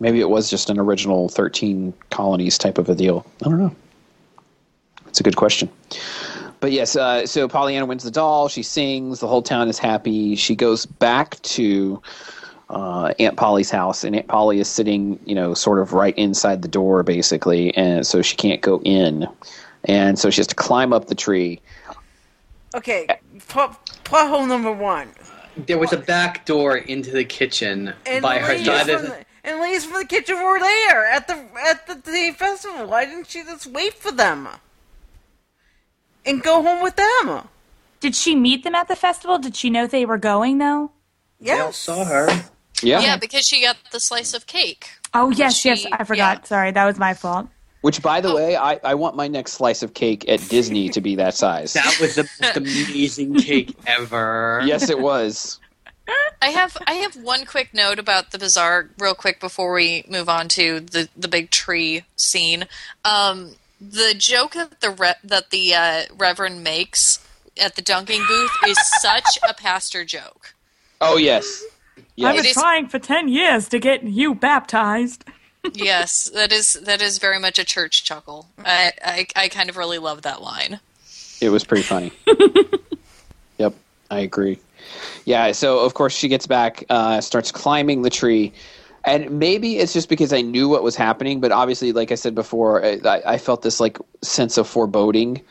Maybe 0.00 0.20
it 0.20 0.28
was 0.30 0.48
just 0.50 0.70
an 0.70 0.78
original 0.78 1.28
thirteen 1.28 1.92
colonies 2.10 2.56
type 2.58 2.78
of 2.78 2.88
a 2.88 2.94
deal. 2.94 3.26
I 3.44 3.48
don't 3.48 3.58
know. 3.58 3.74
It's 5.08 5.20
a 5.20 5.22
good 5.22 5.36
question. 5.36 5.68
But 6.60 6.72
yes, 6.72 6.94
uh, 6.94 7.26
so 7.26 7.48
Pollyanna 7.48 7.86
wins 7.86 8.04
the 8.04 8.10
doll. 8.10 8.48
She 8.48 8.62
sings. 8.62 9.20
The 9.20 9.26
whole 9.26 9.42
town 9.42 9.68
is 9.68 9.78
happy. 9.78 10.36
She 10.36 10.54
goes 10.54 10.86
back 10.86 11.40
to 11.42 12.00
uh, 12.68 13.14
Aunt 13.18 13.36
Polly's 13.36 13.70
house, 13.70 14.04
and 14.04 14.14
Aunt 14.14 14.28
Polly 14.28 14.60
is 14.60 14.68
sitting, 14.68 15.18
you 15.24 15.34
know, 15.34 15.54
sort 15.54 15.78
of 15.78 15.92
right 15.92 16.16
inside 16.16 16.62
the 16.62 16.68
door, 16.68 17.02
basically, 17.02 17.74
and 17.76 18.06
so 18.06 18.22
she 18.22 18.36
can't 18.36 18.60
go 18.60 18.80
in, 18.84 19.26
and 19.84 20.18
so 20.18 20.30
she 20.30 20.40
has 20.40 20.46
to 20.48 20.54
climb 20.54 20.92
up 20.92 21.06
the 21.06 21.14
tree. 21.14 21.60
Okay, 22.74 23.08
plot, 23.48 23.90
plot 24.04 24.28
hole 24.28 24.46
number 24.46 24.70
one. 24.70 25.08
There 25.56 25.78
was 25.78 25.92
a 25.92 25.98
back 25.98 26.46
door 26.46 26.76
into 26.76 27.10
the 27.10 27.24
kitchen 27.24 27.92
And 28.06 28.22
by 28.22 28.38
her 28.38 28.56
side. 28.58 28.86
from 28.86 29.02
the, 29.02 29.24
and 29.42 29.60
ladies 29.60 29.84
from 29.84 29.98
the 30.00 30.06
kitchen 30.06 30.36
were 30.36 30.60
there 30.60 31.06
at 31.06 31.26
the 31.26 31.44
at 31.66 31.86
the, 31.86 31.94
the 31.94 32.34
festival. 32.36 32.86
Why 32.86 33.04
didn't 33.04 33.26
she 33.28 33.42
just 33.42 33.66
wait 33.66 33.94
for 33.94 34.12
them 34.12 34.48
and 36.26 36.42
go 36.42 36.62
home 36.62 36.82
with 36.82 36.96
them? 36.96 37.48
Did 38.00 38.14
she 38.14 38.34
meet 38.34 38.64
them 38.64 38.74
at 38.74 38.88
the 38.88 38.96
festival? 38.96 39.38
Did 39.38 39.56
she 39.56 39.70
know 39.70 39.86
they 39.86 40.06
were 40.06 40.18
going 40.18 40.58
though? 40.58 40.90
They 41.40 41.52
all 41.52 41.72
saw 41.72 42.04
her. 42.04 42.28
Yeah. 42.82 43.00
Yeah, 43.00 43.16
because 43.16 43.46
she 43.46 43.60
got 43.62 43.76
the 43.92 44.00
slice 44.00 44.32
of 44.34 44.46
cake. 44.46 44.88
Oh 45.12 45.30
yes, 45.30 45.56
She- 45.56 45.68
yes, 45.68 45.86
I 45.92 46.04
forgot. 46.04 46.38
yeah. 46.42 46.44
Sorry, 46.44 46.70
that 46.70 46.84
was 46.86 46.98
my 46.98 47.14
fault. 47.14 47.48
Which, 47.82 48.02
by 48.02 48.18
Oh. 48.18 48.22
the 48.22 48.34
way, 48.34 48.56
I, 48.56 48.78
I 48.84 48.94
want 48.94 49.16
my 49.16 49.26
next 49.26 49.52
slice 49.52 49.82
of 49.82 49.94
cake 49.94 50.28
at 50.28 50.46
Disney 50.50 50.90
to 50.90 51.00
be 51.00 51.16
that 51.16 51.34
size. 51.34 51.72
That 51.72 51.96
was 52.00 52.14
the 52.14 52.28
most 52.40 52.56
amazing 52.56 53.34
cake 53.36 53.74
ever. 53.86 54.60
yes, 54.64 54.90
it 54.90 54.98
was. 55.00 55.58
I 56.42 56.48
have 56.50 56.76
I 56.86 56.94
have 56.94 57.16
one 57.16 57.44
quick 57.46 57.72
note 57.72 57.98
about 57.98 58.32
the 58.32 58.38
bazaar, 58.38 58.90
real 58.98 59.14
quick, 59.14 59.40
before 59.40 59.72
we 59.72 60.04
move 60.08 60.28
on 60.28 60.48
to 60.48 60.80
the 60.80 61.08
the 61.16 61.28
big 61.28 61.50
tree 61.50 62.02
scene. 62.16 62.66
Um, 63.04 63.54
the 63.80 64.14
joke 64.16 64.52
that 64.52 64.80
the 64.80 64.90
re- 64.90 65.14
that 65.24 65.50
the 65.50 65.74
uh, 65.74 66.02
Reverend 66.16 66.62
makes 66.62 67.24
at 67.60 67.76
the 67.76 67.82
dunking 67.82 68.22
booth 68.28 68.50
is 68.66 68.78
such 69.00 69.38
a 69.48 69.54
pastor 69.54 70.04
joke. 70.04 70.54
Oh 71.00 71.16
yes, 71.16 71.62
I 71.98 72.02
yes. 72.16 72.36
was 72.36 72.44
It 72.44 72.48
is- 72.48 72.54
trying 72.54 72.88
for 72.88 72.98
ten 72.98 73.28
years 73.28 73.68
to 73.68 73.78
get 73.78 74.02
you 74.04 74.34
baptized. 74.34 75.24
Yes, 75.74 76.30
that 76.32 76.52
is 76.54 76.72
that 76.84 77.02
is 77.02 77.18
very 77.18 77.38
much 77.38 77.58
a 77.58 77.64
church 77.64 78.02
chuckle. 78.02 78.46
I 78.64 78.92
I, 79.04 79.26
I 79.36 79.48
kind 79.48 79.68
of 79.68 79.76
really 79.76 79.98
love 79.98 80.22
that 80.22 80.40
line. 80.40 80.80
It 81.42 81.50
was 81.50 81.64
pretty 81.64 81.82
funny. 81.82 82.12
yep, 83.58 83.74
I 84.10 84.20
agree. 84.20 84.58
Yeah, 85.26 85.52
so 85.52 85.80
of 85.80 85.92
course 85.92 86.14
she 86.14 86.28
gets 86.28 86.46
back, 86.46 86.84
uh, 86.88 87.20
starts 87.20 87.52
climbing 87.52 88.00
the 88.00 88.08
tree, 88.08 88.54
and 89.04 89.38
maybe 89.38 89.78
it's 89.78 89.92
just 89.92 90.08
because 90.08 90.32
I 90.32 90.42
knew 90.42 90.68
what 90.68 90.82
was 90.82 90.96
happening, 90.96 91.40
but 91.40 91.52
obviously, 91.52 91.92
like 91.92 92.12
I 92.12 92.16
said 92.16 92.34
before, 92.34 92.84
I, 92.84 93.22
I 93.26 93.38
felt 93.38 93.62
this 93.62 93.80
like 93.80 93.98
sense 94.22 94.58
of 94.58 94.68
foreboding 94.68 95.42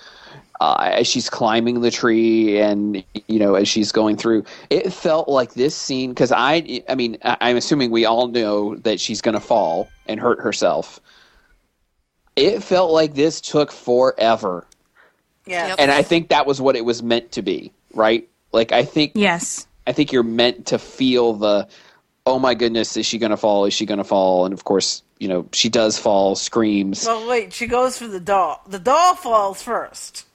uh, 0.61 0.91
as 0.93 1.07
she's 1.07 1.29
climbing 1.29 1.81
the 1.81 1.91
tree, 1.91 2.59
and 2.59 3.03
you 3.27 3.39
know, 3.39 3.55
as 3.55 3.67
she's 3.69 3.91
going 3.91 4.17
through. 4.17 4.43
It 4.69 4.93
felt 4.93 5.29
like 5.29 5.53
this 5.53 5.75
scene 5.75 6.11
because 6.11 6.31
I, 6.31 6.83
I 6.89 6.95
mean, 6.95 7.17
I- 7.23 7.37
I'm 7.41 7.57
assuming 7.57 7.91
we 7.91 8.05
all 8.05 8.27
know 8.27 8.75
that 8.77 8.99
she's 8.99 9.21
going 9.21 9.35
to 9.35 9.41
fall 9.41 9.93
and 10.05 10.19
hurt 10.19 10.41
herself. 10.41 10.99
It 12.35 12.61
felt 12.63 12.91
like 12.91 13.15
this 13.15 13.41
took 13.41 13.71
forever 13.71 14.65
Yeah, 15.45 15.67
Yep. 15.69 15.79
and 15.79 15.91
I 15.91 16.03
think 16.03 16.29
that 16.29 16.45
was 16.47 16.61
what 16.61 16.75
it 16.75 16.85
was 16.85 17.03
meant 17.03 17.33
to 17.33 17.41
be, 17.41 17.73
right? 17.93 18.27
Like 18.51 18.71
I 18.71 18.85
think 18.85 19.13
Yes. 19.15 19.67
I 19.87 19.93
think 19.93 20.11
you're 20.11 20.23
meant 20.23 20.67
to 20.67 20.79
feel 20.79 21.33
the 21.33 21.67
oh 22.29 22.39
my 22.39 22.53
goodness, 22.53 22.95
is 22.97 23.05
she 23.05 23.17
going 23.17 23.31
to 23.31 23.37
fall? 23.37 23.65
Is 23.65 23.73
she 23.73 23.85
going 23.85 23.97
to 23.97 24.03
fall? 24.03 24.45
And 24.45 24.53
of 24.53 24.63
course, 24.63 25.03
you 25.19 25.27
know, 25.27 25.47
she 25.53 25.69
does 25.69 25.97
fall, 25.97 26.35
screams. 26.35 27.05
Well, 27.05 27.27
wait. 27.27 27.53
She 27.53 27.67
goes 27.67 27.97
for 27.97 28.07
the 28.07 28.19
doll. 28.19 28.61
The 28.67 28.79
doll 28.79 29.15
falls 29.15 29.61
first, 29.61 30.25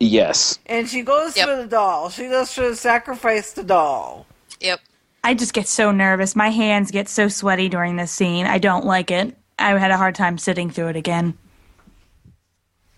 yes. 0.00 0.58
and 0.66 0.88
she 0.88 1.02
goes 1.02 1.36
Yep. 1.36 1.48
for 1.48 1.56
the 1.56 1.66
doll. 1.66 2.08
She 2.10 2.28
goes 2.28 2.54
to 2.54 2.74
sacrifice 2.76 3.52
the 3.52 3.64
doll. 3.64 4.26
Yep. 4.60 4.80
I 5.24 5.34
just 5.34 5.52
get 5.52 5.66
so 5.66 5.90
nervous. 5.90 6.36
My 6.36 6.50
hands 6.50 6.90
get 6.90 7.08
so 7.08 7.28
sweaty 7.28 7.68
during 7.68 7.96
this 7.96 8.12
scene. 8.12 8.46
I 8.46 8.58
don't 8.58 8.84
like 8.86 9.10
it. 9.10 9.36
I 9.58 9.76
had 9.76 9.90
a 9.90 9.96
hard 9.96 10.14
time 10.14 10.38
sitting 10.38 10.70
through 10.70 10.88
it 10.88 10.96
again. 10.96 11.36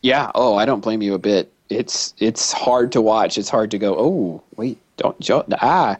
Yeah, 0.02 0.30
oh, 0.34 0.56
I 0.56 0.64
don't 0.66 0.80
blame 0.80 1.02
you 1.02 1.14
a 1.14 1.18
bit. 1.18 1.52
It's 1.68 2.14
it's 2.18 2.52
hard 2.52 2.92
to 2.92 3.00
watch. 3.00 3.38
It's 3.38 3.48
hard 3.48 3.70
to 3.72 3.78
go, 3.78 3.94
"Oh, 3.98 4.42
wait, 4.56 4.78
don't 4.96 5.18
jo- 5.20 5.44
ah." 5.60 5.96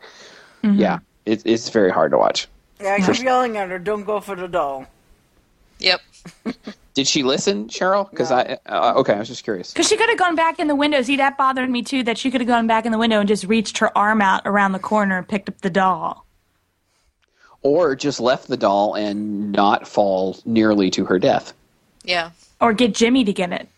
Yeah, 0.62 0.98
it, 1.30 1.42
it's 1.44 1.68
very 1.68 1.90
hard 1.90 2.10
to 2.10 2.18
watch. 2.18 2.48
Yeah, 2.80 2.94
I 2.94 3.00
keep 3.00 3.22
yelling 3.22 3.56
at 3.56 3.68
her, 3.68 3.78
"Don't 3.78 4.04
go 4.04 4.20
for 4.20 4.34
the 4.34 4.48
doll." 4.48 4.86
Yep. 5.78 6.00
Did 6.94 7.06
she 7.06 7.22
listen, 7.22 7.68
Cheryl? 7.68 8.12
Cuz 8.14 8.30
I 8.30 8.58
uh, 8.66 8.94
okay, 8.96 9.14
I 9.14 9.18
was 9.18 9.28
just 9.28 9.44
curious. 9.44 9.72
Because 9.72 9.88
she 9.88 9.96
could 9.96 10.08
have 10.08 10.18
gone 10.18 10.34
back 10.34 10.58
in 10.58 10.66
the 10.66 10.74
window. 10.74 11.00
See, 11.02 11.16
that 11.16 11.38
bothered 11.38 11.70
me 11.70 11.82
too. 11.82 12.02
That 12.02 12.18
she 12.18 12.30
could 12.30 12.40
have 12.40 12.48
gone 12.48 12.66
back 12.66 12.84
in 12.84 12.92
the 12.92 12.98
window 12.98 13.20
and 13.20 13.28
just 13.28 13.44
reached 13.44 13.78
her 13.78 13.96
arm 13.96 14.20
out 14.20 14.42
around 14.44 14.72
the 14.72 14.78
corner 14.78 15.18
and 15.18 15.28
picked 15.28 15.48
up 15.48 15.60
the 15.60 15.70
doll. 15.70 16.26
Or 17.62 17.94
just 17.94 18.20
left 18.20 18.48
the 18.48 18.56
doll 18.56 18.94
and 18.94 19.52
not 19.52 19.86
fall 19.86 20.38
nearly 20.44 20.90
to 20.92 21.04
her 21.04 21.18
death. 21.18 21.52
Yeah. 22.04 22.30
Or 22.60 22.72
get 22.72 22.94
Jimmy 22.94 23.24
to 23.24 23.32
get 23.32 23.52
it. 23.52 23.68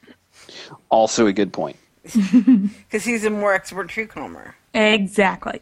Also 0.89 1.27
a 1.27 1.33
good 1.33 1.53
point. 1.53 1.77
Because 2.15 3.05
he's 3.05 3.25
a 3.25 3.31
more 3.31 3.55
expert 3.55 3.89
tree 3.89 4.07
climber. 4.07 4.55
Exactly. 4.75 5.61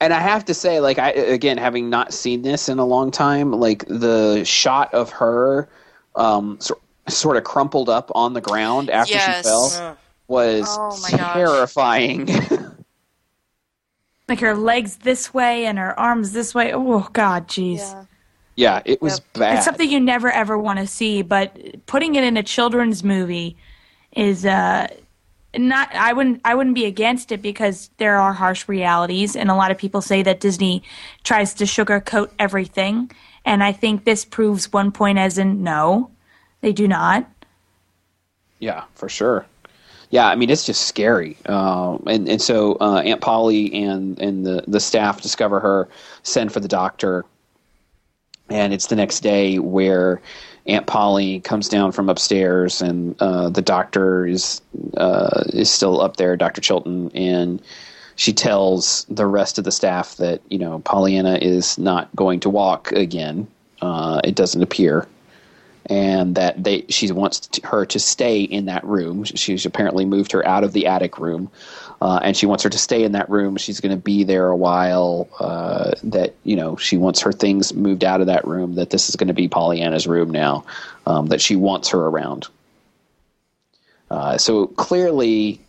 And 0.00 0.12
I 0.12 0.20
have 0.20 0.44
to 0.46 0.54
say, 0.54 0.80
like, 0.80 0.98
I 0.98 1.10
again, 1.10 1.58
having 1.58 1.88
not 1.88 2.12
seen 2.12 2.42
this 2.42 2.68
in 2.68 2.78
a 2.78 2.84
long 2.84 3.10
time, 3.10 3.52
like 3.52 3.84
the 3.86 4.44
shot 4.44 4.92
of 4.92 5.10
her, 5.10 5.68
um, 6.14 6.58
so, 6.60 6.78
sort 7.08 7.36
of 7.36 7.44
crumpled 7.44 7.88
up 7.88 8.10
on 8.14 8.32
the 8.32 8.40
ground 8.40 8.90
after 8.90 9.14
Yes. 9.14 9.36
she 9.36 9.42
fell 9.42 9.96
was 10.28 10.66
Oh 10.68 11.06
terrifying. 11.08 12.26
like 14.28 14.40
her 14.40 14.54
legs 14.54 14.96
this 14.96 15.32
way 15.32 15.66
and 15.66 15.78
her 15.78 15.98
arms 15.98 16.32
this 16.32 16.54
way. 16.54 16.72
Oh, 16.74 17.08
God, 17.12 17.48
jeez. 17.48 18.06
yeah, 18.56 18.82
it 18.84 19.00
was 19.00 19.20
bad. 19.20 19.56
It's 19.56 19.64
something 19.64 19.88
you 19.88 20.00
never 20.00 20.30
ever 20.30 20.58
want 20.58 20.80
to 20.80 20.86
see, 20.86 21.22
but 21.22 21.86
putting 21.86 22.16
it 22.16 22.24
in 22.24 22.36
a 22.36 22.42
children's 22.42 23.04
movie 23.04 23.56
is 24.12 24.44
uh 24.44 24.88
not 25.58 25.94
I 25.94 26.12
wouldn't 26.12 26.40
I 26.44 26.54
wouldn't 26.54 26.74
be 26.74 26.84
against 26.84 27.32
it 27.32 27.42
because 27.42 27.90
there 27.98 28.18
are 28.18 28.32
harsh 28.32 28.68
realities 28.68 29.36
and 29.36 29.50
a 29.50 29.54
lot 29.54 29.70
of 29.70 29.78
people 29.78 30.00
say 30.00 30.22
that 30.22 30.40
Disney 30.40 30.82
tries 31.24 31.54
to 31.54 31.64
sugarcoat 31.64 32.30
everything 32.38 33.10
and 33.44 33.62
I 33.62 33.72
think 33.72 34.04
this 34.04 34.24
proves 34.24 34.72
one 34.72 34.90
point 34.90 35.18
as 35.18 35.38
in 35.38 35.62
no, 35.62 36.10
they 36.60 36.72
do 36.72 36.88
not. 36.88 37.30
Yeah, 38.58 38.84
for 38.94 39.08
sure. 39.08 39.46
Yeah, 40.10 40.26
I 40.26 40.34
mean 40.34 40.50
it's 40.50 40.64
just 40.64 40.86
scary, 40.86 41.36
um, 41.46 42.02
and 42.06 42.28
and 42.28 42.40
so 42.40 42.76
uh, 42.80 43.02
Aunt 43.04 43.20
Polly 43.20 43.74
and 43.74 44.18
and 44.20 44.46
the 44.46 44.64
the 44.68 44.78
staff 44.78 45.20
discover 45.20 45.58
her, 45.58 45.88
send 46.22 46.52
for 46.52 46.60
the 46.60 46.68
doctor, 46.68 47.24
and 48.48 48.72
it's 48.72 48.86
the 48.86 48.94
next 48.94 49.20
day 49.20 49.58
where 49.58 50.20
Aunt 50.66 50.86
Polly 50.86 51.40
comes 51.40 51.68
down 51.68 51.92
from 51.92 52.08
upstairs, 52.08 52.82
and 52.82 53.20
uh, 53.20 53.48
the 53.48 53.62
doctor 53.62 54.26
is 54.26 54.60
uh, 54.96 55.44
is 55.48 55.70
still 55.70 56.00
up 56.00 56.16
there, 56.16 56.36
Doctor 56.36 56.60
Chilton, 56.60 57.10
and 57.14 57.62
she 58.16 58.32
tells 58.32 59.04
the 59.08 59.26
rest 59.26 59.58
of 59.58 59.64
the 59.64 59.72
staff 59.72 60.16
that 60.16 60.40
you 60.48 60.58
know 60.58 60.80
Pollyanna 60.80 61.38
is 61.40 61.78
not 61.78 62.14
going 62.16 62.40
to 62.40 62.50
walk 62.50 62.92
again. 62.92 63.46
Uh, 63.80 64.20
it 64.24 64.34
doesn't 64.34 64.62
appear 64.62 65.06
and 65.88 66.34
that 66.34 66.62
they 66.62 66.84
she 66.88 67.10
wants 67.12 67.40
to, 67.40 67.66
her 67.66 67.86
to 67.86 67.98
stay 67.98 68.42
in 68.42 68.66
that 68.66 68.84
room. 68.84 69.24
She's 69.24 69.64
apparently 69.64 70.04
moved 70.04 70.32
her 70.32 70.46
out 70.46 70.64
of 70.64 70.72
the 70.72 70.86
attic 70.86 71.18
room, 71.18 71.50
uh, 72.02 72.20
and 72.22 72.36
she 72.36 72.46
wants 72.46 72.62
her 72.64 72.70
to 72.70 72.78
stay 72.78 73.04
in 73.04 73.12
that 73.12 73.28
room. 73.30 73.56
She's 73.56 73.80
going 73.80 73.94
to 73.96 74.02
be 74.02 74.24
there 74.24 74.48
a 74.48 74.56
while. 74.56 75.28
Uh, 75.40 75.92
that 76.04 76.34
you 76.44 76.56
know 76.56 76.76
she 76.76 76.96
wants 76.96 77.20
her 77.22 77.32
things 77.32 77.74
moved 77.74 78.04
out 78.04 78.20
of 78.20 78.26
that 78.26 78.46
room. 78.46 78.74
That 78.74 78.90
this 78.90 79.08
is 79.08 79.16
going 79.16 79.28
to 79.28 79.34
be 79.34 79.48
Pollyanna's 79.48 80.06
room 80.06 80.30
now. 80.30 80.64
Um, 81.06 81.28
that 81.28 81.40
she 81.40 81.56
wants 81.56 81.88
her 81.90 82.00
around. 82.06 82.48
Uh, 84.10 84.38
so 84.38 84.68
clearly, 84.68 85.60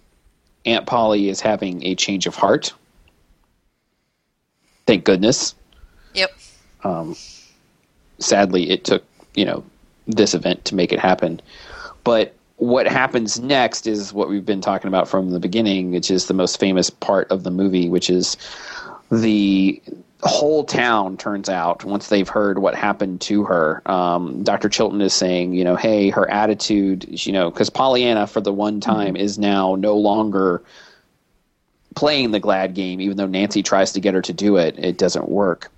Aunt 0.66 0.86
Polly 0.86 1.30
is 1.30 1.42
having 1.42 1.84
a 1.86 1.96
change 1.96 2.28
of 2.28 2.36
heart. 2.36 2.74
Thank 4.86 5.04
goodness 5.06 5.56
Yep. 6.14 6.32
sadly 8.20 8.70
it 8.70 8.84
took 8.86 9.04
you 9.36 9.46
know 9.46 9.64
this 10.08 10.34
event 10.34 10.66
to 10.66 10.76
make 10.76 10.94
it 10.94 11.00
happen 11.00 11.42
but 12.04 12.34
what 12.58 12.88
happens 12.88 13.40
next 13.40 13.86
is 13.86 14.14
what 14.14 14.30
we've 14.30 14.46
been 14.46 14.62
talking 14.62 14.88
about 14.88 15.08
from 15.08 15.30
the 15.30 15.40
beginning 15.40 15.92
which 15.92 16.10
is 16.12 16.26
the 16.26 16.34
most 16.34 16.60
famous 16.60 16.90
part 16.90 17.32
of 17.32 17.44
the 17.44 17.52
movie 17.52 17.88
which 17.88 18.10
is 18.10 18.36
the 19.12 19.82
whole 20.24 20.64
town 20.64 21.16
turns 21.16 21.48
out 21.48 21.86
once 21.86 22.10
they've 22.10 22.28
heard 22.28 22.58
what 22.58 22.74
happened 22.74 23.22
to 23.22 23.44
her. 23.44 23.84
Um, 23.86 24.44
dr 24.44 24.68
chilton 24.70 25.02
is 25.02 25.14
saying 25.14 25.54
you 25.54 25.64
know 25.64 25.76
hey 25.76 26.10
her 26.10 26.30
attitude 26.30 27.26
you 27.26 27.32
know 27.32 27.52
because 27.52 27.70
pollyanna 27.70 28.26
for 28.26 28.42
the 28.42 28.52
one 28.52 28.82
time 28.82 29.16
is 29.16 29.38
now 29.38 29.76
no 29.76 29.96
longer 29.96 30.64
playing 31.96 32.32
the 32.32 32.40
glad 32.40 32.74
game 32.74 33.00
even 33.00 33.18
though 33.18 33.28
nancy 33.28 33.62
tries 33.62 33.94
to 33.94 34.00
get 34.00 34.16
her 34.16 34.22
to 34.22 34.34
do 34.34 34.58
it 34.58 34.78
it 34.80 34.98
doesn't 34.98 35.30
work. 35.30 35.72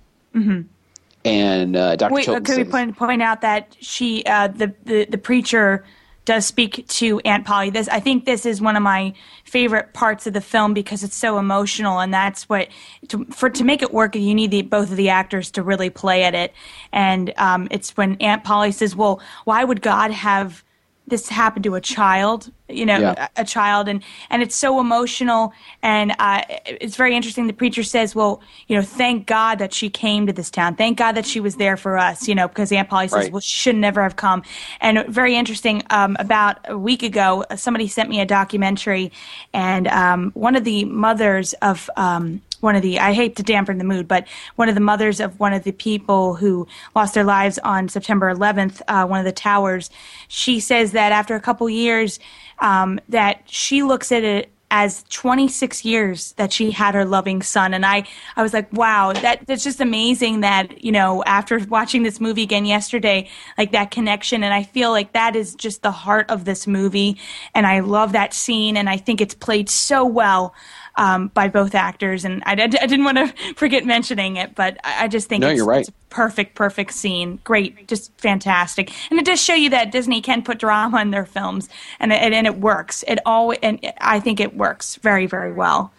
And 1.22 1.76
uh, 1.76 1.96
dr 1.96 2.14
Wait, 2.14 2.24
chilton 2.24 2.44
could 2.44 2.56
we 2.56 2.64
point 2.64 2.96
point 2.96 3.20
out 3.20 3.42
that 3.42 3.76
she 3.80 4.24
uh, 4.24 4.48
the, 4.48 4.74
the 4.84 5.04
the 5.04 5.18
preacher 5.18 5.84
does 6.24 6.46
speak 6.46 6.86
to 6.86 7.20
Aunt 7.20 7.44
Polly. 7.44 7.70
This 7.70 7.88
I 7.88 8.00
think 8.00 8.24
this 8.24 8.46
is 8.46 8.60
one 8.60 8.76
of 8.76 8.82
my 8.82 9.14
favorite 9.44 9.92
parts 9.92 10.26
of 10.26 10.32
the 10.32 10.40
film 10.40 10.74
because 10.74 11.02
it's 11.02 11.16
so 11.16 11.38
emotional, 11.38 11.98
and 11.98 12.12
that's 12.12 12.48
what 12.48 12.68
to, 13.08 13.24
for 13.26 13.50
to 13.50 13.64
make 13.64 13.82
it 13.82 13.92
work. 13.92 14.14
You 14.14 14.34
need 14.34 14.50
the, 14.50 14.62
both 14.62 14.90
of 14.90 14.96
the 14.96 15.08
actors 15.08 15.50
to 15.52 15.62
really 15.62 15.90
play 15.90 16.24
at 16.24 16.34
it, 16.34 16.52
and 16.92 17.32
um, 17.36 17.68
it's 17.70 17.96
when 17.96 18.16
Aunt 18.20 18.44
Polly 18.44 18.72
says, 18.72 18.94
"Well, 18.94 19.20
why 19.44 19.64
would 19.64 19.82
God 19.82 20.10
have?" 20.10 20.64
This 21.10 21.28
happened 21.28 21.64
to 21.64 21.74
a 21.74 21.80
child, 21.80 22.50
you 22.68 22.86
know, 22.86 22.98
Yeah. 22.98 23.28
a, 23.36 23.42
a 23.42 23.44
child, 23.44 23.88
and 23.88 24.02
and 24.30 24.42
it's 24.42 24.54
so 24.56 24.80
emotional, 24.80 25.52
and 25.82 26.14
uh, 26.18 26.42
it's 26.66 26.96
very 26.96 27.14
interesting. 27.14 27.46
The 27.46 27.52
preacher 27.52 27.82
says, 27.82 28.14
"Well, 28.14 28.40
you 28.68 28.76
know, 28.76 28.82
thank 28.82 29.26
God 29.26 29.58
that 29.58 29.74
she 29.74 29.90
came 29.90 30.26
to 30.26 30.32
this 30.32 30.50
town. 30.50 30.76
Thank 30.76 30.96
God 30.98 31.12
that 31.12 31.26
she 31.26 31.40
was 31.40 31.56
there 31.56 31.76
for 31.76 31.98
us, 31.98 32.28
you 32.28 32.34
know, 32.34 32.48
because 32.48 32.72
Aunt 32.72 32.88
Polly 32.88 33.08
says, 33.08 33.24
Right. 33.24 33.32
well, 33.32 33.40
she 33.40 33.56
should 33.56 33.76
never 33.76 34.02
have 34.02 34.16
come." 34.16 34.42
And 34.80 35.04
very 35.08 35.34
interesting. 35.36 35.82
Um, 35.90 36.16
about 36.18 36.58
a 36.68 36.78
week 36.78 37.02
ago, 37.02 37.44
somebody 37.56 37.88
sent 37.88 38.08
me 38.08 38.20
a 38.20 38.26
documentary, 38.26 39.12
and 39.52 39.86
um, 39.88 40.30
one 40.34 40.56
of 40.56 40.64
the 40.64 40.84
mothers 40.86 41.52
of 41.60 41.90
um, 41.96 42.40
one 42.62 42.76
of 42.76 42.82
the 42.82 42.98
I 42.98 43.12
hate 43.12 43.36
to 43.36 43.42
dampen 43.42 43.78
the 43.78 43.84
mood, 43.84 44.08
but 44.08 44.26
one 44.56 44.68
of 44.68 44.74
the 44.74 44.80
mothers 44.80 45.20
of 45.20 45.38
one 45.40 45.52
of 45.52 45.64
the 45.64 45.72
people 45.72 46.34
who 46.34 46.66
lost 46.94 47.14
their 47.14 47.24
lives 47.24 47.58
on 47.58 47.88
September 47.88 48.32
11th, 48.32 48.82
uh, 48.88 49.06
one 49.06 49.18
of 49.18 49.24
the 49.24 49.32
towers, 49.32 49.90
she 50.28 50.60
says 50.60 50.92
that 50.92 51.12
after 51.12 51.34
a 51.34 51.40
couple 51.40 51.68
years, 51.68 52.18
um, 52.58 53.00
that 53.08 53.42
she 53.46 53.82
looks 53.82 54.12
at 54.12 54.24
it 54.24 54.50
as 54.70 55.04
26 55.10 55.84
years 55.84 56.32
that 56.34 56.52
she 56.52 56.70
had 56.70 56.94
her 56.94 57.04
loving 57.04 57.42
son. 57.42 57.74
And 57.74 57.84
i 57.84 58.04
i 58.36 58.42
was 58.42 58.52
like 58.52 58.72
wow 58.72 59.12
that 59.12 59.46
that's 59.46 59.64
just 59.64 59.80
amazing 59.80 60.40
that 60.40 60.84
you 60.84 60.92
know 60.92 61.24
after 61.24 61.58
watching 61.68 62.02
this 62.02 62.20
movie 62.20 62.42
again 62.42 62.64
yesterday 62.64 63.28
like 63.58 63.72
that 63.72 63.90
connection. 63.90 64.44
And 64.44 64.54
i 64.54 64.62
feel 64.62 64.90
like 64.90 65.12
that 65.12 65.34
is 65.34 65.54
just 65.54 65.82
the 65.82 65.90
heart 65.90 66.30
of 66.30 66.44
this 66.44 66.66
movie. 66.66 67.18
And 67.54 67.66
i 67.66 67.80
love 67.80 68.12
that 68.12 68.32
scene. 68.32 68.76
And 68.76 68.88
i 68.88 68.96
think 68.96 69.20
it's 69.20 69.34
played 69.34 69.68
so 69.68 70.04
well 70.04 70.54
um, 71.00 71.28
by 71.28 71.48
both 71.48 71.74
actors 71.74 72.24
and 72.24 72.42
I, 72.46 72.52
I 72.52 72.66
didn't 72.66 73.04
want 73.04 73.18
to 73.18 73.54
forget 73.56 73.84
mentioning 73.86 74.36
it 74.36 74.54
but 74.54 74.78
i, 74.84 75.04
I 75.04 75.08
just 75.08 75.28
think 75.28 75.40
No, 75.42 75.48
it's, 75.48 75.56
you're 75.56 75.66
right. 75.66 75.80
it's 75.80 75.88
a 75.88 75.92
perfect 76.10 76.54
perfect 76.54 76.92
scene. 76.92 77.40
Great 77.44 77.88
just 77.88 78.12
fantastic. 78.18 78.92
And 79.10 79.18
it 79.18 79.24
does 79.24 79.40
show 79.40 79.54
you 79.54 79.70
that 79.70 79.92
disney 79.92 80.20
can 80.20 80.42
put 80.42 80.58
drama 80.58 81.00
in 81.00 81.10
their 81.10 81.26
films 81.26 81.68
and 82.00 82.12
it, 82.12 82.32
and 82.32 82.46
it 82.46 82.58
works. 82.58 83.04
It 83.08 83.18
all 83.26 83.54
and 83.62 83.80
i 84.00 84.20
think 84.20 84.40
it 84.40 84.56
works 84.56 84.96
very 84.96 85.26
very 85.26 85.52
well 85.52 85.92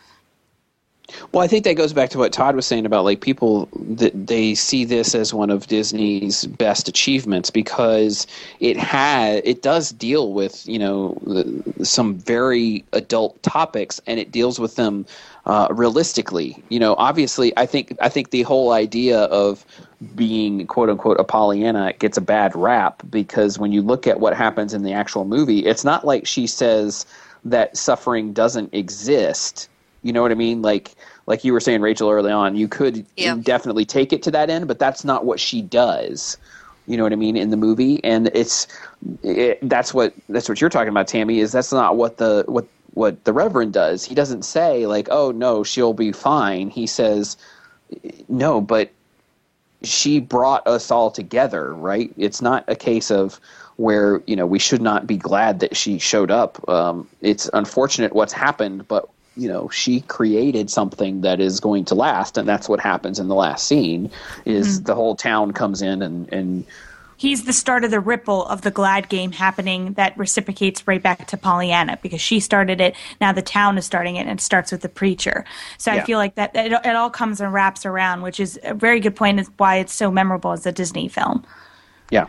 Well, 1.32 1.44
I 1.44 1.48
think 1.48 1.66
that 1.66 1.76
goes 1.76 1.94
back 1.94 2.10
to 2.12 2.18
what 2.18 2.32
Todd 2.32 2.56
was 2.56 2.66
saying 2.66 2.86
about 2.86 3.04
like 3.04 3.22
people 3.22 3.68
that 3.76 4.28
they 4.28 4.56
see 4.56 4.86
this 4.86 5.14
as 5.14 5.34
one 5.34 5.50
of 5.50 5.68
Disney's 5.68 6.46
best 6.46 6.88
achievements 6.88 7.50
because 7.50 8.28
it 8.60 8.78
had 8.78 9.42
it 9.46 9.62
does 9.62 9.92
deal 9.92 10.34
with 10.34 10.68
you 10.68 10.80
know 10.80 11.18
some 11.84 12.16
very 12.16 12.84
adult 12.94 13.42
topics 13.44 14.00
and 14.08 14.20
it 14.20 14.32
deals 14.32 14.60
with 14.60 14.76
them 14.76 15.06
uh, 15.46 15.68
realistically. 15.72 16.62
You 16.70 16.80
know, 16.80 16.96
obviously, 16.98 17.56
I 17.58 17.66
think 17.66 17.96
I 18.02 18.10
think 18.10 18.30
the 18.32 18.44
whole 18.44 18.72
idea 18.72 19.22
of 19.24 19.66
being 20.16 20.66
quote 20.68 20.90
unquote 20.90 21.20
a 21.20 21.24
Pollyanna 21.24 21.94
gets 21.94 22.18
a 22.18 22.22
bad 22.22 22.56
rap 22.56 23.04
because 23.10 23.60
when 23.60 23.72
you 23.72 23.82
look 23.82 24.08
at 24.08 24.20
what 24.20 24.36
happens 24.36 24.74
in 24.74 24.84
the 24.84 24.94
actual 24.94 25.26
movie, 25.26 25.66
it's 25.66 25.84
not 25.84 26.06
like 26.06 26.26
she 26.26 26.48
says 26.48 27.06
that 27.44 27.76
suffering 27.76 28.34
doesn't 28.34 28.74
exist. 28.74 29.68
You 30.04 30.14
know 30.14 30.22
what 30.22 30.32
I 30.32 30.36
mean? 30.36 30.62
Like 30.62 30.96
like 31.28 31.44
you 31.44 31.54
were 31.54 31.60
saying, 31.60 31.82
Rachel, 31.82 32.10
early 32.10 32.32
on, 32.32 32.56
you 32.56 32.68
could 32.68 33.06
Yeah. 33.16 33.38
definitely 33.42 33.86
take 33.86 34.12
it 34.12 34.24
to 34.24 34.32
that 34.32 34.50
end, 34.50 34.68
but 34.68 34.80
that's 34.80 35.04
not 35.04 35.26
what 35.26 35.40
she 35.40 35.62
does. 35.62 36.38
You 36.88 36.98
know 36.98 37.04
what 37.04 37.14
I 37.14 37.16
mean 37.18 37.38
in 37.38 37.52
the 37.52 37.58
movie, 37.58 38.04
and 38.04 38.28
it's 38.34 38.68
it, 39.24 39.60
that's 39.70 39.94
what 39.94 40.14
that's 40.30 40.50
what 40.50 40.60
you're 40.60 40.70
talking 40.70 40.90
about, 40.90 41.08
Tammy. 41.08 41.40
Is 41.40 41.52
that's 41.52 41.72
not 41.72 41.96
what 41.96 42.18
the 42.18 42.44
what 42.48 42.66
what 42.96 43.24
the 43.24 43.32
Reverend 43.34 43.72
does. 43.74 44.04
He 44.04 44.16
doesn't 44.16 44.44
say 44.44 44.88
like, 44.88 45.08
"Oh 45.12 45.32
no, 45.32 45.64
she'll 45.64 45.94
be 45.94 46.12
fine." 46.12 46.70
He 46.70 46.88
says, 46.88 47.38
"No, 48.28 48.60
but 48.60 48.90
she 49.84 50.20
brought 50.20 50.66
us 50.68 50.92
all 50.92 51.12
together, 51.12 51.74
right? 51.74 52.12
It's 52.18 52.42
not 52.42 52.64
a 52.68 52.76
case 52.76 53.12
of 53.12 53.40
where 53.78 54.22
you 54.26 54.36
know 54.36 54.46
we 54.48 54.60
should 54.60 54.82
not 54.82 55.06
be 55.08 55.18
glad 55.18 55.60
that 55.60 55.78
she 55.78 56.00
showed 56.00 56.32
up. 56.32 56.68
Um, 56.68 57.08
it's 57.22 57.50
unfortunate 57.54 58.14
what's 58.14 58.34
happened, 58.34 58.88
but 58.88 59.08
you 59.42 59.48
know 59.48 59.70
she 59.70 60.02
created 60.02 60.70
something 60.70 61.22
that 61.22 61.40
is 61.40 61.60
going 61.60 61.86
to 61.86 61.96
last, 61.96 62.38
and 62.38 62.48
that's 62.48 62.70
what 62.70 62.80
happens 62.80 63.18
in 63.18 63.28
the 63.28 63.36
last 63.36 63.68
scene. 63.68 64.12
Is 64.46 64.78
mm-hmm. 64.78 64.86
the 64.86 64.96
whole 64.96 65.16
town 65.16 65.52
comes 65.52 65.82
in 65.82 66.04
and 66.04 66.32
and 66.32 66.66
he's 67.18 67.46
the 67.46 67.54
start 67.54 67.84
of 67.84 67.90
the 67.90 68.00
ripple 68.00 68.46
of 68.46 68.62
the 68.62 68.70
glad 68.70 69.10
game 69.10 69.32
happening 69.32 69.94
that 69.94 70.16
reciprocates 70.16 70.88
right 70.88 71.02
back 71.02 71.26
to 71.28 71.38
Pollyanna 71.38 71.98
because 72.04 72.22
she 72.22 72.40
started 72.40 72.80
it. 72.80 72.96
Now 73.20 73.32
the 73.32 73.42
town 73.42 73.80
is 73.80 73.86
starting 73.86 74.16
it, 74.18 74.22
and 74.22 74.40
it 74.40 74.42
starts 74.42 74.72
with 74.72 74.82
the 74.82 74.90
preacher. 74.90 75.44
So 75.80 75.92
Yeah. 75.92 76.02
I 76.02 76.06
feel 76.06 76.20
like 76.20 76.36
that 76.36 76.56
it, 76.56 76.72
it 76.72 76.96
all 76.96 77.10
comes 77.10 77.42
and 77.42 77.52
wraps 77.52 77.84
around, 77.84 78.22
which 78.22 78.40
is 78.40 78.60
a 78.64 78.76
very 78.76 79.00
good 79.00 79.16
point. 79.16 79.40
Is 79.40 79.50
why 79.58 79.78
it's 79.78 79.94
so 79.94 80.12
memorable 80.12 80.52
as 80.52 80.68
a 80.68 80.72
Disney 80.72 81.08
film. 81.08 81.44
Yeah. 82.12 82.28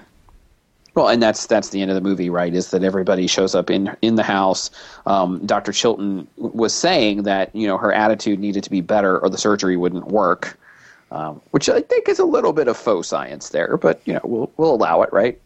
Well, 0.95 1.09
and 1.09 1.23
that's 1.23 1.47
that's 1.47 1.71
the 1.71 1.81
end 1.81 1.91
of 1.91 1.95
the 1.95 2.01
movie, 2.03 2.29
right? 2.29 2.55
Is 2.55 2.71
that 2.71 2.85
everybody 2.85 3.27
shows 3.27 3.55
up 3.55 3.71
in 3.71 3.97
in 4.03 4.17
the 4.17 4.23
house. 4.23 4.71
Um, 5.07 5.45
Dr. 5.47 5.73
Chilton 5.73 6.27
was 6.37 6.75
saying 6.75 7.23
that 7.23 7.55
you 7.55 7.67
know 7.67 7.79
her 7.79 7.93
attitude 7.93 8.39
needed 8.39 8.63
to 8.65 8.71
be 8.71 8.83
better, 8.83 9.19
or 9.19 9.31
the 9.31 9.39
surgery 9.39 9.77
wouldn't 9.77 10.09
work, 10.09 10.59
um, 11.11 11.41
which 11.53 11.69
I 11.71 11.81
think 11.81 12.09
is 12.09 12.19
a 12.19 12.27
little 12.27 12.53
bit 12.53 12.69
of 12.69 12.77
faux 12.77 13.09
science 13.09 13.49
there, 13.51 13.79
but 13.79 14.03
you 14.05 14.13
know 14.13 14.21
we'll 14.25 14.53
we'll 14.59 14.75
allow 14.75 15.01
it, 15.03 15.13
right? 15.13 15.41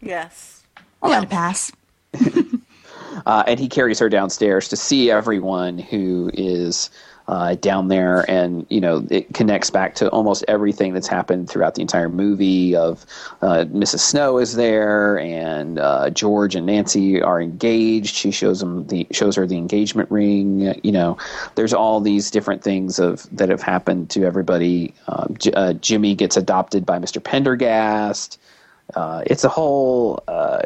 Yes. 0.00 0.62
I'll 1.02 1.10
let 1.10 1.24
it 1.24 1.30
pass. 1.30 1.72
uh, 3.26 3.44
and 3.46 3.58
he 3.58 3.68
carries 3.68 3.98
her 3.98 4.08
downstairs 4.08 4.68
to 4.68 4.76
see 4.76 5.10
everyone 5.10 5.78
who 5.78 6.30
is 6.34 6.90
uh, 7.26 7.54
down 7.56 7.88
there, 7.88 8.28
and 8.30 8.66
you 8.68 8.80
know 8.80 9.06
it 9.10 9.32
connects 9.32 9.70
back 9.70 9.94
to 9.96 10.08
almost 10.10 10.44
everything 10.48 10.92
that's 10.92 11.08
happened 11.08 11.48
throughout 11.48 11.74
the 11.74 11.82
entire 11.82 12.08
movie. 12.08 12.76
Of 12.76 13.06
uh, 13.40 13.64
Mrs. 13.68 14.00
Snow 14.00 14.38
is 14.38 14.56
there, 14.56 15.18
and 15.18 15.78
uh, 15.78 16.10
George 16.10 16.54
and 16.54 16.66
Nancy 16.66 17.22
are 17.22 17.40
engaged. 17.40 18.14
She 18.14 18.30
shows 18.30 18.60
them 18.60 18.86
the 18.88 19.06
shows 19.10 19.36
her 19.36 19.46
the 19.46 19.56
engagement 19.56 20.10
ring. 20.10 20.78
You 20.82 20.92
know, 20.92 21.16
there's 21.54 21.72
all 21.72 22.00
these 22.00 22.30
different 22.30 22.62
things 22.62 22.98
of 22.98 23.26
that 23.36 23.48
have 23.48 23.62
happened 23.62 24.10
to 24.10 24.24
everybody. 24.24 24.94
Um, 25.08 25.34
J- 25.38 25.52
uh, 25.52 25.72
Jimmy 25.74 26.14
gets 26.14 26.36
adopted 26.36 26.84
by 26.84 26.98
Mr. 26.98 27.22
Pendergast 27.22 28.38
uh, 28.94 29.22
it's 29.26 29.44
a 29.44 29.48
whole 29.48 30.22
uh, 30.28 30.60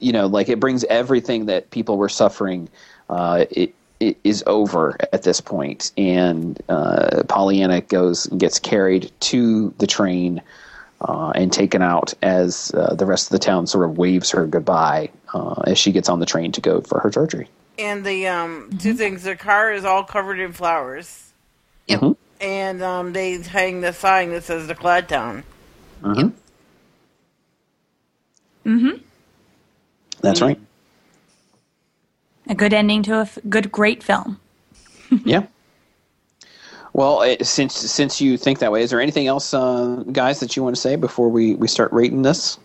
you 0.00 0.12
know 0.12 0.26
like 0.26 0.48
it 0.48 0.58
brings 0.58 0.84
everything 0.84 1.46
that 1.46 1.70
people 1.70 1.96
were 1.96 2.08
suffering 2.08 2.68
uh, 3.08 3.44
it, 3.50 3.74
is 4.00 4.42
over 4.46 4.96
at 5.12 5.22
this 5.22 5.40
point 5.40 5.92
and 5.98 6.60
uh, 6.68 7.22
pollyanna 7.28 7.80
goes 7.82 8.26
and 8.26 8.40
gets 8.40 8.58
carried 8.58 9.10
to 9.20 9.72
the 9.78 9.86
train 9.86 10.40
uh, 11.02 11.30
and 11.34 11.52
taken 11.52 11.82
out 11.82 12.12
as 12.22 12.72
uh, 12.74 12.94
the 12.94 13.06
rest 13.06 13.26
of 13.28 13.32
the 13.32 13.38
town 13.38 13.66
sort 13.66 13.84
of 13.88 13.98
waves 13.98 14.30
her 14.30 14.46
goodbye 14.46 15.08
uh, 15.34 15.62
as 15.66 15.78
she 15.78 15.92
gets 15.92 16.08
on 16.08 16.18
the 16.20 16.26
train 16.26 16.50
to 16.52 16.60
go 16.60 16.80
for 16.80 17.00
her 17.00 17.10
surgery 17.12 17.48
And 17.78 18.04
the 18.04 18.26
um, 18.28 18.70
two 18.78 18.92
things: 18.94 19.22
the 19.22 19.36
car 19.36 19.72
is 19.72 19.84
all 19.84 20.04
covered 20.04 20.38
in 20.40 20.52
flowers, 20.52 21.32
Yep. 21.88 22.00
Mhm. 22.00 22.16
and 22.40 22.82
um, 22.82 23.12
they 23.14 23.40
hang 23.40 23.80
the 23.80 23.92
sign 23.92 24.30
that 24.32 24.44
says 24.44 24.66
the 24.66 24.74
Glad 24.74 25.08
Town. 25.08 25.44
Mm 26.02 26.32
hmm. 28.64 28.96
that's 30.20 30.40
right 30.42 30.60
A 32.50 32.54
good 32.54 32.74
ending 32.74 33.04
to 33.04 33.18
a 33.18 33.22
f- 33.22 33.38
good, 33.48 33.70
great 33.70 34.02
film. 34.02 34.40
yeah. 35.24 35.46
Well, 36.92 37.22
it, 37.22 37.46
since 37.46 37.74
since 37.74 38.20
you 38.20 38.36
think 38.36 38.58
that 38.58 38.72
way, 38.72 38.82
is 38.82 38.90
there 38.90 39.00
anything 39.00 39.28
else, 39.28 39.54
uh, 39.54 40.02
guys, 40.10 40.40
that 40.40 40.56
you 40.56 40.64
want 40.64 40.74
to 40.74 40.80
say 40.80 40.96
before 40.96 41.28
we, 41.28 41.54
we 41.54 41.68
start 41.68 41.92
rating 41.92 42.22
this? 42.22 42.58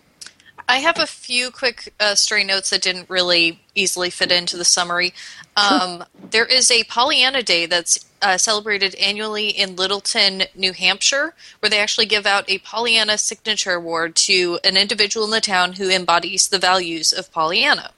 I 0.68 0.78
have 0.78 0.98
a 0.98 1.06
few 1.06 1.52
quick 1.52 1.94
uh, 2.00 2.16
stray 2.16 2.42
notes 2.42 2.70
that 2.70 2.82
didn't 2.82 3.08
really 3.08 3.60
easily 3.76 4.10
fit 4.10 4.32
into 4.32 4.56
the 4.56 4.64
summary. 4.64 5.14
Um, 5.56 6.04
there 6.30 6.44
is 6.44 6.72
a 6.72 6.82
Pollyanna 6.84 7.44
Day 7.44 7.66
that's 7.66 8.04
uh, 8.20 8.36
celebrated 8.36 8.96
annually 8.96 9.50
in 9.50 9.76
Littleton, 9.76 10.42
New 10.56 10.72
Hampshire, 10.72 11.34
where 11.60 11.70
they 11.70 11.78
actually 11.78 12.06
give 12.06 12.26
out 12.26 12.50
a 12.50 12.58
Pollyanna 12.58 13.18
Signature 13.18 13.74
Award 13.74 14.16
to 14.16 14.58
an 14.64 14.76
individual 14.76 15.26
in 15.26 15.30
the 15.30 15.40
town 15.40 15.74
who 15.74 15.88
embodies 15.88 16.48
the 16.48 16.58
values 16.58 17.12
of 17.12 17.30
Pollyanna. 17.30 17.92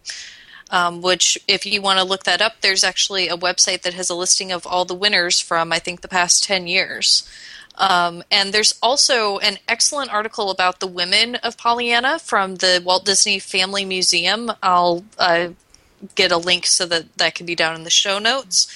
Um, 0.70 1.00
which, 1.00 1.38
if 1.48 1.64
you 1.64 1.80
want 1.80 1.98
to 1.98 2.04
look 2.04 2.24
that 2.24 2.42
up, 2.42 2.60
there's 2.60 2.84
actually 2.84 3.28
a 3.28 3.38
website 3.38 3.82
that 3.82 3.94
has 3.94 4.10
a 4.10 4.14
listing 4.14 4.52
of 4.52 4.66
all 4.66 4.84
the 4.84 4.94
winners 4.94 5.40
from, 5.40 5.72
I 5.72 5.78
think, 5.78 6.02
the 6.02 6.08
past 6.08 6.44
10 6.44 6.66
years. 6.66 7.26
Um, 7.78 8.24
and 8.30 8.52
there's 8.52 8.74
also 8.82 9.38
an 9.38 9.58
excellent 9.66 10.12
article 10.12 10.50
about 10.50 10.80
the 10.80 10.86
women 10.86 11.36
of 11.36 11.56
Pollyanna 11.56 12.18
from 12.18 12.56
the 12.56 12.82
Walt 12.84 13.04
Disney 13.04 13.38
Family 13.38 13.84
Museum. 13.84 14.50
I'll 14.62 15.04
uh, 15.16 15.50
get 16.14 16.32
a 16.32 16.36
link 16.36 16.66
so 16.66 16.86
that 16.86 17.16
that 17.18 17.34
can 17.34 17.46
be 17.46 17.54
down 17.54 17.76
in 17.76 17.84
the 17.84 17.90
show 17.90 18.18
notes. 18.18 18.66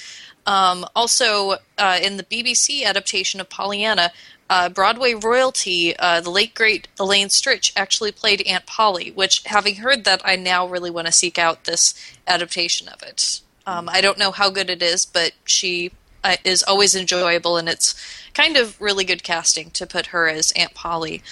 Um, 0.45 0.85
also, 0.95 1.57
uh, 1.77 1.99
in 2.01 2.17
the 2.17 2.23
BBC 2.23 2.83
adaptation 2.83 3.39
of 3.39 3.49
Pollyanna, 3.49 4.11
uh, 4.53 4.69
Broadway 4.69 5.15
royalty, 5.15 5.97
uh, 5.97 6.21
the 6.21 6.29
late 6.29 6.53
great 6.53 6.87
Elaine 6.99 7.29
Stritch, 7.29 7.73
actually 7.75 8.11
played 8.11 8.43
Aunt 8.43 8.67
Polly. 8.67 9.09
Which, 9.09 9.41
having 9.47 9.77
heard 9.77 10.03
that, 10.03 10.21
I 10.23 10.35
now 10.35 10.67
really 10.67 10.91
want 10.91 11.07
to 11.07 11.11
seek 11.11 11.39
out 11.39 11.63
this 11.63 11.95
adaptation 12.27 12.87
of 12.87 13.01
it. 13.01 13.41
Um, 13.65 13.89
I 13.89 13.99
don't 13.99 14.19
know 14.19 14.29
how 14.29 14.51
good 14.51 14.69
it 14.69 14.83
is, 14.83 15.07
but 15.11 15.31
she 15.43 15.91
uh, 16.23 16.35
is 16.43 16.61
always 16.61 16.93
enjoyable, 16.93 17.57
and 17.57 17.67
it's 17.67 17.95
kind 18.35 18.55
of 18.55 18.79
really 18.79 19.03
good 19.03 19.23
casting 19.23 19.71
to 19.71 19.87
put 19.87 20.07
her 20.07 20.27
as 20.27 20.51
Aunt 20.51 20.75
Polly. 20.75 21.23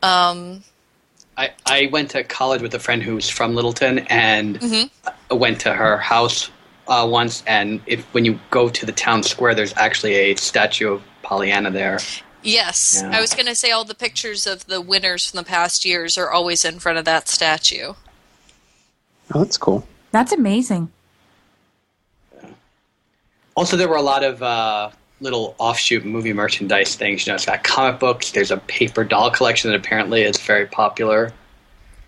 Um, 0.00 0.62
I, 1.36 1.50
I 1.66 1.88
went 1.90 2.10
to 2.10 2.22
college 2.22 2.62
with 2.62 2.74
a 2.74 2.78
friend 2.78 3.02
who's 3.02 3.28
from 3.28 3.56
Littleton 3.56 4.00
and 4.08 4.90
I 5.30 5.34
went 5.34 5.60
to 5.62 5.74
her 5.74 5.98
house 5.98 6.50
uh, 6.86 7.06
once. 7.10 7.42
And 7.46 7.80
if 7.86 8.04
when 8.14 8.24
you 8.24 8.38
go 8.50 8.68
to 8.68 8.86
the 8.86 8.92
town 8.92 9.24
square, 9.24 9.54
there's 9.54 9.74
actually 9.76 10.14
a 10.14 10.34
statue 10.36 10.92
of 10.94 11.02
Pollyanna 11.22 11.70
there. 11.70 11.98
Yes, 12.48 13.00
Yeah. 13.02 13.16
I 13.16 13.20
was 13.20 13.34
going 13.34 13.46
to 13.46 13.54
say 13.54 13.70
all 13.70 13.84
the 13.84 13.94
pictures 13.94 14.46
of 14.46 14.66
the 14.66 14.80
winners 14.80 15.30
from 15.30 15.38
the 15.38 15.44
past 15.44 15.84
years 15.84 16.18
are 16.18 16.30
always 16.30 16.64
in 16.64 16.78
front 16.78 16.98
of 16.98 17.04
that 17.04 17.28
statue. 17.28 17.94
Oh, 19.34 19.40
that's 19.40 19.58
cool. 19.58 19.86
That's 20.10 20.32
amazing. 20.32 20.90
Also, 23.54 23.76
there 23.76 23.88
were 23.88 23.96
a 23.96 24.02
lot 24.02 24.24
of 24.24 24.42
uh, 24.42 24.90
little 25.20 25.54
offshoot 25.58 26.04
movie 26.04 26.32
merchandise 26.32 26.94
things. 26.94 27.26
You 27.26 27.32
know, 27.32 27.34
it's 27.34 27.46
got 27.46 27.64
comic 27.64 27.98
books. 28.00 28.30
There's 28.30 28.50
a 28.50 28.56
paper 28.58 29.04
doll 29.04 29.30
collection 29.30 29.70
that 29.70 29.76
apparently 29.76 30.22
is 30.22 30.38
very 30.38 30.66
popular. 30.66 31.32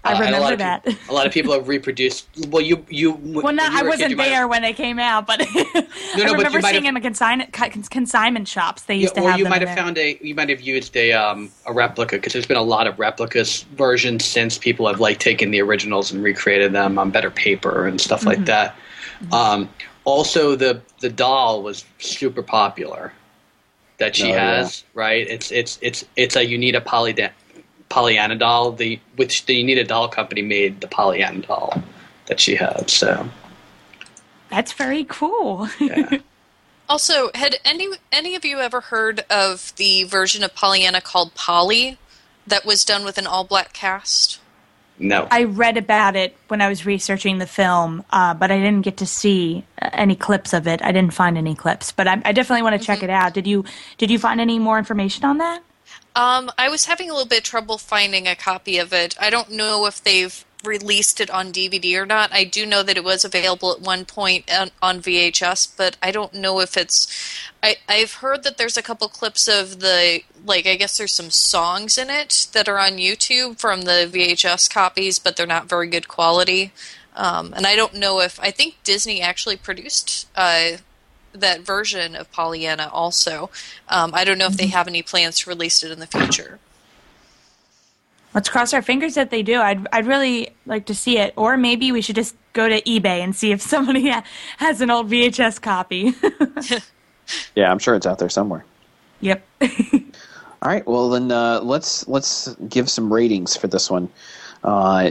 I 0.02 0.12
Uh, 0.14 0.22
and 0.22 0.34
a 0.34 0.38
lot 0.40 0.52
remember 0.52 0.52
of 0.54 0.58
that. 0.60 0.84
peop- 0.84 1.08
a 1.10 1.12
lot 1.12 1.26
of 1.26 1.32
people 1.32 1.52
have 1.52 1.68
reproduced. 1.68 2.26
Well, 2.48 2.62
you 2.62 2.86
you. 2.88 3.12
Well, 3.12 3.52
not, 3.52 3.72
I 3.72 3.82
wasn't 3.86 4.16
there 4.16 4.48
when 4.48 4.62
they 4.62 4.72
came 4.72 4.98
out, 4.98 5.26
but 5.26 5.42
I 5.54 5.62
but 5.74 5.88
you 6.16 6.24
remember 6.32 6.60
might 6.60 6.70
seeing 6.70 6.84
them 6.84 6.96
in 6.96 7.02
the 7.02 7.06
consignment 7.06 7.52
consignment 7.52 8.48
shops. 8.48 8.82
They 8.84 8.94
Yeah, 8.94 9.02
used 9.02 9.14
to 9.16 9.20
or 9.20 9.28
have 9.30 9.38
you 9.38 9.44
them 9.44 9.50
might 9.50 9.60
in 9.62 9.68
have 9.68 9.76
there. 9.76 9.84
found 9.84 9.98
a 9.98 10.18
you 10.22 10.34
might 10.34 10.48
have 10.48 10.62
used 10.62 10.96
a 10.96 11.12
um, 11.12 11.50
a 11.66 11.72
replica 11.74 12.16
because 12.16 12.32
there's 12.32 12.46
been 12.46 12.56
a 12.56 12.62
lot 12.62 12.86
of 12.86 12.98
replicas 12.98 13.64
versions 13.76 14.24
since 14.24 14.56
people 14.56 14.86
have 14.86 15.00
like 15.00 15.18
taken 15.18 15.50
the 15.50 15.60
originals 15.60 16.10
and 16.12 16.22
recreated 16.22 16.72
them 16.72 16.98
on 16.98 17.10
better 17.10 17.30
paper 17.30 17.86
and 17.86 18.00
stuff 18.00 18.20
Mm-hmm. 18.20 18.28
like 18.28 18.44
that. 18.46 18.76
Um, 19.32 19.68
also, 20.04 20.56
the 20.56 20.80
the 21.00 21.10
doll 21.10 21.62
was 21.62 21.84
super 21.98 22.42
popular 22.42 23.12
that 23.98 24.16
she 24.16 24.24
Oh, 24.32 24.34
yeah. 24.34 24.56
has. 24.56 24.84
Right? 24.94 25.26
It's 25.28 25.52
it's 25.52 25.78
it's 25.82 26.06
it's 26.16 26.36
a 26.36 26.46
Uneeda 26.46 26.82
Poly 26.82 27.12
Pollyanna 27.12 27.32
doll. 27.90 28.72
The 28.72 28.98
which 29.16 29.46
the 29.46 29.62
Uneeda 29.62 29.86
doll 29.86 30.08
company 30.08 30.42
made 30.42 30.80
the 30.80 30.88
Pollyanna 30.88 31.40
doll 31.40 31.82
that 32.26 32.40
she 32.40 32.54
had. 32.54 32.88
So 32.88 33.28
That's 34.48 34.72
very 34.72 35.04
cool. 35.04 35.68
yeah. 35.78 36.18
Also, 36.88 37.30
had 37.36 37.54
any 37.64 37.86
any 38.10 38.34
of 38.34 38.44
you 38.44 38.58
ever 38.58 38.80
heard 38.80 39.24
of 39.30 39.72
the 39.76 40.02
version 40.02 40.42
of 40.42 40.56
Pollyanna 40.56 41.00
called 41.00 41.36
Polly 41.36 41.98
that 42.48 42.66
was 42.66 42.84
done 42.84 43.04
with 43.04 43.16
an 43.16 43.28
all 43.28 43.44
black 43.44 43.72
cast? 43.72 44.40
no. 44.98 45.28
I 45.30 45.44
read 45.44 45.76
about 45.76 46.16
it 46.16 46.36
when 46.48 46.60
I 46.60 46.68
was 46.68 46.84
researching 46.84 47.38
the 47.38 47.46
film, 47.46 48.04
uh, 48.10 48.34
but 48.34 48.50
I 48.50 48.58
didn't 48.58 48.82
get 48.82 48.96
to 48.98 49.06
see 49.06 49.64
uh, 49.80 49.88
any 49.92 50.14
clips 50.16 50.52
of 50.52 50.66
it. 50.66 50.82
I 50.82 50.92
didn't 50.92 51.14
find 51.14 51.38
any 51.38 51.54
clips, 51.54 51.92
but 51.92 52.06
I, 52.06 52.20
I 52.24 52.32
definitely 52.32 52.62
want 52.62 52.80
to 52.80 52.84
check 52.84 53.02
it 53.02 53.10
out. 53.10 53.34
Did 53.34 53.46
you 53.46 53.64
Did 53.98 54.10
you 54.10 54.18
find 54.18 54.40
any 54.40 54.58
more 54.58 54.76
information 54.76 55.24
on 55.24 55.38
that? 55.38 55.62
Um, 56.16 56.50
I 56.58 56.68
was 56.68 56.86
having 56.86 57.08
a 57.08 57.12
little 57.12 57.28
bit 57.28 57.38
of 57.38 57.44
trouble 57.44 57.78
finding 57.78 58.26
a 58.26 58.34
copy 58.34 58.78
of 58.78 58.92
it. 58.92 59.14
I 59.20 59.30
don't 59.30 59.50
know 59.50 59.86
if 59.86 60.02
they've 60.02 60.44
released 60.64 61.20
it 61.20 61.30
on 61.30 61.52
DVD 61.52 61.96
or 61.96 62.06
not. 62.06 62.32
I 62.32 62.44
do 62.44 62.66
know 62.66 62.82
that 62.82 62.96
it 62.96 63.04
was 63.04 63.24
available 63.24 63.72
at 63.72 63.80
one 63.80 64.04
point 64.04 64.50
on, 64.52 64.70
on 64.82 65.00
VHS, 65.00 65.76
but 65.76 65.96
I 66.02 66.10
don't 66.10 66.34
know 66.34 66.60
if 66.60 66.76
it's. 66.76 67.06
I, 67.62 67.76
I've 67.88 68.14
heard 68.14 68.42
that 68.42 68.58
there's 68.58 68.76
a 68.76 68.82
couple 68.82 69.08
clips 69.08 69.48
of 69.48 69.80
the 69.80 70.22
like. 70.44 70.66
I 70.66 70.76
guess 70.76 70.98
there's 70.98 71.14
some 71.14 71.30
songs 71.30 71.96
in 71.96 72.10
it 72.10 72.48
that 72.52 72.68
are 72.68 72.78
on 72.78 72.92
YouTube 72.92 73.58
from 73.58 73.82
the 73.82 74.10
VHS 74.12 74.72
copies, 74.72 75.18
but 75.18 75.36
they're 75.36 75.46
not 75.46 75.68
very 75.68 75.88
good 75.88 76.08
quality. 76.08 76.72
Um, 77.16 77.52
and 77.54 77.66
I 77.66 77.76
don't 77.76 77.94
know 77.94 78.20
if 78.20 78.38
I 78.40 78.50
think 78.50 78.76
Disney 78.84 79.20
actually 79.20 79.56
produced 79.56 80.28
uh, 80.36 80.78
that 81.32 81.60
version 81.60 82.16
of 82.16 82.30
Pollyanna 82.32 82.88
also. 82.92 83.50
Um, 83.88 84.12
I 84.14 84.24
don't 84.24 84.38
know 84.38 84.46
if 84.46 84.56
they 84.56 84.66
have 84.68 84.88
any 84.88 85.02
plans 85.02 85.38
to 85.40 85.50
release 85.50 85.82
it 85.82 85.90
in 85.90 86.00
the 86.00 86.06
future. 86.06 86.58
Let's 88.34 88.48
cross 88.48 88.72
our 88.72 88.82
fingers 88.82 89.14
that 89.14 89.30
they 89.30 89.42
do. 89.42 89.60
I'd 89.60 89.88
I'd 89.92 90.06
really 90.06 90.50
like 90.64 90.86
to 90.86 90.94
see 90.94 91.18
it, 91.18 91.34
or 91.36 91.56
maybe 91.56 91.90
we 91.90 92.00
should 92.00 92.14
just 92.14 92.36
go 92.52 92.68
to 92.68 92.80
eBay 92.82 93.22
and 93.24 93.34
see 93.34 93.50
if 93.50 93.60
somebody 93.60 94.08
ha- 94.10 94.24
has 94.58 94.80
an 94.80 94.90
old 94.90 95.10
VHS 95.10 95.60
copy. 95.60 96.14
Yeah, 97.54 97.70
I'm 97.70 97.78
sure 97.78 97.94
it's 97.94 98.06
out 98.06 98.18
there 98.18 98.28
somewhere. 98.28 98.64
yep. 99.20 99.46
All 99.62 99.68
right, 100.64 100.84
well 100.84 101.10
then 101.10 101.30
uh, 101.30 101.60
let's 101.60 102.06
let's 102.08 102.48
give 102.68 102.90
some 102.90 103.12
ratings 103.12 103.56
for 103.56 103.68
this 103.68 103.88
one. 103.88 104.08
Uh, 104.64 105.10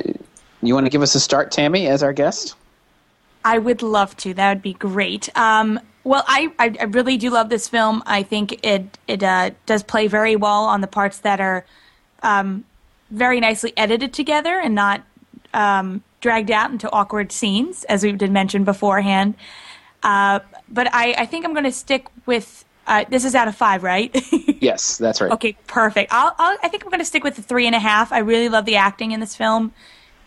you 0.61 0.73
want 0.73 0.85
to 0.85 0.89
give 0.89 1.01
us 1.01 1.15
a 1.15 1.19
start, 1.21 1.49
Tammy, 1.51 1.87
as 1.87 2.03
our 2.03 2.11
guest? 2.11 2.55
I 3.45 3.57
would 3.57 3.81
love 3.81 4.17
to. 4.17 4.33
That 4.33 4.49
would 4.53 4.61
be 4.61 4.73
great. 4.73 5.29
Um, 5.37 5.79
well, 6.03 6.23
I, 6.27 6.51
I, 6.57 6.83
really 6.85 7.17
do 7.17 7.29
love 7.29 7.49
this 7.49 7.67
film. 7.67 8.01
I 8.05 8.23
think 8.23 8.65
it 8.65 8.97
it 9.07 9.21
uh, 9.21 9.51
does 9.65 9.83
play 9.83 10.07
very 10.07 10.35
well 10.35 10.63
on 10.63 10.81
the 10.81 10.87
parts 10.87 11.19
that 11.19 11.39
are 11.39 11.65
um, 12.23 12.63
very 13.11 13.39
nicely 13.39 13.73
edited 13.75 14.13
together 14.13 14.59
and 14.59 14.75
not 14.75 15.03
um, 15.53 16.03
dragged 16.21 16.51
out 16.51 16.71
into 16.71 16.89
awkward 16.91 17.31
scenes, 17.31 17.83
as 17.85 18.03
we 18.03 18.11
did 18.11 18.31
mention 18.31 18.63
beforehand. 18.63 19.35
Uh, 20.03 20.39
but 20.69 20.93
I, 20.93 21.13
I 21.17 21.25
think 21.25 21.45
I'm 21.45 21.53
going 21.53 21.65
to 21.65 21.71
stick 21.71 22.07
with 22.25 22.65
uh, 22.87 23.05
this 23.09 23.23
is 23.23 23.35
out 23.35 23.47
of 23.47 23.55
five, 23.55 23.83
right? 23.83 24.15
Yes, 24.61 24.97
that's 24.97 25.21
right. 25.21 25.31
Okay, 25.31 25.55
perfect. 25.67 26.11
I'll, 26.11 26.35
I'll, 26.37 26.57
I 26.61 26.67
think 26.67 26.83
I'm 26.83 26.89
going 26.89 26.99
to 26.99 27.05
stick 27.05 27.23
with 27.23 27.37
the 27.37 27.41
three 27.41 27.65
and 27.65 27.73
a 27.73 27.79
half. 27.79 28.11
I 28.11 28.17
really 28.17 28.49
love 28.49 28.65
the 28.65 28.75
acting 28.75 29.13
in 29.13 29.21
this 29.21 29.33
film, 29.33 29.71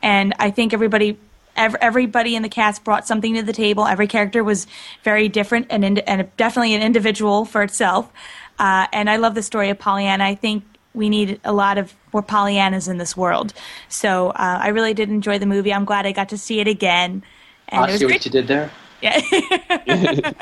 and 0.02 0.32
I 0.38 0.50
think 0.50 0.72
everybody, 0.72 1.18
ev- 1.56 1.76
everybody 1.80 2.34
in 2.36 2.42
the 2.42 2.48
cast 2.48 2.84
brought 2.84 3.06
something 3.06 3.34
to 3.34 3.42
the 3.42 3.52
table. 3.52 3.86
Every 3.86 4.06
character 4.06 4.42
was 4.44 4.66
very 5.02 5.28
different 5.28 5.66
and 5.70 5.98
and 6.00 6.36
definitely 6.36 6.74
an 6.74 6.82
individual 6.82 7.44
for 7.44 7.62
itself. 7.62 8.10
Uh, 8.58 8.86
and 8.92 9.08
I 9.10 9.16
love 9.16 9.34
the 9.34 9.42
story 9.42 9.70
of 9.70 9.78
Pollyanna. 9.78 10.24
I 10.24 10.34
think 10.34 10.64
we 10.94 11.08
need 11.08 11.40
a 11.44 11.52
lot 11.52 11.78
of 11.78 11.94
more 12.12 12.22
Pollyannas 12.22 12.88
in 12.88 12.98
this 12.98 13.16
world. 13.16 13.54
So 13.88 14.28
uh, 14.30 14.58
I 14.62 14.68
really 14.68 14.94
did 14.94 15.08
enjoy 15.08 15.38
the 15.38 15.46
movie. 15.46 15.72
I'm 15.72 15.84
glad 15.84 16.06
I 16.06 16.12
got 16.12 16.28
to 16.30 16.38
see 16.38 16.60
it 16.60 16.68
again. 16.68 17.24
And 17.68 17.84
I 17.84 17.90
it 17.90 17.98
see 17.98 18.04
great 18.04 18.16
what 18.16 18.24
you 18.26 18.30
did 18.30 18.46
there. 18.46 18.70
yeah. 19.02 19.20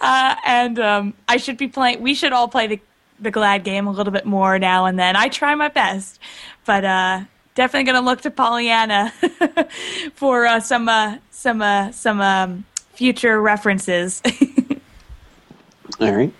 uh, 0.00 0.36
and 0.46 0.78
um, 0.78 1.14
I 1.26 1.36
should 1.38 1.56
be 1.56 1.66
playing. 1.66 2.00
We 2.00 2.14
should 2.14 2.32
all 2.32 2.48
play 2.48 2.66
the 2.66 2.80
the 3.20 3.30
Glad 3.32 3.64
game 3.64 3.88
a 3.88 3.90
little 3.90 4.12
bit 4.12 4.24
more 4.24 4.58
now 4.58 4.86
and 4.86 4.98
then. 4.98 5.16
I 5.16 5.28
try 5.28 5.54
my 5.56 5.68
best, 5.68 6.20
but 6.64 6.84
uh, 6.84 7.22
definitely 7.58 7.90
going 7.90 8.00
to 8.00 8.08
look 8.08 8.20
to 8.20 8.30
Pollyanna 8.30 9.12
for 10.14 10.46
uh, 10.46 10.60
some 10.60 10.88
uh, 10.88 11.18
some 11.32 11.60
uh, 11.60 11.90
some 11.90 12.20
um, 12.20 12.64
future 12.94 13.40
references. 13.40 14.22
All 16.00 16.12
right. 16.12 16.32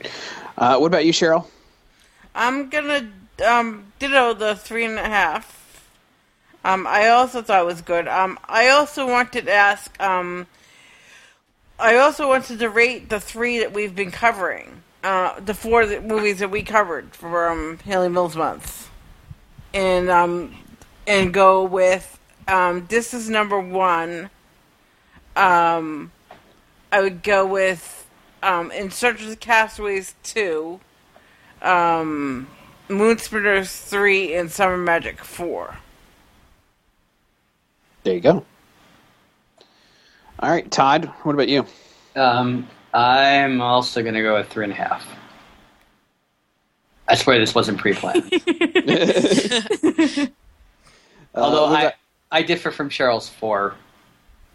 Uh, 0.57 0.79
what 0.79 0.87
about 0.87 1.05
you, 1.05 1.13
Cheryl? 1.13 1.45
I'm 2.37 2.69
gonna 2.69 3.11
um, 3.45 3.93
ditto 3.99 4.33
the 4.35 4.55
three 4.55 4.85
and 4.85 4.97
a 4.97 5.09
half. 5.09 5.91
Um, 6.65 6.87
I 6.87 7.09
also 7.09 7.43
thought 7.43 7.63
it 7.63 7.67
was 7.67 7.83
good. 7.83 8.07
Um, 8.07 8.39
I 8.49 8.69
also 8.69 9.09
wanted 9.09 9.47
to 9.47 9.53
ask. 9.53 10.01
Um, 10.01 10.47
I 11.81 11.97
also 11.97 12.29
wanted 12.29 12.61
to 12.61 12.71
rate 12.71 13.09
the 13.09 13.19
three 13.19 13.59
that 13.59 13.73
we've 13.73 13.95
been 13.95 14.13
covering. 14.13 14.83
Uh, 15.03 15.41
the 15.41 15.55
four 15.55 15.85
that, 15.87 16.05
movies 16.05 16.39
that 16.39 16.51
we 16.51 16.63
covered 16.63 17.13
from 17.13 17.71
um, 17.71 17.79
Hayley 17.79 18.09
Mills 18.09 18.37
month, 18.37 18.89
and 19.75 20.09
um, 20.11 20.55
and 21.09 21.35
go 21.35 21.65
with 21.65 22.19
um, 22.47 22.87
this 22.89 23.13
is 23.13 23.29
number 23.29 23.59
one. 23.59 24.31
Um, 25.37 26.13
I 26.93 27.01
would 27.01 27.23
go 27.23 27.47
with 27.47 28.07
um, 28.43 28.71
In 28.71 28.91
Search 28.91 29.23
of 29.23 29.29
the 29.29 29.37
Castaways 29.37 30.15
two 30.23 30.81
um, 31.61 32.49
Moonspinners 32.89 33.85
3 33.85 34.35
and 34.35 34.51
Summer 34.51 34.77
Magic 34.77 35.23
4. 35.23 35.77
There 38.05 38.15
you 38.15 38.21
go. 38.21 38.45
All 40.41 40.51
right, 40.51 40.71
Todd. 40.71 41.07
What 41.25 41.35
about 41.35 41.49
you? 41.49 41.67
Um, 42.17 42.67
I'm 42.95 43.61
also 43.61 44.03
going 44.03 44.15
to 44.15 44.23
go 44.23 44.37
with 44.37 44.49
three 44.49 44.65
and 44.65 44.73
a 44.73 44.77
half. 44.77 45.07
I 47.09 47.15
swear 47.15 47.39
this 47.39 47.55
wasn't 47.55 47.79
pre-planned. 47.79 48.33
Although 51.39 51.67
Uh, 51.67 51.71
what 51.71 51.79
I, 51.79 51.83
about- 51.83 51.95
I 52.31 52.43
differ 52.43 52.71
from 52.71 52.91
Cheryl's 52.91 53.29
four 53.29 53.75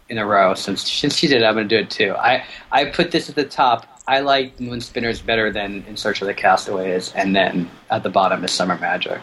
in 0.08 0.18
a 0.18 0.26
row. 0.26 0.54
Since 0.54 0.90
since 0.90 1.16
she 1.16 1.26
did, 1.26 1.42
it, 1.42 1.44
I'm 1.44 1.54
going 1.54 1.68
to 1.68 1.76
do 1.76 1.82
it 1.82 1.90
too. 1.90 2.14
I 2.16 2.44
I 2.70 2.84
put 2.86 3.10
this 3.10 3.28
at 3.28 3.34
the 3.34 3.44
top. 3.44 3.86
I 4.06 4.20
like 4.20 4.60
Moon 4.60 4.80
Spinners 4.82 5.20
better 5.22 5.50
than 5.50 5.82
In 5.88 5.96
Search 5.96 6.20
of 6.20 6.26
the 6.28 6.34
Castaways, 6.34 7.12
and 7.14 7.34
then 7.34 7.70
at 7.90 8.02
the 8.02 8.10
bottom 8.10 8.44
is 8.44 8.52
Summer 8.52 8.76
Magic. 8.78 9.20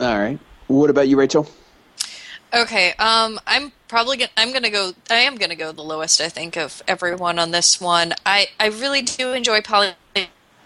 all 0.00 0.18
right. 0.18 0.38
What 0.68 0.88
about 0.88 1.08
you, 1.08 1.18
Rachel? 1.18 1.46
Okay, 2.54 2.92
um, 2.98 3.40
I'm 3.46 3.72
probably 3.88 4.18
gonna, 4.18 4.30
I'm 4.36 4.52
gonna 4.52 4.70
go. 4.70 4.92
I 5.10 5.16
am 5.16 5.36
gonna 5.36 5.56
go 5.56 5.72
the 5.72 5.82
lowest. 5.82 6.20
I 6.20 6.28
think 6.28 6.56
of 6.56 6.82
everyone 6.86 7.38
on 7.38 7.50
this 7.50 7.80
one. 7.80 8.12
I 8.24 8.48
I 8.60 8.66
really 8.68 9.02
do 9.02 9.32
enjoy 9.32 9.62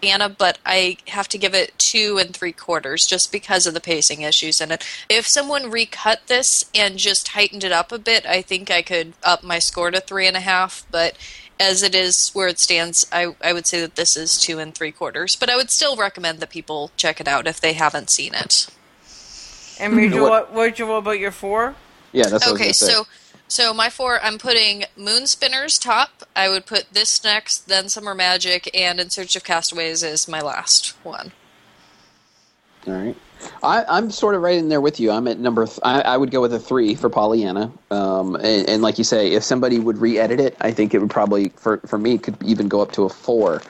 Pollyanna, 0.01 0.29
but 0.29 0.57
I 0.65 0.97
have 1.07 1.27
to 1.29 1.37
give 1.37 1.53
it 1.53 1.77
two 1.77 2.17
and 2.19 2.35
three 2.35 2.51
quarters 2.51 3.05
just 3.05 3.31
because 3.31 3.65
of 3.65 3.73
the 3.73 3.81
pacing 3.81 4.21
issues 4.21 4.61
in 4.61 4.71
it. 4.71 4.85
If 5.09 5.27
someone 5.27 5.71
recut 5.71 6.27
this 6.27 6.65
and 6.75 6.97
just 6.97 7.29
heightened 7.29 7.63
it 7.63 7.71
up 7.71 7.91
a 7.91 7.99
bit, 7.99 8.25
I 8.25 8.41
think 8.41 8.69
I 8.71 8.81
could 8.81 9.13
up 9.23 9.43
my 9.43 9.59
score 9.59 9.91
to 9.91 9.99
three 9.99 10.27
and 10.27 10.37
a 10.37 10.41
half. 10.41 10.85
But 10.91 11.17
as 11.59 11.81
it 11.83 11.95
is 11.95 12.29
where 12.33 12.47
it 12.47 12.59
stands, 12.59 13.05
I 13.11 13.35
I 13.43 13.53
would 13.53 13.67
say 13.67 13.81
that 13.81 13.95
this 13.95 14.15
is 14.15 14.39
two 14.39 14.59
and 14.59 14.73
three 14.73 14.91
quarters. 14.91 15.35
But 15.35 15.49
I 15.49 15.55
would 15.55 15.71
still 15.71 15.95
recommend 15.95 16.39
that 16.39 16.49
people 16.49 16.91
check 16.97 17.19
it 17.19 17.27
out 17.27 17.47
if 17.47 17.59
they 17.59 17.73
haven't 17.73 18.09
seen 18.09 18.33
it. 18.33 18.67
And 19.79 19.95
Rachel, 19.95 20.21
What- 20.21 20.51
what, 20.53 20.79
what, 20.87 20.97
about 20.97 21.19
your 21.19 21.31
four? 21.31 21.75
Yeah, 22.11 22.27
that's 22.27 22.45
what 22.45 22.55
Okay, 22.55 22.65
I 22.65 22.67
was 22.69 22.79
gonna 22.79 22.91
so 22.91 23.07
so 23.47 23.73
my 23.73 23.89
four, 23.89 24.21
I'm 24.21 24.37
putting 24.37 24.83
Moon 24.95 25.27
Spinners 25.27 25.79
top. 25.79 26.23
I 26.35 26.49
would 26.49 26.65
put 26.65 26.93
this 26.93 27.23
next, 27.23 27.67
then 27.67 27.89
Summer 27.89 28.13
Magic, 28.13 28.69
and 28.75 28.99
In 28.99 29.09
Search 29.09 29.35
of 29.35 29.43
Castaways 29.43 30.03
is 30.03 30.27
my 30.27 30.41
last 30.41 30.95
one. 31.03 31.31
All 32.87 32.93
right. 32.93 33.15
I, 33.61 33.85
I'm 33.87 34.11
sort 34.11 34.35
of 34.35 34.41
right 34.41 34.57
in 34.57 34.69
there 34.69 34.81
with 34.81 34.99
you. 34.99 35.11
I'm 35.11 35.27
at 35.27 35.39
number. 35.39 35.65
Th- 35.65 35.79
I, 35.83 36.01
I 36.01 36.17
would 36.17 36.31
go 36.31 36.41
with 36.41 36.53
a 36.53 36.59
three 36.59 36.95
for 36.95 37.09
Pollyanna. 37.09 37.71
Um, 37.91 38.35
and, 38.35 38.67
and 38.67 38.81
like 38.81 38.97
you 38.97 39.03
say, 39.03 39.33
if 39.33 39.43
somebody 39.43 39.79
would 39.79 39.97
re-edit 39.99 40.39
it, 40.39 40.57
I 40.61 40.71
think 40.71 40.93
it 40.93 40.99
would 40.99 41.09
probably 41.09 41.49
for 41.49 41.77
for 41.85 41.97
me 41.97 42.17
could 42.17 42.41
even 42.43 42.67
go 42.67 42.81
up 42.81 42.91
to 42.93 43.03
a 43.03 43.09
four. 43.09 43.61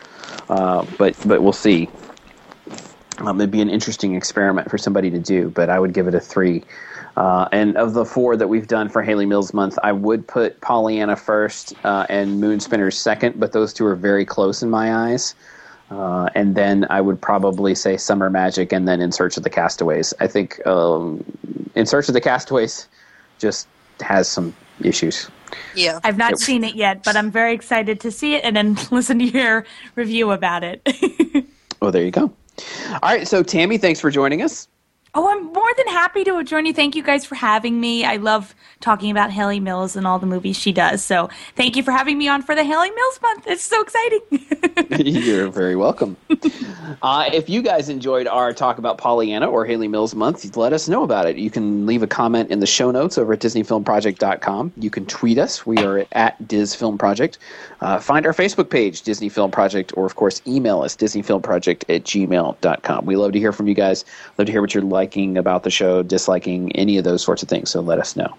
Uh, 0.50 0.86
but 0.98 1.16
but 1.26 1.42
we'll 1.42 1.54
see. 1.54 1.90
Um, 3.20 3.42
it'd 3.42 3.52
be 3.52 3.62
an 3.62 3.70
interesting 3.70 4.16
experiment 4.16 4.70
for 4.70 4.78
somebody 4.78 5.10
to 5.10 5.20
do, 5.20 5.50
but 5.50 5.70
I 5.70 5.80
would 5.80 5.94
give 5.94 6.08
it 6.08 6.16
a 6.16 6.20
three. 6.20 6.64
Uh, 7.18 7.50
and 7.52 7.76
of 7.78 7.94
the 7.96 8.06
four 8.06 8.38
that 8.38 8.48
we've 8.48 8.68
done 8.68 8.88
for 8.90 9.02
Hayley 9.02 9.26
Mills 9.26 9.52
month, 9.52 9.80
I 9.82 9.92
would 9.92 10.28
put 10.28 10.62
Pollyanna 10.62 11.16
first 11.16 11.74
uh, 11.84 12.06
and 12.10 12.40
Moon 12.40 12.60
Spinners 12.60 12.96
second, 12.96 13.40
but 13.40 13.54
those 13.54 13.74
two 13.74 13.88
are 13.88 13.96
very 13.96 14.24
close 14.24 14.62
in 14.62 14.70
my 14.70 14.94
eyes. 14.94 15.34
Uh, 15.90 16.30
and 16.36 16.54
then 16.54 16.86
I 16.92 17.02
would 17.02 17.20
probably 17.20 17.74
say 17.74 17.98
Summer 17.98 18.30
Magic 18.30 18.72
and 18.72 18.88
then 18.88 19.02
In 19.02 19.12
Search 19.12 19.36
of 19.36 19.42
the 19.42 19.50
Castaways. 19.50 20.14
I 20.20 20.28
think 20.28 20.66
um, 20.68 21.24
In 21.74 21.88
Search 21.88 22.08
of 22.08 22.14
the 22.14 22.22
Castaways 22.22 22.88
just 23.40 23.68
has 24.02 24.28
some 24.28 24.56
issues. 24.82 25.28
Yeah. 25.74 26.00
I've 26.04 26.18
not 26.18 26.32
Yep. 26.34 26.40
seen 26.40 26.64
it 26.64 26.76
yet, 26.76 27.04
but 27.04 27.16
I'm 27.16 27.32
very 27.32 27.54
excited 27.54 28.00
to 28.02 28.12
see 28.12 28.36
it 28.36 28.44
and 28.44 28.56
then 28.56 28.78
listen 28.92 29.18
to 29.18 29.26
your 29.26 29.66
review 29.96 30.32
about 30.32 30.64
it. 30.64 30.88
Oh, 31.80 31.92
there 31.92 32.04
you 32.04 32.10
go. 32.10 32.24
All 32.24 33.00
right, 33.04 33.28
so 33.28 33.44
Tammy, 33.44 33.78
thanks 33.78 34.00
for 34.00 34.10
joining 34.10 34.42
us. 34.42 34.68
Oh, 35.14 35.30
I'm 35.30 35.46
more 35.46 35.74
than 35.78 35.88
happy 35.88 36.24
to 36.26 36.44
join 36.44 36.66
you. 36.66 36.74
Thank 36.74 36.96
you 36.96 37.04
guys 37.04 37.26
for 37.26 37.36
having 37.36 37.80
me. 37.80 38.06
I 38.06 38.18
love 38.18 38.54
talking 38.82 39.10
about 39.12 39.32
Hayley 39.32 39.60
Mills 39.60 39.96
and 39.96 40.06
all 40.06 40.20
the 40.20 40.28
movies 40.28 40.58
she 40.58 40.72
does. 40.72 41.04
So 41.04 41.30
thank 41.56 41.76
you 41.76 41.84
for 41.84 41.92
having 41.92 42.18
me 42.18 42.28
on 42.28 42.42
for 42.42 42.56
the 42.56 42.64
Hayley 42.64 42.92
Mills 42.92 43.20
month. 43.22 43.48
It's 43.48 43.64
so 43.64 43.82
exciting. 43.82 44.22
You're 45.00 45.50
very 45.50 45.76
welcome. 45.76 46.18
uh, 47.02 47.30
if 47.34 47.50
you 47.50 47.62
guys 47.62 47.90
enjoyed 47.90 48.28
our 48.28 48.54
talk 48.54 48.78
about 48.78 48.98
Pollyanna 48.98 49.48
or 49.48 49.66
Hayley 49.66 49.88
Mills 49.88 50.14
month, 50.14 50.56
let 50.56 50.74
us 50.74 50.88
know 50.88 51.04
about 51.04 51.26
it. 51.26 51.38
You 51.38 51.50
can 51.50 51.86
leave 51.86 52.04
a 52.04 52.08
comment 52.08 52.52
in 52.52 52.60
the 52.60 52.68
show 52.68 52.92
notes 52.92 53.18
over 53.18 53.34
at 53.34 53.40
DisneyFilmProject.com. 53.40 54.74
You 54.78 54.90
can 54.90 55.06
tweet 55.06 55.38
us. 55.38 55.66
We 55.66 55.78
are 55.80 56.06
at 56.12 56.42
DizFilmProject. 56.44 57.38
Uh, 57.82 58.00
find 58.00 58.26
our 58.26 58.34
Facebook 58.34 58.70
page, 58.70 59.02
Disney 59.02 59.30
Film 59.30 59.52
Project, 59.52 59.94
or 59.96 60.06
of 60.06 60.16
course, 60.16 60.42
email 60.48 60.82
us, 60.82 60.96
DisneyFilmProject 60.96 61.94
at 61.94 62.04
gmail.com. 62.04 63.06
We 63.06 63.16
love 63.16 63.32
to 63.34 63.40
hear 63.40 63.52
from 63.52 63.68
you 63.68 63.74
guys. 63.74 64.06
Love 64.38 64.46
to 64.46 64.52
hear 64.52 64.62
what 64.62 64.74
you're 64.74 64.84
liking 64.98 65.38
about 65.38 65.62
the 65.62 65.70
show, 65.70 66.02
disliking, 66.02 66.72
any 66.76 66.98
of 66.98 67.04
those 67.04 67.22
sorts 67.24 67.44
of 67.44 67.50
things. 67.50 67.70
So 67.70 67.82
let 67.82 68.00
us 68.00 68.16
know. 68.16 68.34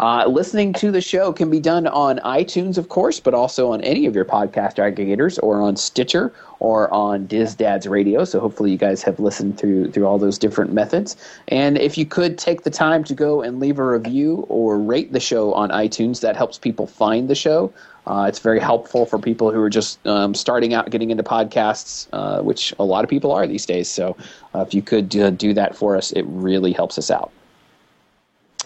Uh, 0.00 0.24
listening 0.26 0.72
to 0.72 0.90
the 0.90 1.00
show 1.02 1.30
can 1.30 1.50
be 1.50 1.60
done 1.60 1.86
on 1.86 2.18
iTunes, 2.20 2.78
of 2.78 2.88
course, 2.88 3.20
but 3.20 3.34
also 3.34 3.70
on 3.70 3.82
any 3.82 4.06
of 4.06 4.14
your 4.14 4.24
podcast 4.24 4.76
aggregators 4.76 5.38
or 5.42 5.60
on 5.60 5.76
Stitcher 5.76 6.32
or 6.58 6.90
on 6.90 7.26
Diz 7.26 7.54
Dad's 7.54 7.86
Radio. 7.86 8.24
So 8.24 8.40
hopefully 8.40 8.70
you 8.70 8.78
guys 8.78 9.02
have 9.02 9.20
listened 9.20 9.58
through 9.58 9.90
through 9.90 10.06
all 10.06 10.16
those 10.16 10.38
different 10.38 10.72
methods. 10.72 11.18
And 11.48 11.76
if 11.76 11.98
you 11.98 12.06
could 12.06 12.38
take 12.38 12.62
the 12.62 12.70
time 12.70 13.04
to 13.04 13.14
go 13.14 13.42
and 13.42 13.60
leave 13.60 13.78
a 13.78 13.86
review 13.86 14.46
or 14.48 14.78
rate 14.78 15.12
the 15.12 15.20
show 15.20 15.52
on 15.52 15.68
iTunes, 15.68 16.22
that 16.22 16.34
helps 16.34 16.56
people 16.58 16.86
find 16.86 17.28
the 17.28 17.34
show. 17.34 17.70
Uh, 18.06 18.24
it's 18.26 18.38
very 18.38 18.58
helpful 18.58 19.04
for 19.04 19.18
people 19.18 19.52
who 19.52 19.60
are 19.60 19.68
just 19.68 20.04
um, 20.06 20.34
starting 20.34 20.72
out 20.72 20.88
getting 20.88 21.10
into 21.10 21.22
podcasts, 21.22 22.08
uh, 22.14 22.40
which 22.40 22.72
a 22.78 22.84
lot 22.84 23.04
of 23.04 23.10
people 23.10 23.32
are 23.32 23.46
these 23.46 23.66
days. 23.66 23.90
So 23.90 24.16
uh, 24.54 24.60
if 24.60 24.72
you 24.72 24.80
could 24.80 25.14
uh, 25.14 25.28
do 25.28 25.52
that 25.52 25.76
for 25.76 25.94
us, 25.94 26.10
it 26.12 26.24
really 26.26 26.72
helps 26.72 26.96
us 26.96 27.10
out. 27.10 27.30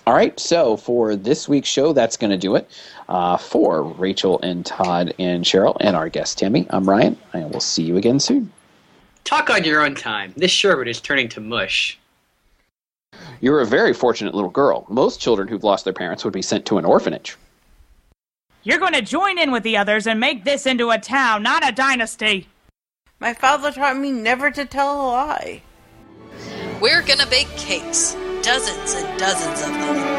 All 0.06 0.14
right, 0.14 0.39
so 0.39 0.76
for 0.76 1.16
this 1.16 1.48
week's 1.48 1.68
show, 1.68 1.94
that's 1.94 2.16
going 2.18 2.31
to 2.31 2.36
do 2.36 2.56
it. 2.56 2.70
Uh, 3.09 3.39
for 3.39 3.82
Rachel 3.82 4.39
and 4.43 4.64
Todd 4.64 5.14
and 5.18 5.44
Cheryl 5.44 5.76
and 5.81 5.97
our 5.97 6.10
guest 6.10 6.39
Tammy, 6.39 6.66
I'm 6.70 6.89
Ryan. 6.89 7.16
I 7.32 7.44
will 7.44 7.60
see 7.60 7.82
you 7.82 7.97
again 7.97 8.20
soon. 8.20 8.52
Talk 9.24 9.48
on 9.48 9.64
your 9.64 9.82
own 9.82 9.94
time. 9.94 10.35
This 10.36 10.51
sherbet 10.51 10.89
is 10.89 11.01
turning 11.01 11.31
to 11.31 11.40
mush. 11.40 11.98
You're 13.40 13.60
a 13.60 13.66
very 13.66 13.94
fortunate 13.94 14.35
little 14.35 14.51
girl. 14.51 14.85
Most 14.89 15.20
children 15.20 15.48
who've 15.48 15.64
lost 15.64 15.85
their 15.85 15.94
parents 15.94 16.24
would 16.24 16.35
be 16.35 16.43
sent 16.43 16.66
to 16.66 16.76
an 16.76 16.85
orphanage. 16.85 17.36
You're 18.62 18.78
going 18.78 18.94
to 18.94 19.02
join 19.02 19.39
in 19.39 19.52
with 19.52 19.62
the 19.62 19.76
others 19.76 20.06
and 20.06 20.20
make 20.20 20.44
this 20.44 20.66
into 20.66 20.90
a 20.90 20.98
town, 20.98 21.43
not 21.43 21.66
a 21.66 21.72
dynasty. 21.72 22.48
My 23.20 23.32
father 23.32 23.72
taught 23.72 23.97
me 23.97 24.12
never 24.12 24.51
to 24.51 24.66
tell 24.66 25.01
a 25.01 25.06
lie. 25.06 25.62
We're 26.81 27.02
gonna 27.02 27.26
bake 27.26 27.48
cakes. 27.56 28.16
Dozens 28.45 28.93
and 28.93 29.19
dozens 29.19 29.62
of 29.62 29.73
them. 29.73 30.14